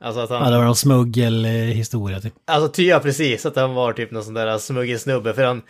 Alltså 0.00 0.20
att 0.20 0.30
han... 0.30 0.42
Ja, 0.42 0.50
det 0.50 0.56
var 0.56 0.64
någon 0.64 0.76
smuggelhistoria 0.76 2.20
typ. 2.20 2.34
Alltså 2.46 2.68
ty, 2.68 2.86
ja 2.86 3.00
precis, 3.00 3.46
att 3.46 3.56
han 3.56 3.74
var 3.74 3.92
typ 3.92 4.10
någon 4.10 4.24
sån 4.24 4.34
där 4.34 4.58
smuggelsnubbe 4.58 5.34
för 5.34 5.44
han... 5.44 5.62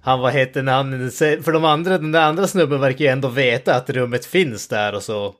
Han 0.00 0.20
var 0.20 0.30
hette 0.30 0.62
när 0.62 0.72
han... 0.72 1.10
För 1.42 1.52
de 1.52 1.64
andra, 1.64 1.98
den 1.98 2.12
där 2.12 2.22
andra 2.22 2.46
snubben 2.46 2.80
verkar 2.80 3.04
ju 3.04 3.10
ändå 3.10 3.28
veta 3.28 3.74
att 3.74 3.90
rummet 3.90 4.26
finns 4.26 4.68
där 4.68 4.94
och 4.94 5.02
så. 5.02 5.34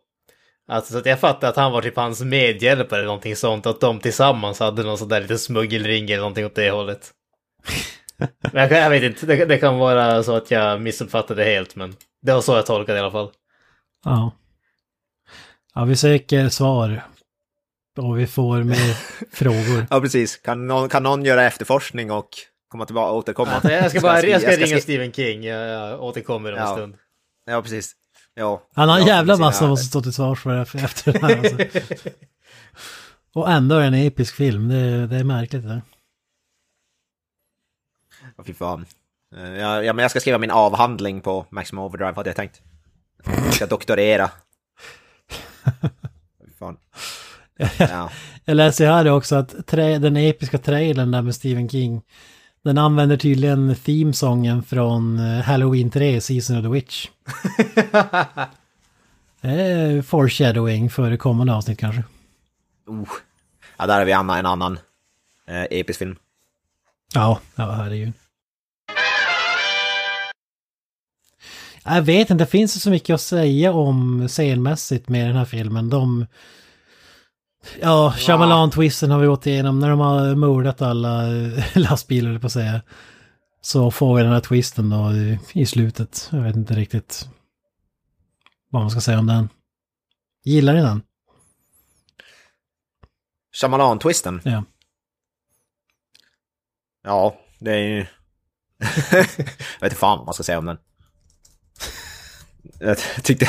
Alltså 0.68 0.92
så 0.92 0.98
att 0.98 1.06
jag 1.06 1.20
fattar 1.20 1.48
att 1.48 1.56
han 1.56 1.72
var 1.72 1.82
typ 1.82 1.96
hans 1.96 2.20
medhjälpare 2.20 2.98
eller 2.98 3.06
någonting 3.06 3.36
sånt, 3.36 3.66
att 3.66 3.80
de 3.80 4.00
tillsammans 4.00 4.60
hade 4.60 4.82
någon 4.82 4.98
sån 4.98 5.08
där 5.08 5.20
liten 5.20 5.38
smuggelring 5.38 6.04
eller 6.04 6.20
någonting 6.20 6.46
åt 6.46 6.54
det 6.54 6.70
hållet. 6.70 7.10
Men 8.18 8.28
jag, 8.52 8.68
kan, 8.68 8.78
jag 8.78 8.90
vet 8.90 9.02
inte, 9.02 9.26
det, 9.26 9.44
det 9.44 9.58
kan 9.58 9.78
vara 9.78 10.22
så 10.22 10.36
att 10.36 10.50
jag 10.50 10.80
missuppfattade 10.80 11.44
det 11.44 11.50
helt, 11.50 11.76
men 11.76 11.94
det 12.22 12.32
var 12.34 12.40
så 12.40 12.52
jag 12.56 12.66
tolkade 12.66 12.92
det 12.98 13.00
i 13.00 13.02
alla 13.02 13.12
fall. 13.12 13.30
Ja. 14.04 14.32
Ja, 15.74 15.84
vi 15.84 15.96
söker 15.96 16.48
svar. 16.48 17.02
Och 17.98 18.18
vi 18.18 18.26
får 18.26 18.62
mer 18.62 18.96
frågor. 19.32 19.86
Ja, 19.90 20.00
precis. 20.00 20.36
Kan 20.36 20.66
någon, 20.66 20.88
kan 20.88 21.02
någon 21.02 21.24
göra 21.24 21.44
efterforskning 21.44 22.10
och 22.10 22.28
komma 22.68 22.86
tillbaka 22.86 23.10
och 23.10 23.16
återkomma? 23.16 23.50
Alltså, 23.50 23.70
jag 23.72 23.90
ska 23.90 24.00
bara 24.00 24.22
jag 24.26 24.40
ska 24.40 24.50
jag 24.50 24.62
ringa 24.62 24.80
Stephen 24.80 25.12
King, 25.12 25.44
jag, 25.44 25.68
jag 25.68 26.02
återkommer 26.02 26.52
om 26.52 26.58
en 26.58 26.64
Ja. 26.64 26.76
stund. 26.76 26.96
Ja, 27.46 27.62
precis. 27.62 27.92
Ja. 28.34 28.62
Han 28.74 28.88
har 28.88 28.98
en 28.98 29.06
Ja, 29.06 29.14
jävla 29.14 29.36
massa 29.36 29.66
måste 29.66 29.86
stå 29.86 30.02
till 30.02 30.12
svars 30.12 30.42
för 30.42 30.54
efter 30.84 31.12
det 31.12 31.18
här 31.22 31.36
alltså. 31.36 31.56
Och 33.34 33.50
ändå 33.50 33.74
är 33.76 33.80
det 33.80 33.86
en 33.86 33.94
episk 34.06 34.34
film, 34.34 34.68
det, 34.68 35.06
det 35.06 35.16
är 35.16 35.24
märkligt 35.24 35.62
det 35.62 35.82
fy 38.46 38.54
fan. 38.54 38.86
Eh, 39.36 39.50
Ja, 39.50 39.82
ja, 39.82 39.92
men 39.92 40.02
jag 40.02 40.10
ska 40.10 40.20
skriva 40.20 40.38
min 40.38 40.50
avhandling 40.50 41.20
på 41.20 41.46
Maximum 41.50 41.84
Overdrive, 41.84 42.14
hade 42.14 42.28
jag 42.28 42.36
tänkt. 42.36 42.62
Jag 43.24 43.54
ska 43.54 43.66
doktorera. 43.66 44.30
Fan. 46.58 46.76
Ja. 47.78 48.10
Jag 48.44 48.56
läser 48.56 48.86
här 48.86 49.10
också 49.10 49.36
att 49.36 49.54
den 49.66 50.16
episka 50.16 50.58
trailern 50.58 51.10
där 51.10 51.22
med 51.22 51.34
Stephen 51.34 51.68
King, 51.68 52.02
den 52.62 52.78
använder 52.78 53.16
tydligen 53.16 53.76
themesången 53.76 54.62
från 54.62 55.18
eh, 55.18 55.42
Halloween 55.42 55.90
3, 55.90 56.20
Season 56.20 56.56
of 56.56 56.62
the 56.62 56.68
Witch. 56.68 57.08
Är 59.40 60.02
foreshadowing 60.02 60.90
för 60.90 61.16
kommande 61.16 61.54
avsnitt 61.54 61.78
kanske. 61.78 62.02
Uh. 62.90 63.08
ja, 63.76 63.86
där 63.86 63.98
har 63.98 64.04
vi 64.04 64.12
Anna, 64.12 64.38
en 64.38 64.46
annan 64.46 64.78
eh, 65.48 65.62
episk 65.70 65.98
film. 65.98 66.16
Ja, 67.14 67.40
ja 67.54 67.70
herregud. 67.70 68.12
Jag 71.84 72.02
vet 72.02 72.30
inte, 72.30 72.44
det 72.44 72.50
finns 72.50 72.82
så 72.82 72.90
mycket 72.90 73.14
att 73.14 73.20
säga 73.20 73.72
om 73.72 74.28
scenmässigt 74.28 75.08
med 75.08 75.26
den 75.28 75.36
här 75.36 75.44
filmen. 75.44 75.90
De... 75.90 76.26
Ja, 77.80 78.14
Shyamalan-twisten 78.18 79.10
har 79.10 79.18
vi 79.20 79.26
gått 79.26 79.46
igenom. 79.46 79.78
När 79.80 79.90
de 79.90 80.00
har 80.00 80.34
mördat 80.34 80.82
alla 80.82 81.36
eh, 81.36 81.64
lastbilar, 81.74 82.38
på 82.38 82.46
att 82.46 82.52
säga. 82.52 82.82
Så 83.60 83.90
får 83.90 84.16
vi 84.16 84.22
den 84.22 84.32
här 84.32 84.40
twisten 84.40 84.90
då 84.90 85.12
i- 85.12 85.38
i 85.52 85.66
slutet. 85.66 86.28
Jag 86.32 86.40
vet 86.42 86.56
inte 86.56 86.74
riktigt 86.74 87.28
vad 88.70 88.82
man 88.82 88.90
ska 88.90 89.00
säga 89.00 89.18
om 89.18 89.26
den. 89.26 89.48
Gillar 90.44 90.74
ni 90.74 90.80
den? 90.82 91.02
Shyamalan-twisten. 93.60 94.40
Ja. 94.44 94.64
Ja, 97.02 97.36
det 97.58 97.70
är 97.72 97.78
ju... 97.88 97.96
jag 99.12 99.20
vet 99.80 99.82
inte 99.82 99.96
fan 99.96 100.18
vad 100.18 100.26
man 100.26 100.34
ska 100.34 100.42
säga 100.42 100.58
om 100.58 100.64
den. 100.66 100.78
Jag 102.84 102.96
tyckte... 103.22 103.46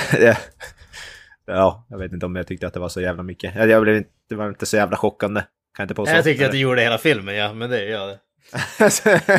ja, 1.45 1.85
jag 1.89 1.97
vet 1.97 2.13
inte 2.13 2.25
om 2.25 2.35
jag 2.35 2.47
tyckte 2.47 2.67
att 2.67 2.73
det 2.73 2.79
var 2.79 2.89
så 2.89 3.01
jävla 3.01 3.23
mycket. 3.23 3.55
Jag, 3.55 3.81
blev 3.81 3.95
inte, 3.95 4.09
det 4.29 4.35
var 4.35 4.49
inte 4.49 4.65
så 4.65 4.77
jävla 4.77 4.97
chockande. 4.97 5.41
Kan 5.41 5.49
jag 5.77 5.83
inte 5.83 5.93
påstå. 5.93 6.15
Jag 6.15 6.23
tyckte 6.23 6.45
att 6.45 6.51
du 6.51 6.57
gjorde 6.57 6.81
hela 6.81 6.97
filmen, 6.97 7.35
ja, 7.35 7.53
men 7.53 7.69
det 7.69 7.85
gör 7.85 8.07
det. 8.07 8.19
Jag, 8.79 8.91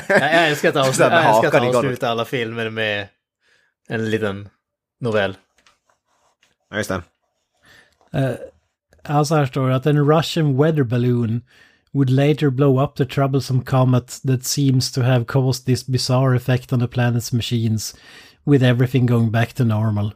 jag 0.09 0.49
älskar 0.49 0.69
att 0.69 0.77
avsluta, 0.77 1.23
jag 1.23 1.45
älskar 1.45 1.93
att 1.93 2.03
alla 2.03 2.25
filmer 2.25 2.71
med 2.71 3.09
en 3.89 4.11
liten 4.11 4.49
novell. 5.01 5.37
Ja, 6.71 6.77
just 6.77 6.91
det. 6.91 7.03
Alltså 9.03 9.35
här 9.35 9.47
står 9.47 9.69
det 9.69 9.77
att 9.77 9.87
en 9.87 10.17
Russian 10.17 10.57
weather 10.57 10.83
balloon 10.83 11.43
would 11.93 12.11
later 12.11 12.51
blow 12.51 12.85
up 12.85 12.95
the 12.97 13.05
troublesome 13.05 13.65
comet 13.65 14.21
that 14.27 14.45
seems 14.45 14.93
to 14.93 15.01
have 15.03 15.25
caused 15.25 15.67
this 15.67 15.87
bizarre 15.87 16.37
effect 16.37 16.73
on 16.73 16.81
the 16.81 16.87
planet's 16.87 17.35
machines 17.35 17.97
with 18.47 18.65
everything 18.65 19.07
going 19.07 19.31
back 19.31 19.53
to 19.53 19.65
normal. 19.65 20.15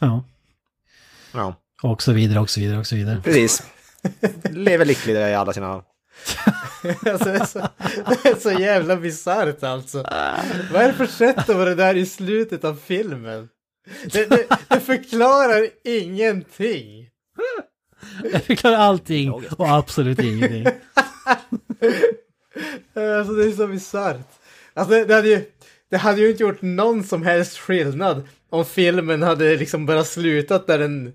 Ja, 0.00 0.24
Ja, 1.32 1.54
och 1.82 2.02
så 2.02 2.12
vidare 2.12 2.40
och 2.40 2.50
så 2.50 2.60
vidare 2.60 2.78
och 2.78 2.86
så 2.86 2.96
vidare. 2.96 3.20
precis. 3.24 3.62
Lever 4.50 4.84
lyckliga 4.84 5.30
i 5.30 5.34
alla 5.34 5.52
sina... 5.52 5.82
Alltså, 7.06 7.24
det, 7.24 7.38
är 7.38 7.44
så, 7.44 7.58
det 7.88 8.28
är 8.28 8.40
så 8.40 8.50
jävla 8.50 8.96
bisarrt 8.96 9.62
alltså. 9.62 9.98
Vad 10.72 10.82
är 10.82 10.86
det 10.86 10.92
för 10.92 11.06
sätt 11.06 11.38
att 11.38 11.56
vara 11.56 11.74
där 11.74 11.94
i 11.94 12.06
slutet 12.06 12.64
av 12.64 12.74
filmen? 12.84 13.48
Det, 14.12 14.30
det, 14.30 14.46
det 14.68 14.80
förklarar 14.80 15.68
ingenting. 15.84 17.08
Jag 18.32 18.42
förklarar 18.42 18.76
allting 18.76 19.32
och 19.32 19.68
absolut 19.68 20.18
ingenting. 20.18 20.66
Alltså 22.94 23.32
det 23.32 23.44
är 23.44 23.56
så 23.56 23.66
bisarrt. 23.66 24.28
Alltså 24.74 24.94
det, 24.94 25.04
det, 25.04 25.14
hade 25.14 25.28
ju, 25.28 25.44
det 25.90 25.96
hade 25.96 26.20
ju 26.20 26.30
inte 26.30 26.42
gjort 26.42 26.62
någon 26.62 27.04
som 27.04 27.22
helst 27.22 27.58
skillnad 27.58 28.22
om 28.50 28.64
filmen 28.64 29.22
hade 29.22 29.56
liksom 29.56 29.86
bara 29.86 30.04
slutat 30.04 30.66
där 30.66 30.78
den, 30.78 31.12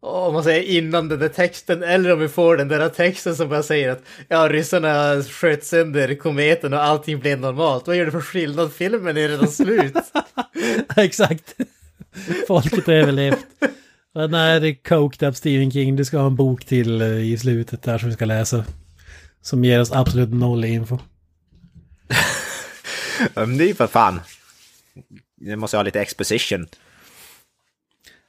om 0.00 0.34
man 0.34 0.44
säger 0.44 0.62
innan 0.62 1.08
den 1.08 1.18
där 1.18 1.28
texten, 1.28 1.82
eller 1.82 2.12
om 2.12 2.18
vi 2.18 2.28
får 2.28 2.56
den 2.56 2.68
där 2.68 2.88
texten 2.88 3.36
som 3.36 3.48
bara 3.48 3.62
säger 3.62 3.90
att 3.90 4.02
ja, 4.28 4.48
ryssarna 4.48 5.22
sköt 5.22 5.64
sönder 5.64 6.14
kometen 6.14 6.72
och 6.72 6.82
allting 6.82 7.18
blev 7.18 7.40
normalt. 7.40 7.86
Vad 7.86 7.96
gör 7.96 8.04
det 8.04 8.10
för 8.10 8.20
skillnad? 8.20 8.72
Filmen 8.72 9.16
är 9.16 9.28
redan 9.28 9.48
slut. 9.48 9.96
Exakt. 10.96 11.54
Folket 12.48 12.86
har 12.86 12.94
överlevt. 12.94 13.46
Och 14.14 14.30
när 14.30 14.60
det 14.60 14.68
är 14.68 14.82
coked 14.88 15.28
up 15.28 15.36
Stephen 15.36 15.70
King, 15.70 15.96
du 15.96 16.04
ska 16.04 16.18
ha 16.18 16.26
en 16.26 16.36
bok 16.36 16.64
till 16.64 17.00
eh, 17.00 17.32
i 17.32 17.38
slutet 17.38 17.82
där 17.82 17.98
som 17.98 18.08
vi 18.08 18.14
ska 18.14 18.24
läsa. 18.24 18.64
Som 19.42 19.64
ger 19.64 19.80
oss 19.80 19.92
absolut 19.92 20.32
noll 20.32 20.64
info. 20.64 20.98
Ja, 23.34 23.46
Men 23.46 23.58
det 23.58 23.64
är 23.64 23.68
ju 23.68 23.74
för 23.74 23.86
fan. 23.86 24.20
Det 25.36 25.56
måste 25.56 25.76
ha 25.76 25.82
lite 25.82 26.00
exposition. 26.00 26.66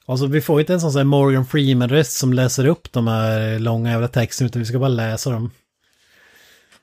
Alltså 0.05 0.25
vi 0.27 0.41
får 0.41 0.59
inte 0.59 0.73
en 0.73 0.81
sån 0.81 0.95
här 0.95 1.03
Morgan 1.03 1.45
Freeman-röst 1.45 2.17
som 2.17 2.33
läser 2.33 2.65
upp 2.67 2.91
de 2.91 3.07
här 3.07 3.59
långa 3.59 3.91
jävla 3.91 4.07
texterna 4.07 4.47
utan 4.47 4.59
vi 4.59 4.65
ska 4.65 4.79
bara 4.79 4.87
läsa 4.89 5.29
dem. 5.29 5.51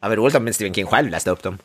Det 0.01 0.09
var 0.09 0.17
roligt 0.17 0.35
om 0.35 0.53
Stephen 0.53 0.75
King 0.75 0.87
själv 0.87 1.11
läste 1.11 1.31
upp 1.31 1.43
dem. 1.43 1.59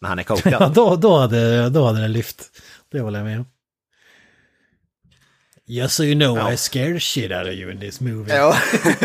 När 0.00 0.08
han 0.08 0.18
är 0.18 0.22
Ja, 0.28 0.36
cokad. 0.36 0.74
då, 0.74 0.96
då, 0.96 1.18
hade, 1.18 1.68
då 1.70 1.86
hade 1.86 2.00
det 2.00 2.08
lyft. 2.08 2.50
Det 2.92 3.00
håller 3.00 3.18
jag 3.18 3.26
med 3.26 3.38
om. 3.38 3.46
Just 5.66 5.94
so 5.94 6.02
you 6.04 6.14
know, 6.14 6.36
Ja. 6.38 6.52
I 6.52 6.56
scared 6.56 6.94
the 6.94 7.00
shit 7.00 7.30
out 7.32 7.46
of 7.46 7.52
you 7.54 7.70
in 7.72 7.80
this 7.80 8.00
movie. 8.00 8.34
Ja. 8.34 8.56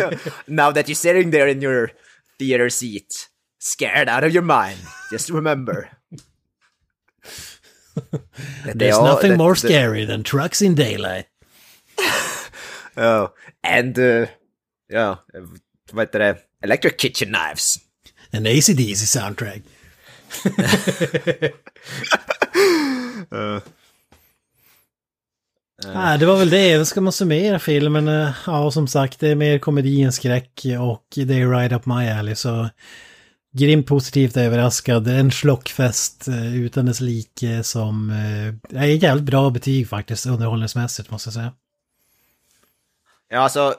Now 0.45 0.72
that 0.73 0.88
you're 0.88 0.93
sitting 0.95 1.31
there 1.31 1.51
in 1.51 1.64
your 1.64 1.91
theater 2.39 2.69
seat. 2.69 3.30
Scared 3.59 4.09
out 4.09 4.23
of 4.23 4.34
your 4.35 4.41
mind, 4.43 4.77
just 5.11 5.30
remember. 5.30 5.89
There's 8.76 9.03
nothing 9.03 9.32
det- 9.32 9.38
more 9.38 9.53
det- 9.53 9.60
scary 9.60 10.07
than 10.07 10.24
trucks 10.24 10.61
in 10.61 10.76
daylight. 10.76 11.26
Ja, 12.95 13.34
and... 13.68 13.98
Uh, 13.98 14.28
ja, 14.94 15.26
vad 15.91 16.07
heter 16.07 16.19
det? 16.19 16.38
Electric 16.64 16.94
kitchen 17.02 17.34
knives. 17.34 17.78
An 18.32 18.45
AC/DC 18.48 19.06
soundtrack. 19.07 19.61
Nej, 25.94 26.19
det 26.19 26.26
var 26.26 26.38
väl 26.38 26.49
det. 26.49 26.86
Ska 26.86 27.02
man 27.02 27.14
summera 27.14 27.60
filmen? 27.60 28.32
Ja, 28.48 28.72
som 28.72 28.88
sagt, 28.88 29.19
det 29.19 29.28
är 29.30 29.36
mer 29.36 29.60
komedi 29.60 30.02
än 30.02 30.11
skräck 30.11 30.65
och 30.80 31.06
det 31.15 31.34
är 31.34 31.49
right 31.60 31.72
up 31.72 31.86
my 31.86 32.10
alley. 32.10 32.36
Så 32.36 32.69
grymt 33.57 33.88
positivt 33.88 34.38
överraskad. 34.38 35.07
En 35.07 35.31
slockfest 35.31 36.27
eh, 36.27 36.55
utan 36.57 36.85
dess 36.85 37.01
like 37.01 37.63
som 37.63 38.09
eh, 38.09 38.81
är 38.81 38.88
jävligt 38.88 39.25
bra 39.25 39.49
betyg 39.49 39.89
faktiskt 39.89 40.25
underhållningsmässigt 40.25 41.11
måste 41.11 41.27
jag 41.27 41.34
säga. 41.34 41.53
Ja, 43.29 43.39
alltså... 43.39 43.75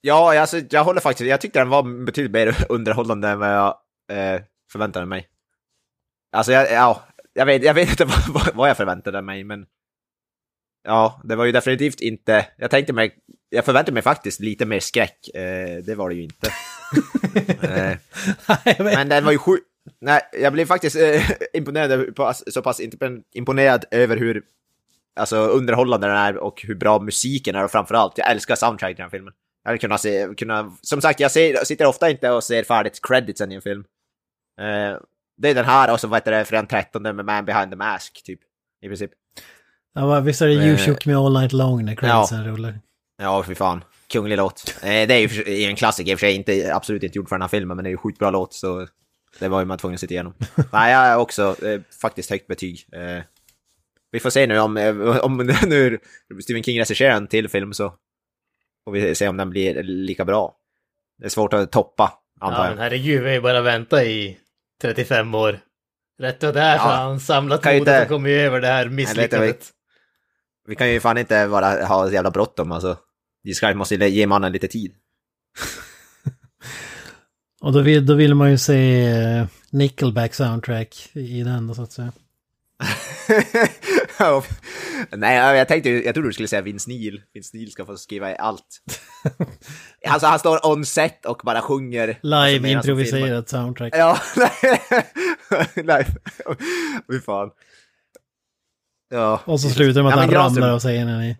Ja, 0.00 0.40
alltså, 0.40 0.60
jag 0.70 0.84
håller 0.84 1.00
faktiskt... 1.00 1.28
Jag 1.30 1.40
tyckte 1.40 1.58
den 1.58 1.68
var 1.68 2.04
betydligt 2.04 2.32
mer 2.32 2.66
underhållande 2.72 3.28
än 3.28 3.38
vad 3.38 3.54
jag 3.54 3.74
eh, 4.08 4.40
förväntade 4.72 5.06
mig. 5.06 5.28
Alltså, 6.32 6.52
jag, 6.52 6.72
ja, 6.72 7.04
jag, 7.32 7.46
vet, 7.46 7.62
jag 7.62 7.74
vet 7.74 7.90
inte 7.90 8.04
vad- 8.28 8.54
vad 8.54 8.68
jag 8.70 8.76
förväntade 8.76 9.22
mig, 9.22 9.44
men... 9.44 9.66
Ja, 10.84 11.20
det 11.24 11.36
var 11.36 11.44
ju 11.44 11.52
definitivt 11.52 12.00
inte... 12.00 12.46
Jag 12.56 12.70
tänkte 12.70 12.92
mig... 12.92 13.14
Jag 13.56 13.64
förväntade 13.64 13.92
mig 13.92 14.02
faktiskt 14.02 14.40
lite 14.40 14.66
mer 14.66 14.80
skräck. 14.80 15.28
Eh, 15.34 15.82
det 15.84 15.94
var 15.94 16.08
det 16.08 16.14
ju 16.14 16.22
inte. 16.22 16.50
eh, 17.62 17.96
men 18.78 19.08
den 19.08 19.24
var 19.24 19.32
ju 19.32 19.38
sju... 19.38 19.58
Nej, 20.00 20.20
jag 20.32 20.52
blev 20.52 20.66
faktiskt 20.66 20.96
eh, 20.96 21.30
imponerad, 21.52 22.16
på, 22.16 22.32
så 22.46 22.62
pass 22.62 22.80
imp- 22.80 23.22
imponerad 23.34 23.84
över 23.90 24.16
hur 24.16 24.42
alltså, 25.20 25.36
underhållande 25.36 26.06
den 26.06 26.16
är 26.16 26.36
och 26.36 26.62
hur 26.62 26.74
bra 26.74 26.98
musiken 26.98 27.54
är 27.54 27.64
och 27.64 27.70
framförallt, 27.70 28.18
jag 28.18 28.30
älskar 28.30 28.54
soundtrack 28.54 28.90
i 28.90 28.94
den 28.94 29.02
här 29.02 29.10
filmen. 29.10 29.32
Jag 29.62 29.70
hade 29.70 29.78
kunnat 29.78 30.00
se, 30.00 30.28
kunna, 30.36 30.76
som 30.82 31.00
sagt, 31.00 31.20
jag 31.20 31.30
ser, 31.30 31.64
sitter 31.64 31.86
ofta 31.86 32.10
inte 32.10 32.30
och 32.30 32.44
ser 32.44 32.62
färdigt 32.64 33.00
creditsen 33.02 33.52
i 33.52 33.54
en 33.54 33.62
film. 33.62 33.84
Eh, 34.60 34.98
det 35.36 35.50
är 35.50 35.54
den 35.54 35.64
här 35.64 35.92
och 35.92 36.00
så 36.00 36.08
vad 36.08 36.16
heter 36.16 36.32
det, 36.32 36.44
Fredag 36.44 36.66
13 36.66 37.02
med 37.02 37.14
Man 37.14 37.44
behind 37.44 37.70
the 37.70 37.76
mask, 37.76 38.22
typ. 38.24 38.40
I 38.82 38.88
princip. 38.88 39.10
Ja, 39.94 40.20
visst 40.20 40.42
är 40.42 40.46
det 40.46 40.52
You 40.52 40.72
Eh, 40.72 40.78
shook 40.78 41.06
me 41.06 41.14
all 41.14 41.40
night 41.40 41.52
long 41.52 41.84
när 41.84 41.94
creditsen 41.94 42.44
rullar? 42.44 42.80
Ja, 43.18 43.42
fy 43.46 43.54
fan. 43.54 43.84
Kunglig 44.12 44.36
låt. 44.36 44.74
Eh, 44.82 44.88
det 44.88 45.14
är 45.14 45.50
ju 45.50 45.64
en 45.64 45.76
klassiker, 45.76 46.12
i 46.12 46.14
och 46.14 46.18
för 46.20 46.26
sig 46.26 46.34
inte, 46.34 46.74
absolut 46.74 47.02
inte 47.02 47.18
gjord 47.18 47.28
för 47.28 47.36
den 47.36 47.42
här 47.42 47.48
filmen, 47.48 47.76
men 47.76 47.84
det 47.84 47.88
är 47.88 47.92
ju 47.92 47.96
sjukt 47.96 48.18
bra 48.18 48.30
låt, 48.30 48.54
så 48.54 48.86
det 49.38 49.48
var 49.48 49.60
ju 49.60 49.66
man 49.66 49.78
tvungen 49.78 49.94
att 49.94 50.00
sitta 50.00 50.14
igenom. 50.14 50.34
Nej, 50.72 50.92
jag 50.92 51.06
är 51.06 51.16
också 51.16 51.56
eh, 51.66 51.80
faktiskt 52.00 52.30
högt 52.30 52.46
betyg. 52.46 52.86
Eh, 52.92 53.22
vi 54.10 54.20
får 54.20 54.30
se 54.30 54.46
nu 54.46 54.58
om, 54.58 54.76
eh, 54.76 55.16
om 55.16 55.36
nu 55.66 55.98
Stephen 56.42 56.62
King 56.62 56.80
regisserar 56.80 57.10
en 57.16 57.26
till 57.26 57.48
film 57.48 57.72
så 57.74 57.94
får 58.84 58.92
vi 58.92 59.14
se 59.14 59.28
om 59.28 59.36
den 59.36 59.50
blir 59.50 59.82
lika 59.82 60.24
bra. 60.24 60.56
Det 61.18 61.24
är 61.24 61.28
svårt 61.28 61.52
att 61.52 61.72
toppa, 61.72 62.12
antar 62.40 62.58
Ja, 62.58 62.64
jag. 62.64 62.70
men 62.70 62.78
herregud, 62.82 63.22
vi 63.22 63.28
har 63.28 63.34
ju 63.34 63.40
bara 63.40 63.60
väntat 63.60 64.02
i 64.02 64.38
35 64.82 65.34
år. 65.34 65.60
Rätt 66.18 66.42
och 66.42 66.52
där 66.52 66.78
har 66.78 66.90
Ja, 66.90 66.96
han 66.96 67.20
samlat 67.20 67.64
modet 67.64 67.78
inte- 67.78 68.02
och 68.02 68.08
kommit 68.08 68.30
över 68.30 68.60
det 68.60 68.66
här 68.68 68.88
misslyckandet. 68.88 69.70
Vi 70.68 70.74
kan 70.74 70.90
ju 70.92 71.00
fan 71.00 71.18
inte 71.18 71.48
bara 71.48 71.84
ha 71.84 72.06
så 72.08 72.12
jävla 72.12 72.30
bråttom, 72.30 72.72
alltså. 72.72 72.98
Ska, 73.54 73.74
måste 73.74 73.94
ge 73.94 74.26
mannen 74.26 74.52
lite 74.52 74.68
tid. 74.68 74.94
Och 77.60 77.72
då 77.72 77.80
vill, 77.80 78.06
då 78.06 78.14
vill 78.14 78.34
man 78.34 78.50
ju 78.50 78.58
se 78.58 79.06
eh, 79.06 79.46
Nickelback 79.70 80.34
soundtrack 80.34 81.10
i 81.12 81.42
den 81.42 81.66
då 81.66 81.74
så 81.74 81.82
att 81.82 81.92
säga. 81.92 82.12
Nej, 85.16 85.58
jag 85.58 85.68
tänkte 85.68 85.90
jag 85.90 86.14
trodde 86.14 86.28
du 86.28 86.32
skulle 86.32 86.48
säga 86.48 86.62
Vince 86.62 86.90
Neil. 86.90 87.22
Vince 87.34 87.56
Neil 87.56 87.70
ska 87.72 87.86
få 87.86 87.96
skriva 87.96 88.34
allt. 88.34 88.82
alltså 90.06 90.26
han 90.26 90.38
står 90.38 90.66
on 90.66 90.84
set 90.84 91.26
och 91.26 91.40
bara 91.44 91.60
sjunger. 91.60 92.08
alltså, 92.08 92.26
Live 92.26 92.50
filmar. 92.50 92.68
improviserat 92.68 93.48
soundtrack. 93.48 93.94
Ja, 93.96 94.18
live. 95.74 96.06
Fy 97.10 97.20
fan. 97.20 97.50
Ja. 99.10 99.40
Och 99.44 99.60
så 99.60 99.70
slutar 99.70 100.00
det 100.00 100.02
med 100.02 100.12
att 100.12 100.32
Ja, 100.32 100.38
han 100.38 100.54
ramlar 100.54 100.70
av 100.70 100.78
scenen 100.78 101.22
i. 101.22 101.36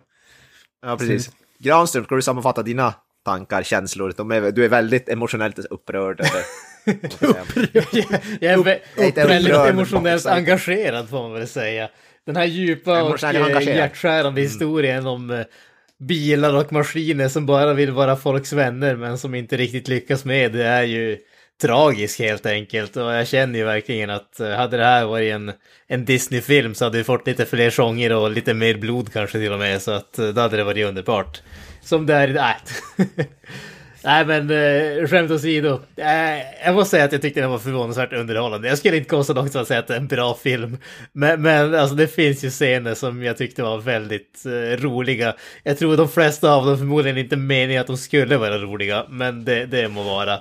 Ja, 0.81 0.97
precis. 0.97 1.31
Granström, 1.59 2.03
ska 2.03 2.15
du 2.15 2.21
sammanfatta 2.21 2.63
dina 2.63 2.93
tankar, 3.25 3.63
känslor? 3.63 4.33
Är, 4.33 4.51
du 4.51 4.65
är 4.65 4.69
väldigt 4.69 5.09
emotionellt 5.09 5.59
upprörd. 5.59 6.19
Eller? 6.19 6.43
Jag 8.39 8.53
är 8.53 8.57
vä- 8.57 8.79
jag 8.95 9.17
är 9.17 9.27
väldigt 9.27 9.55
emotionellt 9.55 10.25
engagerad 10.25 11.09
får 11.09 11.21
man 11.21 11.33
väl 11.33 11.47
säga. 11.47 11.89
Den 12.25 12.35
här 12.35 12.45
djupa 12.45 13.03
och 13.03 13.23
eh, 13.23 13.29
engagerad. 13.29 13.63
Mm. 13.63 13.77
hjärtskärande 13.77 14.41
historien 14.41 15.07
om 15.07 15.29
eh, 15.29 15.45
bilar 15.99 16.53
och 16.53 16.73
maskiner 16.73 17.27
som 17.27 17.45
bara 17.45 17.73
vill 17.73 17.91
vara 17.91 18.15
folks 18.15 18.53
vänner 18.53 18.95
men 18.95 19.17
som 19.17 19.35
inte 19.35 19.57
riktigt 19.57 19.87
lyckas 19.87 20.25
med 20.25 20.51
det 20.51 20.63
är 20.65 20.83
ju 20.83 21.17
tragisk 21.61 22.19
helt 22.19 22.45
enkelt. 22.45 22.97
Och 22.97 23.13
jag 23.13 23.27
känner 23.27 23.59
ju 23.59 23.65
verkligen 23.65 24.09
att 24.09 24.39
eh, 24.39 24.49
hade 24.49 24.77
det 24.77 24.83
här 24.83 25.05
varit 25.05 25.33
en, 25.33 25.51
en 25.87 26.05
Disney-film 26.05 26.75
så 26.75 26.85
hade 26.85 26.97
vi 26.97 27.03
fått 27.03 27.27
lite 27.27 27.45
fler 27.45 27.69
sånger 27.69 28.15
och 28.15 28.31
lite 28.31 28.53
mer 28.53 28.77
blod 28.77 29.13
kanske 29.13 29.39
till 29.39 29.51
och 29.51 29.59
med. 29.59 29.81
Så 29.81 29.91
att 29.91 30.19
eh, 30.19 30.27
då 30.27 30.41
hade 30.41 30.57
det 30.57 30.63
varit 30.63 30.85
underbart. 30.85 31.41
Som 31.81 32.05
det 32.05 32.13
är 32.13 32.27
idag. 32.27 32.55
Nej 34.03 34.25
men 34.25 34.49
eh, 34.51 35.07
skämt 35.07 35.31
åsido. 35.31 35.79
Eh, 35.95 36.65
jag 36.65 36.75
måste 36.75 36.89
säga 36.89 37.05
att 37.05 37.11
jag 37.11 37.21
tyckte 37.21 37.41
den 37.41 37.49
var 37.49 37.59
förvånansvärt 37.59 38.13
underhållande. 38.13 38.67
Jag 38.67 38.77
skulle 38.77 38.97
inte 38.97 39.09
gå 39.09 39.23
så 39.23 39.33
långt 39.33 39.51
som 39.51 39.61
att 39.61 39.67
säga 39.67 39.79
att 39.79 39.87
det 39.87 39.93
är 39.93 39.97
en 39.97 40.07
bra 40.07 40.33
film. 40.35 40.77
Men, 41.11 41.41
men 41.41 41.75
alltså 41.75 41.95
det 41.95 42.07
finns 42.07 42.43
ju 42.43 42.49
scener 42.49 42.95
som 42.95 43.23
jag 43.23 43.37
tyckte 43.37 43.63
var 43.63 43.77
väldigt 43.77 44.45
eh, 44.45 44.83
roliga. 44.83 45.35
Jag 45.63 45.77
tror 45.77 45.97
de 45.97 46.09
flesta 46.09 46.51
av 46.51 46.65
dem 46.65 46.77
förmodligen 46.77 47.17
inte 47.17 47.35
meningen 47.35 47.81
att 47.81 47.87
de 47.87 47.97
skulle 47.97 48.37
vara 48.37 48.57
roliga. 48.57 49.05
Men 49.09 49.45
det, 49.45 49.65
det 49.65 49.87
må 49.87 50.03
vara. 50.03 50.33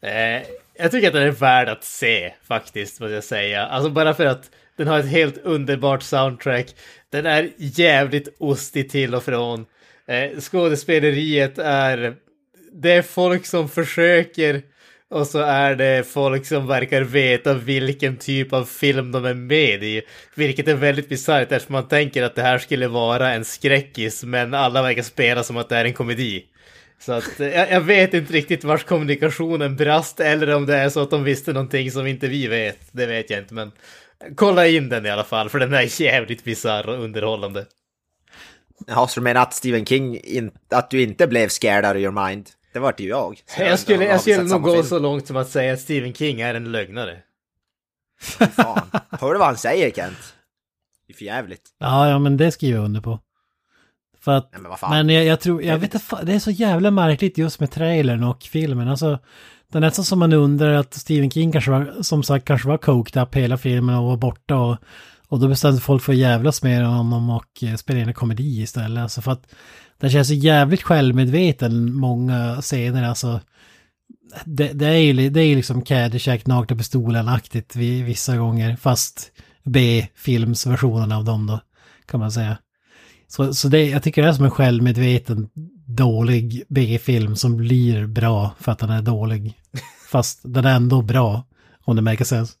Eh, 0.00 0.42
jag 0.74 0.90
tycker 0.90 1.06
att 1.06 1.14
den 1.14 1.22
är 1.22 1.30
värd 1.30 1.68
att 1.68 1.84
se 1.84 2.32
faktiskt, 2.48 3.00
måste 3.00 3.14
jag 3.14 3.24
säga. 3.24 3.66
Alltså 3.66 3.90
bara 3.90 4.14
för 4.14 4.26
att 4.26 4.50
den 4.76 4.86
har 4.86 4.98
ett 4.98 5.10
helt 5.10 5.38
underbart 5.38 6.02
soundtrack. 6.02 6.66
Den 7.10 7.26
är 7.26 7.50
jävligt 7.56 8.28
ostig 8.38 8.90
till 8.90 9.14
och 9.14 9.22
från. 9.22 9.66
Eh, 10.06 10.40
skådespeleriet 10.40 11.58
är 11.58 12.14
det 12.72 12.92
är 12.92 13.02
folk 13.02 13.46
som 13.46 13.68
försöker 13.68 14.62
och 15.10 15.26
så 15.26 15.38
är 15.38 15.74
det 15.74 16.06
folk 16.08 16.46
som 16.46 16.66
verkar 16.66 17.02
veta 17.02 17.54
vilken 17.54 18.16
typ 18.16 18.52
av 18.52 18.64
film 18.64 19.12
de 19.12 19.24
är 19.24 19.34
med 19.34 19.82
i. 19.82 20.02
Vilket 20.34 20.68
är 20.68 20.74
väldigt 20.74 21.08
bisarrt 21.08 21.52
eftersom 21.52 21.72
man 21.72 21.88
tänker 21.88 22.22
att 22.22 22.34
det 22.34 22.42
här 22.42 22.58
skulle 22.58 22.88
vara 22.88 23.32
en 23.32 23.44
skräckis 23.44 24.24
men 24.24 24.54
alla 24.54 24.82
verkar 24.82 25.02
spela 25.02 25.42
som 25.42 25.56
att 25.56 25.68
det 25.68 25.76
är 25.76 25.84
en 25.84 25.92
komedi. 25.92 26.44
Så 27.04 27.12
att 27.12 27.40
eh, 27.40 27.48
jag, 27.48 27.70
jag 27.70 27.80
vet 27.80 28.14
inte 28.14 28.32
riktigt 28.32 28.64
vars 28.64 28.84
kommunikationen 28.84 29.76
brast 29.76 30.20
eller 30.20 30.54
om 30.54 30.66
det 30.66 30.76
är 30.76 30.88
så 30.88 31.00
att 31.00 31.10
de 31.10 31.24
visste 31.24 31.52
någonting 31.52 31.90
som 31.90 32.06
inte 32.06 32.28
vi 32.28 32.46
vet. 32.46 32.78
Det 32.92 33.06
vet 33.06 33.30
jag 33.30 33.38
inte 33.38 33.54
men 33.54 33.72
kolla 34.36 34.66
in 34.66 34.88
den 34.88 35.06
i 35.06 35.10
alla 35.10 35.24
fall 35.24 35.48
för 35.48 35.58
den 35.58 35.72
är 35.72 36.00
jävligt 36.00 36.44
bisarr 36.44 36.88
och 36.88 37.04
underhållande. 37.04 37.66
Jaha, 38.86 39.08
så 39.08 39.20
du 39.20 39.24
menar 39.24 39.42
att 39.42 39.54
Stephen 39.54 39.86
King, 39.86 40.16
in, 40.16 40.50
att 40.70 40.90
du 40.90 41.02
inte 41.02 41.26
blev 41.26 41.48
scared 41.48 41.84
out 41.84 41.94
of 41.96 42.00
your 42.00 42.26
mind? 42.28 42.50
Det 42.72 42.78
var 42.78 42.94
ju 42.98 43.08
jag. 43.08 43.42
Så 43.46 43.62
Jag 43.62 43.78
skulle, 43.78 44.04
jag 44.04 44.20
skulle 44.20 44.42
nog 44.42 44.62
gå 44.62 44.72
film. 44.72 44.84
så 44.84 44.98
långt 44.98 45.26
som 45.26 45.36
att 45.36 45.48
säga 45.48 45.72
att 45.72 45.80
Stephen 45.80 46.14
King 46.14 46.40
är 46.40 46.54
en 46.54 46.72
lögnare. 46.72 47.18
Fan. 48.56 48.90
Hör 49.10 49.32
du 49.32 49.38
vad 49.38 49.46
han 49.48 49.56
säger 49.56 49.90
Kent? 49.90 50.34
Det 51.06 51.12
är 51.12 51.16
för 51.16 51.24
jävligt. 51.24 51.62
Ja, 51.78 52.08
ja, 52.08 52.18
men 52.18 52.36
det 52.36 52.52
skriver 52.52 52.76
jag 52.78 52.84
under 52.84 53.00
på. 53.00 53.20
För 54.24 54.32
att, 54.32 54.48
Nej, 54.52 54.60
men 54.62 55.06
men 55.06 55.14
jag, 55.14 55.24
jag 55.24 55.40
tror, 55.40 55.62
jag 55.62 55.78
vet 55.78 55.94
inte, 55.94 56.24
det 56.24 56.32
är 56.32 56.38
så 56.38 56.50
jävla 56.50 56.90
märkligt 56.90 57.38
just 57.38 57.60
med 57.60 57.70
trailern 57.70 58.24
och 58.24 58.42
filmen. 58.42 58.88
Alltså, 58.88 59.18
det 59.72 59.78
är 59.78 59.80
nästan 59.80 60.04
som 60.04 60.18
man 60.18 60.32
undrar 60.32 60.74
att 60.74 60.94
Stephen 60.94 61.30
King 61.30 61.52
kanske 61.52 61.70
var, 61.70 62.02
som 62.02 62.22
sagt, 62.22 62.44
kanske 62.44 62.68
var 62.68 62.78
coked 62.78 63.22
up 63.22 63.34
hela 63.34 63.56
filmen 63.56 63.94
och 63.94 64.04
var 64.04 64.16
borta 64.16 64.56
och, 64.56 64.76
och 65.28 65.40
då 65.40 65.48
bestämde 65.48 65.80
folk 65.80 66.02
för 66.02 66.12
att 66.12 66.18
jävlas 66.18 66.62
med 66.62 66.86
honom 66.86 67.30
och 67.30 67.62
eh, 67.62 67.74
spela 67.74 68.00
in 68.00 68.08
en 68.08 68.14
komedi 68.14 68.62
istället. 68.62 69.02
Alltså 69.02 69.20
för 69.20 69.32
att 69.32 69.54
den 70.00 70.10
känns 70.10 70.28
så 70.28 70.34
jävligt 70.34 70.82
självmedveten 70.82 71.94
många 71.94 72.56
scener, 72.60 73.08
alltså. 73.08 73.40
Det, 74.44 74.72
det 74.72 74.86
är 74.86 74.98
ju 74.98 75.30
det 75.30 75.40
är 75.40 75.56
liksom 75.56 75.82
Caddyshack, 75.82 76.46
Nakna 76.46 76.76
Pistolen-aktigt 76.76 77.76
vissa 77.76 78.36
gånger, 78.36 78.76
fast 78.76 79.32
B-filmsversionen 79.62 81.12
av 81.12 81.24
dem 81.24 81.46
då, 81.46 81.60
kan 82.06 82.20
man 82.20 82.32
säga. 82.32 82.56
Så, 83.32 83.54
så 83.54 83.68
det, 83.68 83.88
jag 83.88 84.02
tycker 84.02 84.22
det 84.22 84.28
är 84.28 84.32
som 84.32 84.44
en 84.44 84.50
självmedveten 84.50 85.48
dålig 85.86 86.64
B-film 86.68 87.36
som 87.36 87.56
blir 87.56 88.06
bra 88.06 88.54
för 88.60 88.72
att 88.72 88.78
den 88.78 88.90
är 88.90 89.02
dålig. 89.02 89.60
Fast 90.08 90.40
den 90.42 90.64
är 90.64 90.76
ändå 90.76 91.02
bra, 91.02 91.46
om 91.84 91.96
det 91.96 92.02
makes 92.02 92.28
sense. 92.28 92.54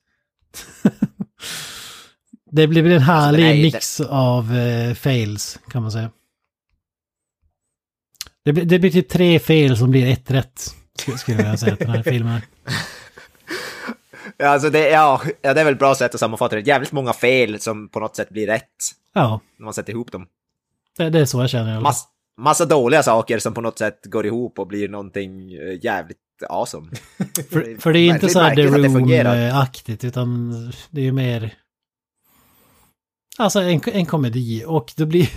det 2.50 2.66
blir 2.66 2.90
en 2.90 3.02
härlig 3.02 3.46
är 3.46 3.52
ju 3.52 3.62
mix 3.62 4.00
av 4.00 4.56
eh, 4.56 4.94
fails, 4.94 5.58
kan 5.68 5.82
man 5.82 5.92
säga. 5.92 6.10
Det 8.44 8.52
blir, 8.52 8.64
det 8.64 8.78
blir 8.78 8.90
typ 8.90 9.08
tre 9.08 9.38
fel 9.38 9.76
som 9.76 9.90
blir 9.90 10.06
ett 10.06 10.30
rätt, 10.30 10.74
skulle 11.16 11.42
jag 11.42 11.58
säga 11.58 11.72
att 11.72 11.78
den 11.78 11.90
här 11.90 12.02
filmen 12.02 12.40
är. 14.38 14.46
Alltså 14.46 14.70
det, 14.70 14.88
ja, 14.88 15.22
ja, 15.42 15.54
det 15.54 15.60
är 15.60 15.64
väl 15.64 15.74
ett 15.74 15.78
bra 15.78 15.94
sätt 15.94 16.14
att 16.14 16.20
sammanfatta 16.20 16.56
det. 16.56 16.62
Jävligt 16.62 16.92
många 16.92 17.12
fel 17.12 17.60
som 17.60 17.88
på 17.88 18.00
något 18.00 18.16
sätt 18.16 18.30
blir 18.30 18.46
rätt 18.46 18.68
Ja, 19.14 19.40
när 19.58 19.64
man 19.64 19.74
sätter 19.74 19.92
ihop 19.92 20.12
dem. 20.12 20.26
Det, 20.98 21.10
det 21.10 21.20
är 21.20 21.24
så 21.24 21.40
jag 21.40 21.50
känner. 21.50 21.80
Mass, 21.80 22.04
massa 22.40 22.66
dåliga 22.66 23.02
saker 23.02 23.38
som 23.38 23.54
på 23.54 23.60
något 23.60 23.78
sätt 23.78 24.00
går 24.04 24.26
ihop 24.26 24.58
och 24.58 24.66
blir 24.66 24.88
någonting 24.88 25.52
eh, 25.52 25.84
jävligt 25.84 26.18
awesome. 26.48 26.90
För, 27.50 27.80
för 27.80 27.92
det 27.92 27.98
är 27.98 28.14
inte 28.14 28.28
så 28.28 28.40
här 28.40 28.56
The. 28.56 28.62
Room-aktigt, 28.62 30.04
utan 30.04 30.52
det 30.90 31.00
är 31.00 31.04
ju 31.04 31.12
mer... 31.12 31.54
Alltså 33.38 33.60
en, 33.60 33.80
en 33.84 34.06
komedi 34.06 34.64
och 34.66 34.92
det 34.96 35.06
blir... 35.06 35.28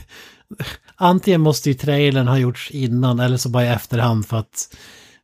Antingen 0.96 1.42
måste 1.42 1.70
ju 1.70 1.74
trailern 1.74 2.28
ha 2.28 2.38
gjorts 2.38 2.72
innan 2.72 3.20
eller 3.20 3.38
så 3.38 3.50
bara 3.50 3.66
i 3.66 3.68
efterhand 3.68 4.28
för 4.28 4.38
att 4.38 4.76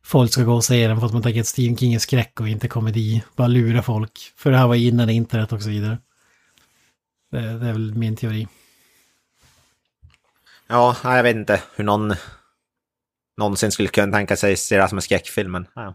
folk 0.04 0.32
ska 0.32 0.42
gå 0.42 0.54
och 0.54 0.64
se 0.64 0.88
den 0.88 1.00
för 1.00 1.06
att 1.06 1.12
man 1.12 1.22
tänker 1.22 1.40
att 1.40 1.46
Stephen 1.46 1.76
King 1.76 1.94
är 1.94 1.98
skräck 1.98 2.40
och 2.40 2.48
inte 2.48 2.68
komedi. 2.68 3.22
Bara 3.36 3.46
lura 3.46 3.82
folk. 3.82 4.32
För 4.36 4.50
det 4.50 4.56
här 4.56 4.66
var 4.66 4.74
innan 4.74 5.10
internet 5.10 5.52
och 5.52 5.62
så 5.62 5.68
vidare. 5.68 5.98
Det, 7.30 7.40
det 7.40 7.68
är 7.68 7.72
väl 7.72 7.94
min 7.94 8.16
teori. 8.16 8.48
Ja, 10.68 10.96
jag 11.04 11.22
vet 11.22 11.36
inte 11.36 11.62
hur 11.76 11.84
någon 11.84 12.14
någonsin 13.36 13.72
skulle 13.72 13.88
kunna 13.88 14.12
tänka 14.12 14.36
sig 14.36 14.56
se 14.56 14.74
det 14.76 14.80
här 14.80 14.88
som 14.88 14.98
en 14.98 15.02
skräckfilm, 15.02 15.52
men 15.52 15.66
ja. 15.74 15.94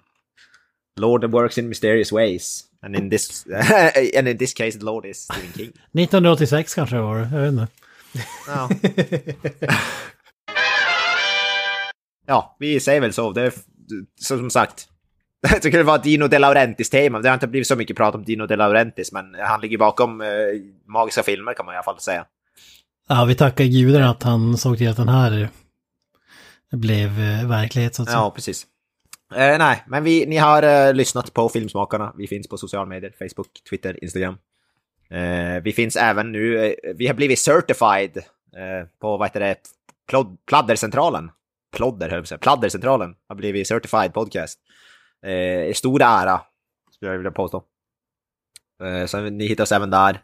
Lord 0.99 1.25
works 1.25 1.57
in 1.57 1.69
mysterious 1.69 2.11
ways. 2.11 2.63
And 2.81 2.95
in 2.95 3.09
this, 3.09 3.45
and 4.17 4.27
in 4.27 4.37
this 4.37 4.53
case, 4.53 4.79
the 4.79 4.85
Lord 4.85 5.05
is 5.05 5.23
Stephen 5.23 5.53
King. 5.53 5.67
1986 5.67 6.75
kanske 6.75 6.95
det 6.95 7.01
var, 7.01 7.17
jag 7.17 7.41
vet 7.41 7.51
inte. 7.51 7.67
Ja. 8.47 8.69
ja, 12.27 12.55
vi 12.59 12.79
säger 12.79 13.01
väl 13.01 13.13
så. 13.13 13.31
Det 13.31 13.41
är, 13.41 13.53
som 14.21 14.49
sagt, 14.49 14.87
jag 15.41 15.61
tycker 15.61 15.77
det 15.77 15.83
var 15.83 15.97
Dino 15.97 16.27
De 16.27 16.39
Laurentiis 16.39 16.89
tema. 16.89 17.19
Det 17.19 17.29
har 17.29 17.33
inte 17.33 17.47
blivit 17.47 17.67
så 17.67 17.75
mycket 17.75 17.97
prat 17.97 18.15
om 18.15 18.23
Dino 18.23 18.47
De 18.47 18.55
Laurentiis, 18.55 19.11
men 19.11 19.35
han 19.39 19.61
ligger 19.61 19.77
bakom 19.77 20.21
eh, 20.21 20.27
magiska 20.85 21.23
filmer 21.23 21.53
kan 21.53 21.65
man 21.65 21.75
i 21.75 21.77
alla 21.77 21.83
fall 21.83 21.99
säga. 21.99 22.25
Ja, 23.07 23.25
vi 23.25 23.35
tackar 23.35 23.65
gudarna 23.65 24.09
att 24.09 24.23
han 24.23 24.57
såg 24.57 24.77
till 24.77 24.89
att 24.89 24.97
den 24.97 25.09
här 25.09 25.49
blev 26.71 27.09
eh, 27.09 27.47
verklighet 27.47 27.95
så 27.95 28.01
att 28.01 28.07
säga. 28.07 28.19
Ja, 28.19 28.31
precis. 28.31 28.67
Eh, 29.35 29.57
nej, 29.57 29.83
men 29.87 30.03
vi, 30.03 30.25
ni 30.25 30.37
har 30.37 30.63
eh, 30.63 30.93
lyssnat 30.93 31.33
på 31.33 31.49
Filmsmakarna. 31.49 32.13
Vi 32.17 32.27
finns 32.27 32.47
på 32.47 32.57
sociala 32.57 32.85
medier, 32.85 33.13
Facebook, 33.19 33.49
Twitter, 33.69 34.03
Instagram. 34.03 34.37
Eh, 35.09 35.63
vi 35.63 35.73
finns 35.73 35.95
även 35.95 36.31
nu, 36.31 36.65
eh, 36.65 36.73
vi 36.95 37.07
har 37.07 37.13
blivit 37.13 37.39
certified 37.39 38.17
eh, 38.17 38.87
på, 39.01 39.17
vad 39.17 39.27
heter 39.27 39.39
det, 39.39 39.55
Plod, 40.09 40.37
Pladdercentralen. 40.45 41.31
Plodder, 41.75 42.09
höll 42.09 42.15
jag 42.15 42.21
på 42.21 42.23
att 42.23 42.29
säga. 42.29 42.39
Pladdercentralen 42.39 43.15
har 43.27 43.35
blivit 43.35 43.67
certified 43.67 44.13
podcast. 44.13 44.59
Eh, 45.25 45.73
stor 45.73 46.01
ära, 46.01 46.41
skulle 46.91 47.11
jag 47.11 47.17
vilja 47.17 47.31
påstå. 47.31 47.63
Eh, 48.83 49.05
så 49.05 49.21
ni 49.21 49.47
hittar 49.47 49.63
oss 49.63 49.71
även 49.71 49.89
där. 49.89 50.21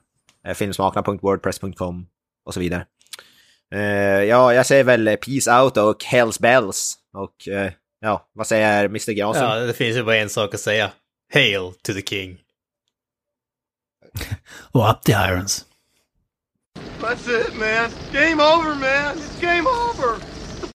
Eh, 0.48 0.54
filmsmakarna.wordpress.com 0.54 2.06
och 2.46 2.54
så 2.54 2.60
vidare. 2.60 2.86
Eh, 3.74 4.24
ja, 4.24 4.54
jag 4.54 4.66
säger 4.66 4.84
väl 4.84 5.18
peace 5.18 5.62
out 5.62 5.78
och 5.78 6.04
hells 6.04 6.40
bells. 6.40 6.98
Och 7.14 7.48
eh, 7.48 7.72
ja, 8.00 8.30
vad 8.34 8.48
säger 8.48 8.86
Mr. 8.86 9.12
Granström? 9.12 9.50
Ja, 9.50 9.56
det 9.56 9.74
finns 9.74 9.98
ju 9.98 10.04
bara 10.04 10.18
en 10.18 10.30
sak 10.30 10.54
att 10.54 10.60
säga. 10.60 10.92
Hail 11.34 11.74
to 11.84 11.94
the 11.94 12.02
king. 12.02 12.40
Och 14.72 14.90
up 14.90 15.02
the 15.04 15.12
irons. 15.12 15.66
That's 17.02 17.28
it, 17.28 17.54
man. 17.56 17.90
Game 18.14 18.42
over, 18.42 18.76
man. 18.76 19.18
It's 19.18 19.42
game 19.42 19.68
over. 19.68 20.33